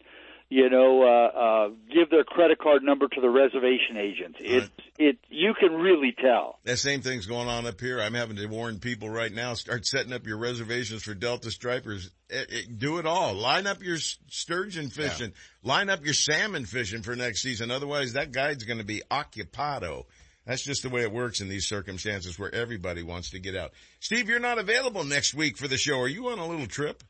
you 0.53 0.69
know, 0.69 1.01
uh, 1.01 1.37
uh, 1.39 1.69
give 1.91 2.11
their 2.11 2.23
credit 2.23 2.59
card 2.59 2.83
number 2.83 3.07
to 3.07 3.21
the 3.21 3.29
reservation 3.29 3.97
agents. 3.97 4.37
It, 4.39 4.69
it, 4.99 5.17
you 5.27 5.55
can 5.59 5.73
really 5.73 6.13
tell. 6.15 6.59
That 6.63 6.77
same 6.77 7.01
thing's 7.01 7.25
going 7.25 7.47
on 7.47 7.65
up 7.65 7.81
here. 7.81 7.99
I'm 7.99 8.13
having 8.13 8.35
to 8.35 8.45
warn 8.45 8.77
people 8.77 9.09
right 9.09 9.33
now, 9.33 9.55
start 9.55 9.83
setting 9.87 10.13
up 10.13 10.27
your 10.27 10.37
reservations 10.37 11.01
for 11.01 11.15
Delta 11.15 11.49
Stripers. 11.49 12.11
It, 12.29 12.51
it, 12.51 12.77
do 12.79 12.99
it 12.99 13.07
all. 13.07 13.33
Line 13.33 13.65
up 13.65 13.81
your 13.81 13.97
sturgeon 13.97 14.89
fishing. 14.89 15.33
Yeah. 15.63 15.71
Line 15.71 15.89
up 15.89 16.05
your 16.05 16.13
salmon 16.13 16.65
fishing 16.65 17.01
for 17.01 17.15
next 17.15 17.41
season. 17.41 17.71
Otherwise 17.71 18.13
that 18.13 18.31
guide's 18.31 18.63
going 18.63 18.77
to 18.77 18.85
be 18.85 19.01
occupado. 19.09 20.05
That's 20.45 20.63
just 20.63 20.83
the 20.83 20.89
way 20.89 21.03
it 21.03 21.11
works 21.11 21.39
in 21.39 21.47
these 21.47 21.67
circumstances 21.67 22.37
where 22.37 22.53
everybody 22.53 23.01
wants 23.01 23.29
to 23.31 23.39
get 23.39 23.55
out. 23.55 23.71
Steve, 23.99 24.27
you're 24.27 24.39
not 24.39 24.59
available 24.59 25.03
next 25.03 25.33
week 25.33 25.57
for 25.57 25.67
the 25.67 25.77
show. 25.77 25.99
Are 25.99 26.07
you 26.07 26.27
on 26.29 26.39
a 26.39 26.45
little 26.45 26.67
trip? 26.67 27.03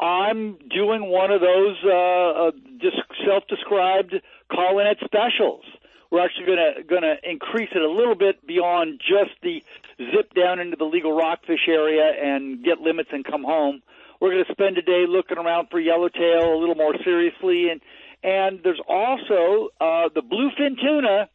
I'm 0.00 0.56
doing 0.74 1.10
one 1.10 1.30
of 1.30 1.42
those 1.42 1.76
uh, 1.84 2.48
uh, 2.48 2.50
just 2.80 2.96
self-described 3.26 4.14
Colonet 4.50 4.96
specials. 5.04 5.62
We're 6.10 6.24
actually 6.24 6.46
going 6.46 6.58
to 6.58 6.82
going 6.82 7.02
to 7.02 7.16
increase 7.22 7.68
it 7.72 7.82
a 7.82 7.90
little 7.90 8.16
bit 8.16 8.44
beyond 8.46 9.00
just 9.00 9.38
the 9.42 9.62
zip 9.98 10.32
down 10.34 10.58
into 10.58 10.76
the 10.76 10.84
legal 10.84 11.12
rockfish 11.12 11.68
area 11.68 12.02
and 12.02 12.64
get 12.64 12.80
limits 12.80 13.10
and 13.12 13.24
come 13.24 13.44
home. 13.44 13.82
We're 14.20 14.32
going 14.32 14.44
to 14.44 14.52
spend 14.52 14.76
a 14.78 14.82
day 14.82 15.04
looking 15.06 15.38
around 15.38 15.68
for 15.70 15.78
yellowtail 15.78 16.52
a 16.52 16.58
little 16.58 16.74
more 16.74 16.94
seriously, 17.04 17.68
and 17.70 17.80
and 18.22 18.60
there's 18.64 18.80
also 18.88 19.68
uh, 19.80 20.08
the 20.14 20.22
bluefin 20.22 20.80
tuna. 20.80 21.28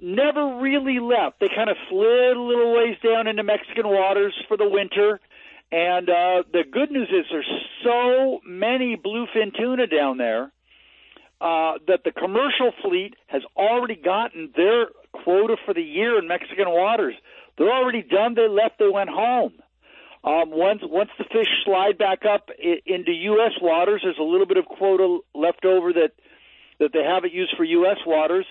Never 0.00 0.58
really 0.60 1.00
left. 1.00 1.40
They 1.40 1.48
kind 1.48 1.68
of 1.68 1.76
slid 1.88 2.36
a 2.36 2.40
little 2.40 2.74
ways 2.74 2.96
down 3.02 3.26
into 3.26 3.42
Mexican 3.42 3.88
waters 3.88 4.34
for 4.46 4.56
the 4.56 4.68
winter 4.68 5.20
and 5.70 6.08
uh, 6.08 6.42
the 6.52 6.64
good 6.70 6.90
news 6.90 7.08
is 7.10 7.26
there's 7.30 7.50
so 7.84 8.40
many 8.46 8.96
bluefin 8.96 9.54
tuna 9.54 9.86
down 9.86 10.16
there 10.16 10.50
uh, 11.40 11.74
that 11.86 12.04
the 12.04 12.10
commercial 12.10 12.72
fleet 12.82 13.14
has 13.26 13.42
already 13.56 13.94
gotten 13.94 14.50
their 14.56 14.86
quota 15.12 15.56
for 15.64 15.74
the 15.74 15.82
year 15.82 16.18
in 16.18 16.26
Mexican 16.26 16.70
waters. 16.70 17.14
They're 17.58 17.72
already 17.72 18.02
done. 18.02 18.34
They 18.34 18.48
left. 18.48 18.78
They 18.78 18.88
went 18.88 19.10
home. 19.10 19.52
Um, 20.24 20.50
once 20.50 20.80
once 20.82 21.10
the 21.18 21.24
fish 21.24 21.48
slide 21.64 21.96
back 21.96 22.24
up 22.24 22.48
into 22.58 23.12
U.S. 23.12 23.52
waters, 23.60 24.00
there's 24.02 24.18
a 24.18 24.22
little 24.22 24.46
bit 24.46 24.56
of 24.56 24.64
quota 24.64 25.18
left 25.34 25.64
over 25.64 25.92
that 25.92 26.12
that 26.78 26.92
they 26.92 27.02
haven't 27.02 27.32
used 27.32 27.54
for 27.56 27.64
U.S. 27.64 27.98
waters. 28.06 28.46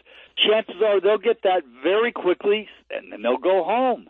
Chances 0.48 0.76
are 0.86 1.00
they'll 1.00 1.18
get 1.18 1.44
that 1.44 1.64
very 1.84 2.12
quickly, 2.12 2.68
and 2.90 3.12
then 3.12 3.22
they'll 3.22 3.38
go 3.38 3.64
home 3.64 4.08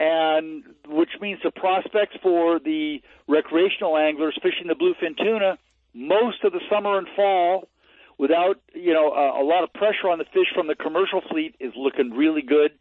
and 0.00 0.62
which 0.86 1.10
means 1.20 1.40
the 1.42 1.50
prospects 1.50 2.16
for 2.22 2.60
the 2.60 3.02
recreational 3.26 3.96
anglers 3.96 4.38
fishing 4.40 4.68
the 4.68 4.74
bluefin 4.74 5.16
tuna 5.16 5.58
most 5.94 6.44
of 6.44 6.52
the 6.52 6.60
summer 6.70 6.98
and 6.98 7.08
fall 7.16 7.68
without 8.16 8.60
you 8.74 8.92
know 8.92 9.12
a, 9.12 9.42
a 9.42 9.44
lot 9.44 9.64
of 9.64 9.72
pressure 9.72 10.08
on 10.08 10.18
the 10.18 10.24
fish 10.24 10.48
from 10.54 10.66
the 10.66 10.74
commercial 10.74 11.20
fleet 11.30 11.54
is 11.60 11.72
looking 11.76 12.10
really 12.12 12.42
good. 12.42 12.72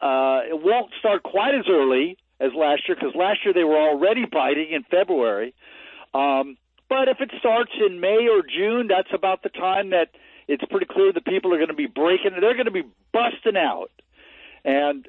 Uh, 0.00 0.40
it 0.48 0.62
won't 0.62 0.90
start 0.98 1.22
quite 1.22 1.54
as 1.54 1.64
early 1.68 2.16
as 2.40 2.50
last 2.56 2.82
year 2.88 2.96
because 2.96 3.14
last 3.14 3.38
year 3.44 3.54
they 3.54 3.64
were 3.64 3.78
already 3.78 4.24
biting 4.30 4.70
in 4.70 4.82
February. 4.84 5.54
Um, 6.12 6.56
but 6.88 7.08
if 7.08 7.20
it 7.20 7.30
starts 7.38 7.72
in 7.86 8.00
May 8.00 8.28
or 8.28 8.42
June, 8.42 8.88
that's 8.88 9.12
about 9.12 9.42
the 9.42 9.48
time 9.48 9.90
that 9.90 10.10
it's 10.46 10.64
pretty 10.70 10.86
clear 10.86 11.12
that 11.12 11.24
people 11.24 11.52
are 11.54 11.58
going 11.58 11.68
to 11.68 11.74
be 11.74 11.86
breaking. 11.86 12.32
They're 12.40 12.54
going 12.54 12.66
to 12.66 12.70
be 12.70 12.84
busting 13.12 13.56
out 13.56 13.90
and 14.64 15.06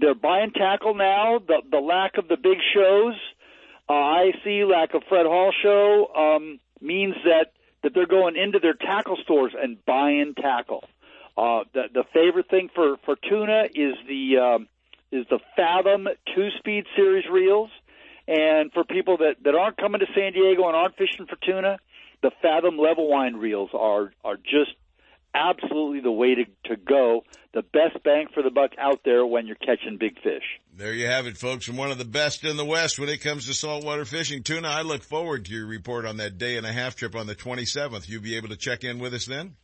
they're 0.00 0.14
buying 0.14 0.50
tackle 0.50 0.94
now. 0.94 1.38
The 1.38 1.62
the 1.70 1.78
lack 1.78 2.18
of 2.18 2.28
the 2.28 2.36
big 2.36 2.58
shows, 2.74 3.14
uh, 3.88 3.92
I 3.92 4.32
see 4.44 4.64
lack 4.64 4.94
of 4.94 5.02
Fred 5.08 5.26
Hall 5.26 5.52
show 5.62 6.08
um, 6.14 6.60
means 6.80 7.14
that 7.24 7.52
that 7.82 7.94
they're 7.94 8.06
going 8.06 8.36
into 8.36 8.58
their 8.58 8.74
tackle 8.74 9.16
stores 9.22 9.52
and 9.60 9.84
buying 9.86 10.34
tackle. 10.34 10.84
Uh, 11.36 11.64
the 11.72 11.84
the 11.94 12.04
favorite 12.12 12.50
thing 12.50 12.70
for 12.74 12.96
for 13.04 13.16
tuna 13.16 13.64
is 13.72 13.94
the 14.08 14.38
um, 14.38 14.68
is 15.12 15.26
the 15.30 15.38
Fathom 15.54 16.08
two 16.34 16.48
speed 16.58 16.84
series 16.96 17.24
reels, 17.30 17.70
and 18.28 18.70
for 18.72 18.84
people 18.84 19.16
that 19.18 19.36
that 19.42 19.54
aren't 19.54 19.78
coming 19.78 20.00
to 20.00 20.06
San 20.14 20.32
Diego 20.32 20.66
and 20.66 20.76
aren't 20.76 20.96
fishing 20.96 21.26
for 21.26 21.36
tuna, 21.36 21.78
the 22.22 22.30
Fathom 22.42 22.78
level 22.78 23.08
wind 23.08 23.40
reels 23.40 23.70
are 23.72 24.12
are 24.22 24.36
just 24.36 24.76
absolutely 25.34 26.00
the 26.00 26.12
way 26.12 26.34
to, 26.34 26.44
to 26.64 26.76
go. 26.76 27.24
The 27.54 27.62
best 27.62 28.02
bang 28.04 28.26
for 28.32 28.42
the 28.42 28.50
buck 28.50 28.72
out 28.78 29.00
there 29.04 29.24
when 29.24 29.46
you're 29.46 29.56
catching 29.56 29.96
big 29.98 30.20
fish. 30.22 30.42
There 30.76 30.92
you 30.92 31.06
have 31.06 31.26
it, 31.26 31.36
folks, 31.36 31.64
from 31.64 31.76
one 31.76 31.90
of 31.90 31.98
the 31.98 32.04
best 32.04 32.44
in 32.44 32.56
the 32.56 32.64
West 32.64 32.98
when 32.98 33.08
it 33.08 33.18
comes 33.18 33.46
to 33.46 33.54
saltwater 33.54 34.04
fishing. 34.04 34.42
Tuna, 34.42 34.68
I 34.68 34.82
look 34.82 35.02
forward 35.02 35.46
to 35.46 35.52
your 35.52 35.66
report 35.66 36.04
on 36.04 36.18
that 36.18 36.38
day 36.38 36.56
and 36.56 36.66
a 36.66 36.72
half 36.72 36.96
trip 36.96 37.16
on 37.16 37.26
the 37.26 37.34
27th. 37.34 38.08
You'll 38.08 38.22
be 38.22 38.36
able 38.36 38.48
to 38.48 38.56
check 38.56 38.84
in 38.84 38.98
with 38.98 39.14
us 39.14 39.26
then? 39.26 39.56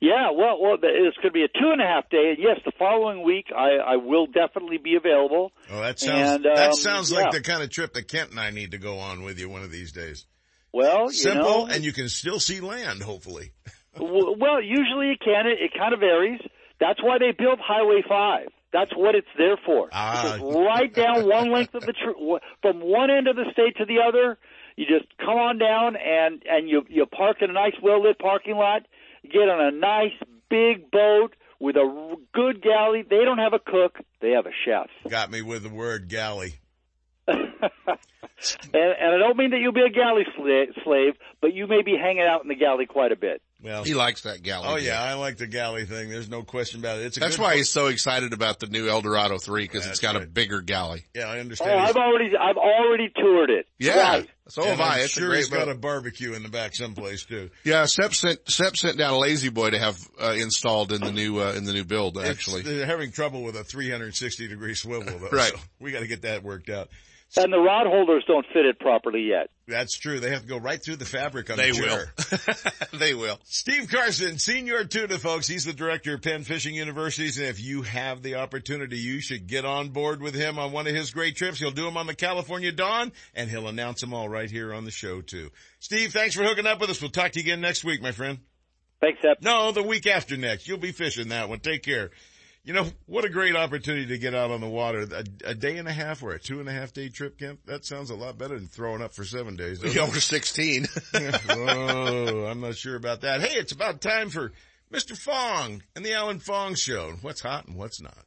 Yeah, 0.00 0.30
well, 0.30 0.58
well, 0.60 0.78
it's 0.82 1.16
going 1.18 1.28
to 1.28 1.30
be 1.30 1.42
a 1.42 1.48
two 1.48 1.70
and 1.72 1.80
a 1.80 1.84
half 1.84 2.08
day, 2.08 2.30
and 2.34 2.38
yes, 2.38 2.58
the 2.64 2.72
following 2.78 3.22
week 3.22 3.46
I, 3.54 3.76
I 3.76 3.96
will 3.96 4.26
definitely 4.26 4.78
be 4.78 4.96
available. 4.96 5.52
Oh, 5.70 5.82
that 5.82 5.98
sounds 5.98 6.36
and, 6.36 6.46
um, 6.46 6.54
that 6.54 6.74
sounds 6.74 7.12
like 7.12 7.32
the 7.32 7.42
kind 7.42 7.62
of 7.62 7.68
trip 7.68 7.92
that 7.92 8.08
Kent 8.08 8.30
and 8.30 8.40
I 8.40 8.50
need 8.50 8.70
to 8.70 8.78
go 8.78 8.98
on 8.98 9.22
with 9.22 9.38
you 9.38 9.50
one 9.50 9.62
of 9.62 9.70
these 9.70 9.92
days. 9.92 10.24
Well, 10.72 11.10
simple, 11.10 11.66
know, 11.66 11.74
and 11.74 11.84
you 11.84 11.92
can 11.92 12.08
still 12.08 12.40
see 12.40 12.60
land, 12.60 13.02
hopefully. 13.02 13.52
well, 13.98 14.62
usually 14.62 15.10
it 15.12 15.20
can. 15.20 15.46
It, 15.46 15.58
it 15.60 15.72
kind 15.76 15.92
of 15.92 16.00
varies. 16.00 16.40
That's 16.78 17.02
why 17.02 17.18
they 17.18 17.32
built 17.36 17.58
Highway 17.60 18.02
Five. 18.08 18.48
That's 18.72 18.92
what 18.96 19.14
it's 19.14 19.28
there 19.36 19.58
for. 19.66 19.88
Ah. 19.92 20.38
Just 20.38 20.56
right 20.56 20.94
down 20.94 21.28
one 21.28 21.52
length 21.52 21.74
of 21.74 21.82
the 21.82 21.92
tr- 21.92 22.38
from 22.62 22.80
one 22.80 23.10
end 23.10 23.26
of 23.26 23.36
the 23.36 23.46
state 23.52 23.76
to 23.78 23.84
the 23.84 23.98
other. 24.06 24.38
You 24.76 24.86
just 24.86 25.06
come 25.18 25.36
on 25.36 25.58
down 25.58 25.96
and 25.96 26.42
and 26.48 26.68
you 26.68 26.84
you 26.88 27.04
park 27.04 27.38
in 27.42 27.50
a 27.50 27.52
nice 27.52 27.74
well 27.82 28.02
lit 28.02 28.18
parking 28.18 28.54
lot. 28.56 28.86
Get 29.32 29.48
on 29.48 29.60
a 29.60 29.70
nice 29.70 30.12
big 30.48 30.90
boat 30.90 31.34
with 31.58 31.76
a 31.76 32.16
good 32.32 32.62
galley. 32.62 33.02
They 33.08 33.24
don't 33.24 33.38
have 33.38 33.52
a 33.52 33.58
cook. 33.58 33.98
They 34.20 34.30
have 34.30 34.46
a 34.46 34.52
chef. 34.64 34.88
Got 35.08 35.30
me 35.30 35.42
with 35.42 35.62
the 35.62 35.68
word 35.68 36.08
galley. 36.08 36.54
and, 37.28 37.38
and 38.74 39.14
I 39.14 39.18
don't 39.18 39.36
mean 39.36 39.50
that 39.50 39.60
you'll 39.60 39.72
be 39.72 39.82
a 39.82 39.90
galley 39.90 40.26
slave, 40.36 41.14
but 41.40 41.54
you 41.54 41.66
may 41.66 41.82
be 41.82 41.96
hanging 41.96 42.24
out 42.24 42.42
in 42.42 42.48
the 42.48 42.54
galley 42.56 42.86
quite 42.86 43.12
a 43.12 43.16
bit. 43.16 43.42
Well, 43.62 43.84
he 43.84 43.94
likes 43.94 44.22
that 44.22 44.42
galley. 44.42 44.66
Oh 44.68 44.76
yeah, 44.76 45.02
I 45.02 45.14
like 45.14 45.36
the 45.36 45.46
galley 45.46 45.84
thing. 45.84 46.08
There's 46.08 46.30
no 46.30 46.42
question 46.42 46.80
about 46.80 46.98
it. 46.98 47.06
It's 47.06 47.18
that's 47.18 47.38
why 47.38 47.56
he's 47.56 47.68
so 47.68 47.88
excited 47.88 48.32
about 48.32 48.58
the 48.58 48.66
new 48.66 48.88
Eldorado 48.88 49.36
three 49.38 49.64
because 49.64 49.86
it's 49.86 50.00
got 50.00 50.14
right. 50.14 50.24
a 50.24 50.26
bigger 50.26 50.62
galley. 50.62 51.04
Yeah, 51.14 51.26
I 51.26 51.40
understand. 51.40 51.72
Oh, 51.72 51.78
I've 51.78 51.96
already 51.96 52.30
I've 52.36 52.56
already 52.56 53.10
toured 53.14 53.50
it. 53.50 53.66
Yeah, 53.78 53.98
right. 53.98 54.30
so 54.48 54.64
have 54.64 54.80
I. 54.80 55.00
It's 55.00 55.12
sure 55.12 55.34
he's 55.34 55.48
got 55.48 55.68
a 55.68 55.74
barbecue 55.74 56.32
in 56.32 56.42
the 56.42 56.48
back 56.48 56.74
someplace 56.74 57.24
too. 57.26 57.50
Yeah, 57.64 57.84
Sep 57.84 58.14
sent 58.14 58.50
Sep 58.50 58.76
sent 58.76 58.96
down 58.96 59.12
a 59.12 59.18
lazy 59.18 59.50
boy 59.50 59.70
to 59.70 59.78
have 59.78 59.98
uh, 60.20 60.34
installed 60.38 60.92
in 60.92 61.02
the 61.02 61.12
new 61.12 61.38
uh, 61.38 61.52
in 61.52 61.64
the 61.64 61.74
new 61.74 61.84
build. 61.84 62.16
Actually, 62.16 62.60
it's, 62.60 62.68
they're 62.68 62.86
having 62.86 63.12
trouble 63.12 63.42
with 63.42 63.56
a 63.56 63.64
360 63.64 64.48
degree 64.48 64.74
swivel 64.74 65.18
though. 65.18 65.28
right. 65.28 65.52
So 65.52 65.58
we 65.78 65.92
got 65.92 66.00
to 66.00 66.06
get 66.06 66.22
that 66.22 66.42
worked 66.42 66.70
out. 66.70 66.88
And 67.36 67.52
the 67.52 67.58
rod 67.60 67.86
holders 67.86 68.24
don't 68.26 68.44
fit 68.52 68.66
it 68.66 68.80
properly 68.80 69.22
yet. 69.22 69.50
That's 69.68 69.96
true. 69.96 70.18
They 70.18 70.30
have 70.30 70.42
to 70.42 70.48
go 70.48 70.56
right 70.58 70.82
through 70.82 70.96
the 70.96 71.04
fabric 71.04 71.48
on 71.48 71.56
They 71.58 71.70
the 71.70 71.76
chair. 71.76 72.12
will. 72.92 72.98
they 72.98 73.14
will. 73.14 73.38
Steve 73.44 73.88
Carson, 73.88 74.38
senior 74.38 74.82
tuna 74.84 75.16
folks. 75.16 75.46
He's 75.46 75.64
the 75.64 75.72
director 75.72 76.14
of 76.14 76.22
Penn 76.22 76.42
Fishing 76.42 76.74
Universities. 76.74 77.38
And 77.38 77.46
if 77.46 77.60
you 77.60 77.82
have 77.82 78.22
the 78.22 78.34
opportunity, 78.34 78.98
you 78.98 79.20
should 79.20 79.46
get 79.46 79.64
on 79.64 79.90
board 79.90 80.20
with 80.20 80.34
him 80.34 80.58
on 80.58 80.72
one 80.72 80.88
of 80.88 80.94
his 80.94 81.12
great 81.12 81.36
trips. 81.36 81.60
He'll 81.60 81.70
do 81.70 81.84
them 81.84 81.96
on 81.96 82.08
the 82.08 82.16
California 82.16 82.72
Dawn 82.72 83.12
and 83.34 83.48
he'll 83.48 83.68
announce 83.68 84.00
them 84.00 84.12
all 84.12 84.28
right 84.28 84.50
here 84.50 84.74
on 84.74 84.84
the 84.84 84.90
show 84.90 85.20
too. 85.20 85.50
Steve, 85.78 86.12
thanks 86.12 86.34
for 86.34 86.42
hooking 86.42 86.66
up 86.66 86.80
with 86.80 86.90
us. 86.90 87.00
We'll 87.00 87.10
talk 87.12 87.30
to 87.32 87.38
you 87.38 87.44
again 87.44 87.60
next 87.60 87.84
week, 87.84 88.02
my 88.02 88.10
friend. 88.12 88.38
Thanks, 89.00 89.20
Sep. 89.22 89.40
No, 89.40 89.70
the 89.72 89.82
week 89.82 90.06
after 90.06 90.36
next. 90.36 90.66
You'll 90.68 90.78
be 90.78 90.92
fishing 90.92 91.28
that 91.28 91.48
one. 91.48 91.60
Take 91.60 91.82
care. 91.84 92.10
You 92.62 92.74
know, 92.74 92.86
what 93.06 93.24
a 93.24 93.30
great 93.30 93.56
opportunity 93.56 94.06
to 94.08 94.18
get 94.18 94.34
out 94.34 94.50
on 94.50 94.60
the 94.60 94.68
water. 94.68 95.06
A, 95.10 95.24
a 95.50 95.54
day 95.54 95.78
and 95.78 95.88
a 95.88 95.92
half 95.92 96.22
or 96.22 96.32
a 96.32 96.38
two 96.38 96.60
and 96.60 96.68
a 96.68 96.72
half 96.72 96.92
day 96.92 97.08
trip, 97.08 97.38
Kent. 97.38 97.60
That 97.66 97.86
sounds 97.86 98.10
a 98.10 98.14
lot 98.14 98.36
better 98.36 98.58
than 98.58 98.68
throwing 98.68 99.00
up 99.00 99.14
for 99.14 99.24
seven 99.24 99.56
days. 99.56 99.82
Yeah, 99.82 100.02
over 100.02 100.20
16. 100.20 100.86
oh, 101.48 102.44
I'm 102.44 102.60
not 102.60 102.76
sure 102.76 102.96
about 102.96 103.22
that. 103.22 103.40
Hey, 103.40 103.54
it's 103.54 103.72
about 103.72 104.02
time 104.02 104.28
for 104.28 104.52
Mr. 104.92 105.16
Fong 105.16 105.82
and 105.96 106.04
the 106.04 106.12
Alan 106.12 106.38
Fong 106.38 106.74
Show. 106.74 107.14
What's 107.22 107.40
hot 107.40 107.66
and 107.66 107.76
what's 107.76 108.00
not. 108.00 108.26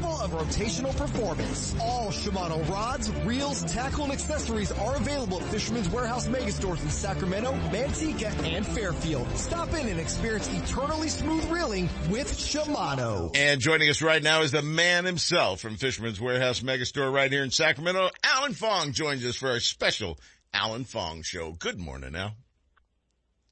of 0.00 0.30
rotational 0.30 0.96
performance. 0.96 1.74
All 1.80 2.08
Shimano 2.08 2.66
rods, 2.70 3.10
reels, 3.24 3.62
tackle, 3.72 4.04
and 4.04 4.12
accessories 4.12 4.72
are 4.72 4.96
available 4.96 5.40
at 5.40 5.46
Fisherman's 5.48 5.88
Warehouse 5.90 6.28
Megastores 6.28 6.82
in 6.82 6.88
Sacramento, 6.88 7.52
Manteca, 7.70 8.32
and 8.44 8.66
Fairfield. 8.66 9.28
Stop 9.36 9.72
in 9.74 9.88
and 9.88 10.00
experience 10.00 10.48
eternally 10.52 11.08
smooth 11.08 11.44
reeling 11.50 11.88
with 12.10 12.32
Shimano. 12.32 13.36
And 13.36 13.60
joining 13.60 13.90
us 13.90 14.00
right 14.00 14.22
now 14.22 14.40
is 14.42 14.52
the 14.52 14.62
man 14.62 15.04
himself 15.04 15.60
from 15.60 15.76
Fisherman's 15.76 16.20
Warehouse 16.20 16.60
Megastore 16.60 17.12
right 17.12 17.30
here 17.30 17.42
in 17.42 17.50
Sacramento. 17.50 18.08
Alan 18.24 18.54
Fong 18.54 18.92
joins 18.92 19.24
us 19.26 19.36
for 19.36 19.50
our 19.50 19.60
special 19.60 20.18
Alan 20.54 20.84
Fong 20.84 21.22
Show. 21.22 21.52
Good 21.52 21.78
morning, 21.78 22.14
Al. 22.16 22.34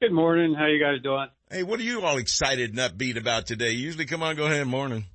Good 0.01 0.11
morning. 0.11 0.55
How 0.57 0.65
you 0.65 0.83
guys 0.83 1.03
doing? 1.03 1.27
Hey, 1.51 1.61
what 1.61 1.79
are 1.79 1.83
you 1.83 2.01
all 2.01 2.17
excited 2.17 2.71
and 2.71 2.79
upbeat 2.79 3.17
about 3.17 3.45
today? 3.45 3.71
You 3.71 3.85
usually 3.85 4.05
come 4.05 4.23
on, 4.23 4.35
go 4.35 4.45
ahead, 4.45 4.65
morning. 4.65 5.05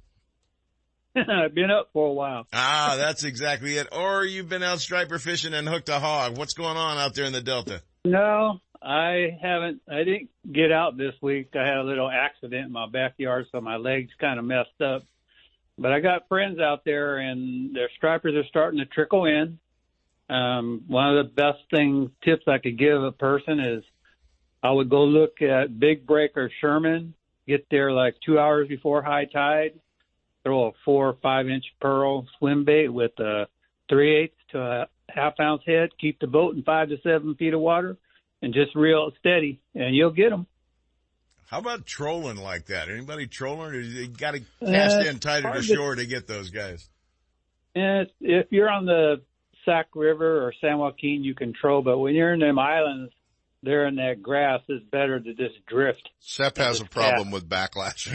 I've 1.28 1.55
been 1.55 1.70
up 1.70 1.90
for 1.93 2.09
a 2.09 2.12
while. 2.12 2.47
Ah, 2.52 2.97
that's 2.98 3.24
exactly 3.24 3.76
it. 3.76 3.88
Or 3.93 4.24
you've 4.24 4.48
been 4.48 4.62
out 4.62 4.80
striper 4.80 5.18
fishing 5.18 5.55
and 5.55 5.68
hooked 5.68 5.88
a 5.88 5.98
hog. 5.98 6.36
What's 6.36 6.55
going 6.55 6.76
on 6.76 6.98
out 6.98 7.14
there 7.14 7.24
in 7.24 7.32
the 7.32 7.40
Delta? 7.40 7.82
No, 8.05 8.60
I 8.82 9.38
haven't. 9.40 9.80
I 9.90 10.05
didn't 10.05 10.30
get 10.51 10.72
out 10.72 10.97
this 10.97 11.14
week. 11.22 11.51
I 11.55 11.66
had 11.66 11.78
a 11.78 11.82
little 11.82 12.10
accident 12.10 12.66
in 12.66 12.72
my 12.72 12.86
backyard, 12.88 13.47
so 13.51 13.60
my 13.60 13.76
legs 13.76 14.10
kind 14.20 14.38
of 14.38 14.44
messed 14.44 14.80
up. 14.84 15.05
But 15.78 15.93
I 15.93 16.01
got 16.01 16.28
friends 16.28 16.59
out 16.60 16.84
there, 16.84 17.18
and 17.18 17.74
their 17.74 17.90
stripers 17.97 18.34
are 18.34 18.48
starting 18.48 18.78
to 18.80 18.86
trickle 18.86 19.24
in. 19.24 19.59
Um, 20.28 20.84
one 20.86 21.16
of 21.16 21.24
the 21.24 21.32
best 21.32 21.59
thing 21.70 22.10
tips 22.24 22.44
I 22.47 22.59
could 22.59 22.78
give 22.78 23.02
a 23.02 23.12
person 23.12 23.60
is 23.60 23.84
I 24.62 24.70
would 24.70 24.90
go 24.90 25.05
look 25.05 25.40
at 25.40 25.78
Big 25.78 26.06
Breaker 26.06 26.51
Sherman, 26.60 27.14
get 27.47 27.66
there 27.70 27.93
like 27.93 28.16
two 28.24 28.38
hours 28.38 28.68
before 28.68 29.02
high 29.02 29.26
tide, 29.26 29.78
throw 30.47 30.68
a 30.68 30.73
four 30.85 31.09
or 31.09 31.16
five 31.20 31.48
inch 31.48 31.64
pearl 31.81 32.24
swim 32.39 32.64
bait 32.64 32.89
with 32.89 33.18
a 33.18 33.48
three 33.89 34.23
eighths 34.23 34.36
to 34.52 34.60
a 34.60 34.86
half 35.09 35.35
ounce 35.40 35.62
head, 35.66 35.90
keep 36.01 36.20
the 36.20 36.28
boat 36.28 36.55
in 36.55 36.62
five 36.62 36.89
to 36.89 36.97
seven 37.02 37.35
feet 37.35 37.52
of 37.52 37.60
water, 37.60 37.97
and 38.43 38.55
just 38.55 38.74
reel 38.77 39.09
it 39.09 39.14
steady, 39.18 39.60
and 39.74 39.97
you'll 39.97 40.12
get 40.12 40.31
them. 40.31 40.47
How 41.48 41.59
about 41.59 41.85
trolling 41.85 42.36
like 42.36 42.66
that? 42.66 42.89
Anybody 42.89 43.27
trolling? 43.27 43.74
Or 43.74 43.81
you 43.81 44.09
got 44.09 44.35
to 44.35 44.40
cast 44.64 44.97
Uh, 44.98 45.10
in 45.10 45.18
tighter 45.18 45.52
to 45.52 45.62
shore 45.62 45.97
to 45.97 46.06
get 46.06 46.28
those 46.28 46.51
guys? 46.51 46.89
And 47.74 48.09
if 48.20 48.47
you're 48.51 48.70
on 48.70 48.86
the 48.86 49.23
Sac 49.64 49.89
River 49.94 50.44
or 50.44 50.52
San 50.60 50.78
Joaquin, 50.78 51.24
you 51.24 51.35
can 51.35 51.52
troll, 51.52 51.82
but 51.82 51.98
when 51.98 52.14
you're 52.14 52.32
in 52.32 52.40
them 52.40 52.59
islands, 52.59 53.12
there 53.62 53.87
in 53.87 53.97
that 53.97 54.23
grass, 54.23 54.61
it's 54.69 54.85
better 54.91 55.19
to 55.19 55.35
just 55.35 55.65
drift. 55.66 56.11
Sep 56.20 56.59
has 56.59 56.81
a 56.81 56.85
problem 56.85 57.31
with 57.31 57.49
backlash. 57.49 58.07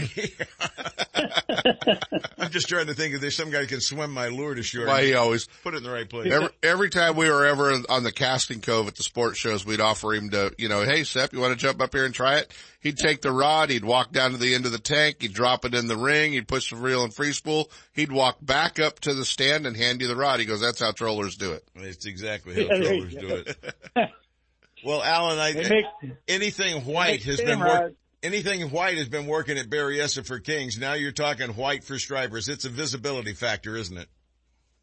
I'm 2.38 2.50
just 2.50 2.68
trying 2.68 2.88
to 2.88 2.94
think 2.94 3.14
if 3.16 3.22
there's 3.22 3.36
some 3.36 3.50
guy 3.52 3.62
who 3.62 3.68
can 3.68 3.82
swim 3.82 4.12
my 4.12 4.28
lure 4.28 4.56
to 4.56 4.64
shore. 4.64 4.88
Why 4.88 5.04
he 5.04 5.14
always 5.14 5.48
put 5.64 5.74
it 5.74 5.78
in 5.78 5.84
the 5.84 5.92
right 5.92 6.10
place. 6.10 6.32
Every, 6.32 6.50
every 6.64 6.90
time 6.90 7.16
we 7.16 7.30
were 7.30 7.46
ever 7.46 7.72
on 7.90 8.04
the 8.04 8.12
casting 8.12 8.62
cove 8.62 8.88
at 8.88 8.96
the 8.96 9.04
sports 9.04 9.40
shows, 9.40 9.66
we'd 9.66 9.82
offer 9.82 10.14
him 10.14 10.30
to, 10.32 10.54
you 10.58 10.70
know, 10.70 10.84
hey 10.84 11.04
Sep, 11.04 11.34
you 11.34 11.40
want 11.40 11.54
to 11.54 11.60
jump 11.60 11.82
up 11.82 11.94
here 11.94 12.06
and 12.06 12.14
try 12.14 12.38
it? 12.38 12.54
He'd 12.80 12.98
take 12.98 13.22
the 13.22 13.32
rod, 13.32 13.70
he'd 13.70 13.86
walk 13.86 14.12
down 14.12 14.32
to 14.32 14.38
the 14.38 14.56
end 14.56 14.66
of 14.66 14.72
the 14.72 14.80
tank, 14.80 15.18
he'd 15.20 15.34
drop 15.34 15.66
it 15.66 15.76
in 15.76 15.88
the 15.88 15.98
ring, 15.98 16.34
he'd 16.34 16.48
push 16.48 16.72
the 16.72 16.78
reel 16.78 17.04
and 17.04 17.14
free 17.14 17.32
spool, 17.32 17.70
he'd 17.94 18.12
walk 18.12 18.38
back 18.42 18.80
up 18.80 19.00
to 19.02 19.14
the 19.14 19.26
stand 19.26 19.68
and 19.68 19.78
hand 19.78 20.02
you 20.02 20.08
the 20.08 20.16
rod. 20.16 20.40
He 20.40 20.46
goes, 20.46 20.62
that's 20.62 20.80
how 20.80 20.92
trollers 20.92 21.36
do 21.36 21.52
it. 21.52 21.64
It's 21.76 22.06
exactly 22.06 22.68
how 22.68 22.76
trollers 22.76 23.14
do 23.14 23.28
it. 23.28 23.58
well, 24.84 25.04
Alan, 25.04 25.40
I, 25.40 25.50
It 25.50 25.70
makes- 25.70 26.18
anything 26.28 26.86
white 26.86 27.24
has 27.24 27.38
been 27.38 27.60
them 27.60 27.60
work, 27.60 27.94
anything 28.24 28.70
white 28.70 28.98
has 28.98 29.10
been 29.10 29.28
working 29.28 29.58
at 29.58 29.70
Berryessa 29.70 30.26
for 30.26 30.40
Kings. 30.40 30.78
Now 30.78 30.94
you're 30.94 31.12
talking 31.12 31.50
white 31.50 31.84
for 31.84 31.98
stripers. 32.00 32.50
It's 32.50 32.66
a 32.66 32.70
visibility 32.70 33.34
factor, 33.34 33.76
isn't 33.76 33.98
it? 33.98 34.08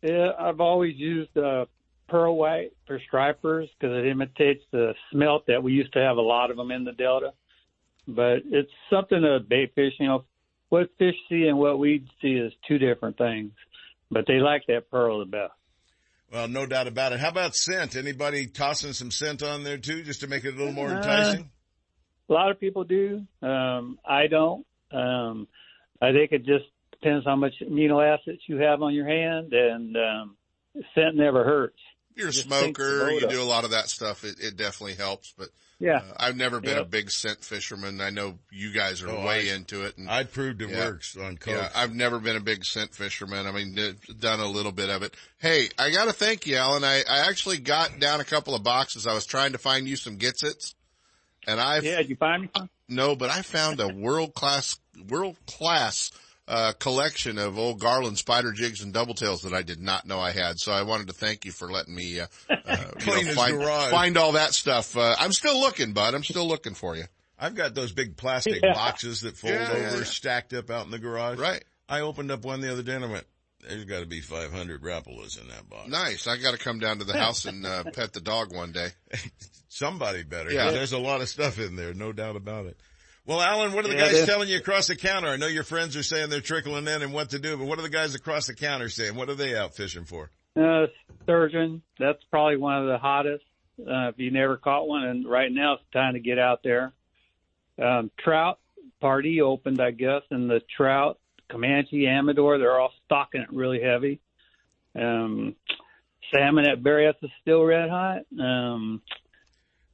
Yeah, 0.02 0.30
I've 0.38 0.60
always 0.60 0.96
used 0.96 1.36
uh, 1.36 1.66
pearl 2.08 2.36
white 2.36 2.72
for 2.86 3.00
stripers 3.06 3.68
because 3.78 3.96
it 3.96 4.06
imitates 4.06 4.62
the 4.70 4.94
smelt 5.10 5.46
that 5.46 5.62
we 5.62 5.72
used 5.72 5.92
to 5.94 6.00
have 6.00 6.16
a 6.16 6.22
lot 6.22 6.50
of 6.50 6.56
them 6.56 6.70
in 6.70 6.84
the 6.84 6.92
Delta. 6.92 7.32
But 8.06 8.42
it's 8.46 8.70
something 8.90 9.20
to 9.20 9.40
bait 9.40 9.74
fish. 9.74 9.92
You 9.98 10.06
know, 10.06 10.24
what 10.68 10.90
fish 10.98 11.16
see 11.28 11.46
and 11.46 11.58
what 11.58 11.78
we 11.78 12.06
see 12.22 12.32
is 12.32 12.52
two 12.66 12.78
different 12.78 13.18
things. 13.18 13.52
But 14.10 14.26
they 14.26 14.38
like 14.38 14.62
that 14.68 14.90
pearl 14.90 15.18
the 15.18 15.26
best. 15.26 15.52
Well, 16.32 16.48
no 16.48 16.66
doubt 16.66 16.86
about 16.86 17.12
it. 17.12 17.20
How 17.20 17.30
about 17.30 17.56
scent? 17.56 17.96
Anybody 17.96 18.46
tossing 18.46 18.92
some 18.92 19.10
scent 19.10 19.42
on 19.42 19.64
there 19.64 19.78
too, 19.78 20.02
just 20.02 20.20
to 20.20 20.26
make 20.26 20.44
it 20.44 20.54
a 20.54 20.56
little 20.58 20.72
more 20.72 20.90
Uh, 20.90 20.96
enticing? 20.96 21.50
A 22.28 22.32
lot 22.32 22.50
of 22.50 22.60
people 22.60 22.84
do. 22.84 23.26
Um, 23.40 23.98
I 24.04 24.26
don't. 24.26 24.66
Um, 24.92 25.48
I 26.02 26.12
think 26.12 26.32
it 26.32 26.44
just 26.44 26.66
depends 26.92 27.24
how 27.24 27.36
much 27.36 27.54
amino 27.62 28.04
acids 28.06 28.42
you 28.46 28.56
have 28.58 28.82
on 28.82 28.92
your 28.94 29.06
hand, 29.06 29.52
and 29.52 29.96
um, 29.96 30.36
scent 30.94 31.16
never 31.16 31.44
hurts. 31.44 31.78
You're 32.14 32.28
a 32.28 32.32
Just 32.32 32.48
syncs 32.48 32.76
the 32.76 32.98
smoker, 32.98 33.10
you 33.12 33.28
do 33.28 33.42
a 33.42 33.44
lot 33.44 33.64
of 33.64 33.70
that 33.70 33.88
stuff. 33.88 34.24
It, 34.24 34.36
it 34.40 34.56
definitely 34.56 34.94
helps, 34.94 35.32
but 35.38 35.48
Yeah. 35.80 35.98
uh, 35.98 36.02
I've 36.16 36.36
never 36.36 36.60
been 36.60 36.74
Yeah. 36.76 36.82
a 36.82 36.84
big 36.84 37.10
scent 37.10 37.44
fisherman. 37.44 38.00
I 38.00 38.10
know 38.10 38.38
you 38.50 38.72
guys 38.72 39.00
are 39.02 39.10
Oh, 39.10 39.24
way 39.24 39.50
I- 39.50 39.54
into 39.54 39.84
it. 39.84 39.96
And 39.96 40.10
I 40.10 40.24
proved 40.24 40.60
it 40.62 40.70
Yeah. 40.70 40.86
works 40.86 41.16
on 41.16 41.36
coast. 41.36 41.56
Yeah, 41.56 41.70
I've 41.74 41.94
never 41.94 42.18
been 42.18 42.34
a 42.36 42.40
big 42.40 42.64
scent 42.64 42.94
fisherman. 42.94 43.46
I 43.46 43.52
mean, 43.52 43.74
done 44.18 44.40
a 44.40 44.46
little 44.48 44.72
bit 44.72 44.90
of 44.90 45.02
it. 45.04 45.14
Hey, 45.38 45.70
I 45.78 45.90
gotta 45.90 46.12
thank 46.12 46.46
you, 46.46 46.56
Alan. 46.56 46.82
I, 46.82 47.04
I 47.08 47.28
actually 47.28 47.58
got 47.58 48.00
down 48.00 48.20
a 48.20 48.24
couple 48.24 48.54
of 48.56 48.62
boxes. 48.64 49.06
I 49.06 49.14
was 49.14 49.24
trying 49.24 49.52
to 49.52 49.58
find 49.58 49.88
you 49.88 49.94
some 49.96 50.18
Gitzits. 50.18 50.74
And 51.46 51.60
I 51.60 51.78
Yeah, 51.78 51.98
did 51.98 52.10
you 52.10 52.16
find 52.16 52.42
me 52.42 52.48
some? 52.56 52.68
no, 52.88 53.14
but 53.14 53.30
I 53.30 53.42
found 53.42 53.78
a 53.80 53.88
world 53.88 54.34
class, 54.34 54.78
world 55.08 55.36
class, 55.46 56.10
uh, 56.48 56.72
collection 56.78 57.38
of 57.38 57.58
old 57.58 57.78
Garland 57.78 58.16
spider 58.16 58.52
jigs 58.52 58.82
and 58.82 58.92
double 58.92 59.12
tails 59.14 59.42
that 59.42 59.52
I 59.52 59.62
did 59.62 59.80
not 59.80 60.06
know 60.06 60.18
I 60.18 60.32
had. 60.32 60.58
So 60.58 60.72
I 60.72 60.82
wanted 60.82 61.08
to 61.08 61.12
thank 61.12 61.44
you 61.44 61.52
for 61.52 61.70
letting 61.70 61.94
me, 61.94 62.20
uh, 62.20 62.26
uh 62.50 62.54
you 63.00 63.00
Clean 63.00 63.26
know, 63.26 63.32
find, 63.34 63.62
find 63.90 64.16
all 64.16 64.32
that 64.32 64.54
stuff. 64.54 64.96
Uh, 64.96 65.14
I'm 65.18 65.32
still 65.32 65.60
looking, 65.60 65.92
bud. 65.92 66.14
I'm 66.14 66.24
still 66.24 66.48
looking 66.48 66.74
for 66.74 66.96
you. 66.96 67.04
I've 67.38 67.54
got 67.54 67.74
those 67.74 67.92
big 67.92 68.16
plastic 68.16 68.62
Yeah. 68.62 68.72
boxes 68.72 69.20
that 69.20 69.36
fold 69.36 69.52
Yeah, 69.52 69.76
yeah, 69.76 69.86
over, 69.88 69.98
yeah. 69.98 70.04
stacked 70.04 70.54
up 70.54 70.70
out 70.70 70.86
in 70.86 70.90
the 70.90 70.98
garage. 70.98 71.38
Right. 71.38 71.62
I 71.88 72.00
opened 72.00 72.30
up 72.30 72.44
one 72.44 72.60
the 72.60 72.72
other 72.72 72.82
day 72.82 72.94
and 72.94 73.04
I 73.04 73.08
went, 73.08 73.26
there's 73.68 73.84
got 73.84 74.00
to 74.00 74.06
be 74.06 74.20
500 74.20 74.82
Rapalas 74.82 75.40
in 75.40 75.48
that 75.48 75.68
box. 75.68 75.88
Nice. 75.88 76.26
I 76.26 76.36
got 76.38 76.52
to 76.52 76.58
come 76.58 76.78
down 76.78 76.98
to 76.98 77.04
the 77.04 77.18
house 77.18 77.44
and 77.44 77.66
uh, 77.66 77.84
pet 77.92 78.12
the 78.14 78.20
dog 78.20 78.54
one 78.54 78.72
day. 78.72 78.88
Somebody 79.68 80.22
better. 80.22 80.50
Yeah. 80.50 80.66
Yeah. 80.66 80.70
There's 80.70 80.92
a 80.92 80.98
lot 80.98 81.20
of 81.20 81.28
stuff 81.28 81.58
in 81.58 81.76
there, 81.76 81.92
no 81.92 82.12
doubt 82.12 82.36
about 82.36 82.66
it. 82.66 82.78
Well, 83.28 83.42
Alan, 83.42 83.74
what 83.74 83.84
are 83.84 83.88
the 83.88 83.94
Yeah, 83.94 84.10
guys 84.10 84.24
telling 84.24 84.48
you 84.48 84.56
across 84.56 84.86
the 84.86 84.96
counter? 84.96 85.28
I 85.28 85.36
know 85.36 85.48
your 85.48 85.62
friends 85.62 85.94
are 85.98 86.02
saying 86.02 86.30
they're 86.30 86.40
trickling 86.40 86.88
in 86.88 87.02
and 87.02 87.12
what 87.12 87.28
to 87.30 87.38
do, 87.38 87.58
but 87.58 87.66
what 87.66 87.78
are 87.78 87.82
the 87.82 87.90
guys 87.90 88.14
across 88.14 88.46
the 88.46 88.54
counter 88.54 88.88
saying? 88.88 89.16
What 89.16 89.28
are 89.28 89.34
they 89.34 89.54
out 89.54 89.74
fishing 89.74 90.06
for? 90.06 90.30
Uh, 90.56 90.86
sturgeon. 91.24 91.82
That's 91.98 92.22
probably 92.30 92.56
one 92.56 92.78
of 92.78 92.86
the 92.86 92.96
hottest. 92.96 93.44
Uh, 93.78 94.08
if 94.08 94.18
you 94.18 94.30
never 94.30 94.56
caught 94.56 94.88
one, 94.88 95.04
and 95.04 95.28
right 95.28 95.52
now 95.52 95.74
it's 95.74 95.82
time 95.92 96.14
to 96.14 96.20
get 96.20 96.38
out 96.38 96.62
there. 96.64 96.94
Um, 97.78 98.10
trout 98.18 98.60
party 98.98 99.42
opened, 99.42 99.82
I 99.82 99.90
guess, 99.90 100.22
and 100.30 100.48
the 100.48 100.62
trout, 100.74 101.18
Comanche, 101.50 102.06
Amador, 102.06 102.56
they're 102.56 102.80
all 102.80 102.94
stocking 103.04 103.42
it 103.42 103.52
really 103.52 103.82
heavy. 103.82 104.20
Um, 104.98 105.54
salmon 106.32 106.66
at 106.66 106.82
Berryessa 106.82 107.24
is 107.24 107.30
still 107.42 107.62
red 107.62 107.90
hot. 107.90 108.22
Um, 108.40 109.02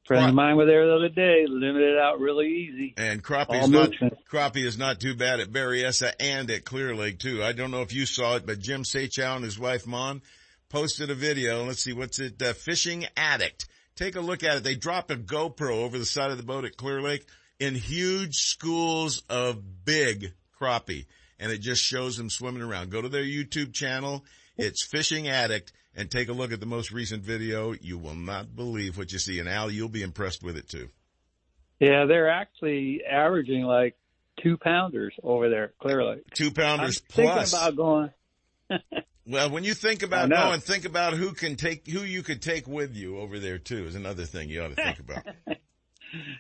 friend 0.05 0.28
of 0.28 0.35
mine 0.35 0.56
was 0.56 0.66
there 0.66 0.86
the 0.86 0.94
other 0.94 1.09
day, 1.09 1.47
limited 1.48 1.98
out 1.98 2.20
really 2.20 2.47
easy. 2.47 2.94
And 2.97 3.22
crappie 3.22 3.62
is 3.62 3.68
not 3.68 3.90
crappie 4.31 4.64
is 4.64 4.78
not 4.78 5.01
too 5.01 5.14
bad 5.14 5.40
at 5.40 5.51
Berryessa 5.51 6.12
and 6.20 6.51
at 6.51 6.64
Clear 6.64 6.94
Lake 6.94 7.18
too. 7.18 7.43
I 7.43 7.52
don't 7.52 7.70
know 7.70 7.82
if 7.82 7.93
you 7.93 8.06
saw 8.06 8.36
it, 8.36 8.47
but 8.47 8.60
Jim 8.60 8.82
Sachow 8.82 9.36
and 9.36 9.44
his 9.44 9.59
wife 9.59 9.86
Mon 9.86 10.22
posted 10.68 11.10
a 11.10 11.14
video. 11.14 11.64
Let's 11.64 11.82
see, 11.82 11.93
what's 11.93 12.18
it? 12.18 12.40
Uh, 12.40 12.52
Fishing 12.52 13.06
Addict. 13.16 13.66
Take 13.97 14.16
a 14.16 14.20
look 14.20 14.43
at 14.43 14.56
it. 14.56 14.64
They 14.64 14.74
dropped 14.74 15.10
a 15.10 15.16
GoPro 15.16 15.85
over 15.85 15.98
the 15.98 16.05
side 16.05 16.31
of 16.31 16.36
the 16.36 16.43
boat 16.43 16.64
at 16.64 16.76
Clear 16.76 17.01
Lake 17.01 17.26
in 17.60 17.74
huge 17.74 18.35
schools 18.35 19.22
of 19.31 19.85
big 19.85 20.32
crappie, 20.60 21.06
and 21.39 21.52
it 21.52 21.59
just 21.59 21.82
shows 21.82 22.16
them 22.16 22.28
swimming 22.28 22.62
around. 22.62 22.90
Go 22.90 23.01
to 23.01 23.09
their 23.09 23.22
YouTube 23.22 23.72
channel. 23.72 24.24
It's 24.56 24.86
Fishing 24.86 25.28
Addict. 25.28 25.72
And 25.97 26.10
take 26.10 26.28
a 26.28 26.32
look 26.32 26.51
at 26.51 26.59
the 26.59 26.66
most 26.66 26.90
recent 26.90 27.22
video. 27.22 27.72
You 27.72 27.98
will 27.98 28.16
not 28.16 28.56
believe 28.56 28.98
what 28.98 29.12
you 29.12 29.20
see. 29.20 29.39
And 29.39 29.48
Al, 29.48 29.70
you'll 29.70 29.89
be 29.89 30.02
impressed 30.02 30.43
with 30.43 30.56
it 30.56 30.68
too. 30.68 30.89
Yeah, 31.78 32.06
they're 32.06 32.28
actually 32.31 33.02
averaging 33.09 33.62
like 33.62 33.97
two 34.43 34.56
pounders 34.56 35.14
over 35.22 35.48
there 35.48 35.72
clearly. 35.81 36.22
Two 36.35 36.51
pounders 36.51 37.01
I'm 37.10 37.14
thinking 37.14 37.48
about 37.48 37.76
going. 37.76 38.10
Well, 39.26 39.48
when 39.48 39.64
you 39.64 39.72
think 39.72 40.02
about 40.02 40.28
going, 40.28 40.60
think 40.60 40.85
about 40.85 41.14
who 41.14 41.32
can 41.32 41.56
take, 41.56 41.86
who 41.89 42.01
you 42.01 42.22
could 42.22 42.43
take 42.43 42.68
with 42.68 42.94
you 42.94 43.18
over 43.18 43.39
there 43.39 43.56
too 43.56 43.86
is 43.86 43.94
another 43.94 44.26
thing 44.26 44.51
you 44.51 44.62
ought 44.62 44.76
to 44.76 44.82
think 44.82 44.98
about. 44.98 45.24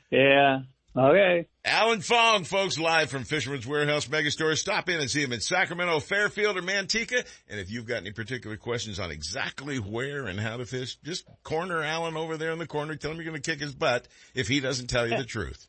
Yeah. 0.08 0.60
Okay. 0.96 1.48
Alan 1.64 2.00
Fong, 2.00 2.44
folks, 2.44 2.78
live 2.78 3.10
from 3.10 3.24
Fisherman's 3.24 3.66
Warehouse 3.66 4.06
Megastore. 4.06 4.56
Stop 4.56 4.88
in 4.88 5.00
and 5.00 5.10
see 5.10 5.22
him 5.22 5.32
in 5.32 5.40
Sacramento, 5.40 5.98
Fairfield, 5.98 6.56
or 6.56 6.62
Manteca. 6.62 7.26
And 7.48 7.58
if 7.58 7.70
you've 7.70 7.86
got 7.86 7.98
any 7.98 8.12
particular 8.12 8.56
questions 8.56 9.00
on 9.00 9.10
exactly 9.10 9.78
where 9.78 10.26
and 10.26 10.38
how 10.38 10.56
to 10.56 10.66
fish, 10.66 10.96
just 11.02 11.24
corner 11.42 11.82
Alan 11.82 12.16
over 12.16 12.36
there 12.36 12.52
in 12.52 12.58
the 12.58 12.66
corner. 12.66 12.94
Tell 12.94 13.10
him 13.10 13.16
you're 13.16 13.24
going 13.24 13.40
to 13.40 13.50
kick 13.50 13.60
his 13.60 13.74
butt 13.74 14.06
if 14.34 14.46
he 14.46 14.60
doesn't 14.60 14.86
tell 14.86 15.08
you 15.08 15.16
the 15.16 15.24
truth. 15.24 15.66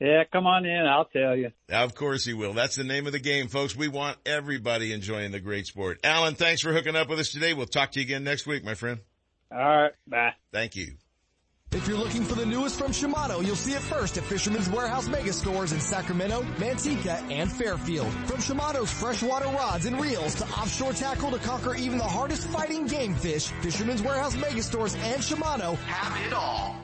Yeah, 0.00 0.24
come 0.32 0.46
on 0.46 0.64
in. 0.64 0.86
I'll 0.86 1.04
tell 1.04 1.36
you. 1.36 1.52
Of 1.70 1.94
course 1.94 2.24
he 2.24 2.32
will. 2.34 2.52
That's 2.52 2.76
the 2.76 2.84
name 2.84 3.06
of 3.06 3.12
the 3.12 3.20
game, 3.20 3.48
folks. 3.48 3.76
We 3.76 3.88
want 3.88 4.18
everybody 4.26 4.92
enjoying 4.92 5.30
the 5.30 5.40
great 5.40 5.66
sport. 5.66 6.00
Alan, 6.04 6.34
thanks 6.34 6.62
for 6.62 6.72
hooking 6.72 6.96
up 6.96 7.08
with 7.08 7.18
us 7.20 7.30
today. 7.32 7.54
We'll 7.54 7.66
talk 7.66 7.92
to 7.92 8.00
you 8.00 8.06
again 8.06 8.24
next 8.24 8.46
week, 8.46 8.64
my 8.64 8.74
friend. 8.74 9.00
All 9.52 9.58
right. 9.58 9.92
Bye. 10.06 10.34
Thank 10.52 10.74
you. 10.76 10.94
If 11.74 11.88
you're 11.88 11.98
looking 11.98 12.22
for 12.22 12.36
the 12.36 12.46
newest 12.46 12.78
from 12.78 12.92
Shimano, 12.92 13.44
you'll 13.44 13.56
see 13.56 13.72
it 13.72 13.82
first 13.82 14.16
at 14.16 14.22
Fisherman's 14.22 14.68
Warehouse 14.70 15.08
Mega 15.08 15.32
Stores 15.32 15.72
in 15.72 15.80
Sacramento, 15.80 16.42
Manteca, 16.56 17.20
and 17.32 17.50
Fairfield. 17.50 18.12
From 18.26 18.36
Shimano's 18.36 18.92
freshwater 18.92 19.48
rods 19.48 19.84
and 19.84 20.00
reels 20.00 20.36
to 20.36 20.44
offshore 20.44 20.92
tackle 20.92 21.32
to 21.32 21.38
conquer 21.38 21.74
even 21.74 21.98
the 21.98 22.04
hardest 22.04 22.46
fighting 22.46 22.86
game 22.86 23.14
fish, 23.16 23.48
Fisherman's 23.60 24.02
Warehouse 24.02 24.36
Mega 24.36 24.62
Stores 24.62 24.94
and 24.94 25.20
Shimano 25.20 25.76
have 25.78 26.26
it 26.26 26.32
all. 26.32 26.83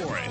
it. 0.00 0.30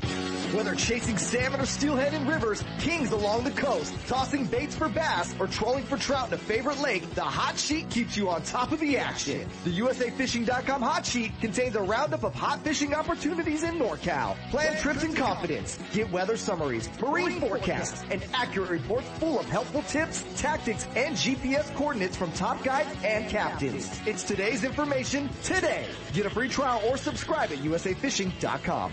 Whether 0.54 0.76
chasing 0.76 1.18
salmon 1.18 1.60
or 1.60 1.66
steelhead 1.66 2.14
in 2.14 2.28
rivers, 2.28 2.62
kings 2.78 3.10
along 3.10 3.42
the 3.42 3.50
coast, 3.52 3.92
tossing 4.06 4.44
baits 4.44 4.76
for 4.76 4.88
bass, 4.88 5.34
or 5.40 5.48
trolling 5.48 5.84
for 5.84 5.96
trout 5.96 6.28
in 6.28 6.34
a 6.34 6.38
favorite 6.38 6.80
lake, 6.80 7.08
the 7.14 7.22
hot 7.22 7.58
sheet 7.58 7.90
keeps 7.90 8.16
you 8.16 8.28
on 8.30 8.42
top 8.42 8.70
of 8.70 8.78
the 8.78 8.96
action. 8.98 9.48
The 9.64 9.78
USAFishing.com 9.80 10.82
hot 10.82 11.06
sheet 11.06 11.32
contains 11.40 11.74
a 11.74 11.82
roundup 11.82 12.22
of 12.22 12.34
hot 12.34 12.62
fishing 12.62 12.94
opportunities 12.94 13.64
in 13.64 13.80
NorCal. 13.80 14.36
Plan 14.50 14.80
trips 14.80 15.02
in 15.02 15.14
confidence. 15.14 15.78
Get 15.92 16.10
weather 16.10 16.36
summaries, 16.36 16.88
marine 17.00 17.40
forecasts, 17.40 18.02
and 18.10 18.24
accurate 18.34 18.70
reports 18.70 19.08
full 19.18 19.38
of 19.38 19.46
helpful 19.46 19.82
tips, 19.82 20.24
tactics, 20.36 20.86
and 20.96 21.16
GPS 21.16 21.74
coordinates 21.74 22.16
from 22.16 22.32
top 22.32 22.62
guides 22.62 22.90
and 23.04 23.28
captains. 23.28 24.00
It's 24.06 24.22
today's 24.24 24.64
information 24.64 25.28
today. 25.42 25.86
Get 26.12 26.26
a 26.26 26.30
free 26.30 26.48
trial 26.48 26.80
or 26.88 26.96
subscribe 26.96 27.50
at 27.52 27.58
USAFishing.com. 27.58 28.92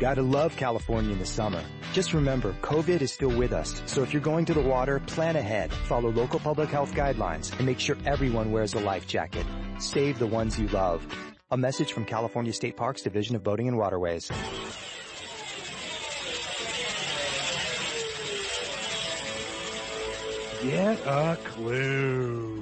Gotta 0.00 0.22
love 0.22 0.56
California 0.56 1.12
in 1.12 1.18
the 1.18 1.26
summer. 1.26 1.62
Just 1.92 2.12
remember, 2.12 2.54
COVID 2.62 3.00
is 3.02 3.12
still 3.12 3.36
with 3.36 3.52
us. 3.52 3.82
So 3.86 4.02
if 4.02 4.12
you're 4.12 4.22
going 4.22 4.44
to 4.46 4.54
the 4.54 4.60
water, 4.60 5.00
plan 5.00 5.36
ahead, 5.36 5.72
follow 5.72 6.10
local 6.10 6.40
public 6.40 6.70
health 6.70 6.92
guidelines, 6.94 7.56
and 7.56 7.66
make 7.66 7.78
sure 7.78 7.96
everyone 8.06 8.50
wears 8.50 8.74
a 8.74 8.80
life 8.80 9.06
jacket. 9.06 9.46
Save 9.78 10.18
the 10.18 10.26
ones 10.26 10.58
you 10.58 10.68
love. 10.68 11.06
A 11.50 11.56
message 11.56 11.92
from 11.92 12.04
California 12.04 12.52
State 12.52 12.76
Parks 12.76 13.02
Division 13.02 13.36
of 13.36 13.42
Boating 13.44 13.68
and 13.68 13.76
Waterways. 13.76 14.30
Get 20.62 20.98
a 21.06 21.36
clue. 21.44 22.61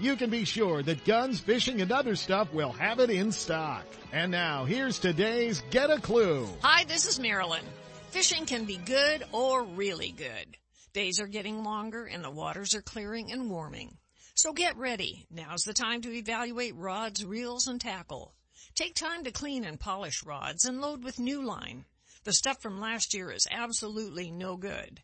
you 0.00 0.16
can 0.16 0.30
be 0.30 0.44
sure 0.44 0.82
that 0.82 1.04
Guns, 1.04 1.40
Fishing, 1.40 1.80
and 1.80 1.90
Other 1.90 2.16
Stuff 2.16 2.52
will 2.52 2.72
have 2.72 3.00
it 3.00 3.10
in 3.10 3.32
stock. 3.32 3.84
And 4.12 4.30
now, 4.30 4.64
here's 4.64 4.98
today's 4.98 5.62
Get 5.70 5.90
a 5.90 6.00
Clue. 6.00 6.48
Hi, 6.62 6.84
this 6.84 7.06
is 7.06 7.18
Marilyn. 7.18 7.64
Fishing 8.10 8.46
can 8.46 8.64
be 8.64 8.76
good 8.76 9.24
or 9.32 9.64
really 9.64 10.12
good. 10.12 10.56
Days 10.92 11.20
are 11.20 11.26
getting 11.26 11.62
longer 11.64 12.04
and 12.06 12.24
the 12.24 12.30
waters 12.30 12.74
are 12.74 12.82
clearing 12.82 13.30
and 13.32 13.50
warming. 13.50 13.98
So 14.34 14.52
get 14.52 14.76
ready. 14.76 15.26
Now's 15.30 15.62
the 15.62 15.74
time 15.74 16.00
to 16.02 16.14
evaluate 16.14 16.76
rods, 16.76 17.24
reels, 17.24 17.66
and 17.66 17.80
tackle. 17.80 18.34
Take 18.74 18.94
time 18.94 19.24
to 19.24 19.32
clean 19.32 19.64
and 19.64 19.80
polish 19.80 20.24
rods 20.24 20.64
and 20.64 20.80
load 20.80 21.02
with 21.02 21.18
new 21.18 21.42
line. 21.44 21.84
The 22.24 22.32
stuff 22.32 22.62
from 22.62 22.80
last 22.80 23.14
year 23.14 23.30
is 23.30 23.46
absolutely 23.50 24.30
no 24.30 24.56
good. 24.56 25.02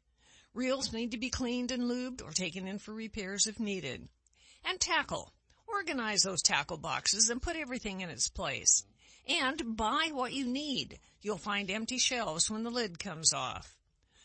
Reels 0.54 0.92
need 0.92 1.10
to 1.10 1.18
be 1.18 1.30
cleaned 1.30 1.72
and 1.72 1.90
lubed 1.90 2.22
or 2.22 2.30
taken 2.30 2.68
in 2.68 2.78
for 2.78 2.94
repairs 2.94 3.46
if 3.46 3.58
needed. 3.58 4.08
And 4.64 4.80
tackle. 4.80 5.32
Organize 5.66 6.22
those 6.22 6.42
tackle 6.42 6.78
boxes 6.78 7.28
and 7.28 7.42
put 7.42 7.56
everything 7.56 8.00
in 8.00 8.10
its 8.10 8.28
place. 8.28 8.84
And 9.28 9.76
buy 9.76 10.10
what 10.12 10.32
you 10.32 10.46
need. 10.46 10.98
You'll 11.22 11.38
find 11.38 11.70
empty 11.70 11.98
shelves 11.98 12.50
when 12.50 12.62
the 12.62 12.70
lid 12.70 12.98
comes 12.98 13.32
off. 13.32 13.76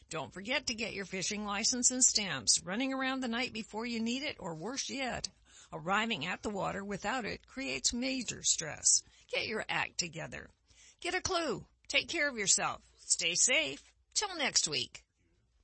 Don't 0.09 0.33
forget 0.33 0.67
to 0.67 0.73
get 0.73 0.93
your 0.93 1.05
fishing 1.05 1.45
license 1.45 1.91
and 1.91 2.03
stamps. 2.03 2.61
Running 2.63 2.93
around 2.93 3.21
the 3.21 3.27
night 3.27 3.53
before 3.53 3.85
you 3.85 3.99
need 3.99 4.23
it, 4.23 4.37
or 4.39 4.55
worse 4.55 4.89
yet, 4.89 5.29
arriving 5.71 6.25
at 6.25 6.41
the 6.41 6.49
water 6.49 6.83
without 6.83 7.25
it 7.25 7.45
creates 7.47 7.93
major 7.93 8.41
stress. 8.43 9.03
Get 9.31 9.47
your 9.47 9.63
act 9.69 9.99
together. 9.99 10.49
Get 10.99 11.13
a 11.13 11.21
clue. 11.21 11.63
Take 11.87 12.07
care 12.07 12.27
of 12.27 12.37
yourself. 12.37 12.81
Stay 13.05 13.35
safe. 13.35 13.81
Till 14.15 14.35
next 14.35 14.67
week. 14.67 15.03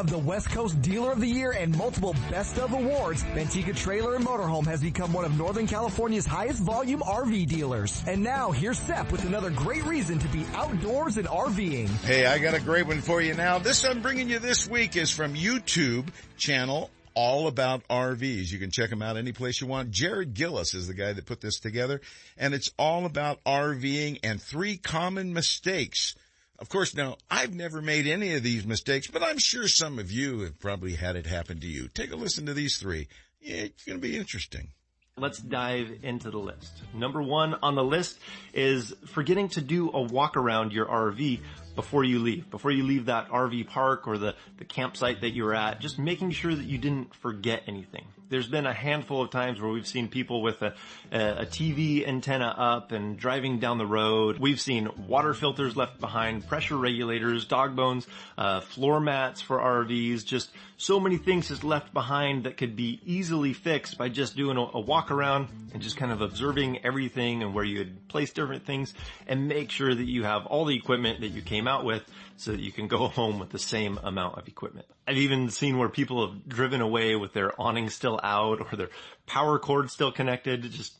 of 0.00 0.08
the 0.08 0.18
West 0.18 0.48
Coast 0.48 0.80
Dealer 0.80 1.12
of 1.12 1.20
the 1.20 1.26
Year 1.26 1.50
and 1.50 1.76
multiple 1.76 2.16
Best 2.30 2.58
of 2.58 2.72
awards, 2.72 3.22
Manteca 3.34 3.76
Trailer 3.76 4.14
and 4.14 4.24
Motorhome 4.24 4.64
has 4.64 4.80
become 4.80 5.12
one 5.12 5.26
of 5.26 5.36
Northern 5.36 5.66
California's 5.66 6.24
highest 6.24 6.62
volume 6.62 7.00
RV 7.00 7.46
dealers. 7.46 8.02
And 8.06 8.22
now 8.22 8.50
here's 8.50 8.78
Sep 8.78 9.12
with 9.12 9.26
another 9.26 9.50
great 9.50 9.84
reason 9.84 10.18
to 10.18 10.28
be 10.28 10.46
outdoors 10.54 11.18
and 11.18 11.28
RVing. 11.28 11.88
Hey, 12.02 12.24
I 12.24 12.38
got 12.38 12.54
a 12.54 12.60
great 12.60 12.86
one 12.86 13.02
for 13.02 13.20
you 13.20 13.34
now. 13.34 13.58
This 13.58 13.84
I'm 13.84 14.00
bringing 14.00 14.30
you 14.30 14.38
this 14.38 14.66
week 14.66 14.96
is 14.96 15.10
from 15.10 15.34
YouTube 15.34 16.08
channel 16.38 16.88
all 17.12 17.46
about 17.46 17.86
RVs. 17.88 18.50
You 18.50 18.58
can 18.58 18.70
check 18.70 18.88
them 18.88 19.02
out 19.02 19.18
any 19.18 19.32
place 19.32 19.60
you 19.60 19.66
want. 19.66 19.90
Jared 19.90 20.32
Gillis 20.32 20.72
is 20.72 20.86
the 20.86 20.94
guy 20.94 21.12
that 21.12 21.26
put 21.26 21.42
this 21.42 21.60
together 21.60 22.00
and 22.38 22.54
it's 22.54 22.70
all 22.78 23.04
about 23.04 23.44
RVing 23.44 24.20
and 24.22 24.40
three 24.40 24.78
common 24.78 25.34
mistakes 25.34 26.14
of 26.60 26.68
course, 26.68 26.94
now 26.94 27.16
I've 27.30 27.54
never 27.54 27.80
made 27.80 28.06
any 28.06 28.34
of 28.34 28.42
these 28.42 28.66
mistakes, 28.66 29.06
but 29.06 29.22
I'm 29.22 29.38
sure 29.38 29.66
some 29.66 29.98
of 29.98 30.10
you 30.10 30.40
have 30.40 30.60
probably 30.60 30.94
had 30.94 31.16
it 31.16 31.26
happen 31.26 31.58
to 31.60 31.66
you. 31.66 31.88
Take 31.88 32.12
a 32.12 32.16
listen 32.16 32.46
to 32.46 32.54
these 32.54 32.76
three. 32.76 33.08
It's 33.40 33.84
going 33.84 33.98
to 33.98 34.02
be 34.02 34.16
interesting. 34.16 34.68
Let's 35.16 35.38
dive 35.38 35.98
into 36.02 36.30
the 36.30 36.38
list. 36.38 36.70
Number 36.94 37.22
one 37.22 37.54
on 37.62 37.74
the 37.74 37.84
list 37.84 38.18
is 38.54 38.94
forgetting 39.06 39.48
to 39.50 39.60
do 39.60 39.90
a 39.92 40.00
walk 40.02 40.36
around 40.36 40.72
your 40.72 40.86
RV 40.86 41.40
before 41.74 42.04
you 42.04 42.18
leave, 42.18 42.50
before 42.50 42.70
you 42.70 42.84
leave 42.84 43.06
that 43.06 43.28
RV 43.28 43.68
park 43.68 44.06
or 44.06 44.18
the, 44.18 44.34
the 44.58 44.64
campsite 44.64 45.22
that 45.22 45.30
you're 45.30 45.54
at, 45.54 45.80
just 45.80 45.98
making 45.98 46.30
sure 46.30 46.54
that 46.54 46.64
you 46.64 46.78
didn't 46.78 47.14
forget 47.14 47.62
anything. 47.66 48.06
There's 48.30 48.46
been 48.46 48.64
a 48.64 48.72
handful 48.72 49.22
of 49.22 49.30
times 49.30 49.60
where 49.60 49.72
we've 49.72 49.86
seen 49.86 50.06
people 50.06 50.40
with 50.40 50.62
a, 50.62 50.74
a, 51.10 51.46
TV 51.46 52.06
antenna 52.06 52.46
up 52.46 52.92
and 52.92 53.18
driving 53.18 53.58
down 53.58 53.78
the 53.78 53.86
road. 53.86 54.38
We've 54.38 54.60
seen 54.60 54.88
water 55.08 55.34
filters 55.34 55.76
left 55.76 55.98
behind, 55.98 56.46
pressure 56.46 56.76
regulators, 56.76 57.44
dog 57.44 57.74
bones, 57.74 58.06
uh, 58.38 58.60
floor 58.60 59.00
mats 59.00 59.40
for 59.40 59.58
RVs, 59.58 60.24
just 60.24 60.50
so 60.76 61.00
many 61.00 61.16
things 61.16 61.48
just 61.48 61.64
left 61.64 61.92
behind 61.92 62.44
that 62.44 62.56
could 62.56 62.76
be 62.76 63.00
easily 63.04 63.52
fixed 63.52 63.98
by 63.98 64.08
just 64.08 64.36
doing 64.36 64.56
a, 64.56 64.60
a 64.74 64.80
walk 64.80 65.10
around 65.10 65.48
and 65.74 65.82
just 65.82 65.96
kind 65.96 66.12
of 66.12 66.20
observing 66.20 66.84
everything 66.84 67.42
and 67.42 67.52
where 67.52 67.64
you 67.64 67.78
had 67.78 68.08
placed 68.08 68.36
different 68.36 68.64
things 68.64 68.94
and 69.26 69.48
make 69.48 69.72
sure 69.72 69.92
that 69.92 70.06
you 70.06 70.22
have 70.22 70.46
all 70.46 70.64
the 70.64 70.76
equipment 70.76 71.20
that 71.20 71.28
you 71.30 71.42
came 71.42 71.66
out 71.66 71.84
with 71.84 72.08
so 72.40 72.52
that 72.52 72.60
you 72.60 72.72
can 72.72 72.88
go 72.88 73.08
home 73.20 73.38
with 73.38 73.50
the 73.50 73.58
same 73.58 73.98
amount 74.02 74.38
of 74.38 74.48
equipment. 74.48 74.86
I've 75.06 75.18
even 75.18 75.50
seen 75.50 75.78
where 75.78 75.88
people 75.88 76.26
have 76.26 76.48
driven 76.48 76.80
away 76.80 77.16
with 77.16 77.32
their 77.32 77.58
awning 77.60 77.90
still 77.90 78.18
out 78.22 78.60
or 78.60 78.76
their 78.76 78.90
power 79.26 79.58
cord 79.58 79.90
still 79.90 80.10
connected. 80.12 80.62
Just, 80.62 80.94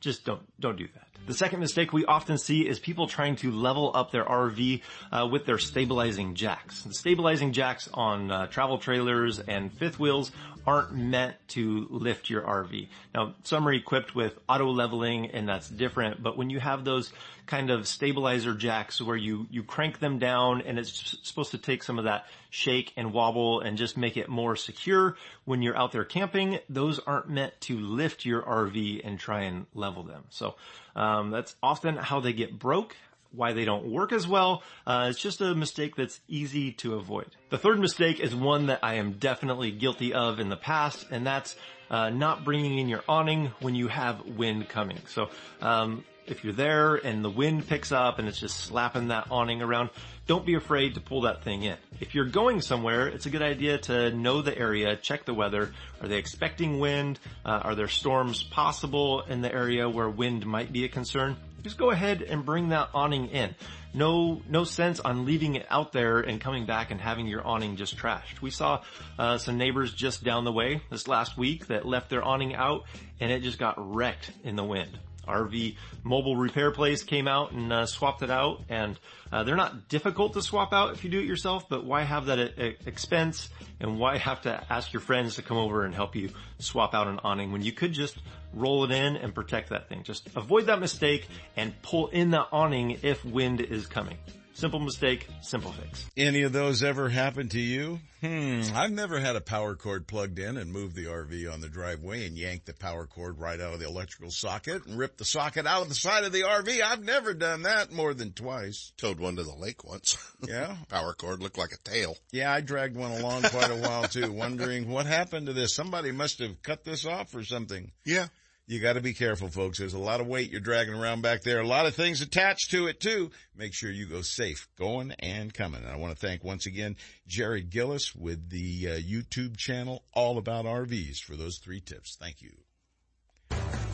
just 0.00 0.24
don't, 0.24 0.42
don't 0.58 0.76
do 0.76 0.88
that. 0.94 1.08
The 1.26 1.34
second 1.34 1.60
mistake 1.60 1.92
we 1.92 2.06
often 2.06 2.38
see 2.38 2.66
is 2.66 2.78
people 2.78 3.06
trying 3.06 3.36
to 3.36 3.50
level 3.50 3.90
up 3.94 4.12
their 4.12 4.24
RV 4.24 4.80
uh, 5.12 5.28
with 5.30 5.44
their 5.44 5.58
stabilizing 5.58 6.34
jacks. 6.34 6.84
The 6.84 6.94
stabilizing 6.94 7.52
jacks 7.52 7.86
on 7.92 8.30
uh, 8.30 8.46
travel 8.46 8.78
trailers 8.78 9.38
and 9.38 9.70
fifth 9.70 10.00
wheels 10.00 10.32
aren't 10.68 10.92
meant 10.92 11.34
to 11.48 11.86
lift 11.88 12.28
your 12.28 12.42
RV. 12.42 12.88
Now, 13.14 13.34
some 13.42 13.66
are 13.66 13.72
equipped 13.72 14.14
with 14.14 14.38
auto 14.46 14.68
leveling 14.68 15.30
and 15.30 15.48
that's 15.48 15.66
different, 15.66 16.22
but 16.22 16.36
when 16.36 16.50
you 16.50 16.60
have 16.60 16.84
those 16.84 17.10
kind 17.46 17.70
of 17.70 17.88
stabilizer 17.88 18.52
jacks 18.52 19.00
where 19.00 19.16
you, 19.16 19.46
you 19.50 19.62
crank 19.62 19.98
them 19.98 20.18
down 20.18 20.60
and 20.60 20.78
it's 20.78 21.16
supposed 21.22 21.52
to 21.52 21.58
take 21.58 21.82
some 21.82 21.98
of 21.98 22.04
that 22.04 22.26
shake 22.50 22.92
and 22.98 23.14
wobble 23.14 23.60
and 23.60 23.78
just 23.78 23.96
make 23.96 24.18
it 24.18 24.28
more 24.28 24.56
secure 24.56 25.16
when 25.46 25.62
you're 25.62 25.76
out 25.76 25.90
there 25.92 26.04
camping, 26.04 26.58
those 26.68 26.98
aren't 26.98 27.30
meant 27.30 27.58
to 27.62 27.78
lift 27.78 28.26
your 28.26 28.42
RV 28.42 29.00
and 29.04 29.18
try 29.18 29.44
and 29.44 29.64
level 29.72 30.02
them. 30.02 30.24
So, 30.28 30.56
um, 30.94 31.30
that's 31.30 31.56
often 31.62 31.96
how 31.96 32.20
they 32.20 32.34
get 32.34 32.58
broke 32.58 32.94
why 33.32 33.52
they 33.52 33.64
don't 33.64 33.90
work 33.90 34.12
as 34.12 34.26
well. 34.26 34.62
Uh, 34.86 35.08
it's 35.10 35.20
just 35.20 35.40
a 35.40 35.54
mistake 35.54 35.96
that's 35.96 36.20
easy 36.28 36.72
to 36.72 36.94
avoid. 36.94 37.26
The 37.50 37.58
third 37.58 37.78
mistake 37.78 38.20
is 38.20 38.34
one 38.34 38.66
that 38.66 38.80
I 38.82 38.94
am 38.94 39.12
definitely 39.12 39.70
guilty 39.70 40.14
of 40.14 40.40
in 40.40 40.48
the 40.48 40.56
past, 40.56 41.06
and 41.10 41.26
that's 41.26 41.56
uh, 41.90 42.10
not 42.10 42.44
bringing 42.44 42.78
in 42.78 42.88
your 42.88 43.02
awning 43.08 43.52
when 43.60 43.74
you 43.74 43.88
have 43.88 44.24
wind 44.26 44.68
coming. 44.68 44.98
So 45.08 45.30
um, 45.60 46.04
if 46.26 46.44
you're 46.44 46.52
there 46.52 46.96
and 46.96 47.24
the 47.24 47.30
wind 47.30 47.66
picks 47.66 47.92
up 47.92 48.18
and 48.18 48.28
it's 48.28 48.38
just 48.38 48.60
slapping 48.60 49.08
that 49.08 49.28
awning 49.30 49.62
around, 49.62 49.90
don't 50.26 50.44
be 50.44 50.54
afraid 50.54 50.94
to 50.94 51.00
pull 51.00 51.22
that 51.22 51.42
thing 51.42 51.62
in. 51.62 51.76
If 52.00 52.14
you're 52.14 52.26
going 52.26 52.60
somewhere, 52.60 53.08
it's 53.08 53.26
a 53.26 53.30
good 53.30 53.42
idea 53.42 53.78
to 53.78 54.10
know 54.10 54.42
the 54.42 54.56
area, 54.56 54.96
check 54.96 55.24
the 55.24 55.34
weather. 55.34 55.72
Are 56.02 56.08
they 56.08 56.18
expecting 56.18 56.78
wind? 56.78 57.18
Uh, 57.44 57.60
are 57.62 57.74
there 57.74 57.88
storms 57.88 58.42
possible 58.42 59.22
in 59.22 59.40
the 59.40 59.52
area 59.52 59.88
where 59.88 60.08
wind 60.08 60.46
might 60.46 60.72
be 60.72 60.84
a 60.84 60.88
concern? 60.88 61.36
Just 61.62 61.78
go 61.78 61.90
ahead 61.90 62.22
and 62.22 62.44
bring 62.44 62.68
that 62.68 62.90
awning 62.94 63.28
in. 63.28 63.54
No, 63.94 64.42
no 64.48 64.64
sense 64.64 65.00
on 65.00 65.24
leaving 65.24 65.56
it 65.56 65.66
out 65.70 65.92
there 65.92 66.20
and 66.20 66.40
coming 66.40 66.66
back 66.66 66.90
and 66.90 67.00
having 67.00 67.26
your 67.26 67.46
awning 67.46 67.76
just 67.76 67.96
trashed. 67.96 68.40
We 68.40 68.50
saw 68.50 68.82
uh, 69.18 69.38
some 69.38 69.58
neighbors 69.58 69.92
just 69.92 70.22
down 70.22 70.44
the 70.44 70.52
way 70.52 70.82
this 70.90 71.08
last 71.08 71.36
week 71.36 71.66
that 71.68 71.86
left 71.86 72.10
their 72.10 72.22
awning 72.22 72.54
out 72.54 72.84
and 73.20 73.32
it 73.32 73.42
just 73.42 73.58
got 73.58 73.74
wrecked 73.94 74.30
in 74.44 74.56
the 74.56 74.64
wind 74.64 74.98
RV 75.28 75.76
mobile 76.02 76.36
repair 76.36 76.70
place 76.70 77.02
came 77.02 77.28
out 77.28 77.52
and 77.52 77.72
uh, 77.72 77.86
swapped 77.86 78.22
it 78.22 78.30
out 78.30 78.62
and 78.68 78.98
uh, 79.30 79.44
they're 79.44 79.56
not 79.56 79.88
difficult 79.88 80.32
to 80.34 80.42
swap 80.42 80.72
out 80.72 80.92
if 80.94 81.04
you 81.04 81.10
do 81.10 81.20
it 81.20 81.26
yourself, 81.26 81.68
but 81.68 81.84
why 81.84 82.02
have 82.02 82.26
that 82.26 82.38
a 82.38 82.76
expense 82.88 83.50
and 83.80 83.98
why 83.98 84.16
have 84.28 84.42
to 84.42 84.64
ask 84.70 84.92
your 84.92 85.00
friends 85.00 85.36
to 85.36 85.42
come 85.42 85.56
over 85.56 85.84
and 85.84 85.94
help 85.94 86.16
you 86.16 86.30
swap 86.58 86.94
out 86.94 87.06
an 87.06 87.20
awning 87.22 87.52
when 87.52 87.62
you 87.62 87.72
could 87.72 87.92
just 87.92 88.18
roll 88.52 88.84
it 88.84 88.90
in 88.90 89.16
and 89.16 89.34
protect 89.34 89.70
that 89.70 89.88
thing. 89.88 90.02
Just 90.02 90.26
avoid 90.34 90.66
that 90.66 90.80
mistake 90.80 91.28
and 91.56 91.80
pull 91.82 92.08
in 92.08 92.30
the 92.30 92.46
awning 92.50 92.98
if 93.02 93.24
wind 93.24 93.60
is 93.60 93.86
coming. 93.86 94.16
Simple 94.58 94.80
mistake, 94.80 95.28
simple 95.40 95.70
fix. 95.70 96.04
Any 96.16 96.42
of 96.42 96.52
those 96.52 96.82
ever 96.82 97.08
happen 97.08 97.48
to 97.50 97.60
you? 97.60 98.00
Hmm, 98.20 98.62
I've 98.74 98.90
never 98.90 99.20
had 99.20 99.36
a 99.36 99.40
power 99.40 99.76
cord 99.76 100.08
plugged 100.08 100.40
in 100.40 100.56
and 100.56 100.72
moved 100.72 100.96
the 100.96 101.04
RV 101.04 101.52
on 101.52 101.60
the 101.60 101.68
driveway 101.68 102.26
and 102.26 102.36
yanked 102.36 102.66
the 102.66 102.74
power 102.74 103.06
cord 103.06 103.38
right 103.38 103.60
out 103.60 103.74
of 103.74 103.78
the 103.78 103.86
electrical 103.86 104.32
socket 104.32 104.84
and 104.84 104.98
ripped 104.98 105.18
the 105.18 105.24
socket 105.24 105.64
out 105.64 105.82
of 105.82 105.88
the 105.88 105.94
side 105.94 106.24
of 106.24 106.32
the 106.32 106.40
RV. 106.40 106.82
I've 106.82 107.04
never 107.04 107.34
done 107.34 107.62
that 107.62 107.92
more 107.92 108.12
than 108.14 108.32
twice. 108.32 108.90
Towed 108.96 109.20
one 109.20 109.36
to 109.36 109.44
the 109.44 109.54
lake 109.54 109.84
once. 109.84 110.18
Yeah. 110.46 110.76
Power 110.88 111.14
cord 111.14 111.40
looked 111.40 111.58
like 111.58 111.72
a 111.72 111.78
tail. 111.90 112.16
Yeah, 112.32 112.52
I 112.52 112.60
dragged 112.60 112.96
one 112.96 113.10
along 113.12 113.42
quite 113.42 113.70
a 113.70 113.76
while 113.76 114.04
too, 114.04 114.32
wondering 114.32 114.88
what 114.88 115.04
happened 115.06 115.46
to 115.46 115.52
this. 115.52 115.74
Somebody 115.74 116.10
must 116.10 116.38
have 116.38 116.62
cut 116.62 116.84
this 116.84 117.04
off 117.04 117.34
or 117.34 117.44
something. 117.44 117.90
Yeah. 118.04 118.26
You 118.68 118.80
gotta 118.80 119.00
be 119.00 119.14
careful, 119.14 119.48
folks. 119.48 119.78
There's 119.78 119.94
a 119.94 119.98
lot 119.98 120.20
of 120.20 120.26
weight 120.26 120.50
you're 120.50 120.60
dragging 120.60 120.92
around 120.92 121.22
back 121.22 121.42
there. 121.42 121.58
A 121.58 121.66
lot 121.66 121.86
of 121.86 121.94
things 121.94 122.20
attached 122.20 122.70
to 122.72 122.86
it 122.86 123.00
too. 123.00 123.30
Make 123.56 123.72
sure 123.72 123.90
you 123.90 124.04
go 124.04 124.20
safe 124.20 124.68
going 124.76 125.12
and 125.20 125.54
coming. 125.54 125.80
And 125.82 125.90
I 125.90 125.96
want 125.96 126.14
to 126.14 126.26
thank 126.26 126.44
once 126.44 126.66
again 126.66 126.96
Jared 127.26 127.70
Gillis 127.70 128.14
with 128.14 128.50
the 128.50 128.88
uh, 128.90 128.96
YouTube 128.98 129.56
channel 129.56 130.04
All 130.12 130.36
About 130.36 130.66
RVs 130.66 131.20
for 131.20 131.34
those 131.34 131.58
three 131.64 131.80
tips. 131.80 132.18
Thank 132.20 132.42
you. 132.42 132.50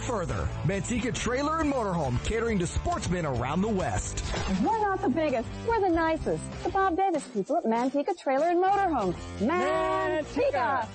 further. 0.00 0.48
Manteca 0.64 1.14
Trailer 1.14 1.60
and 1.60 1.72
Motorhome, 1.72 2.22
catering 2.24 2.58
to 2.58 2.66
sportsmen 2.66 3.26
around 3.26 3.62
the 3.62 3.68
West. 3.68 4.24
We're 4.62 4.80
not 4.80 5.02
the 5.02 5.08
biggest, 5.08 5.48
we're 5.68 5.80
the 5.80 5.88
nicest. 5.88 6.42
The 6.64 6.70
Bob 6.70 6.96
Davis 6.96 7.26
people 7.28 7.56
at 7.56 7.64
Manteca 7.64 8.18
Trailer 8.18 8.48
and 8.48 8.62
Motorhome. 8.62 9.14
Manteca! 9.38 10.86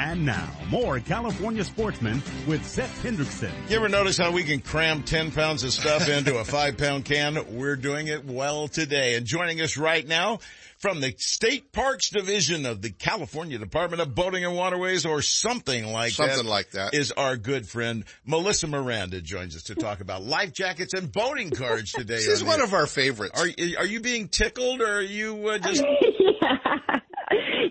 And 0.00 0.24
now, 0.24 0.48
more 0.70 0.98
California 1.00 1.62
sportsmen 1.62 2.22
with 2.46 2.64
Sep 2.64 2.88
Hendrickson. 3.02 3.52
You 3.68 3.76
ever 3.76 3.88
notice 3.88 4.16
how 4.16 4.30
we 4.30 4.44
can 4.44 4.60
cram 4.60 5.02
10 5.02 5.30
pounds 5.32 5.62
of 5.62 5.72
stuff 5.74 6.08
into 6.08 6.38
a 6.38 6.44
5 6.44 6.78
pound 6.78 7.04
can? 7.04 7.36
We're 7.50 7.76
doing 7.76 8.06
it 8.06 8.24
well 8.24 8.66
today. 8.66 9.16
And 9.16 9.26
joining 9.26 9.60
us 9.60 9.76
right 9.76 10.06
now 10.06 10.38
from 10.80 11.00
the 11.00 11.14
State 11.18 11.72
Parks 11.72 12.08
Division 12.10 12.64
of 12.66 12.80
the 12.82 12.90
California 12.90 13.58
Department 13.58 14.00
of 14.00 14.14
Boating 14.14 14.44
and 14.46 14.56
Waterways 14.56 15.04
or 15.04 15.20
something 15.22 15.92
like 15.92 16.16
that. 16.16 16.30
Something 16.32 16.46
like 16.50 16.70
that. 16.70 16.94
Is 16.94 17.12
our 17.12 17.36
good 17.36 17.68
friend 17.68 18.04
Melissa 18.24 18.66
Miranda 18.66 19.20
joins 19.20 19.54
us 19.56 19.64
to 19.64 19.74
talk 19.74 20.00
about 20.00 20.22
life 20.24 20.52
jackets 20.54 20.94
and 20.94 21.12
boating 21.12 21.50
cards 21.50 21.92
today. 21.92 22.18
She's 22.20 22.40
on 22.42 22.48
one 22.48 22.58
the- 22.58 22.64
of 22.64 22.72
our 22.74 22.86
favorites. 22.86 23.38
Are, 23.38 23.46
are 23.78 23.86
you 23.86 24.00
being 24.00 24.28
tickled 24.28 24.80
or 24.80 24.96
are 24.98 25.02
you 25.02 25.48
uh, 25.48 25.58
just... 25.58 25.84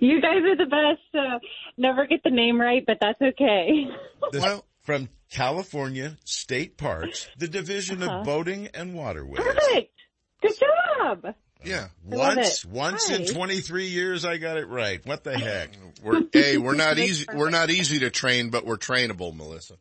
You 0.01 0.21
guys 0.21 0.37
are 0.37 0.55
the 0.55 0.65
best. 0.65 1.01
Uh, 1.13 1.39
never 1.77 2.05
get 2.07 2.23
the 2.23 2.29
name 2.29 2.59
right, 2.61 2.83
but 2.87 2.97
that's 3.01 3.21
okay. 3.21 3.85
This- 4.31 4.61
from 4.83 5.09
California 5.29 6.17
State 6.23 6.77
Parks, 6.77 7.27
the 7.37 7.47
Division 7.49 8.01
Uh-huh. 8.01 8.19
of 8.19 8.25
Boating 8.25 8.69
and 8.73 8.93
Waterways. 8.95 9.43
Perfect. 9.43 9.93
Good 10.41 10.53
job. 10.57 11.35
Yeah. 11.63 11.87
I 12.11 12.15
love 12.15 12.37
Once, 12.37 12.63
it. 12.63 12.69
once 12.69 13.09
in 13.09 13.25
23 13.25 13.87
years, 13.87 14.25
I 14.25 14.37
got 14.37 14.57
it 14.57 14.67
right. 14.67 15.05
What 15.05 15.23
the 15.23 15.37
heck? 15.37 15.71
We're, 16.03 16.21
hey, 16.31 16.57
we're 16.57 16.75
not 16.75 16.95
That's 16.95 17.09
easy, 17.09 17.25
we're 17.35 17.49
not 17.49 17.69
easy 17.69 17.99
to 17.99 18.09
train, 18.09 18.51
but 18.51 18.65
we're 18.65 18.77
trainable, 18.77 19.35
Melissa. 19.35 19.75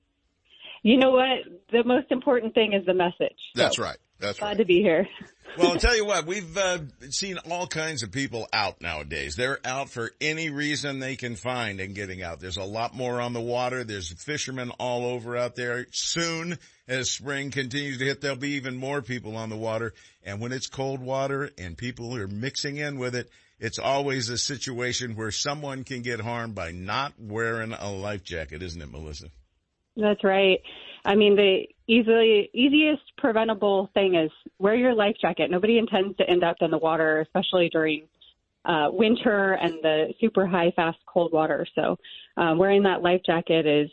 You 0.83 0.97
know 0.97 1.11
what? 1.13 1.45
The 1.71 1.85
most 1.85 2.11
important 2.11 2.55
thing 2.55 2.73
is 2.73 2.85
the 2.87 2.95
message. 2.95 3.37
That's 3.55 3.77
So, 3.77 3.85
right. 3.85 3.97
That's 4.19 4.39
glad 4.41 4.47
right. 4.49 4.57
Glad 4.57 4.63
to 4.63 4.67
be 4.67 4.81
here. 4.83 5.07
Well, 5.57 5.73
I'll 5.73 5.79
tell 5.79 5.97
you 5.97 6.05
what, 6.05 6.27
we've 6.27 6.57
uh, 6.57 6.79
seen 7.11 7.39
all 7.51 7.67
kinds 7.67 8.03
of 8.05 8.13
people 8.13 8.47
out 8.53 8.81
nowadays. 8.81 9.35
They're 9.35 9.59
out 9.65 9.89
for 9.89 10.13
any 10.21 10.51
reason 10.51 11.01
they 11.01 11.17
can 11.17 11.35
find 11.35 11.81
and 11.81 11.95
getting 11.97 12.23
out. 12.23 12.39
There's 12.39 12.59
a 12.59 12.63
lot 12.65 12.95
more 12.95 13.21
on 13.21 13.33
the 13.33 13.41
water. 13.41 13.83
There's 13.83 14.13
fishermen 14.23 14.71
all 14.79 15.07
over 15.07 15.37
out 15.37 15.57
there. 15.57 15.87
Soon, 15.91 16.59
as 16.89 17.11
spring 17.11 17.51
continues 17.51 17.99
to 17.99 18.05
hit, 18.07 18.21
there'll 18.21 18.37
be 18.37 18.53
even 18.53 18.77
more 18.77 19.03
people 19.03 19.37
on 19.37 19.51
the 19.51 19.57
water. 19.57 19.93
And 20.25 20.41
when 20.41 20.53
it's 20.53 20.67
cold 20.67 21.01
water 21.01 21.51
and 21.59 21.77
people 21.77 22.17
are 22.17 22.27
mixing 22.27 22.79
in 22.79 22.99
with 22.99 23.15
it, 23.15 23.31
it's 23.61 23.79
always 23.79 24.31
a 24.31 24.39
situation 24.39 25.17
where 25.17 25.31
someone 25.31 25.85
can 25.85 26.03
get 26.03 26.21
harmed 26.21 26.55
by 26.55 26.71
not 26.71 27.13
wearing 27.19 27.73
a 27.73 27.91
life 27.91 28.25
jacket, 28.25 28.63
isn't 28.63 28.81
it, 28.81 28.91
Melissa? 28.91 29.27
That's 29.97 30.23
right. 30.23 30.61
I 31.05 31.17
mean, 31.17 31.37
the 31.37 31.67
easily 31.89 32.51
easiest 32.55 33.03
preventable 33.19 33.91
thing 33.95 34.15
is 34.15 34.31
wear 34.59 34.75
your 34.75 34.95
life 34.95 35.17
jacket. 35.21 35.51
Nobody 35.51 35.79
intends 35.79 36.17
to 36.19 36.29
end 36.29 36.45
up 36.45 36.57
in 36.61 36.71
the 36.71 36.79
water, 36.79 37.21
especially 37.21 37.69
during 37.71 38.07
uh, 38.65 38.89
winter 38.93 39.55
and 39.55 39.75
the 39.83 40.15
super 40.21 40.47
high, 40.47 40.73
fast, 40.77 40.99
cold 41.13 41.33
water. 41.33 41.67
So, 41.75 41.97
um, 42.37 42.59
wearing 42.59 42.85
that 42.85 43.03
life 43.03 43.23
jacket 43.27 43.67
is 43.67 43.91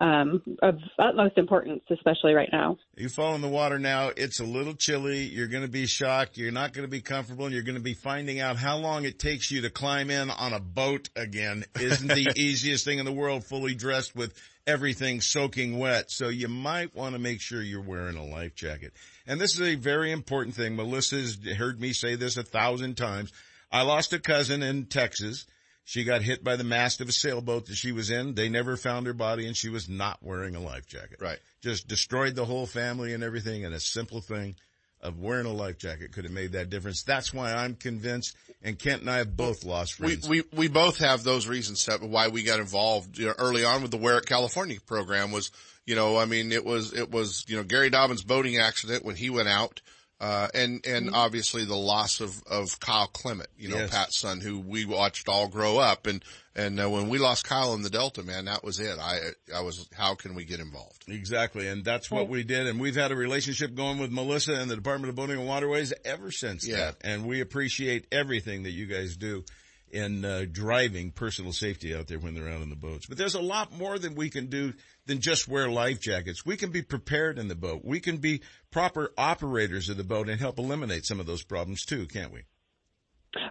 um, 0.00 0.42
of 0.62 0.78
utmost 0.98 1.38
importance, 1.38 1.82
especially 1.90 2.34
right 2.34 2.48
now. 2.52 2.78
You 2.96 3.08
fall 3.08 3.34
in 3.34 3.40
the 3.40 3.48
water 3.48 3.78
now, 3.78 4.10
it's 4.16 4.40
a 4.40 4.44
little 4.44 4.74
chilly, 4.74 5.24
you're 5.24 5.48
gonna 5.48 5.68
be 5.68 5.86
shocked, 5.86 6.36
you're 6.36 6.52
not 6.52 6.72
gonna 6.72 6.88
be 6.88 7.00
comfortable, 7.00 7.46
and 7.46 7.54
you're 7.54 7.64
gonna 7.64 7.80
be 7.80 7.94
finding 7.94 8.40
out 8.40 8.56
how 8.56 8.76
long 8.76 9.04
it 9.04 9.18
takes 9.18 9.50
you 9.50 9.62
to 9.62 9.70
climb 9.70 10.10
in 10.10 10.30
on 10.30 10.52
a 10.52 10.60
boat 10.60 11.08
again 11.16 11.64
isn't 11.80 12.08
the 12.08 12.32
easiest 12.36 12.84
thing 12.84 12.98
in 12.98 13.04
the 13.04 13.12
world, 13.12 13.44
fully 13.44 13.74
dressed 13.74 14.14
with 14.14 14.34
everything 14.66 15.20
soaking 15.20 15.78
wet. 15.78 16.10
So 16.10 16.28
you 16.28 16.48
might 16.48 16.94
want 16.94 17.14
to 17.14 17.18
make 17.18 17.40
sure 17.40 17.62
you're 17.62 17.80
wearing 17.80 18.16
a 18.16 18.24
life 18.24 18.54
jacket. 18.54 18.92
And 19.26 19.40
this 19.40 19.54
is 19.54 19.62
a 19.62 19.74
very 19.74 20.12
important 20.12 20.54
thing. 20.54 20.76
Melissa's 20.76 21.38
heard 21.56 21.80
me 21.80 21.92
say 21.92 22.16
this 22.16 22.36
a 22.36 22.42
thousand 22.42 22.96
times. 22.96 23.32
I 23.72 23.82
lost 23.82 24.12
a 24.12 24.18
cousin 24.18 24.62
in 24.62 24.86
Texas. 24.86 25.46
She 25.88 26.04
got 26.04 26.20
hit 26.20 26.44
by 26.44 26.56
the 26.56 26.64
mast 26.64 27.00
of 27.00 27.08
a 27.08 27.12
sailboat 27.12 27.64
that 27.64 27.76
she 27.76 27.92
was 27.92 28.10
in. 28.10 28.34
They 28.34 28.50
never 28.50 28.76
found 28.76 29.06
her 29.06 29.14
body 29.14 29.46
and 29.46 29.56
she 29.56 29.70
was 29.70 29.88
not 29.88 30.18
wearing 30.22 30.54
a 30.54 30.60
life 30.60 30.86
jacket. 30.86 31.16
Right. 31.18 31.38
Just 31.62 31.88
destroyed 31.88 32.34
the 32.34 32.44
whole 32.44 32.66
family 32.66 33.14
and 33.14 33.24
everything. 33.24 33.64
And 33.64 33.74
a 33.74 33.80
simple 33.80 34.20
thing 34.20 34.56
of 35.00 35.18
wearing 35.18 35.46
a 35.46 35.52
life 35.52 35.78
jacket 35.78 36.12
could 36.12 36.24
have 36.24 36.32
made 36.32 36.52
that 36.52 36.68
difference. 36.68 37.04
That's 37.04 37.32
why 37.32 37.54
I'm 37.54 37.74
convinced. 37.74 38.36
And 38.62 38.78
Kent 38.78 39.00
and 39.00 39.10
I 39.10 39.16
have 39.16 39.34
both 39.34 39.64
lost 39.64 39.98
We, 39.98 40.08
friends. 40.08 40.28
we, 40.28 40.42
we 40.52 40.68
both 40.68 40.98
have 40.98 41.24
those 41.24 41.46
reasons 41.46 41.88
why 42.02 42.28
we 42.28 42.42
got 42.42 42.60
involved 42.60 43.16
you 43.16 43.24
know, 43.24 43.34
early 43.38 43.64
on 43.64 43.80
with 43.80 43.90
the 43.90 43.96
Wear 43.96 44.18
It 44.18 44.26
California 44.26 44.76
program 44.84 45.32
was, 45.32 45.50
you 45.86 45.94
know, 45.94 46.18
I 46.18 46.26
mean, 46.26 46.52
it 46.52 46.66
was, 46.66 46.92
it 46.92 47.10
was, 47.10 47.46
you 47.48 47.56
know, 47.56 47.62
Gary 47.62 47.88
Dobbins 47.88 48.22
boating 48.24 48.58
accident 48.58 49.06
when 49.06 49.16
he 49.16 49.30
went 49.30 49.48
out. 49.48 49.80
Uh, 50.20 50.48
and, 50.52 50.84
and 50.84 51.10
obviously 51.14 51.64
the 51.64 51.76
loss 51.76 52.20
of, 52.20 52.42
of 52.50 52.80
Kyle 52.80 53.06
Clement, 53.06 53.48
you 53.56 53.68
know, 53.68 53.76
Yes. 53.76 53.90
Pat's 53.90 54.18
son 54.18 54.40
who 54.40 54.58
we 54.58 54.84
watched 54.84 55.28
all 55.28 55.46
grow 55.46 55.78
up. 55.78 56.08
And, 56.08 56.24
and 56.56 56.80
uh, 56.80 56.90
when 56.90 57.08
we 57.08 57.18
lost 57.18 57.44
Kyle 57.44 57.72
in 57.74 57.82
the 57.82 57.88
Delta, 57.90 58.24
man, 58.24 58.46
that 58.46 58.64
was 58.64 58.80
it. 58.80 58.98
I, 58.98 59.18
I 59.54 59.60
was, 59.60 59.88
how 59.96 60.16
can 60.16 60.34
we 60.34 60.44
get 60.44 60.58
involved? 60.58 61.04
Exactly. 61.06 61.68
And 61.68 61.84
that's 61.84 62.10
what 62.10 62.28
we 62.28 62.42
did. 62.42 62.66
And 62.66 62.80
we've 62.80 62.96
had 62.96 63.12
a 63.12 63.16
relationship 63.16 63.76
going 63.76 63.98
with 64.00 64.10
Melissa 64.10 64.54
and 64.54 64.68
the 64.68 64.74
Department 64.74 65.10
of 65.10 65.14
Boating 65.14 65.38
and 65.38 65.46
Waterways 65.46 65.92
ever 66.04 66.32
since 66.32 66.66
Yeah. 66.66 66.76
that. 66.78 66.96
And 67.02 67.24
we 67.24 67.40
appreciate 67.40 68.06
everything 68.10 68.64
that 68.64 68.72
you 68.72 68.86
guys 68.86 69.16
do 69.16 69.44
in 69.92 70.24
uh, 70.24 70.44
driving 70.50 71.10
personal 71.10 71.52
safety 71.52 71.94
out 71.94 72.06
there 72.06 72.18
when 72.18 72.34
they're 72.34 72.48
out 72.48 72.62
on 72.62 72.70
the 72.70 72.76
boats. 72.76 73.06
But 73.06 73.18
there's 73.18 73.34
a 73.34 73.40
lot 73.40 73.72
more 73.72 73.98
than 73.98 74.14
we 74.14 74.30
can 74.30 74.46
do 74.46 74.72
than 75.06 75.20
just 75.20 75.48
wear 75.48 75.70
life 75.70 76.00
jackets. 76.00 76.44
We 76.44 76.56
can 76.56 76.70
be 76.70 76.82
prepared 76.82 77.38
in 77.38 77.48
the 77.48 77.54
boat. 77.54 77.82
We 77.84 78.00
can 78.00 78.18
be 78.18 78.42
proper 78.70 79.12
operators 79.16 79.88
of 79.88 79.96
the 79.96 80.04
boat 80.04 80.28
and 80.28 80.40
help 80.40 80.58
eliminate 80.58 81.06
some 81.06 81.20
of 81.20 81.26
those 81.26 81.42
problems 81.42 81.84
too, 81.84 82.06
can't 82.06 82.32
we? 82.32 82.42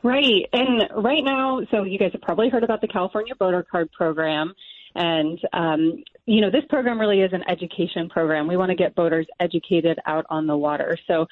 Right. 0.04 0.46
And 0.54 0.84
right 1.04 1.24
now, 1.24 1.62
so 1.72 1.84
you 1.84 2.00
guys 2.00 2.12
have 2.14 2.22
probably 2.22 2.50
heard 2.50 2.64
about 2.64 2.82
the 2.82 2.88
California 2.88 3.34
Boater 3.36 3.66
Card 3.70 3.92
Program. 3.92 4.54
And, 4.96 5.40
um, 5.54 6.04
you 6.26 6.42
know, 6.42 6.50
this 6.50 6.64
program 6.70 7.00
really 7.00 7.22
is 7.22 7.32
an 7.32 7.44
education 7.48 8.10
program. 8.10 8.48
We 8.48 8.58
want 8.58 8.70
to 8.72 8.76
get 8.76 8.96
boaters 8.96 9.28
educated 9.40 10.00
out 10.06 10.26
on 10.30 10.48
the 10.48 10.58
water. 10.58 10.98
So 11.08 11.28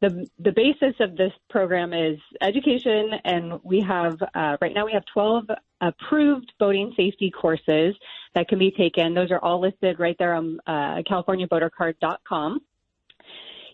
the 0.00 0.26
the 0.38 0.52
basis 0.52 0.94
of 1.00 1.16
this 1.16 1.32
program 1.50 1.92
is 1.92 2.18
education, 2.40 3.10
and 3.24 3.60
we 3.62 3.84
have 3.86 4.16
uh, 4.34 4.56
right 4.60 4.72
now 4.74 4.86
we 4.86 4.92
have 4.92 5.04
12 5.12 5.44
approved 5.80 6.52
boating 6.58 6.92
safety 6.96 7.30
courses 7.30 7.94
that 8.34 8.48
can 8.48 8.58
be 8.58 8.70
taken. 8.70 9.14
Those 9.14 9.30
are 9.30 9.38
all 9.38 9.60
listed 9.60 9.98
right 9.98 10.16
there 10.18 10.34
on 10.34 10.58
uh, 10.66 11.02
CaliforniaBoaterCard.com. 11.10 12.60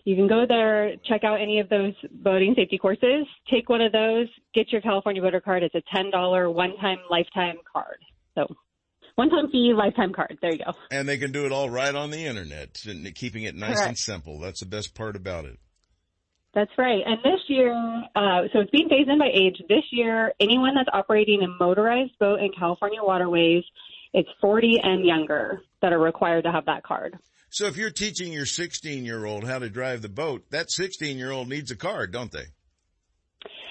You 0.03 0.15
can 0.15 0.27
go 0.27 0.45
there, 0.47 0.95
check 1.05 1.25
out 1.25 1.41
any 1.41 1.59
of 1.59 1.67
those 1.67 1.93
boating 2.11 2.53
safety 2.55 2.77
courses, 2.77 3.25
take 3.51 3.67
one 3.67 3.81
of 3.81 3.91
those, 3.91 4.27
get 4.53 4.71
your 4.71 4.79
California 4.79 5.21
Boater 5.21 5.41
Card. 5.41 5.63
It's 5.63 5.75
a 5.75 5.83
$10 5.93 6.53
one-time 6.53 6.99
lifetime 7.09 7.57
card. 7.73 7.97
So 8.33 8.47
one-time 9.15 9.51
fee, 9.51 9.73
lifetime 9.75 10.13
card. 10.13 10.37
There 10.41 10.53
you 10.53 10.59
go. 10.59 10.71
And 10.91 11.09
they 11.09 11.17
can 11.17 11.33
do 11.33 11.45
it 11.45 11.51
all 11.51 11.69
right 11.69 11.93
on 11.93 12.11
the 12.11 12.25
internet, 12.25 12.81
keeping 13.15 13.43
it 13.43 13.53
nice 13.53 13.75
Correct. 13.75 13.87
and 13.87 13.97
simple. 13.97 14.39
That's 14.39 14.61
the 14.61 14.65
best 14.65 14.95
part 14.95 15.17
about 15.17 15.43
it. 15.43 15.59
That's 16.57 16.71
right. 16.75 17.03
And 17.05 17.19
this 17.23 17.39
year, 17.49 17.71
uh, 18.15 18.41
so 18.51 18.61
it's 18.61 18.71
being 18.71 18.89
phased 18.89 19.07
in 19.07 19.19
by 19.19 19.29
age. 19.31 19.61
This 19.69 19.83
year, 19.91 20.33
anyone 20.39 20.73
that's 20.73 20.89
operating 20.91 21.43
a 21.43 21.47
motorized 21.63 22.17
boat 22.19 22.39
in 22.39 22.49
California 22.57 22.97
waterways, 23.03 23.63
it's 24.11 24.27
40 24.41 24.79
and 24.81 25.05
younger 25.05 25.61
that 25.83 25.93
are 25.93 25.99
required 25.99 26.45
to 26.45 26.51
have 26.51 26.65
that 26.65 26.81
card. 26.81 27.19
So 27.51 27.67
if 27.67 27.77
you're 27.77 27.91
teaching 27.91 28.33
your 28.33 28.47
16 28.47 29.05
year 29.05 29.23
old 29.25 29.43
how 29.43 29.59
to 29.59 29.69
drive 29.69 30.01
the 30.01 30.09
boat, 30.09 30.49
that 30.49 30.71
16 30.71 31.19
year 31.19 31.29
old 31.29 31.47
needs 31.47 31.69
a 31.69 31.75
card, 31.75 32.11
don't 32.11 32.31
they? 32.31 32.45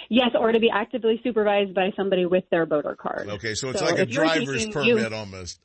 Yes, 0.09 0.31
or 0.39 0.53
to 0.53 0.61
be 0.61 0.71
actively 0.73 1.21
supervised 1.25 1.75
by 1.75 1.91
somebody 1.97 2.25
with 2.25 2.45
their 2.53 2.67
boater 2.67 2.95
card. 2.95 3.27
Okay, 3.29 3.55
so 3.55 3.71
it's 3.71 3.81
So 3.81 3.85
like 3.85 3.99
a 3.99 4.07
driver's 4.07 4.59
teaching, 4.59 4.73
permit 4.73 5.11
you- 5.11 5.17
almost. 5.17 5.59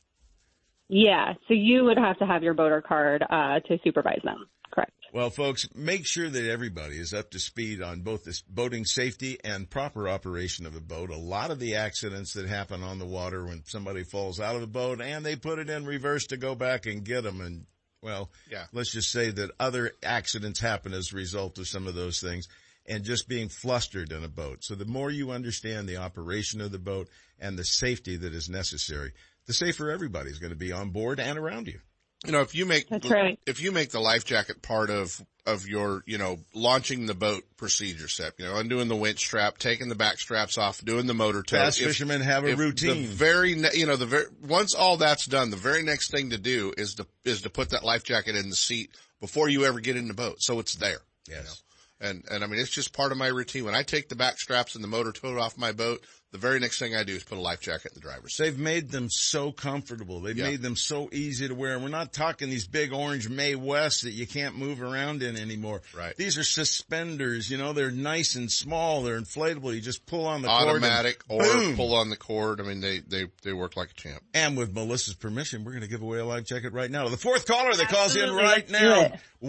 Yeah, 0.88 1.34
so 1.48 1.54
you 1.54 1.84
would 1.84 2.00
have 2.00 2.18
to 2.18 2.26
have 2.26 2.42
your 2.42 2.56
boater 2.56 2.82
card 2.82 3.24
uh, 3.30 3.60
to 3.60 3.78
supervise 3.84 4.22
them. 4.24 4.48
Correct. 4.72 4.92
Well, 5.14 5.30
folks, 5.30 5.68
make 5.76 6.06
sure 6.06 6.30
that 6.30 6.50
everybody 6.50 6.98
is 6.98 7.14
up 7.14 7.32
to 7.32 7.40
speed 7.40 7.82
on 7.82 8.00
both 8.00 8.24
this 8.24 8.42
boating 8.42 8.86
safety 8.86 9.38
and 9.44 9.70
proper 9.70 10.08
operation 10.08 10.66
of 10.66 10.74
a 10.78 10.80
boat. 10.80 11.10
A 11.10 11.18
lot 11.18 11.52
of 11.52 11.60
the 11.60 11.76
accidents 11.76 12.34
that 12.34 12.48
happen 12.48 12.82
on 12.82 12.98
the 12.98 13.06
water 13.06 13.46
when 13.46 13.64
somebody 13.66 14.04
falls 14.06 14.40
out 14.40 14.56
of 14.56 14.62
a 14.62 14.68
boat 14.68 15.02
and 15.02 15.26
they 15.26 15.36
put 15.36 15.60
it 15.60 15.70
in 15.70 15.86
reverse 15.86 16.28
to 16.28 16.38
go 16.38 16.56
back 16.56 16.86
and 16.86 17.04
get 17.04 17.24
them 17.24 17.42
and 17.42 17.66
well, 18.02 18.32
Yeah. 18.50 18.66
let's 18.72 18.94
just 18.94 19.12
say 19.12 19.30
that 19.32 19.52
other 19.60 19.92
accidents 20.02 20.60
happen 20.60 20.94
as 20.94 21.12
a 21.12 21.18
result 21.18 21.60
of 21.60 21.68
some 21.68 21.88
of 21.88 21.94
those 21.94 22.20
things 22.20 22.48
and 22.88 23.04
just 23.04 23.28
being 23.28 23.50
flustered 23.50 24.12
in 24.12 24.24
a 24.24 24.28
boat. 24.30 24.64
So 24.64 24.74
the 24.76 24.86
more 24.86 25.12
you 25.12 25.32
understand 25.32 25.88
the 25.88 25.98
operation 25.98 26.62
of 26.62 26.72
the 26.72 26.80
boat 26.80 27.10
and 27.38 27.60
the 27.60 27.66
safety 27.66 28.16
that 28.16 28.34
is 28.34 28.50
necessary, 28.50 29.12
the 29.46 29.54
safer 29.54 29.92
everybody's 29.92 30.40
going 30.40 30.50
to 30.54 30.56
be 30.56 30.72
on 30.72 30.90
board 30.90 31.20
and 31.20 31.38
around 31.38 31.68
you. 31.68 31.80
You 32.26 32.32
know, 32.32 32.42
if 32.42 32.54
you 32.54 32.66
make 32.66 32.88
That's 32.88 33.10
right. 33.10 33.40
if 33.48 33.62
you 33.62 33.72
make 33.72 33.90
the 33.90 34.00
life 34.00 34.26
jacket 34.26 34.62
part 34.62 34.90
of 34.90 35.20
of 35.48 35.68
your 35.68 36.04
you 36.06 36.20
know 36.20 36.38
launching 36.54 37.08
the 37.08 37.16
boat 37.16 37.44
procedure 37.58 38.08
step, 38.08 38.36
you 38.38 38.46
know, 38.46 38.56
undoing 38.58 38.88
the 38.88 38.96
winch 38.96 39.20
strap, 39.20 39.58
taking 39.58 39.90
the 39.90 39.96
back 39.96 40.20
straps 40.20 40.58
off, 40.58 40.84
doing 40.86 41.08
the 41.08 41.16
motor 41.16 41.42
tow. 41.42 41.58
Bass 41.58 41.80
fishermen 41.80 42.22
have 42.22 42.44
a 42.44 42.50
if 42.50 42.60
routine. 42.60 43.04
The 43.04 43.08
very 43.08 43.56
ne- 43.56 43.74
you 43.74 43.88
know 43.88 43.96
the 43.96 44.06
very 44.06 44.26
once 44.44 44.76
all 44.76 44.98
that's 44.98 45.26
done, 45.26 45.50
the 45.50 45.58
very 45.58 45.82
next 45.82 46.12
thing 46.12 46.30
to 46.30 46.38
do 46.38 46.74
is 46.78 46.96
to 46.96 47.08
is 47.26 47.42
to 47.42 47.50
put 47.50 47.72
that 47.72 47.84
life 47.84 48.04
jacket 48.04 48.36
in 48.36 48.50
the 48.50 48.56
seat 48.56 48.92
before 49.20 49.50
you 49.50 49.66
ever 49.66 49.80
get 49.80 49.96
in 49.96 50.08
the 50.08 50.14
boat, 50.14 50.38
so 50.40 50.60
it's 50.60 50.76
there. 50.76 51.00
Yes. 51.28 51.64
And 52.00 52.24
and 52.30 52.44
I 52.44 52.48
mean 52.48 52.60
it's 52.60 52.70
just 52.70 52.94
part 52.94 53.12
of 53.12 53.18
my 53.18 53.28
routine. 53.28 53.66
When 53.66 53.76
I 53.76 53.82
take 53.82 54.10
the 54.10 54.16
back 54.16 54.38
straps 54.38 54.76
and 54.76 54.84
the 54.84 54.88
motor 54.88 55.12
tow 55.12 55.40
off 55.40 55.58
my 55.58 55.72
boat, 55.72 56.04
the 56.32 56.38
very 56.38 56.60
next 56.60 56.80
thing 56.80 56.96
I 56.96 57.04
do 57.04 57.14
is 57.14 57.24
put 57.26 57.38
a 57.38 57.42
life 57.42 57.60
jacket 57.60 57.92
in 57.92 57.96
the 57.96 58.00
driver's 58.00 58.36
seat. 58.36 58.44
They've 58.44 58.58
made 58.58 58.90
them 58.90 59.10
so 59.10 59.52
comfortable. 59.52 60.22
They've 60.22 60.38
Yeah. 60.38 60.46
made 60.46 60.62
them 60.62 60.78
so 60.78 61.10
easy 61.12 61.48
to 61.50 61.54
wear. 61.56 61.74
And 61.74 61.84
we're 61.84 61.90
not 61.90 62.14
talking 62.14 62.50
these 62.50 62.68
big 62.68 62.94
orange 62.94 63.28
Mae 63.28 63.56
West 63.56 64.04
that 64.04 64.12
you 64.12 64.26
can't 64.26 64.58
move 64.58 64.82
around 64.82 65.24
in 65.24 65.36
anymore. 65.36 65.82
Right. 65.94 66.16
These 66.16 66.38
are 66.38 66.44
suspenders, 66.44 67.50
you 67.52 67.58
know, 67.58 67.74
they're 67.74 67.92
nice 67.92 68.36
and 68.36 68.50
small. 68.52 69.04
They're 69.04 69.20
inflatable. 69.20 69.74
You 69.76 69.82
just 69.82 70.06
pull 70.06 70.26
on 70.26 70.42
the 70.42 70.48
cord. 70.48 70.70
Automatic 70.70 71.22
or 71.28 71.44
boom. 71.44 71.76
pull 71.76 71.94
on 71.96 72.10
the 72.10 72.16
cord. 72.18 72.62
I 72.62 72.64
mean 72.64 72.80
they 72.80 73.00
they 73.00 73.26
they 73.44 73.52
work 73.54 73.76
like 73.76 73.92
a 73.92 73.96
champ. 73.96 74.24
And 74.34 74.56
with 74.56 74.74
Melissa's 74.74 75.16
permission, 75.16 75.66
we're 75.66 75.72
going 75.74 75.82
to 75.84 75.90
give 75.90 76.02
away 76.02 76.20
a 76.20 76.26
life 76.26 76.46
jacket 76.46 76.72
right 76.72 76.90
now. 76.90 77.04
to 77.04 77.10
The 77.10 77.18
fourth 77.18 77.46
caller 77.46 77.74
that 77.74 77.90
calls 77.90 78.16
in 78.16 78.22
Absolutely. 78.24 78.44
right 78.44 78.70
Let's 78.70 78.82
do 78.82 78.90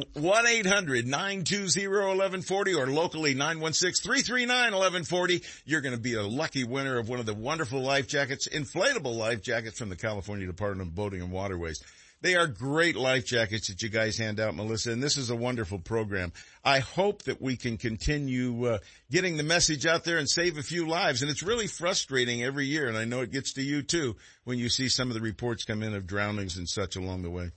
now, 0.00 0.04
1-800-920-1140 0.16 2.76
or 2.78 2.86
locally 2.88 3.34
916-339-1140. 3.34 5.42
You're 5.64 5.80
going 5.80 5.94
to 5.94 6.00
be 6.00 6.14
a 6.14 6.22
lucky 6.22 6.64
winner 6.72 6.98
of 6.98 7.08
one 7.08 7.20
of 7.20 7.26
the 7.26 7.34
wonderful 7.34 7.80
life 7.80 8.08
jackets, 8.08 8.48
inflatable 8.48 9.16
life 9.16 9.42
jackets 9.42 9.78
from 9.78 9.90
the 9.90 9.96
California 9.96 10.46
Department 10.46 10.88
of 10.88 10.94
Boating 10.94 11.22
and 11.22 11.30
Waterways. 11.30 11.82
They 12.22 12.36
are 12.36 12.46
great 12.46 12.94
life 12.94 13.26
jackets 13.26 13.66
that 13.66 13.82
you 13.82 13.88
guys 13.88 14.16
hand 14.16 14.38
out, 14.38 14.54
Melissa, 14.54 14.92
and 14.92 15.02
this 15.02 15.16
is 15.16 15.30
a 15.30 15.36
wonderful 15.36 15.80
program. 15.80 16.32
I 16.64 16.78
hope 16.78 17.24
that 17.24 17.42
we 17.42 17.56
can 17.56 17.76
continue 17.76 18.66
uh, 18.66 18.78
getting 19.10 19.36
the 19.36 19.42
message 19.42 19.86
out 19.86 20.04
there 20.04 20.18
and 20.18 20.28
save 20.28 20.56
a 20.56 20.62
few 20.62 20.86
lives. 20.86 21.22
And 21.22 21.30
it's 21.30 21.42
really 21.42 21.66
frustrating 21.66 22.44
every 22.44 22.66
year, 22.66 22.86
and 22.88 22.96
I 22.96 23.04
know 23.04 23.22
it 23.22 23.32
gets 23.32 23.52
to 23.54 23.62
you 23.62 23.82
too 23.82 24.14
when 24.44 24.56
you 24.56 24.68
see 24.68 24.88
some 24.88 25.08
of 25.08 25.14
the 25.14 25.20
reports 25.20 25.64
come 25.64 25.82
in 25.82 25.94
of 25.94 26.06
drownings 26.06 26.56
and 26.56 26.68
such 26.68 26.94
along 26.94 27.22
the 27.22 27.30
way. 27.30 27.50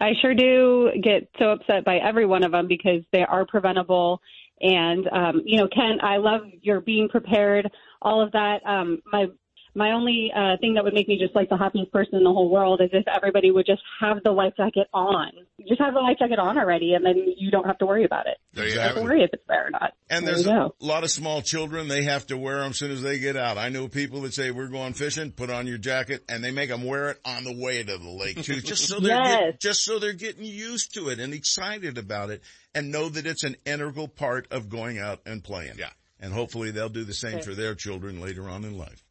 I 0.00 0.12
sure 0.22 0.34
do 0.34 0.90
get 1.02 1.28
so 1.38 1.50
upset 1.50 1.84
by 1.84 1.96
every 1.96 2.24
one 2.24 2.44
of 2.44 2.52
them 2.52 2.68
because 2.68 3.02
they 3.12 3.22
are 3.22 3.44
preventable. 3.44 4.22
And 4.60 5.06
um, 5.08 5.42
you 5.44 5.58
know, 5.58 5.68
Ken, 5.68 5.98
I 6.02 6.16
love 6.16 6.42
your 6.62 6.80
being 6.80 7.08
prepared, 7.08 7.70
all 8.02 8.22
of 8.22 8.32
that. 8.32 8.60
Um, 8.66 9.02
my 9.12 9.26
my 9.74 9.92
only 9.92 10.32
uh, 10.34 10.56
thing 10.60 10.74
that 10.74 10.82
would 10.82 10.94
make 10.94 11.06
me 11.06 11.18
just 11.18 11.36
like 11.36 11.48
the 11.50 11.56
happiest 11.56 11.92
person 11.92 12.16
in 12.16 12.24
the 12.24 12.32
whole 12.32 12.50
world 12.50 12.80
is 12.80 12.88
if 12.92 13.04
everybody 13.06 13.52
would 13.52 13.66
just 13.66 13.82
have 14.00 14.16
the 14.24 14.32
life 14.32 14.54
jacket 14.56 14.88
on. 14.92 15.30
Just 15.68 15.80
have 15.80 15.94
the 15.94 16.00
life 16.00 16.16
jacket 16.18 16.38
on 16.40 16.58
already, 16.58 16.94
and 16.94 17.04
then 17.06 17.32
you 17.36 17.50
don't 17.52 17.66
have 17.66 17.78
to 17.78 17.86
worry 17.86 18.04
about 18.04 18.26
it. 18.26 18.38
There 18.54 18.64
you 18.64 18.70
You 18.70 18.74
don't 18.76 18.82
have 18.86 18.94
have 18.96 19.02
to 19.04 19.08
worry 19.08 19.22
if 19.22 19.30
it's 19.32 19.44
there 19.46 19.66
or 19.66 19.70
not. 19.70 19.92
And 20.10 20.26
There 20.26 20.34
there's 20.34 20.46
a 20.46 20.50
go. 20.50 20.74
lot 20.80 21.04
of 21.04 21.10
small 21.12 21.42
children. 21.42 21.86
They 21.86 22.02
have 22.04 22.26
to 22.28 22.36
wear 22.38 22.58
them 22.60 22.70
as 22.70 22.78
soon 22.78 22.90
as 22.90 23.02
they 23.02 23.20
get 23.20 23.36
out. 23.36 23.56
I 23.56 23.68
know 23.68 23.86
people 23.86 24.22
that 24.22 24.34
say, 24.34 24.50
we're 24.50 24.66
going 24.68 24.94
fishing, 24.94 25.30
put 25.30 25.50
on 25.50 25.68
your 25.68 25.78
jacket, 25.78 26.24
and 26.28 26.42
they 26.42 26.50
make 26.50 26.70
them 26.70 26.82
wear 26.84 27.10
it 27.10 27.20
on 27.24 27.44
the 27.44 27.52
way 27.56 27.80
to 27.84 27.98
the 27.98 28.08
lake 28.10 28.42
too, 28.42 28.60
just 28.60 28.88
so 28.88 28.98
they're, 28.98 29.14
Yes. 29.22 29.38
get, 29.52 29.60
just 29.60 29.84
so 29.84 29.98
they're 30.00 30.12
getting 30.14 30.44
used 30.44 30.94
to 30.94 31.10
it 31.10 31.20
and 31.20 31.32
excited 31.34 31.98
about 31.98 32.30
it 32.30 32.42
and 32.74 32.90
know 32.90 33.08
that 33.10 33.26
it's 33.26 33.44
an 33.44 33.54
integral 33.64 34.08
part 34.08 34.48
of 34.50 34.68
going 34.70 34.98
out 34.98 35.20
and 35.26 35.44
playing. 35.44 35.74
Yeah. 35.78 35.90
And 36.20 36.32
hopefully 36.32 36.70
they'll 36.70 36.88
do 36.88 37.04
the 37.04 37.14
same 37.14 37.40
for 37.42 37.54
their 37.54 37.74
children 37.74 38.20
later 38.20 38.48
on 38.48 38.64
in 38.64 38.76
life. 38.76 39.04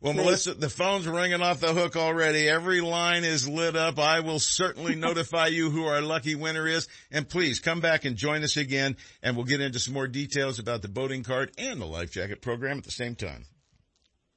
Well. 0.00 0.14
Melissa, 0.14 0.54
the 0.54 0.70
phone's 0.70 1.06
ringing 1.06 1.42
off 1.42 1.60
the 1.60 1.74
hook 1.74 1.94
already. 1.94 2.48
Every 2.48 2.80
line 2.80 3.22
is 3.22 3.46
lit 3.46 3.76
up. 3.76 3.98
I 3.98 4.20
will 4.20 4.38
certainly 4.38 4.94
notify 4.96 5.48
you 5.48 5.68
who 5.68 5.84
our 5.84 6.00
lucky 6.00 6.34
winner 6.34 6.66
is. 6.66 6.88
And 7.10 7.28
please 7.28 7.60
come 7.60 7.80
back 7.80 8.06
and 8.06 8.16
join 8.16 8.42
us 8.42 8.56
again 8.56 8.96
and 9.22 9.36
we'll 9.36 9.44
get 9.44 9.60
into 9.60 9.78
some 9.78 9.92
more 9.92 10.08
details 10.08 10.58
about 10.58 10.80
the 10.80 10.88
boating 10.88 11.22
card 11.22 11.52
and 11.58 11.80
the 11.80 11.86
life 11.86 12.10
jacket 12.12 12.40
program 12.40 12.78
at 12.78 12.84
the 12.84 12.90
same 12.90 13.14
time. 13.14 13.44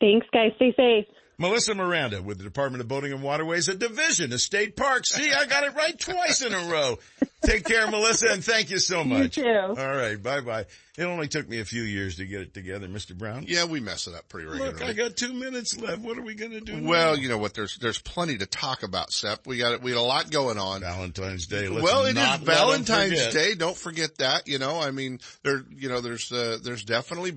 Thanks, 0.02 0.28
guys. 0.34 0.52
Stay 0.58 0.74
safe. 0.76 1.06
Melissa 1.38 1.74
Miranda 1.76 2.22
with 2.22 2.38
the 2.38 2.44
Department 2.44 2.82
of 2.82 2.88
Boating 2.88 3.12
and 3.14 3.24
Waterways, 3.24 3.68
a 3.68 3.76
division 3.76 4.32
of 4.34 4.42
state 4.42 4.76
parks. 4.76 5.12
See, 5.14 5.32
I 5.32 5.46
got 5.46 5.64
it 5.64 5.74
right 5.76 5.98
twice 6.00 6.42
in 6.42 6.54
a 6.54 6.70
row. 6.72 7.00
Take 7.46 7.66
care, 7.66 7.90
Melissa, 7.90 8.30
and 8.30 8.44
thank 8.44 8.70
you 8.70 8.80
so 8.80 9.04
much. 9.04 9.38
You 9.38 9.44
too. 9.44 9.50
All 9.50 9.96
right. 9.96 10.22
Bye 10.22 10.42
bye. 10.42 10.66
It 10.96 11.04
only 11.06 11.28
took 11.28 11.50
me 11.50 11.60
a 11.60 11.66
few 11.66 11.82
years 11.82 12.18
to 12.18 12.26
get 12.26 12.42
it 12.42 12.54
together, 12.54 12.88
Mr. 12.88 13.18
Brown. 13.18 13.46
Yeah, 13.48 13.66
we 13.66 13.80
mess 13.80 14.06
it 14.08 14.14
up 14.14 14.30
pretty 14.30 14.48
regularly. 14.48 14.74
Look, 14.74 14.84
I 14.84 14.94
got 14.94 15.18
two 15.18 15.34
minutes 15.34 15.76
left. 15.80 16.00
What 16.02 16.20
are 16.20 16.22
we 16.22 16.36
going 16.36 16.52
to 16.52 16.62
do? 16.62 16.80
now? 16.80 16.88
Well, 16.90 17.18
you 17.18 17.30
know 17.30 17.40
what? 17.40 17.56
There's 17.56 17.78
there's 17.78 18.00
plenty 18.00 18.38
to 18.38 18.46
talk 18.46 18.84
about, 18.84 19.12
Sep. 19.12 19.48
We 19.48 19.58
got 19.58 19.82
we 19.82 19.92
had 19.92 19.98
a 19.98 20.02
lot 20.02 20.30
going 20.30 20.60
on. 20.60 20.82
Valentine's 20.82 21.48
Day. 21.48 21.68
Let's 21.68 21.84
well, 21.84 22.06
it 22.06 22.10
is 22.10 22.16
not 22.16 22.40
let 22.40 22.40
'em 22.42 22.46
Valentine's. 22.46 23.34
Day. 23.34 23.56
Don't 23.56 23.76
forget 23.76 24.20
that. 24.20 24.48
You 24.48 24.60
know, 24.60 24.80
I 24.80 24.92
mean, 24.92 25.20
there 25.42 25.64
you 25.76 25.90
know 25.90 26.00
there's 26.00 26.32
uh, 26.32 26.60
there's 26.64 26.84
definitely 26.84 27.34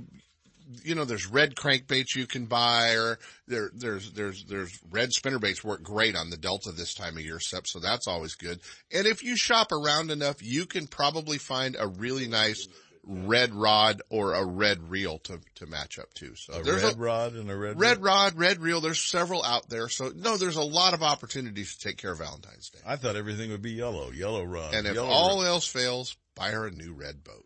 you 0.82 0.94
know 0.94 1.04
there's 1.04 1.26
red 1.26 1.54
crankbaits 1.54 2.14
you 2.14 2.26
can 2.26 2.46
buy, 2.46 2.94
or 2.94 3.18
there 3.46 3.70
there's 3.74 4.12
there's 4.12 4.44
there's 4.44 4.78
red 4.90 5.10
spinnerbaits 5.10 5.64
work 5.64 5.82
great 5.82 6.16
on 6.16 6.30
the 6.30 6.36
Delta 6.36 6.72
this 6.72 6.94
time 6.94 7.16
of 7.16 7.22
year, 7.22 7.40
Sep. 7.40 7.66
So 7.66 7.80
that's 7.80 8.06
always 8.06 8.34
good. 8.34 8.60
And 8.92 9.06
if 9.06 9.22
you 9.22 9.36
shop 9.36 9.72
around 9.72 10.10
enough, 10.10 10.42
you 10.42 10.66
can 10.66 10.86
probably 10.86 11.38
find 11.38 11.76
a 11.78 11.86
really 11.86 12.28
nice 12.28 12.66
red 13.06 13.54
rod 13.54 14.02
or 14.10 14.34
a 14.34 14.44
red 14.44 14.90
reel 14.90 15.18
to 15.20 15.40
to 15.56 15.66
match 15.66 15.98
up 15.98 16.12
to. 16.14 16.34
So 16.34 16.54
A 16.54 16.62
there's 16.62 16.82
red 16.82 16.98
rod 16.98 17.34
and 17.34 17.50
a 17.50 17.56
red 17.56 17.80
Red 17.80 18.02
rod, 18.02 18.34
red 18.36 18.60
reel. 18.60 18.80
There's 18.80 19.00
several 19.00 19.44
out 19.44 19.68
there. 19.68 19.88
So 19.88 20.10
no, 20.14 20.36
there's 20.36 20.56
a 20.56 20.62
lot 20.62 20.94
of 20.94 21.02
opportunities 21.02 21.76
to 21.76 21.88
take 21.88 21.98
care 21.98 22.12
of 22.12 22.18
Valentine's 22.18 22.70
Day. 22.70 22.80
I 22.84 22.96
thought 22.96 23.16
everything 23.16 23.50
would 23.50 23.62
be 23.62 23.72
yellow, 23.72 24.10
yellow 24.10 24.44
rod. 24.44 24.74
And 24.74 24.86
if 24.86 24.98
all 24.98 25.38
rod, 25.38 25.46
else 25.46 25.66
fails, 25.66 26.16
buy 26.34 26.50
her 26.50 26.66
a 26.66 26.70
new 26.70 26.92
red 26.92 27.22
boat. 27.22 27.45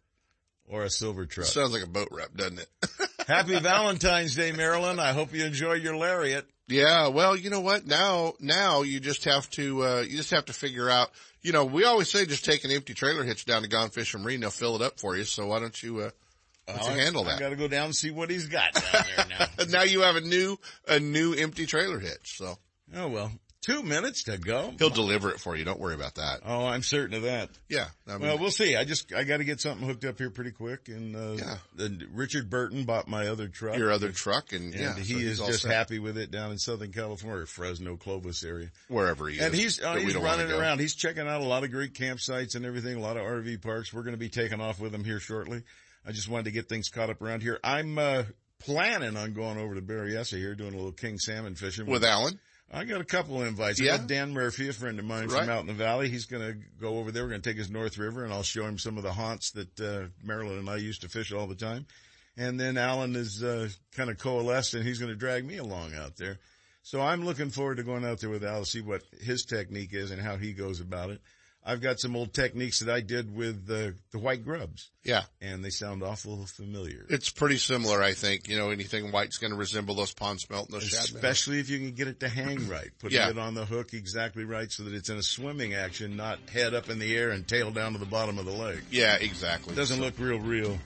Or 0.70 0.82
a 0.84 0.90
silver 0.90 1.26
truck. 1.26 1.46
Sounds 1.46 1.72
like 1.72 1.82
a 1.82 1.88
boat 1.88 2.08
wrap, 2.10 2.34
doesn't 2.34 2.60
it? 2.60 2.68
Happy 3.26 3.58
Valentine's 3.58 4.34
Day, 4.34 4.52
Marilyn. 4.52 4.98
I 4.98 5.12
hope 5.12 5.34
you 5.34 5.44
enjoy 5.44 5.74
your 5.74 5.96
lariat. 5.96 6.46
yeah. 6.68 7.08
Well, 7.08 7.36
you 7.36 7.50
know 7.50 7.60
what? 7.60 7.86
Now, 7.86 8.34
now 8.40 8.82
you 8.82 9.00
just 9.00 9.24
have 9.24 9.48
to, 9.50 9.84
uh, 9.84 10.00
you 10.00 10.16
just 10.16 10.30
have 10.30 10.46
to 10.46 10.52
figure 10.52 10.88
out, 10.88 11.10
you 11.42 11.52
know, 11.52 11.64
we 11.64 11.84
always 11.84 12.10
say 12.10 12.24
just 12.26 12.44
take 12.44 12.64
an 12.64 12.70
empty 12.70 12.94
trailer 12.94 13.24
hitch 13.24 13.44
down 13.44 13.62
to 13.62 13.68
Gone 13.68 13.90
Fishing 13.90 14.22
Marine. 14.22 14.40
They'll 14.40 14.50
fill 14.50 14.76
it 14.76 14.82
up 14.82 14.98
for 15.00 15.16
you. 15.16 15.24
So 15.24 15.46
why 15.46 15.58
don't 15.60 15.80
you, 15.82 16.00
uh, 16.00 16.10
why 16.66 16.76
don't 16.76 16.94
you 16.96 17.00
handle 17.02 17.24
I 17.26 17.32
that? 17.32 17.40
got 17.40 17.48
to 17.50 17.56
go 17.56 17.68
down 17.68 17.86
and 17.86 17.96
see 17.96 18.10
what 18.10 18.30
he's 18.30 18.46
got 18.46 18.72
down 18.74 19.04
there 19.16 19.26
now. 19.58 19.64
now 19.68 19.82
you 19.82 20.02
have 20.02 20.16
a 20.16 20.20
new, 20.20 20.58
a 20.86 21.00
new 21.00 21.34
empty 21.34 21.66
trailer 21.66 21.98
hitch. 21.98 22.36
So 22.36 22.58
oh 22.94 23.08
well, 23.08 23.32
Two 23.70 23.82
minutes 23.82 24.24
to 24.24 24.36
go. 24.38 24.74
He'll 24.78 24.90
deliver 24.90 25.30
it 25.30 25.38
for 25.40 25.56
you. 25.56 25.64
Don't 25.64 25.78
worry 25.78 25.94
about 25.94 26.16
that. 26.16 26.40
Oh, 26.44 26.66
I'm 26.66 26.82
certain 26.82 27.14
of 27.14 27.22
that. 27.22 27.50
Yeah. 27.68 27.86
I 28.08 28.12
mean, 28.12 28.22
well, 28.22 28.38
we'll 28.38 28.50
see. 28.50 28.74
I 28.76 28.84
just 28.84 29.12
I 29.12 29.24
got 29.24 29.36
to 29.38 29.44
get 29.44 29.60
something 29.60 29.86
hooked 29.86 30.04
up 30.04 30.18
here 30.18 30.30
pretty 30.30 30.50
quick. 30.50 30.88
And 30.88 31.14
uh, 31.14 31.32
Yeah. 31.38 31.56
and 31.84 32.04
Richard 32.12 32.50
Burton 32.50 32.84
bought 32.84 33.06
my 33.08 33.28
other 33.28 33.48
truck. 33.48 33.76
your 33.76 33.90
other 33.92 34.10
truck 34.12 34.52
and, 34.52 34.74
and 34.74 34.80
yeah, 34.82 34.94
he 34.96 35.12
so 35.14 35.18
is 35.18 35.38
just 35.38 35.62
set. 35.62 35.72
happy 35.72 35.98
with 35.98 36.18
it 36.18 36.30
down 36.30 36.50
in 36.50 36.58
Southern 36.58 36.92
California, 36.92 37.46
Fresno, 37.46 37.96
Clovis 37.96 38.42
area. 38.42 38.70
wherever 38.88 39.28
he 39.28 39.36
is. 39.38 39.42
And 39.44 39.54
he's 39.54 39.80
uh, 39.80 39.94
he's 39.96 40.16
running 40.16 40.50
around. 40.50 40.80
He's 40.80 40.94
checking 40.94 41.28
out 41.28 41.40
a 41.40 41.44
lot 41.46 41.62
of 41.64 41.70
great 41.70 41.94
campsites 41.94 42.54
and 42.56 42.64
everything, 42.66 42.96
a 42.96 43.00
lot 43.00 43.16
of 43.16 43.22
RV 43.22 43.62
parks. 43.62 43.92
We're 43.92 44.02
going 44.02 44.14
to 44.14 44.18
be 44.18 44.28
taking 44.30 44.60
off 44.60 44.80
with 44.80 44.94
him 44.94 45.04
here 45.04 45.20
shortly. 45.20 45.62
I 46.04 46.12
just 46.12 46.28
wanted 46.28 46.44
to 46.46 46.50
get 46.50 46.68
things 46.68 46.88
caught 46.88 47.10
up 47.10 47.20
around 47.22 47.42
here. 47.42 47.58
I'm 47.62 47.98
uh, 47.98 48.22
planning 48.58 49.16
on 49.16 49.32
going 49.32 49.58
over 49.58 49.74
to 49.74 49.82
Berryessa 49.82 50.38
here, 50.38 50.54
doing 50.54 50.72
a 50.74 50.76
little 50.76 50.92
king 50.92 51.18
salmon 51.18 51.54
fishing 51.54 51.86
with 51.86 52.04
Alan. 52.04 52.38
I 52.72 52.84
got 52.84 53.00
a 53.00 53.04
couple 53.04 53.40
of 53.40 53.48
invites. 53.48 53.80
Yeah? 53.80 53.94
I 53.94 53.96
got 53.98 54.06
Dan 54.06 54.32
Murphy, 54.32 54.68
a 54.68 54.72
friend 54.72 54.98
of 54.98 55.04
mine 55.04 55.28
Right. 55.28 55.40
from 55.40 55.50
out 55.50 55.60
in 55.62 55.66
the 55.66 55.72
valley. 55.72 56.08
He's 56.08 56.26
going 56.26 56.42
to 56.52 56.58
go 56.80 56.98
over 56.98 57.10
there. 57.10 57.24
We're 57.24 57.30
going 57.30 57.42
to 57.42 57.48
take 57.50 57.58
his 57.58 57.70
North 57.70 57.98
River, 57.98 58.24
and 58.24 58.32
I'll 58.32 58.42
show 58.44 58.64
him 58.64 58.78
some 58.78 58.96
of 58.96 59.02
the 59.02 59.12
haunts 59.12 59.50
that 59.52 59.80
uh, 59.80 60.06
Marilyn 60.22 60.58
and 60.58 60.70
I 60.70 60.76
used 60.76 61.00
to 61.02 61.08
fish 61.08 61.32
all 61.32 61.46
the 61.48 61.54
time. 61.56 61.86
And 62.36 62.58
then 62.60 62.78
Alan 62.78 63.16
is 63.16 63.42
uh, 63.42 63.68
kind 63.96 64.08
of 64.08 64.18
coalesced, 64.18 64.74
and 64.74 64.84
he's 64.84 64.98
going 65.00 65.10
to 65.10 65.18
drag 65.18 65.44
me 65.44 65.56
along 65.56 65.94
out 65.94 66.16
there. 66.16 66.38
So 66.82 67.00
I'm 67.00 67.24
looking 67.24 67.50
forward 67.50 67.76
to 67.78 67.82
going 67.82 68.04
out 68.04 68.20
there 68.20 68.30
with 68.30 68.44
Al 68.44 68.60
to 68.60 68.66
see 68.66 68.80
what 68.80 69.02
his 69.20 69.44
technique 69.44 69.92
is 69.92 70.10
and 70.12 70.22
how 70.22 70.36
he 70.36 70.52
goes 70.52 70.80
about 70.80 71.10
it. 71.10 71.20
I've 71.70 71.80
got 71.80 72.00
some 72.00 72.16
old 72.16 72.34
techniques 72.34 72.80
that 72.80 72.92
I 72.92 73.00
did 73.00 73.32
with 73.34 73.70
uh, 73.70 73.92
the 74.10 74.18
white 74.18 74.44
grubs, 74.44 74.90
Yeah. 75.04 75.22
and 75.40 75.64
they 75.64 75.70
sound 75.70 76.02
awful 76.02 76.44
familiar. 76.46 77.06
It's 77.08 77.30
pretty 77.30 77.58
similar, 77.58 78.02
I 78.02 78.12
think. 78.12 78.48
You 78.48 78.58
know, 78.58 78.70
anything 78.70 79.12
white's 79.12 79.38
going 79.38 79.52
to 79.52 79.56
resemble 79.56 79.94
those 79.94 80.12
pond 80.12 80.40
smelt 80.40 80.66
and 80.70 80.74
those 80.80 80.88
shad. 80.88 81.04
Especially 81.04 81.60
if 81.60 81.70
you 81.70 81.78
can 81.78 81.92
get 81.92 82.08
it 82.08 82.18
to 82.20 82.28
hang 82.28 82.68
right. 82.68 82.90
Putting 82.98 83.18
Yeah. 83.18 83.30
it 83.30 83.38
on 83.38 83.54
the 83.54 83.64
hook 83.64 83.94
exactly 83.94 84.44
right 84.44 84.70
so 84.72 84.82
that 84.82 84.94
it's 84.94 85.10
in 85.10 85.16
a 85.16 85.22
swimming 85.22 85.74
action, 85.74 86.16
not 86.16 86.38
head 86.52 86.74
up 86.74 86.90
in 86.90 86.98
the 86.98 87.16
air 87.16 87.30
and 87.30 87.46
tail 87.46 87.70
down 87.70 87.92
to 87.92 87.98
the 87.98 88.04
bottom 88.06 88.38
of 88.38 88.46
the 88.46 88.52
lake. 88.52 88.80
Yeah, 88.90 89.14
exactly. 89.14 89.76
Doesn't 89.76 89.98
So- 89.98 90.02
look 90.02 90.14
real 90.18 90.40
real. 90.40 90.76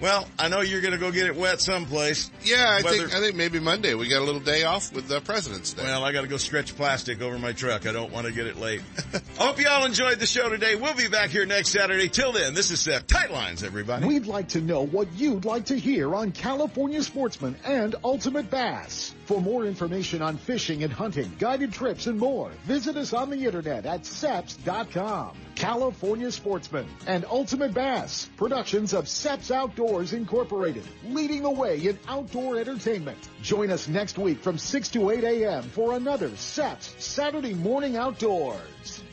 Well, 0.00 0.26
I 0.38 0.48
know 0.48 0.60
you're 0.60 0.80
going 0.80 0.92
to 0.92 0.98
go 0.98 1.10
get 1.12 1.26
it 1.28 1.36
wet 1.36 1.60
someplace. 1.60 2.30
Yeah, 2.42 2.64
I 2.68 2.82
Whether- 2.82 2.98
think 3.08 3.14
I 3.14 3.20
think 3.20 3.36
maybe 3.36 3.60
Monday 3.60 3.94
we 3.94 4.08
got 4.08 4.20
a 4.20 4.24
little 4.24 4.40
day 4.40 4.64
off 4.64 4.92
with 4.92 5.08
the 5.08 5.20
President's 5.20 5.72
Day. 5.72 5.84
Well, 5.84 6.04
I 6.04 6.12
got 6.12 6.22
to 6.22 6.26
go 6.26 6.36
stretch 6.36 6.76
plastic 6.76 7.22
over 7.22 7.38
my 7.38 7.52
truck. 7.52 7.86
I 7.86 7.92
don't 7.92 8.12
want 8.12 8.26
to 8.26 8.32
get 8.32 8.46
it 8.46 8.58
late. 8.58 8.82
I 9.14 9.20
hope 9.44 9.60
you 9.60 9.68
all 9.68 9.86
enjoyed 9.86 10.18
the 10.18 10.26
show 10.26 10.48
today. 10.50 10.74
We'll 10.76 10.94
be 10.96 11.08
back 11.08 11.30
here 11.30 11.46
next 11.46 11.68
Saturday. 11.70 12.08
Till 12.08 12.32
then, 12.32 12.54
this 12.54 12.70
is 12.70 12.80
Sep. 12.80 13.06
Tight 13.06 13.30
lines, 13.30 13.62
everybody. 13.62 14.06
We'd 14.06 14.26
like 14.26 14.48
to 14.48 14.60
know 14.60 14.84
what 14.84 15.12
you'd 15.14 15.44
like 15.44 15.66
to 15.66 15.78
hear 15.78 16.14
on 16.14 16.32
California 16.32 17.02
Sportsman 17.02 17.56
and 17.64 17.94
Ultimate 18.04 18.50
Bass. 18.50 19.14
For 19.26 19.40
more 19.40 19.64
information 19.64 20.20
on 20.20 20.36
fishing 20.36 20.82
and 20.82 20.92
hunting, 20.92 21.32
guided 21.38 21.72
trips, 21.72 22.06
and 22.06 22.18
more, 22.18 22.50
visit 22.64 22.96
us 22.96 23.14
on 23.14 23.30
the 23.30 23.46
internet 23.46 23.86
at 23.86 24.02
seps.com. 24.02 25.36
California 25.54 26.30
Sportsman 26.30 26.86
and 27.06 27.24
Ultimate 27.30 27.72
Bass, 27.72 28.28
productions 28.36 28.92
of 28.92 29.06
Seps 29.06 29.50
Outdoors 29.50 30.12
Incorporated, 30.12 30.84
leading 31.06 31.42
the 31.42 31.50
way 31.50 31.78
in 31.78 31.98
outdoor 32.06 32.58
entertainment. 32.58 33.16
Join 33.40 33.70
us 33.70 33.88
next 33.88 34.18
week 34.18 34.40
from 34.40 34.58
6 34.58 34.88
to 34.90 35.10
8 35.10 35.24
a.m. 35.24 35.62
for 35.62 35.94
another 35.94 36.30
Seps 36.30 37.00
Saturday 37.00 37.54
Morning 37.54 37.96
Outdoors. 37.96 39.03